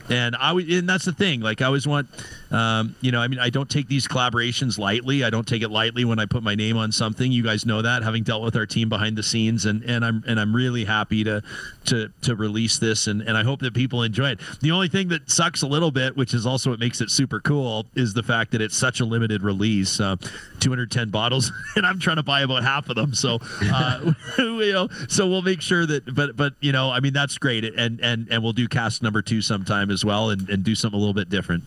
and 0.10 0.36
I 0.36 0.54
and 0.54 0.88
that's 0.88 1.06
the 1.06 1.14
thing. 1.14 1.42
Like 1.42 1.62
I 1.62 1.66
always 1.66 1.88
want, 1.88 2.08
um, 2.52 2.96
you 3.02 3.12
know, 3.12 3.22
I 3.22 3.28
mean, 3.28 3.40
I 3.40 3.50
don't 3.50 3.70
take 3.70 3.88
these 3.88 4.08
collaborations 4.08 4.78
lightly. 4.78 5.24
I 5.24 5.30
don't 5.30 5.48
take 5.48 5.64
it 5.64 5.70
lightly 5.70 6.06
when 6.06 6.20
I 6.20 6.26
put 6.26 6.44
my 6.44 6.56
name 6.56 6.78
on 6.78 6.92
something. 6.92 7.32
You 7.32 7.44
guys 7.44 7.66
know 7.66 7.82
that, 7.82 8.04
having 8.04 8.24
dealt 8.24 8.44
with 8.44 8.56
our 8.56 8.66
team 8.66 8.88
behind 8.90 9.18
the 9.18 9.24
scenes, 9.24 9.66
and 9.66 9.84
and 9.84 10.06
I'm 10.06 10.24
and 10.28 10.40
I'm 10.40 10.56
really 10.56 10.86
happy 10.86 11.24
to 11.24 11.42
to 11.86 12.10
to 12.22 12.36
release 12.36 12.78
this, 12.80 13.08
and 13.08 13.22
and 13.22 13.38
I 13.38 13.44
hope 13.44 13.60
that 13.62 13.74
people 13.74 14.04
enjoy 14.04 14.32
it. 14.32 14.40
The 14.62 14.72
only 14.72 14.88
thing 14.88 15.08
that 15.10 15.30
sucks 15.30 15.62
a 15.62 15.68
little 15.68 15.92
bit, 15.92 16.16
which 16.16 16.34
is 16.34 16.46
also 16.46 16.72
what 16.72 16.80
makes 16.80 17.02
it 17.02 17.10
super 17.10 17.40
cool, 17.40 17.86
is 17.96 18.14
the 18.14 18.24
fact 18.24 18.52
that 18.52 18.62
it's 18.62 18.76
such 18.76 19.00
a 19.00 19.06
limited 19.06 19.44
release, 19.44 20.00
uh, 20.00 20.16
210 20.60 21.10
bottles, 21.10 21.52
and 21.76 21.86
I'm 21.86 22.00
trying 22.00 22.18
to 22.18 22.24
buy 22.24 22.42
about 22.42 22.64
half 22.64 22.90
of 22.90 22.96
them. 22.96 23.14
So, 23.14 23.40
uh, 23.64 24.14
you 24.38 24.74
know, 24.74 24.90
so 25.08 25.28
we'll 25.28 25.42
make 25.42 25.62
sure 25.62 25.86
that, 25.86 26.14
but 26.14 26.36
but 26.36 26.54
you 26.60 26.72
know, 26.72 26.92
I 26.92 27.00
mean, 27.00 27.14
that's 27.14 27.38
great, 27.38 27.64
and 27.64 28.00
and 28.02 28.28
and 28.30 28.44
we'll 28.44 28.54
do 28.54 28.68
cast 28.68 29.04
number 29.04 29.22
two 29.22 29.42
sometime 29.42 29.92
as 29.92 30.04
well, 30.04 30.30
and 30.30 30.50
and 30.50 30.64
do 30.64 30.76
something 30.76 30.98
a 30.98 31.00
little 31.00 31.14
bit 31.14 31.30
different. 31.30 31.64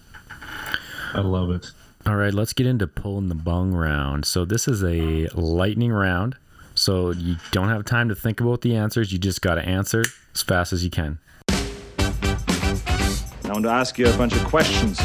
I 1.15 1.21
love 1.21 1.51
it. 1.51 1.71
All 2.07 2.17
right, 2.17 2.33
let's 2.33 2.53
get 2.53 2.67
into 2.67 2.87
pulling 2.87 3.29
the 3.29 3.35
bung 3.35 3.73
round. 3.73 4.25
So 4.25 4.45
this 4.45 4.69
is 4.69 4.83
a 4.83 5.29
lightning 5.35 5.93
round. 5.93 6.37
So 6.79 7.11
you 7.11 7.37
don't 7.51 7.69
have 7.69 7.85
time 7.85 8.09
to 8.09 8.15
think 8.15 8.41
about 8.41 8.61
the 8.61 8.77
answers. 8.77 9.13
You 9.13 9.19
just 9.19 9.43
got 9.43 9.57
to 9.57 9.63
answer 9.63 10.05
as 10.35 10.43
fast 10.43 10.73
as 10.73 10.85
you 10.85 10.91
can. 10.91 11.19
I 11.49 13.53
want 13.53 13.65
to 13.65 13.71
ask 13.71 13.99
you 13.99 14.09
a 14.09 14.17
bunch 14.17 14.37
of 14.37 14.45
questions. 14.45 15.01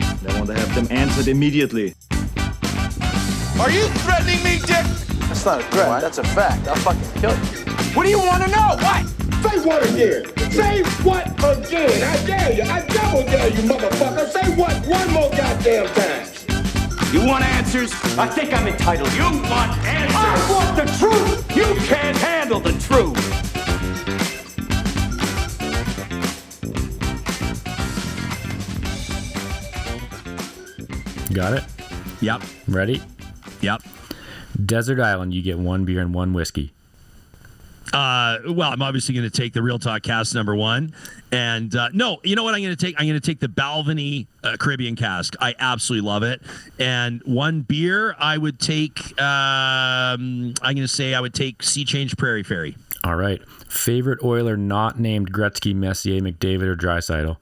I 0.00 0.36
want 0.36 0.46
to 0.46 0.54
have 0.54 0.74
them 0.74 0.88
answered 0.90 1.28
immediately. 1.28 1.94
Are 3.60 3.70
you 3.70 3.86
threatening 4.02 4.42
me, 4.42 4.58
Dick? 4.58 4.84
That's 5.28 5.44
not 5.44 5.60
a 5.60 5.64
threat. 5.64 6.00
That's 6.00 6.18
a 6.18 6.24
fact. 6.24 6.66
I'll 6.66 6.74
fucking 6.76 7.20
kill 7.20 7.30
you. 7.30 7.36
What 7.94 8.04
do 8.04 8.10
you 8.10 8.18
want 8.18 8.42
to 8.44 8.50
know? 8.50 8.76
What? 8.78 9.06
Say 9.42 9.60
what 9.64 9.88
again? 9.90 10.24
Say 10.50 10.82
what 11.04 11.26
again? 11.38 12.02
I 12.02 12.16
dare 12.26 12.52
you. 12.52 12.62
I 12.62 12.84
double 12.86 13.24
dare 13.24 13.48
you, 13.48 13.62
motherfucker. 13.68 14.26
Say 14.28 14.50
what 14.56 14.74
one 14.86 15.12
more 15.12 15.30
goddamn 15.30 15.86
time. 15.94 16.37
You 17.10 17.24
want 17.24 17.42
answers? 17.42 17.90
I 18.18 18.26
think 18.26 18.52
I'm 18.52 18.66
entitled. 18.66 19.10
You 19.14 19.22
want 19.48 19.78
answers? 19.86 20.14
I 20.14 20.50
want 20.50 20.76
the 20.76 20.84
truth. 20.98 21.56
You 21.56 21.64
can't 21.86 22.16
handle 22.18 22.60
the 22.60 22.72
truth. 22.72 23.16
Got 31.32 31.54
it? 31.54 31.64
Yep. 32.20 32.42
Ready? 32.68 33.00
Yep. 33.62 33.82
Desert 34.66 35.00
Island, 35.00 35.32
you 35.32 35.40
get 35.40 35.58
one 35.58 35.86
beer 35.86 36.02
and 36.02 36.12
one 36.12 36.34
whiskey. 36.34 36.74
Uh, 37.92 38.38
well, 38.48 38.70
I'm 38.70 38.82
obviously 38.82 39.14
going 39.14 39.28
to 39.28 39.36
take 39.36 39.52
the 39.52 39.62
Real 39.62 39.78
Talk 39.78 40.02
cast 40.02 40.34
number 40.34 40.54
one, 40.54 40.94
and 41.32 41.74
uh, 41.74 41.88
no, 41.92 42.18
you 42.22 42.36
know 42.36 42.44
what 42.44 42.54
I'm 42.54 42.62
going 42.62 42.76
to 42.76 42.86
take? 42.86 42.94
I'm 42.98 43.06
going 43.06 43.20
to 43.20 43.26
take 43.26 43.40
the 43.40 43.48
Balvenie 43.48 44.26
uh, 44.44 44.56
Caribbean 44.58 44.96
cask. 44.96 45.34
I 45.40 45.54
absolutely 45.58 46.06
love 46.06 46.22
it. 46.22 46.42
And 46.78 47.22
one 47.24 47.62
beer, 47.62 48.14
I 48.18 48.36
would 48.36 48.60
take. 48.60 49.00
Um, 49.20 50.54
I'm 50.62 50.74
going 50.74 50.76
to 50.78 50.88
say 50.88 51.14
I 51.14 51.20
would 51.20 51.34
take 51.34 51.62
Sea 51.62 51.84
Change 51.84 52.16
Prairie 52.16 52.42
Fairy. 52.42 52.76
All 53.04 53.16
right. 53.16 53.40
Favorite 53.68 54.22
Oiler 54.22 54.56
not 54.56 54.98
named 54.98 55.32
Gretzky, 55.32 55.74
Messier, 55.74 56.20
McDavid, 56.20 56.62
or 56.62 56.76
Draisaitl? 56.76 57.36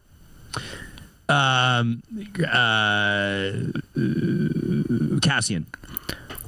Um, 1.29 2.03
uh, 2.39 3.53
Kassian. 5.21 5.67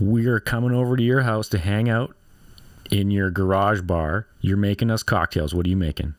We 0.01 0.27
are 0.27 0.39
coming 0.39 0.73
over 0.73 0.97
to 0.97 1.03
your 1.03 1.23
house 1.23 1.49
to 1.49 1.59
hang 1.59 1.89
out 1.89 2.15
in 2.91 3.11
your 3.11 3.31
garage 3.31 3.81
bar. 3.83 4.27
You're 4.41 4.57
making 4.57 4.91
us 4.91 5.03
cocktails. 5.03 5.55
What 5.55 5.67
are 5.67 5.69
you 5.69 5.77
making? 5.77 6.15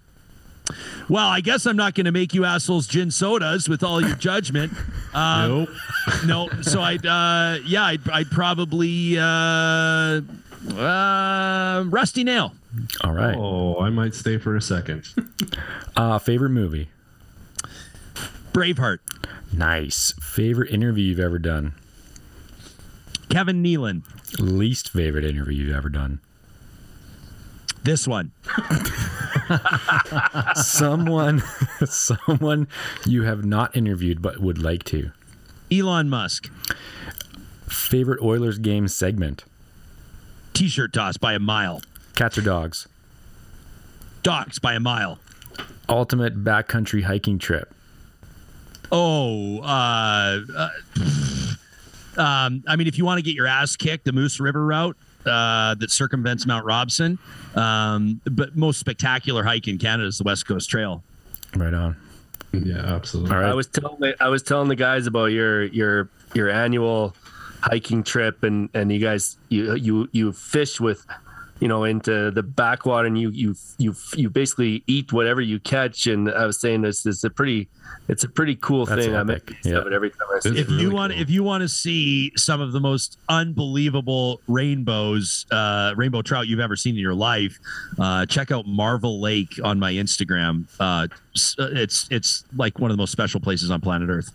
Well, 1.07 1.27
I 1.27 1.41
guess 1.41 1.65
I'm 1.65 1.75
not 1.75 1.95
going 1.95 2.05
to 2.05 2.11
make 2.11 2.33
you 2.35 2.45
assholes 2.45 2.85
gin 2.87 3.09
sodas 3.09 3.67
with 3.67 3.81
all 3.83 4.01
your 4.01 4.15
judgment. 4.15 4.73
Um, 5.11 5.49
Nope. 5.51 5.69
no, 6.27 6.61
so 6.61 6.81
I'd, 6.83 7.03
uh, 7.03 7.57
yeah, 7.65 7.83
I'd, 7.83 8.07
I'd 8.11 8.29
probably, 8.29 9.17
uh, 9.17 10.21
uh, 10.77 11.83
Rusty 11.87 12.23
Nail. 12.23 12.53
All 13.01 13.13
right. 13.13 13.35
Oh, 13.35 13.79
I 13.79 13.89
might 13.89 14.13
stay 14.13 14.37
for 14.37 14.55
a 14.55 14.61
second. 14.61 15.05
Uh, 15.95 16.19
favorite 16.19 16.51
movie? 16.51 16.89
Braveheart. 18.53 18.99
Nice. 19.51 20.13
Favorite 20.21 20.69
interview 20.71 21.05
you've 21.05 21.19
ever 21.19 21.39
done? 21.39 21.73
Kevin 23.29 23.63
Nealon. 23.63 24.03
Least 24.39 24.91
favorite 24.91 25.25
interview 25.25 25.65
you've 25.65 25.75
ever 25.75 25.89
done? 25.89 26.19
This 27.83 28.07
one. 28.07 28.31
someone, 30.55 31.41
someone 31.85 32.67
you 33.05 33.23
have 33.23 33.45
not 33.45 33.75
interviewed 33.75 34.21
but 34.21 34.39
would 34.39 34.61
like 34.61 34.83
to. 34.85 35.11
Elon 35.71 36.09
Musk. 36.09 36.51
Favorite 37.67 38.21
Oilers 38.21 38.59
game 38.59 38.87
segment? 38.87 39.45
T-shirt 40.53 40.93
toss 40.93 41.17
by 41.17 41.33
a 41.33 41.39
mile. 41.39 41.81
Cats 42.15 42.37
or 42.37 42.41
dogs? 42.41 42.87
Dogs 44.23 44.59
by 44.59 44.73
a 44.73 44.79
mile. 44.79 45.19
Ultimate 45.87 46.43
backcountry 46.43 47.03
hiking 47.03 47.39
trip. 47.39 47.73
Oh, 48.91 49.59
uh, 49.59 50.41
uh, 50.55 50.69
um, 52.17 52.63
I 52.67 52.75
mean, 52.75 52.87
if 52.87 52.97
you 52.97 53.05
want 53.05 53.19
to 53.19 53.21
get 53.21 53.35
your 53.35 53.47
ass 53.47 53.75
kicked, 53.75 54.05
the 54.05 54.11
Moose 54.11 54.39
River 54.39 54.65
route 54.65 54.97
uh, 55.29 55.75
that 55.79 55.91
circumvents 55.91 56.45
Mount 56.45 56.65
Robson. 56.65 57.19
Um, 57.55 58.21
but 58.25 58.55
most 58.55 58.79
spectacular 58.79 59.43
hike 59.43 59.67
in 59.67 59.77
Canada 59.77 60.07
is 60.07 60.17
the 60.17 60.23
West 60.23 60.47
Coast 60.47 60.69
Trail. 60.69 61.03
Right 61.55 61.73
on. 61.73 61.95
Yeah, 62.51 62.77
absolutely. 62.77 63.31
All 63.35 63.41
right. 63.41 63.51
I 63.51 63.53
was 63.53 63.67
telling 63.67 63.99
the, 63.99 64.15
I 64.23 64.29
was 64.29 64.41
telling 64.43 64.69
the 64.69 64.75
guys 64.75 65.07
about 65.07 65.25
your 65.25 65.63
your 65.65 66.09
your 66.33 66.49
annual 66.49 67.15
hiking 67.61 68.03
trip 68.03 68.43
and 68.43 68.69
and 68.73 68.91
you 68.91 68.99
guys 68.99 69.37
you 69.49 69.75
you 69.75 70.09
you 70.11 70.31
fish 70.31 70.79
with 70.79 71.05
you 71.59 71.67
know 71.67 71.83
into 71.83 72.31
the 72.31 72.43
backwater 72.43 73.07
and 73.07 73.19
you 73.19 73.29
you 73.31 73.55
you 73.77 73.95
you 74.15 74.29
basically 74.29 74.83
eat 74.87 75.11
whatever 75.11 75.41
you 75.41 75.59
catch 75.59 76.07
and 76.07 76.29
I 76.31 76.45
was 76.45 76.59
saying 76.59 76.81
this 76.81 77.05
is 77.05 77.23
a 77.23 77.29
pretty 77.29 77.67
it's 78.07 78.23
a 78.23 78.29
pretty 78.29 78.55
cool 78.55 78.85
That's 78.85 79.05
thing. 79.05 79.15
I'm 79.15 79.29
yeah. 79.29 79.37
Yeah. 79.63 79.75
of 79.79 79.87
it 79.87 79.93
every 79.93 80.09
time 80.11 80.27
I 80.35 80.39
see 80.39 80.49
It's 80.49 80.59
it. 80.59 80.61
if 80.61 80.69
you 80.69 80.77
really 80.77 80.93
want 80.93 81.13
cool. 81.13 81.21
if 81.21 81.29
you 81.29 81.43
want 81.43 81.61
to 81.61 81.67
see 81.67 82.31
some 82.37 82.61
of 82.61 82.71
the 82.71 82.79
most 82.79 83.17
unbelievable 83.29 84.41
rainbows 84.47 85.45
uh 85.51 85.93
rainbow 85.97 86.21
trout 86.21 86.47
you've 86.47 86.59
ever 86.59 86.75
seen 86.75 86.95
in 86.95 87.01
your 87.01 87.13
life 87.13 87.57
uh 87.99 88.25
check 88.25 88.51
out 88.51 88.65
marvel 88.67 89.19
lake 89.19 89.59
on 89.63 89.79
my 89.79 89.91
instagram 89.93 90.65
uh 90.79 91.07
it's 91.59 92.07
it's 92.09 92.45
like 92.55 92.79
one 92.79 92.89
of 92.91 92.95
the 92.97 93.01
most 93.01 93.11
special 93.11 93.39
places 93.39 93.69
on 93.71 93.81
planet 93.81 94.09
earth 94.09 94.31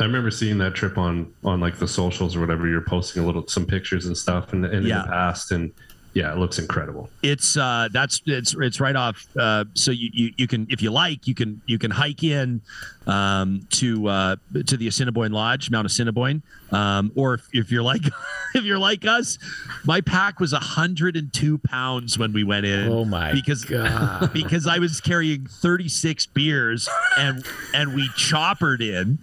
I 0.00 0.04
remember 0.04 0.30
seeing 0.30 0.58
that 0.58 0.74
trip 0.74 0.98
on 0.98 1.32
on 1.44 1.60
like 1.60 1.78
the 1.78 1.88
socials 1.88 2.34
or 2.34 2.40
whatever. 2.40 2.66
You're 2.68 2.80
posting 2.80 3.22
a 3.22 3.26
little 3.26 3.46
some 3.46 3.66
pictures 3.66 4.06
and 4.06 4.16
stuff, 4.16 4.52
and, 4.52 4.64
and 4.64 4.74
in 4.74 4.84
the 4.84 5.04
past, 5.08 5.52
and 5.52 5.72
yeah, 6.14 6.32
it 6.32 6.38
looks 6.38 6.58
incredible. 6.58 7.08
it's 7.22 7.56
uh 7.56 7.88
that's 7.92 8.20
it's 8.26 8.54
it's 8.58 8.80
right 8.80 8.96
off 8.96 9.26
uh 9.38 9.64
so 9.74 9.90
you, 9.90 10.10
you 10.12 10.32
you 10.36 10.46
can 10.46 10.66
if 10.68 10.82
you 10.82 10.90
like 10.90 11.26
you 11.26 11.34
can 11.34 11.60
you 11.66 11.78
can 11.78 11.90
hike 11.90 12.22
in 12.22 12.60
um 13.06 13.66
to 13.70 14.06
uh 14.08 14.36
to 14.66 14.76
the 14.76 14.86
assiniboine 14.86 15.32
lodge 15.32 15.70
mount 15.70 15.86
assiniboine 15.86 16.42
um 16.70 17.10
or 17.16 17.34
if, 17.34 17.48
if 17.52 17.70
you're 17.72 17.82
like 17.82 18.02
if 18.54 18.64
you're 18.64 18.78
like 18.78 19.04
us 19.04 19.38
my 19.84 20.00
pack 20.00 20.38
was 20.38 20.52
102 20.52 21.58
pounds 21.58 22.16
when 22.18 22.32
we 22.32 22.44
went 22.44 22.64
in 22.64 22.88
Oh 22.88 23.04
my 23.04 23.32
because 23.32 23.64
God. 23.64 24.30
because 24.34 24.66
i 24.66 24.78
was 24.78 25.00
carrying 25.00 25.46
36 25.46 26.26
beers 26.26 26.88
and 27.18 27.44
and 27.74 27.94
we 27.94 28.08
choppered 28.16 28.80
in 28.82 29.18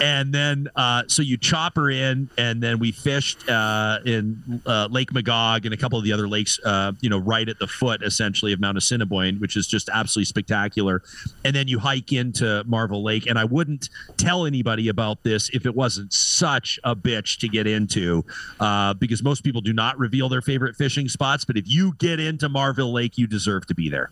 and 0.00 0.32
then 0.32 0.68
uh 0.76 1.02
so 1.08 1.20
you 1.22 1.36
chopper 1.36 1.90
in 1.90 2.30
and 2.38 2.62
then 2.62 2.78
we 2.78 2.92
fished 2.92 3.48
uh 3.48 3.98
in 4.04 4.62
uh, 4.66 4.86
lake 4.90 5.12
magog 5.12 5.64
and 5.64 5.74
a 5.74 5.76
couple 5.76 5.98
of 5.98 6.04
the 6.04 6.12
other 6.12 6.28
lakes 6.28 6.60
uh 6.64 6.92
you 7.00 7.10
know 7.10 7.18
right 7.18 7.48
at 7.48 7.58
the 7.58 7.66
foot 7.66 8.02
essentially 8.02 8.52
of 8.52 8.60
mount 8.60 8.78
assiniboine 8.78 9.40
which 9.40 9.56
is 9.56 9.66
just 9.66 9.88
absolutely 9.92 10.26
spectacular 10.26 11.02
and 11.44 11.54
then 11.56 11.66
you 11.66 11.78
hike 11.80 12.12
into 12.12 12.62
marvel 12.64 13.02
lake 13.02 13.23
and 13.26 13.38
i 13.38 13.44
wouldn't 13.44 13.88
tell 14.16 14.46
anybody 14.46 14.88
about 14.88 15.22
this 15.22 15.48
if 15.50 15.66
it 15.66 15.74
wasn't 15.74 16.12
such 16.12 16.78
a 16.84 16.94
bitch 16.94 17.38
to 17.38 17.48
get 17.48 17.66
into 17.66 18.24
uh 18.60 18.94
because 18.94 19.22
most 19.22 19.42
people 19.44 19.60
do 19.60 19.72
not 19.72 19.98
reveal 19.98 20.28
their 20.28 20.42
favorite 20.42 20.76
fishing 20.76 21.08
spots 21.08 21.44
but 21.44 21.56
if 21.56 21.68
you 21.68 21.94
get 21.98 22.20
into 22.20 22.48
marvel 22.48 22.92
lake 22.92 23.18
you 23.18 23.26
deserve 23.26 23.66
to 23.66 23.74
be 23.74 23.88
there 23.88 24.10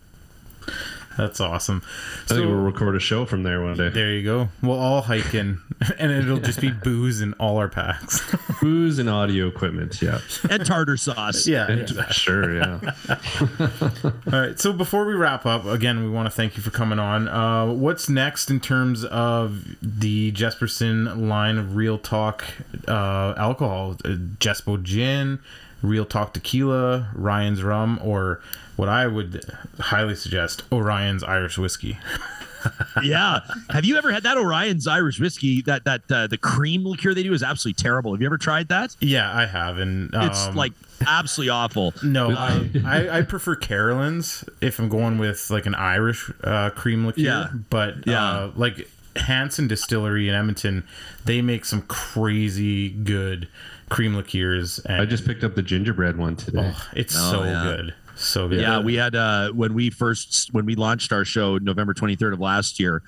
That's 1.17 1.39
awesome. 1.39 1.81
I 2.25 2.33
think 2.35 2.47
we'll 2.47 2.55
record 2.55 2.95
a 2.95 2.99
show 2.99 3.25
from 3.25 3.43
there 3.43 3.61
one 3.61 3.77
day. 3.77 3.89
There 3.89 4.11
you 4.11 4.23
go. 4.23 4.49
We'll 4.61 4.79
all 4.79 5.01
hike 5.01 5.33
in, 5.33 5.61
and 5.97 6.11
it'll 6.11 6.39
just 6.39 6.59
be 6.59 6.71
booze 6.83 7.21
in 7.21 7.33
all 7.33 7.57
our 7.57 7.69
packs. 7.69 8.21
Booze 8.61 8.97
and 8.97 9.09
audio 9.09 9.47
equipment. 9.47 10.01
Yeah. 10.01 10.19
and 10.49 10.65
tartar 10.65 10.95
sauce. 10.95 11.45
Yeah, 11.47 11.67
And- 11.69 11.81
exactly. 11.81 12.13
Sure. 12.13 12.55
Yeah. 12.55 12.79
All 14.31 14.39
right. 14.39 14.59
So 14.59 14.71
before 14.73 15.05
we 15.05 15.13
wrap 15.13 15.45
up, 15.45 15.65
again, 15.65 16.03
we 16.03 16.09
want 16.09 16.27
to 16.27 16.31
thank 16.31 16.55
you 16.55 16.63
for 16.63 16.69
coming 16.71 16.97
on. 16.99 17.27
Uh, 17.27 17.67
what's 17.73 18.07
next 18.09 18.49
in 18.49 18.59
terms 18.59 19.03
of 19.05 19.65
the 19.81 20.31
Jesperson 20.31 21.27
line 21.27 21.57
of 21.57 21.75
Real 21.75 21.97
Talk 21.97 22.43
uh, 22.87 23.33
alcohol? 23.37 23.97
Uh, 24.05 24.09
Jespo 24.39 24.81
Gin, 24.81 25.39
Real 25.81 26.05
Talk 26.05 26.33
Tequila, 26.33 27.09
Ryan's 27.13 27.63
Rum, 27.63 27.99
or 28.01 28.41
what 28.75 28.89
I 28.89 29.07
would 29.07 29.43
highly 29.79 30.15
suggest, 30.15 30.63
Orion's 30.71 31.23
Irish 31.23 31.57
Whiskey. 31.57 31.97
yeah. 33.03 33.41
Have 33.71 33.85
you 33.85 33.97
ever 33.97 34.11
had 34.11 34.23
that 34.23 34.37
Orion's 34.37 34.87
Irish 34.87 35.19
whiskey? 35.19 35.61
That 35.63 35.83
that 35.85 36.01
uh, 36.11 36.27
the 36.27 36.37
cream 36.37 36.85
liqueur 36.85 37.13
they 37.13 37.23
do 37.23 37.33
is 37.33 37.43
absolutely 37.43 37.81
terrible. 37.81 38.13
Have 38.13 38.21
you 38.21 38.27
ever 38.27 38.37
tried 38.37 38.69
that? 38.69 38.95
Yeah, 39.01 39.35
I 39.35 39.45
have, 39.45 39.77
and 39.79 40.09
It's 40.13 40.47
um, 40.47 40.55
like 40.55 40.71
absolutely 41.05 41.49
awful. 41.49 41.93
No, 42.03 42.31
I, 42.31 42.69
I, 42.85 43.17
I 43.17 43.21
prefer 43.23 43.55
Carolans 43.55 44.45
if 44.61 44.79
I'm 44.79 44.87
going 44.89 45.17
with 45.17 45.49
like 45.49 45.65
an 45.65 45.75
Irish 45.75 46.31
uh, 46.43 46.69
cream 46.69 47.05
liqueur. 47.05 47.21
Yeah. 47.21 47.49
But 47.69 48.07
Yeah. 48.07 48.23
uh, 48.25 48.51
like 48.55 48.89
Hansen 49.17 49.67
Distillery 49.67 50.29
in 50.29 50.35
Edmonton, 50.35 50.85
they 51.25 51.41
make 51.41 51.65
some 51.65 51.81
crazy 51.83 52.89
good 52.89 53.47
cream 53.89 54.15
liqueurs. 54.15 54.79
And 54.79 55.01
I 55.01 55.05
just 55.05 55.25
picked 55.25 55.43
up 55.43 55.55
the 55.55 55.61
gingerbread 55.61 56.17
one 56.17 56.35
today. 56.37 56.71
oh, 56.73 56.87
it's 56.95 57.15
Oh, 57.17 57.31
so 57.31 57.43
yeah. 57.43 57.63
good. 57.63 57.93
So 58.15 58.47
good. 58.47 58.61
Yeah, 58.61 58.79
we 58.79 58.95
had 58.95 59.15
uh 59.15 59.49
when 59.51 59.73
we 59.73 59.89
first 59.89 60.53
when 60.53 60.65
we 60.65 60.75
launched 60.75 61.11
our 61.11 61.25
show 61.25 61.57
November 61.57 61.93
23rd 61.93 62.33
of 62.33 62.39
last 62.39 62.79
year. 62.79 63.01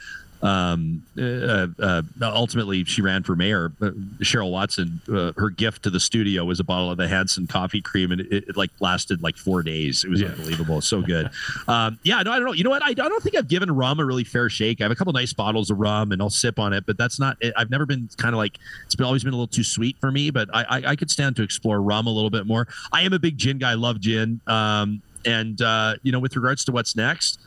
Um, 0.46 1.04
uh, 1.20 1.68
uh, 1.80 2.02
ultimately, 2.22 2.84
she 2.84 3.02
ran 3.02 3.24
for 3.24 3.36
mayor. 3.36 3.72
Uh, 3.82 3.92
Cheryll 4.22 4.52
Watson, 4.52 5.02
uh, 5.12 5.32
her 5.38 5.50
gift 5.50 5.84
to 5.84 5.90
the 5.90 6.00
studio 6.00 6.46
was 6.46 6.60
a 6.60 6.64
bottle 6.64 6.92
of 6.92 6.98
the 6.98 7.08
Hansen 7.08 7.48
coffee 7.48 7.82
cream, 7.82 8.12
and 8.12 8.22
it, 8.22 8.32
it 8.50 8.58
like 8.58 8.70
lasted 8.80 9.24
like 9.24 9.38
four 9.38 9.64
days. 9.64 10.04
It 10.04 10.10
was 10.10 10.22
Yeah. 10.22 10.28
unbelievable, 10.30 10.82
so 10.82 11.02
good. 11.02 11.30
Um, 11.68 11.98
yeah, 12.04 12.22
no, 12.22 12.32
I 12.32 12.36
don't 12.38 12.46
know. 12.46 12.54
You 12.54 12.64
know 12.64 12.70
what? 12.70 12.84
I, 12.84 12.90
I 12.90 12.94
don't 12.94 13.24
think 13.24 13.36
I've 13.36 13.48
given 13.48 13.72
rum 13.72 14.00
a 14.00 14.06
really 14.06 14.24
fair 14.24 14.50
shake. 14.50 14.82
I 14.82 14.84
have 14.84 14.92
a 14.92 14.96
couple 14.96 15.12
nice 15.14 15.34
bottles 15.34 15.72
of 15.72 15.80
rum, 15.80 16.12
and 16.12 16.22
I'll 16.22 16.30
sip 16.30 16.60
on 16.60 16.74
it, 16.74 16.86
but 16.86 16.98
that's 16.98 17.20
not. 17.20 17.38
It. 17.42 17.54
I've 17.58 17.70
never 17.72 17.86
been 17.86 18.08
kind 18.18 18.36
of 18.36 18.38
like 18.38 18.60
it's 18.86 18.96
been 18.96 19.06
always 19.06 19.24
been 19.24 19.34
a 19.34 19.36
little 19.36 19.48
too 19.48 19.64
sweet 19.64 19.98
for 20.00 20.12
me. 20.12 20.30
But 20.30 20.50
I, 20.54 20.64
I, 20.64 20.84
I 20.92 20.96
could 20.96 21.10
stand 21.10 21.36
to 21.38 21.44
explore 21.44 21.82
rum 21.82 22.06
a 22.08 22.12
little 22.12 22.30
bit 22.30 22.46
more. 22.46 22.68
I 22.92 23.02
am 23.02 23.14
a 23.14 23.20
big 23.20 23.38
gin 23.38 23.58
guy. 23.58 23.74
Love 23.74 24.00
gin. 24.00 24.42
Um, 24.48 25.02
and 25.26 25.60
uh, 25.62 25.96
you 26.04 26.12
know, 26.12 26.20
with 26.20 26.36
regards 26.36 26.64
to 26.66 26.72
what's 26.72 26.96
next, 26.96 27.40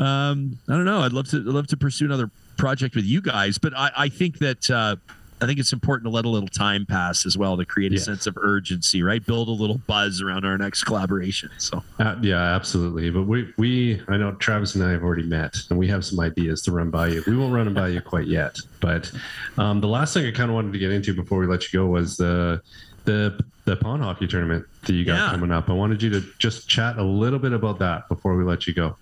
um, 0.00 0.58
I 0.68 0.72
don't 0.72 0.84
know. 0.84 1.00
I'd 1.00 1.12
love 1.12 1.28
to 1.30 1.36
I'd 1.38 1.44
love 1.44 1.66
to 1.68 1.76
pursue 1.76 2.06
another 2.06 2.30
project 2.56 2.94
with 2.94 3.04
you 3.04 3.20
guys, 3.20 3.58
but 3.58 3.72
I, 3.76 3.90
I 3.96 4.08
think 4.08 4.38
that 4.38 4.70
uh, 4.70 4.96
I 5.42 5.46
think 5.46 5.58
it's 5.58 5.72
important 5.72 6.04
to 6.04 6.10
let 6.10 6.26
a 6.26 6.28
little 6.28 6.48
time 6.48 6.84
pass 6.84 7.24
as 7.24 7.38
well 7.38 7.56
to 7.56 7.64
create 7.64 7.92
a 7.92 7.94
Yeah. 7.94 8.02
sense 8.02 8.26
of 8.26 8.36
urgency, 8.36 9.02
right? 9.02 9.24
Build 9.24 9.48
a 9.48 9.52
little 9.52 9.78
buzz 9.86 10.20
around 10.20 10.44
our 10.44 10.58
next 10.58 10.84
collaboration. 10.84 11.48
So 11.58 11.82
Uh, 11.98 12.16
yeah, 12.20 12.42
absolutely. 12.54 13.08
But 13.08 13.22
we, 13.22 13.50
we, 13.56 14.02
I 14.08 14.18
know 14.18 14.32
Travis 14.32 14.74
and 14.74 14.84
I 14.84 14.90
have 14.90 15.02
already 15.02 15.22
met, 15.22 15.56
and 15.70 15.78
we 15.78 15.88
have 15.88 16.04
some 16.04 16.20
ideas 16.20 16.60
to 16.62 16.72
run 16.72 16.90
by 16.90 17.08
you. 17.08 17.24
We 17.26 17.36
won't 17.38 17.54
run 17.54 17.64
them 17.64 17.72
by 17.72 17.88
you 17.88 18.02
quite 18.02 18.26
yet, 18.26 18.54
but 18.80 19.10
um, 19.56 19.80
the 19.80 19.88
last 19.88 20.12
thing 20.12 20.26
I 20.26 20.30
kind 20.30 20.50
of 20.50 20.54
wanted 20.54 20.74
to 20.74 20.78
get 20.78 20.92
into 20.92 21.14
before 21.14 21.38
we 21.38 21.46
let 21.46 21.72
you 21.72 21.78
go 21.80 21.86
was 21.86 22.16
the 22.18 22.60
the 23.06 23.42
the 23.64 23.76
pond 23.76 24.02
hockey 24.02 24.26
tournament 24.26 24.66
that 24.82 24.92
you 24.92 25.04
got 25.06 25.14
Yeah. 25.16 25.30
coming 25.30 25.50
up. 25.52 25.70
I 25.70 25.72
wanted 25.72 26.02
you 26.02 26.10
to 26.10 26.22
just 26.38 26.68
chat 26.68 26.98
a 26.98 27.02
little 27.02 27.38
bit 27.38 27.52
about 27.54 27.78
that 27.78 28.08
before 28.10 28.36
we 28.36 28.44
let 28.44 28.66
you 28.66 28.74
go. 28.74 28.98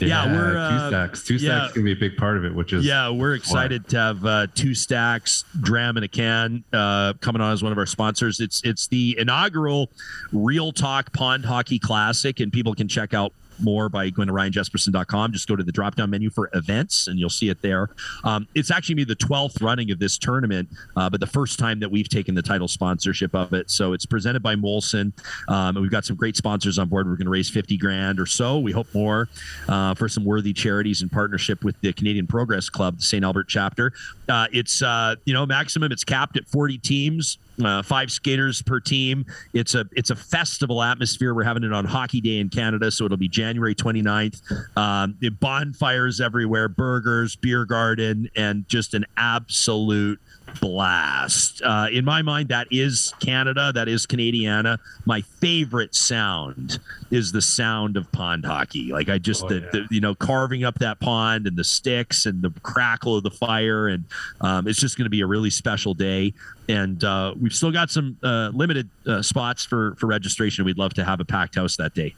Yeah, 0.00 0.32
we're, 0.32 0.52
two 0.52 0.58
uh, 0.58 0.88
stacks. 0.88 1.24
Two 1.24 1.34
yeah. 1.34 1.60
stacks 1.60 1.74
can 1.74 1.84
be 1.84 1.92
a 1.92 1.96
big 1.96 2.16
part 2.16 2.36
of 2.36 2.44
it, 2.44 2.54
which 2.54 2.72
is 2.72 2.84
yeah, 2.84 3.10
we're 3.10 3.34
excited 3.34 3.88
to 3.88 3.96
have 3.98 4.24
uh, 4.24 4.46
two 4.54 4.74
stacks, 4.74 5.44
dram 5.60 5.96
in 5.96 6.02
a 6.02 6.08
can, 6.08 6.64
uh, 6.72 7.14
coming 7.20 7.40
on 7.40 7.52
as 7.52 7.62
one 7.62 7.72
of 7.72 7.78
our 7.78 7.86
sponsors. 7.86 8.40
It's 8.40 8.62
it's 8.64 8.86
the 8.86 9.16
inaugural 9.18 9.90
Real 10.32 10.72
Talk 10.72 11.12
Pond 11.12 11.44
Hockey 11.44 11.78
Classic, 11.78 12.40
and 12.40 12.52
people 12.52 12.74
can 12.74 12.88
check 12.88 13.14
out 13.14 13.32
more 13.60 13.88
by 13.88 14.10
going 14.10 14.28
to 14.28 14.34
ryanjesperson.com. 14.34 15.32
Just 15.32 15.48
go 15.48 15.56
to 15.56 15.62
the 15.62 15.72
drop 15.72 15.94
down 15.96 16.10
menu 16.10 16.30
for 16.30 16.50
events 16.54 17.06
and 17.06 17.18
you'll 17.18 17.30
see 17.30 17.48
it 17.48 17.60
there. 17.62 17.90
Um, 18.24 18.46
it's 18.54 18.70
actually 18.70 18.96
be 18.96 19.04
the 19.04 19.16
12th 19.16 19.62
running 19.62 19.90
of 19.90 19.98
this 19.98 20.18
tournament, 20.18 20.68
uh, 20.96 21.08
but 21.10 21.20
the 21.20 21.26
first 21.26 21.58
time 21.58 21.80
that 21.80 21.90
we've 21.90 22.08
taken 22.08 22.34
the 22.34 22.42
title 22.42 22.68
sponsorship 22.68 23.34
of 23.34 23.52
it. 23.52 23.70
So 23.70 23.92
it's 23.92 24.06
presented 24.06 24.42
by 24.42 24.54
Molson. 24.54 25.12
Um, 25.48 25.76
and 25.76 25.80
we've 25.80 25.90
got 25.90 26.04
some 26.04 26.16
great 26.16 26.36
sponsors 26.36 26.78
on 26.78 26.88
board. 26.88 27.06
We're 27.06 27.16
going 27.16 27.26
to 27.26 27.30
raise 27.30 27.50
50 27.50 27.76
grand 27.76 28.20
or 28.20 28.26
so. 28.26 28.58
We 28.58 28.72
hope 28.72 28.92
more 28.94 29.28
uh, 29.68 29.94
for 29.94 30.08
some 30.08 30.24
worthy 30.24 30.52
charities 30.52 31.02
in 31.02 31.08
partnership 31.08 31.64
with 31.64 31.80
the 31.80 31.92
Canadian 31.92 32.26
Progress 32.26 32.68
Club, 32.68 32.96
the 32.96 33.02
St. 33.02 33.24
Albert 33.24 33.48
chapter. 33.48 33.92
Uh, 34.28 34.46
it's, 34.52 34.82
uh, 34.82 35.16
you 35.24 35.34
know, 35.34 35.46
maximum, 35.46 35.92
it's 35.92 36.04
capped 36.04 36.36
at 36.36 36.46
40 36.46 36.78
teams. 36.78 37.38
Uh, 37.62 37.82
five 37.82 38.10
skaters 38.10 38.62
per 38.62 38.80
team. 38.80 39.26
It's 39.52 39.74
a 39.74 39.86
it's 39.92 40.10
a 40.10 40.16
festival 40.16 40.82
atmosphere. 40.82 41.34
We're 41.34 41.44
having 41.44 41.64
it 41.64 41.72
on 41.72 41.84
Hockey 41.84 42.20
Day 42.20 42.38
in 42.38 42.48
Canada, 42.48 42.90
so 42.90 43.04
it'll 43.04 43.16
be 43.16 43.28
January 43.28 43.74
29th. 43.74 44.76
Um, 44.76 45.16
bonfires 45.40 46.20
everywhere, 46.20 46.68
burgers, 46.68 47.36
beer 47.36 47.64
garden, 47.64 48.30
and 48.36 48.66
just 48.68 48.94
an 48.94 49.04
absolute 49.16 50.20
blast. 50.60 51.62
Uh, 51.62 51.86
in 51.92 52.04
my 52.04 52.22
mind, 52.22 52.48
that 52.48 52.66
is 52.70 53.12
Canada. 53.20 53.72
That 53.74 53.88
is 53.88 54.06
Canadiana. 54.06 54.78
My 55.04 55.20
favorite 55.20 55.94
sound 55.94 56.78
is 57.10 57.32
the 57.32 57.42
sound 57.42 57.96
of 57.96 58.10
pond 58.12 58.44
hockey. 58.44 58.92
Like 58.92 59.08
I 59.08 59.18
just, 59.18 59.44
Oh, 59.44 59.48
the, 59.48 59.54
yeah. 59.60 59.68
the 59.72 59.86
you 59.90 60.00
know, 60.00 60.14
carving 60.14 60.64
up 60.64 60.78
that 60.78 61.00
pond 61.00 61.46
and 61.46 61.56
the 61.56 61.64
sticks 61.64 62.26
and 62.26 62.42
the 62.42 62.50
crackle 62.62 63.16
of 63.16 63.22
the 63.22 63.30
fire, 63.30 63.88
and 63.88 64.04
um, 64.40 64.66
it's 64.68 64.78
just 64.78 64.96
going 64.96 65.06
to 65.06 65.10
be 65.10 65.20
a 65.20 65.26
really 65.26 65.50
special 65.50 65.94
day. 65.94 66.32
And 66.68 67.02
uh, 67.04 67.34
we've 67.40 67.54
still 67.54 67.72
got 67.72 67.90
some 67.90 68.16
uh, 68.22 68.50
limited 68.54 68.88
uh, 69.06 69.22
spots 69.22 69.64
for 69.64 69.94
for 69.96 70.06
registration. 70.06 70.64
We'd 70.64 70.78
love 70.78 70.94
to 70.94 71.04
have 71.04 71.20
a 71.20 71.24
packed 71.24 71.56
house 71.56 71.76
that 71.76 71.94
day. 71.94 72.14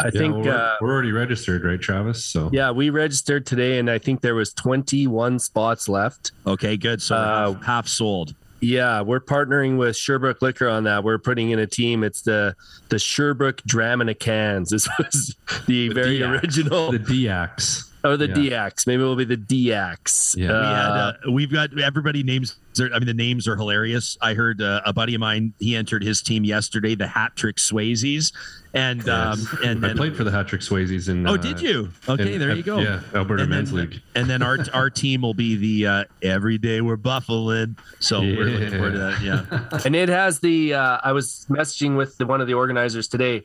I 0.00 0.06
Yeah, 0.06 0.10
think 0.10 0.34
well, 0.36 0.44
we're, 0.44 0.50
uh, 0.56 0.76
we're 0.80 0.92
already 0.92 1.12
registered, 1.12 1.64
right, 1.64 1.80
Travis? 1.80 2.24
So 2.24 2.50
yeah, 2.52 2.70
we 2.70 2.90
registered 2.90 3.44
today, 3.46 3.78
and 3.78 3.90
I 3.90 3.98
think 3.98 4.20
there 4.20 4.34
was 4.34 4.52
21 4.54 5.38
spots 5.38 5.88
left. 5.88 6.32
Okay, 6.46 6.76
good. 6.76 7.02
So 7.02 7.16
Uh, 7.16 7.52
half, 7.52 7.64
half 7.64 7.88
sold. 7.88 8.34
Yeah, 8.62 9.00
we're 9.00 9.20
partnering 9.20 9.78
with 9.78 9.96
Sherbrooke 9.96 10.42
Liquor 10.42 10.68
on 10.68 10.84
that. 10.84 11.02
We're 11.02 11.16
putting 11.18 11.50
in 11.50 11.58
a 11.58 11.66
team. 11.66 12.04
It's 12.04 12.20
the 12.22 12.54
the 12.90 12.98
Sherbrooke 12.98 13.62
Dram 13.64 14.02
in 14.02 14.08
a 14.10 14.14
Cans. 14.14 14.70
This 14.72 14.86
was 14.98 15.34
the, 15.66 15.88
very 15.88 16.18
DX. 16.18 16.42
original, 16.42 16.92
the 16.92 16.98
DX. 16.98 17.89
Or 18.04 18.16
the 18.16 18.28
yeah. 18.28 18.68
DX. 18.70 18.86
Maybe 18.86 19.02
it 19.02 19.06
will 19.06 19.16
be 19.16 19.24
the 19.24 19.36
DX. 19.36 20.36
Yeah. 20.36 20.48
we 20.48 20.52
Uh, 20.54 20.74
had 20.74 21.16
uh, 21.28 21.32
we've 21.32 21.52
got 21.52 21.78
everybody 21.80 22.22
names 22.22 22.56
are- 22.80 22.92
i 22.94 22.98
mean 22.98 23.06
the 23.06 23.12
names 23.14 23.48
are 23.48 23.56
hilarious 23.56 24.16
i 24.22 24.32
heard 24.32 24.62
uh, 24.62 24.80
a 24.86 24.92
buddy 24.92 25.14
of 25.16 25.20
mine 25.20 25.52
he 25.58 25.74
entered 25.74 26.04
his 26.04 26.22
team 26.22 26.44
yesterday 26.44 26.94
the 26.94 27.06
hat 27.06 27.34
trick 27.34 27.56
swayzes 27.56 28.32
and 28.74 29.08
um 29.08 29.40
and 29.64 29.84
I 29.84 29.88
then 29.88 29.96
played 29.96 30.16
for 30.16 30.22
the 30.22 30.30
Hat 30.30 30.46
Trick 30.46 30.60
Swayzes 30.60 31.08
in. 31.08 31.26
oh 31.26 31.34
uh, 31.34 31.36
did 31.36 31.60
you 31.60 31.90
okay 32.08 32.34
in- 32.34 32.38
there 32.40 32.54
you 32.54 32.62
go 32.62 32.78
Yeah, 32.78 33.00
Alberta 33.12 33.42
and 33.42 33.50
Men's 33.50 33.72
then, 33.72 33.90
League. 33.90 34.00
and 34.14 34.30
then 34.30 34.40
our 34.42 34.58
our 34.72 34.88
team 34.88 35.22
will 35.22 35.34
be 35.34 35.56
the 35.56 35.86
uh 35.88 36.04
every 36.22 36.56
day 36.58 36.80
we're 36.80 36.96
buffling 36.96 37.76
so 37.98 38.20
we're 38.20 38.44
looking 38.44 38.70
forward 38.70 38.92
to 38.92 38.98
that 38.98 39.20
yeah 39.20 39.80
and 39.84 39.96
it 39.96 40.08
has 40.08 40.38
the. 40.38 40.74
Uh, 40.74 40.98
I 41.02 41.10
was 41.12 41.46
messaging 41.50 41.96
with 41.96 42.16
the, 42.18 42.26
one 42.26 42.40
of 42.40 42.46
the 42.46 42.54
organizers 42.54 43.08
today. 43.08 43.42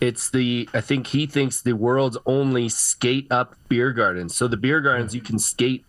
It's 0.00 0.30
the. 0.30 0.68
I 0.74 0.80
think 0.80 1.06
he 1.06 1.26
thinks 1.26 1.62
the 1.62 1.72
world's 1.72 2.18
only 2.26 2.68
skate 2.68 3.26
up 3.30 3.56
beer 3.68 3.92
gardens. 3.92 4.34
So 4.36 4.46
the 4.46 4.56
beer 4.56 4.80
gardens 4.80 5.14
you 5.14 5.20
can 5.22 5.38
skate 5.38 5.84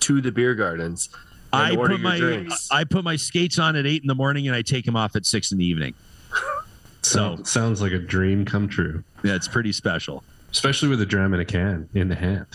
to 0.00 0.20
the 0.20 0.30
beer 0.30 0.54
gardens. 0.54 1.08
I 1.52 1.74
put 1.74 2.00
my 2.00 2.18
drinks. 2.18 2.68
I 2.70 2.84
put 2.84 3.02
my 3.04 3.16
skates 3.16 3.58
on 3.58 3.76
at 3.76 3.86
eight 3.86 4.02
in 4.02 4.08
the 4.08 4.14
morning 4.14 4.46
and 4.46 4.54
I 4.54 4.60
take 4.62 4.84
them 4.84 4.94
off 4.96 5.16
at 5.16 5.24
six 5.24 5.52
in 5.52 5.58
the 5.58 5.64
evening. 5.66 5.94
So 7.02 7.36
sounds 7.44 7.80
like 7.80 7.92
a 7.92 8.00
dream 8.00 8.44
come 8.44 8.68
true, 8.68 9.04
Yeah, 9.22 9.36
it's 9.36 9.46
pretty 9.46 9.70
special. 9.70 10.24
especially 10.50 10.88
with 10.88 11.00
a 11.00 11.06
dram 11.06 11.34
in 11.34 11.38
a 11.40 11.44
can 11.44 11.88
in 11.94 12.08
the 12.08 12.16
hand. 12.16 12.46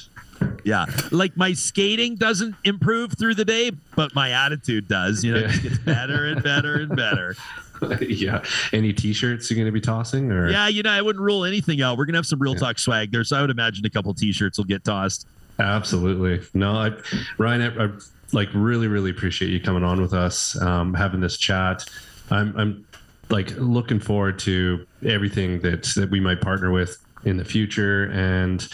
Yeah, 0.65 0.87
like 1.11 1.37
my 1.37 1.53
skating 1.53 2.15
doesn't 2.15 2.55
improve 2.65 3.13
through 3.17 3.35
the 3.35 3.45
day, 3.45 3.71
but 3.95 4.13
my 4.13 4.31
attitude 4.31 4.89
does. 4.89 5.23
You 5.23 5.35
know, 5.35 5.39
it 5.47 5.63
gets 5.63 5.77
better 5.85 6.25
and 6.25 6.43
better 6.43 6.75
and 6.81 6.93
better. 6.93 7.37
yeah. 8.01 8.43
Any 8.73 8.93
T-shirts 8.93 9.49
you're 9.49 9.55
going 9.55 9.65
to 9.65 9.71
be 9.71 9.81
tossing, 9.81 10.31
or 10.31 10.49
Yeah, 10.49 10.67
you 10.67 10.83
know, 10.83 10.91
I 10.91 11.01
wouldn't 11.01 11.23
rule 11.23 11.45
anything 11.45 11.81
out. 11.81 11.97
We're 11.97 12.05
gonna 12.05 12.17
have 12.17 12.25
some 12.25 12.39
real 12.39 12.55
talk 12.55 12.79
swag 12.79 13.11
there, 13.11 13.23
so 13.23 13.37
I 13.37 13.41
would 13.41 13.49
imagine 13.49 13.85
a 13.85 13.89
couple 13.89 14.13
T-shirts 14.13 14.57
will 14.57 14.65
get 14.65 14.83
tossed. 14.83 15.27
Absolutely. 15.59 16.41
No, 16.53 16.73
I, 16.73 16.91
Ryan, 17.37 17.61
I, 17.61 17.85
I 17.85 17.89
like 18.31 18.49
really, 18.53 18.87
really 18.87 19.11
appreciate 19.11 19.49
you 19.49 19.59
coming 19.59 19.83
on 19.83 20.01
with 20.01 20.13
us, 20.13 20.59
um, 20.61 20.93
having 20.93 21.19
this 21.19 21.37
chat. 21.37 21.89
I'm, 22.29 22.55
I'm 22.57 22.87
like 23.29 23.51
looking 23.57 23.99
forward 23.99 24.39
to 24.39 24.85
everything 25.05 25.59
that 25.61 25.83
that 25.95 26.09
we 26.09 26.19
might 26.19 26.41
partner 26.41 26.71
with 26.71 26.97
in 27.23 27.37
the 27.37 27.45
future 27.45 28.05
and 28.11 28.67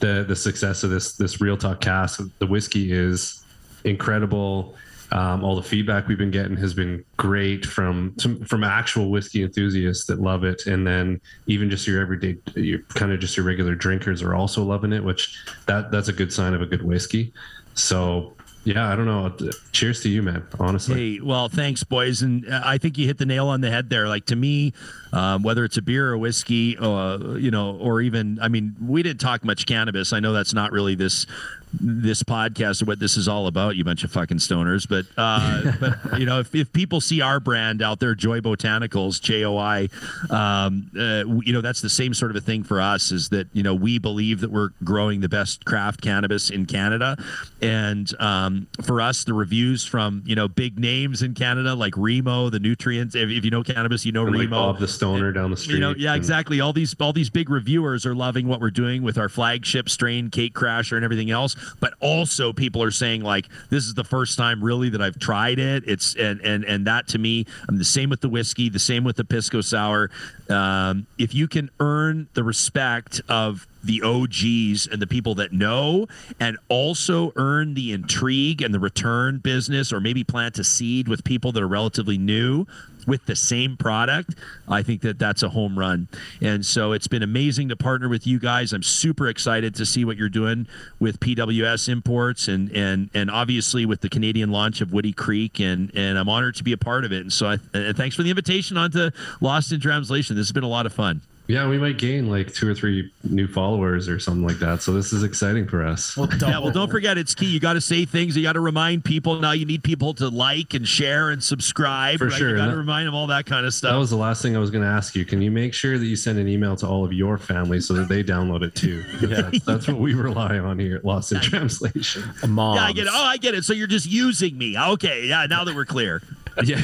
the 0.00 0.24
the 0.26 0.36
success 0.36 0.82
of 0.82 0.90
this 0.90 1.16
this 1.16 1.40
real 1.40 1.56
talk 1.56 1.80
cast. 1.80 2.20
The 2.38 2.46
whiskey 2.46 2.92
is 2.92 3.44
incredible. 3.84 4.76
Um, 5.12 5.42
all 5.42 5.56
the 5.56 5.62
feedback 5.62 6.06
we've 6.06 6.18
been 6.18 6.30
getting 6.30 6.56
has 6.56 6.74
been 6.74 7.04
great 7.16 7.66
from 7.66 8.14
from 8.46 8.64
actual 8.64 9.10
whiskey 9.10 9.42
enthusiasts 9.42 10.06
that 10.06 10.20
love 10.20 10.44
it, 10.44 10.66
and 10.66 10.86
then 10.86 11.20
even 11.46 11.68
just 11.70 11.86
your 11.86 12.00
everyday, 12.00 12.36
your 12.54 12.80
kind 12.94 13.12
of 13.12 13.20
just 13.20 13.36
your 13.36 13.44
regular 13.44 13.74
drinkers 13.74 14.22
are 14.22 14.34
also 14.34 14.62
loving 14.62 14.92
it, 14.92 15.02
which 15.02 15.36
that 15.66 15.90
that's 15.90 16.08
a 16.08 16.12
good 16.12 16.32
sign 16.32 16.54
of 16.54 16.62
a 16.62 16.66
good 16.66 16.82
whiskey. 16.82 17.32
So 17.74 18.34
yeah, 18.64 18.92
I 18.92 18.96
don't 18.96 19.06
know. 19.06 19.34
Cheers 19.72 20.02
to 20.02 20.10
you, 20.10 20.22
man. 20.22 20.46
Honestly. 20.58 21.14
Hey, 21.14 21.20
well, 21.20 21.48
thanks, 21.48 21.82
boys, 21.82 22.20
and 22.20 22.46
uh, 22.46 22.60
I 22.62 22.76
think 22.76 22.98
you 22.98 23.06
hit 23.06 23.16
the 23.16 23.24
nail 23.24 23.48
on 23.48 23.62
the 23.62 23.70
head 23.70 23.88
there. 23.88 24.06
Like 24.06 24.26
to 24.26 24.36
me, 24.36 24.74
um, 25.14 25.42
whether 25.42 25.64
it's 25.64 25.78
a 25.78 25.82
beer 25.82 26.10
or 26.10 26.18
whiskey, 26.18 26.76
uh, 26.76 27.36
you 27.36 27.50
know, 27.50 27.76
or 27.76 28.02
even, 28.02 28.38
I 28.40 28.48
mean, 28.48 28.76
we 28.80 29.02
didn't 29.02 29.20
talk 29.20 29.44
much 29.44 29.64
cannabis. 29.64 30.12
I 30.12 30.20
know 30.20 30.34
that's 30.34 30.52
not 30.52 30.72
really 30.72 30.94
this 30.94 31.26
this 31.72 32.22
podcast 32.22 32.82
or 32.82 32.86
what 32.86 32.98
this 32.98 33.16
is 33.16 33.28
all 33.28 33.46
about, 33.46 33.76
you 33.76 33.84
bunch 33.84 34.04
of 34.04 34.10
fucking 34.10 34.38
stoners. 34.38 34.88
But 34.88 35.06
uh, 35.16 35.72
but 35.80 36.18
you 36.18 36.26
know, 36.26 36.40
if, 36.40 36.54
if 36.54 36.72
people 36.72 37.00
see 37.00 37.20
our 37.20 37.40
brand 37.40 37.82
out 37.82 38.00
there, 38.00 38.14
Joi 38.14 38.40
Botanicals, 38.40 39.20
J 39.20 39.44
O 39.44 39.56
I, 39.56 39.88
um, 40.30 40.90
uh, 40.98 41.24
you 41.42 41.52
know, 41.52 41.60
that's 41.60 41.80
the 41.80 41.90
same 41.90 42.14
sort 42.14 42.30
of 42.30 42.36
a 42.36 42.40
thing 42.40 42.62
for 42.62 42.80
us. 42.80 43.12
Is 43.12 43.28
that 43.30 43.48
you 43.52 43.62
know 43.62 43.74
we 43.74 43.98
believe 43.98 44.40
that 44.40 44.50
we're 44.50 44.70
growing 44.84 45.20
the 45.20 45.28
best 45.28 45.64
craft 45.64 46.00
cannabis 46.00 46.50
in 46.50 46.66
Canada, 46.66 47.16
and 47.60 48.12
um, 48.20 48.66
for 48.84 49.00
us, 49.00 49.24
the 49.24 49.34
reviews 49.34 49.84
from 49.84 50.22
you 50.26 50.34
know 50.34 50.48
big 50.48 50.78
names 50.78 51.22
in 51.22 51.34
Canada 51.34 51.74
like 51.74 51.94
Remo, 51.96 52.50
the 52.50 52.60
Nutrients. 52.60 53.14
If, 53.14 53.30
if 53.30 53.44
you 53.44 53.50
know 53.50 53.62
cannabis, 53.62 54.04
you 54.04 54.12
know 54.12 54.26
and 54.26 54.32
Remo, 54.32 54.42
like 54.42 54.50
Bob 54.50 54.78
the 54.78 54.88
Stoner 54.88 55.32
down 55.32 55.50
the 55.50 55.56
street. 55.56 55.74
You 55.74 55.80
know, 55.80 55.94
yeah, 55.96 56.12
and- 56.12 56.16
exactly. 56.18 56.60
All 56.60 56.72
these 56.72 56.94
all 57.00 57.12
these 57.12 57.30
big 57.30 57.50
reviewers 57.50 58.06
are 58.06 58.14
loving 58.14 58.46
what 58.46 58.60
we're 58.60 58.70
doing 58.70 59.02
with 59.02 59.18
our 59.18 59.28
flagship 59.28 59.88
strain, 59.88 60.30
Cake 60.30 60.54
Crasher, 60.54 60.96
and 60.96 61.04
everything 61.04 61.30
else. 61.30 61.56
But 61.80 61.94
also, 62.00 62.52
people 62.52 62.82
are 62.82 62.90
saying 62.90 63.22
like, 63.22 63.46
this 63.68 63.84
is 63.84 63.94
the 63.94 64.04
first 64.04 64.38
time 64.38 64.62
really 64.62 64.88
that 64.90 65.02
I've 65.02 65.18
tried 65.18 65.58
it. 65.58 65.84
It's 65.86 66.14
and 66.16 66.40
and 66.40 66.64
and 66.64 66.86
that 66.86 67.08
to 67.08 67.18
me, 67.18 67.46
I'm 67.68 67.78
the 67.78 67.84
same 67.84 68.10
with 68.10 68.20
the 68.20 68.28
whiskey, 68.28 68.68
the 68.68 68.78
same 68.78 69.04
with 69.04 69.16
the 69.16 69.24
pisco 69.24 69.60
sour. 69.60 70.10
Um, 70.48 71.06
if 71.18 71.34
you 71.34 71.48
can 71.48 71.70
earn 71.80 72.28
the 72.34 72.44
respect 72.44 73.20
of 73.28 73.66
the 73.82 74.02
OGs 74.02 74.86
and 74.86 75.00
the 75.00 75.06
people 75.06 75.34
that 75.36 75.52
know, 75.52 76.06
and 76.38 76.58
also 76.68 77.32
earn 77.36 77.74
the 77.74 77.92
intrigue 77.92 78.62
and 78.62 78.74
the 78.74 78.80
return 78.80 79.38
business, 79.38 79.92
or 79.92 80.00
maybe 80.00 80.24
plant 80.24 80.58
a 80.58 80.64
seed 80.64 81.08
with 81.08 81.24
people 81.24 81.52
that 81.52 81.62
are 81.62 81.68
relatively 81.68 82.18
new 82.18 82.66
with 83.06 83.24
the 83.26 83.36
same 83.36 83.76
product, 83.76 84.34
I 84.68 84.82
think 84.82 85.02
that 85.02 85.18
that's 85.18 85.42
a 85.42 85.48
home 85.48 85.78
run. 85.78 86.08
And 86.40 86.64
so 86.64 86.92
it's 86.92 87.08
been 87.08 87.22
amazing 87.22 87.68
to 87.68 87.76
partner 87.76 88.08
with 88.08 88.26
you 88.26 88.38
guys. 88.38 88.72
I'm 88.72 88.82
super 88.82 89.28
excited 89.28 89.74
to 89.76 89.86
see 89.86 90.04
what 90.04 90.16
you're 90.16 90.28
doing 90.28 90.66
with 90.98 91.20
PWS 91.20 91.88
Imports 91.88 92.48
and 92.48 92.70
and 92.70 93.10
and 93.14 93.30
obviously 93.30 93.86
with 93.86 94.00
the 94.00 94.08
Canadian 94.08 94.50
launch 94.50 94.80
of 94.80 94.92
Woody 94.92 95.12
Creek 95.12 95.60
and 95.60 95.90
and 95.94 96.18
I'm 96.18 96.28
honored 96.28 96.56
to 96.56 96.64
be 96.64 96.72
a 96.72 96.78
part 96.78 97.04
of 97.04 97.12
it. 97.12 97.22
And 97.22 97.32
so 97.32 97.46
I, 97.46 97.58
and 97.74 97.96
thanks 97.96 98.16
for 98.16 98.22
the 98.22 98.30
invitation 98.30 98.76
onto 98.76 99.10
Lost 99.40 99.72
in 99.72 99.80
Translation. 99.80 100.36
This 100.36 100.46
has 100.46 100.52
been 100.52 100.64
a 100.64 100.68
lot 100.68 100.86
of 100.86 100.92
fun. 100.92 101.22
Yeah, 101.50 101.68
we 101.68 101.78
might 101.78 101.98
gain 101.98 102.30
like 102.30 102.54
two 102.54 102.68
or 102.68 102.74
three 102.74 103.12
new 103.24 103.48
followers 103.48 104.08
or 104.08 104.20
something 104.20 104.46
like 104.46 104.58
that. 104.60 104.82
So 104.82 104.92
this 104.92 105.12
is 105.12 105.24
exciting 105.24 105.66
for 105.66 105.84
us. 105.84 106.16
Well, 106.16 106.28
Yeah, 106.40 106.60
well, 106.60 106.70
don't 106.70 106.90
forget 106.92 107.18
it's 107.18 107.34
key. 107.34 107.46
You 107.46 107.58
got 107.58 107.72
to 107.72 107.80
say 107.80 108.04
things. 108.04 108.36
You 108.36 108.42
got 108.44 108.52
to 108.52 108.60
remind 108.60 109.04
people. 109.04 109.40
Now 109.40 109.50
you 109.50 109.66
need 109.66 109.82
people 109.82 110.14
to 110.14 110.28
like 110.28 110.74
and 110.74 110.86
share 110.86 111.30
and 111.30 111.42
subscribe. 111.42 112.18
For 112.18 112.26
right? 112.28 112.34
sure. 112.34 112.50
You 112.50 112.56
got 112.56 112.70
to 112.70 112.76
remind 112.76 113.08
them 113.08 113.14
all 113.16 113.26
that 113.26 113.46
kind 113.46 113.66
of 113.66 113.74
stuff. 113.74 113.92
That 113.92 113.98
was 113.98 114.10
the 114.10 114.16
last 114.16 114.42
thing 114.42 114.56
I 114.56 114.60
was 114.60 114.70
going 114.70 114.84
to 114.84 114.90
ask 114.90 115.16
you. 115.16 115.24
Can 115.24 115.42
you 115.42 115.50
make 115.50 115.74
sure 115.74 115.98
that 115.98 116.06
you 116.06 116.14
send 116.14 116.38
an 116.38 116.46
email 116.46 116.76
to 116.76 116.86
all 116.86 117.04
of 117.04 117.12
your 117.12 117.36
family 117.36 117.80
so 117.80 117.94
that 117.94 118.08
they 118.08 118.22
download 118.22 118.62
it 118.62 118.74
too? 118.76 119.04
Yeah, 119.20 119.42
that's, 119.42 119.64
that's 119.64 119.88
what 119.88 119.98
we 119.98 120.14
rely 120.14 120.58
on 120.58 120.78
here 120.78 120.96
at 120.96 121.04
Lost 121.04 121.32
in 121.32 121.40
Translation. 121.40 122.24
Moms. 122.48 122.76
yeah, 122.80 122.86
I 122.86 122.92
get 122.92 123.06
it. 123.06 123.12
Oh, 123.12 123.22
I 123.24 123.36
get 123.36 123.54
it. 123.54 123.64
So 123.64 123.72
you're 123.72 123.86
just 123.86 124.06
using 124.06 124.56
me. 124.56 124.78
Okay. 124.78 125.26
Yeah. 125.26 125.46
Now 125.46 125.64
that 125.64 125.74
we're 125.74 125.84
clear. 125.84 126.22
Yeah, 126.64 126.80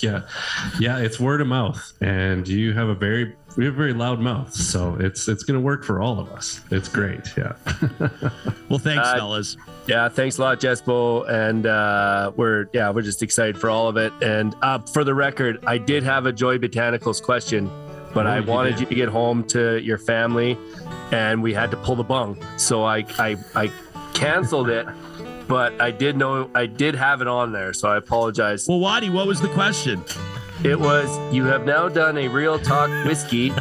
yeah, 0.00 0.22
yeah. 0.78 0.98
It's 0.98 1.18
word 1.18 1.40
of 1.40 1.46
mouth, 1.46 1.92
and 2.02 2.46
you 2.46 2.72
have 2.74 2.88
a 2.88 2.94
very 2.94 3.34
we 3.56 3.64
have 3.66 3.74
very 3.74 3.92
loud 3.92 4.20
mouths, 4.20 4.66
so 4.68 4.96
it's 5.00 5.28
it's 5.28 5.44
going 5.44 5.58
to 5.58 5.64
work 5.64 5.84
for 5.84 6.00
all 6.00 6.18
of 6.18 6.30
us. 6.32 6.60
It's 6.70 6.88
great. 6.88 7.28
Yeah. 7.36 7.52
Well, 8.68 8.78
thanks, 8.78 9.06
Uh, 9.06 9.16
fellas. 9.16 9.56
Yeah, 9.86 10.08
thanks 10.08 10.38
a 10.38 10.40
lot, 10.40 10.58
Jespo. 10.58 11.28
And 11.28 11.66
uh, 11.66 12.32
we're 12.36 12.68
yeah, 12.72 12.88
we're 12.90 13.02
just 13.02 13.22
excited 13.22 13.58
for 13.58 13.68
all 13.68 13.86
of 13.86 13.98
it. 13.98 14.10
And 14.22 14.54
uh, 14.62 14.78
for 14.78 15.04
the 15.04 15.14
record, 15.14 15.62
I 15.66 15.76
did 15.76 16.02
have 16.04 16.24
a 16.24 16.32
Joi 16.32 16.56
Botanicals 16.56 17.22
question, 17.22 17.70
but 18.14 18.26
Oh, 18.26 18.30
I 18.30 18.38
you 18.38 18.46
wanted 18.46 18.70
did. 18.70 18.80
you 18.80 18.86
to 18.86 18.94
get 18.94 19.08
home 19.10 19.44
to 19.48 19.78
your 19.82 19.98
family, 19.98 20.56
and 21.10 21.42
we 21.42 21.52
had 21.52 21.70
to 21.72 21.76
pull 21.76 21.96
the 21.96 22.02
bung, 22.04 22.42
so 22.56 22.82
I 22.84 23.04
I, 23.18 23.36
I 23.54 23.70
canceled 24.14 24.70
it. 24.70 24.86
But 25.46 25.78
I 25.78 25.90
did 25.90 26.16
know 26.16 26.48
I 26.54 26.64
did 26.64 26.94
have 26.94 27.20
it 27.20 27.26
on 27.28 27.52
there, 27.52 27.74
so 27.74 27.88
I 27.90 27.98
apologize. 27.98 28.66
Well, 28.66 28.80
Wadi, 28.80 29.10
what 29.10 29.26
was 29.26 29.42
the 29.42 29.48
question? 29.50 30.02
It 30.64 30.78
was 30.78 31.08
you 31.34 31.44
have 31.46 31.64
now 31.66 31.88
done 31.88 32.16
a 32.16 32.28
real 32.28 32.56
talk 32.58 32.88
whiskey, 33.04 33.52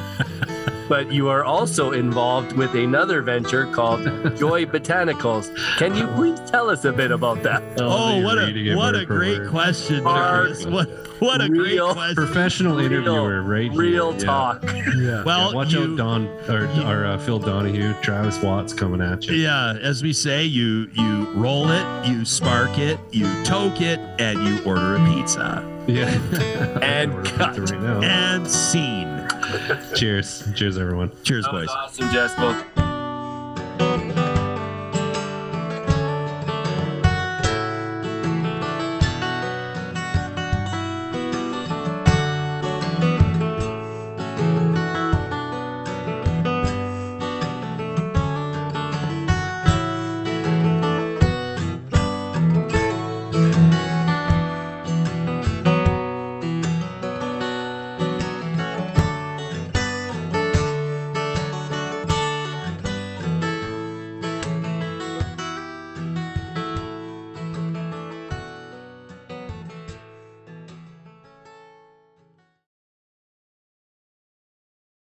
but 0.87 1.11
you 1.11 1.29
are 1.29 1.43
also 1.43 1.93
involved 1.93 2.53
with 2.53 2.75
another 2.75 3.21
venture 3.23 3.65
called 3.65 4.03
Joi 4.37 4.65
Botanicals. 4.65 5.49
Can 5.77 5.95
you 5.95 6.05
please 6.09 6.39
tell 6.51 6.69
us 6.69 6.85
a 6.85 6.91
bit 6.93 7.09
about 7.11 7.41
that? 7.43 7.63
Oh, 7.79 8.15
you're 8.17 8.23
what 8.25 8.37
a 8.37 8.75
what 8.75 8.95
a 8.95 9.05
great 9.05 9.39
word. 9.39 9.49
question, 9.49 10.03
Hard. 10.03 10.63
What 10.65 10.89
what 11.19 11.41
a 11.41 11.49
Real 11.49 11.87
great 11.87 11.95
question. 11.95 12.15
Professional 12.15 12.77
Real- 12.77 12.85
interviewer, 12.85 13.41
right? 13.41 13.71
here. 13.71 13.79
Real 13.81 14.13
Yeah. 14.13 14.19
talk. 14.19 14.63
Yeah. 14.63 15.23
Well, 15.23 15.49
Yeah, 15.49 15.55
watch 15.55 15.73
you- 15.73 15.93
out, 15.93 15.97
Don 15.97 16.27
or, 16.49 16.65
or 16.85 17.05
uh, 17.05 17.17
Phil 17.17 17.39
Donahue, 17.39 17.93
Travis 18.01 18.39
Watts 18.43 18.73
coming 18.73 19.01
at 19.01 19.25
you. 19.25 19.35
Yeah, 19.37 19.73
as 19.81 20.03
we 20.03 20.13
say, 20.13 20.43
you 20.45 20.87
you 20.93 21.25
roll 21.33 21.69
it, 21.71 22.07
you 22.07 22.25
spark 22.25 22.77
it, 22.77 22.99
you 23.11 23.25
toke 23.43 23.81
it, 23.81 23.99
and 24.19 24.43
you 24.43 24.63
order 24.65 24.95
a 24.97 25.05
pizza. 25.07 25.67
Yeah. 25.87 26.09
and 26.81 27.25
cut 27.25 27.57
right 27.57 28.03
and 28.03 28.47
scene. 28.47 29.27
Cheers. 29.95 30.47
Cheers, 30.55 30.77
everyone. 30.77 31.11
Cheers, 31.23 31.47
boys. 31.47 31.69
Awesome, 31.69 32.09
Jess. 32.11 32.33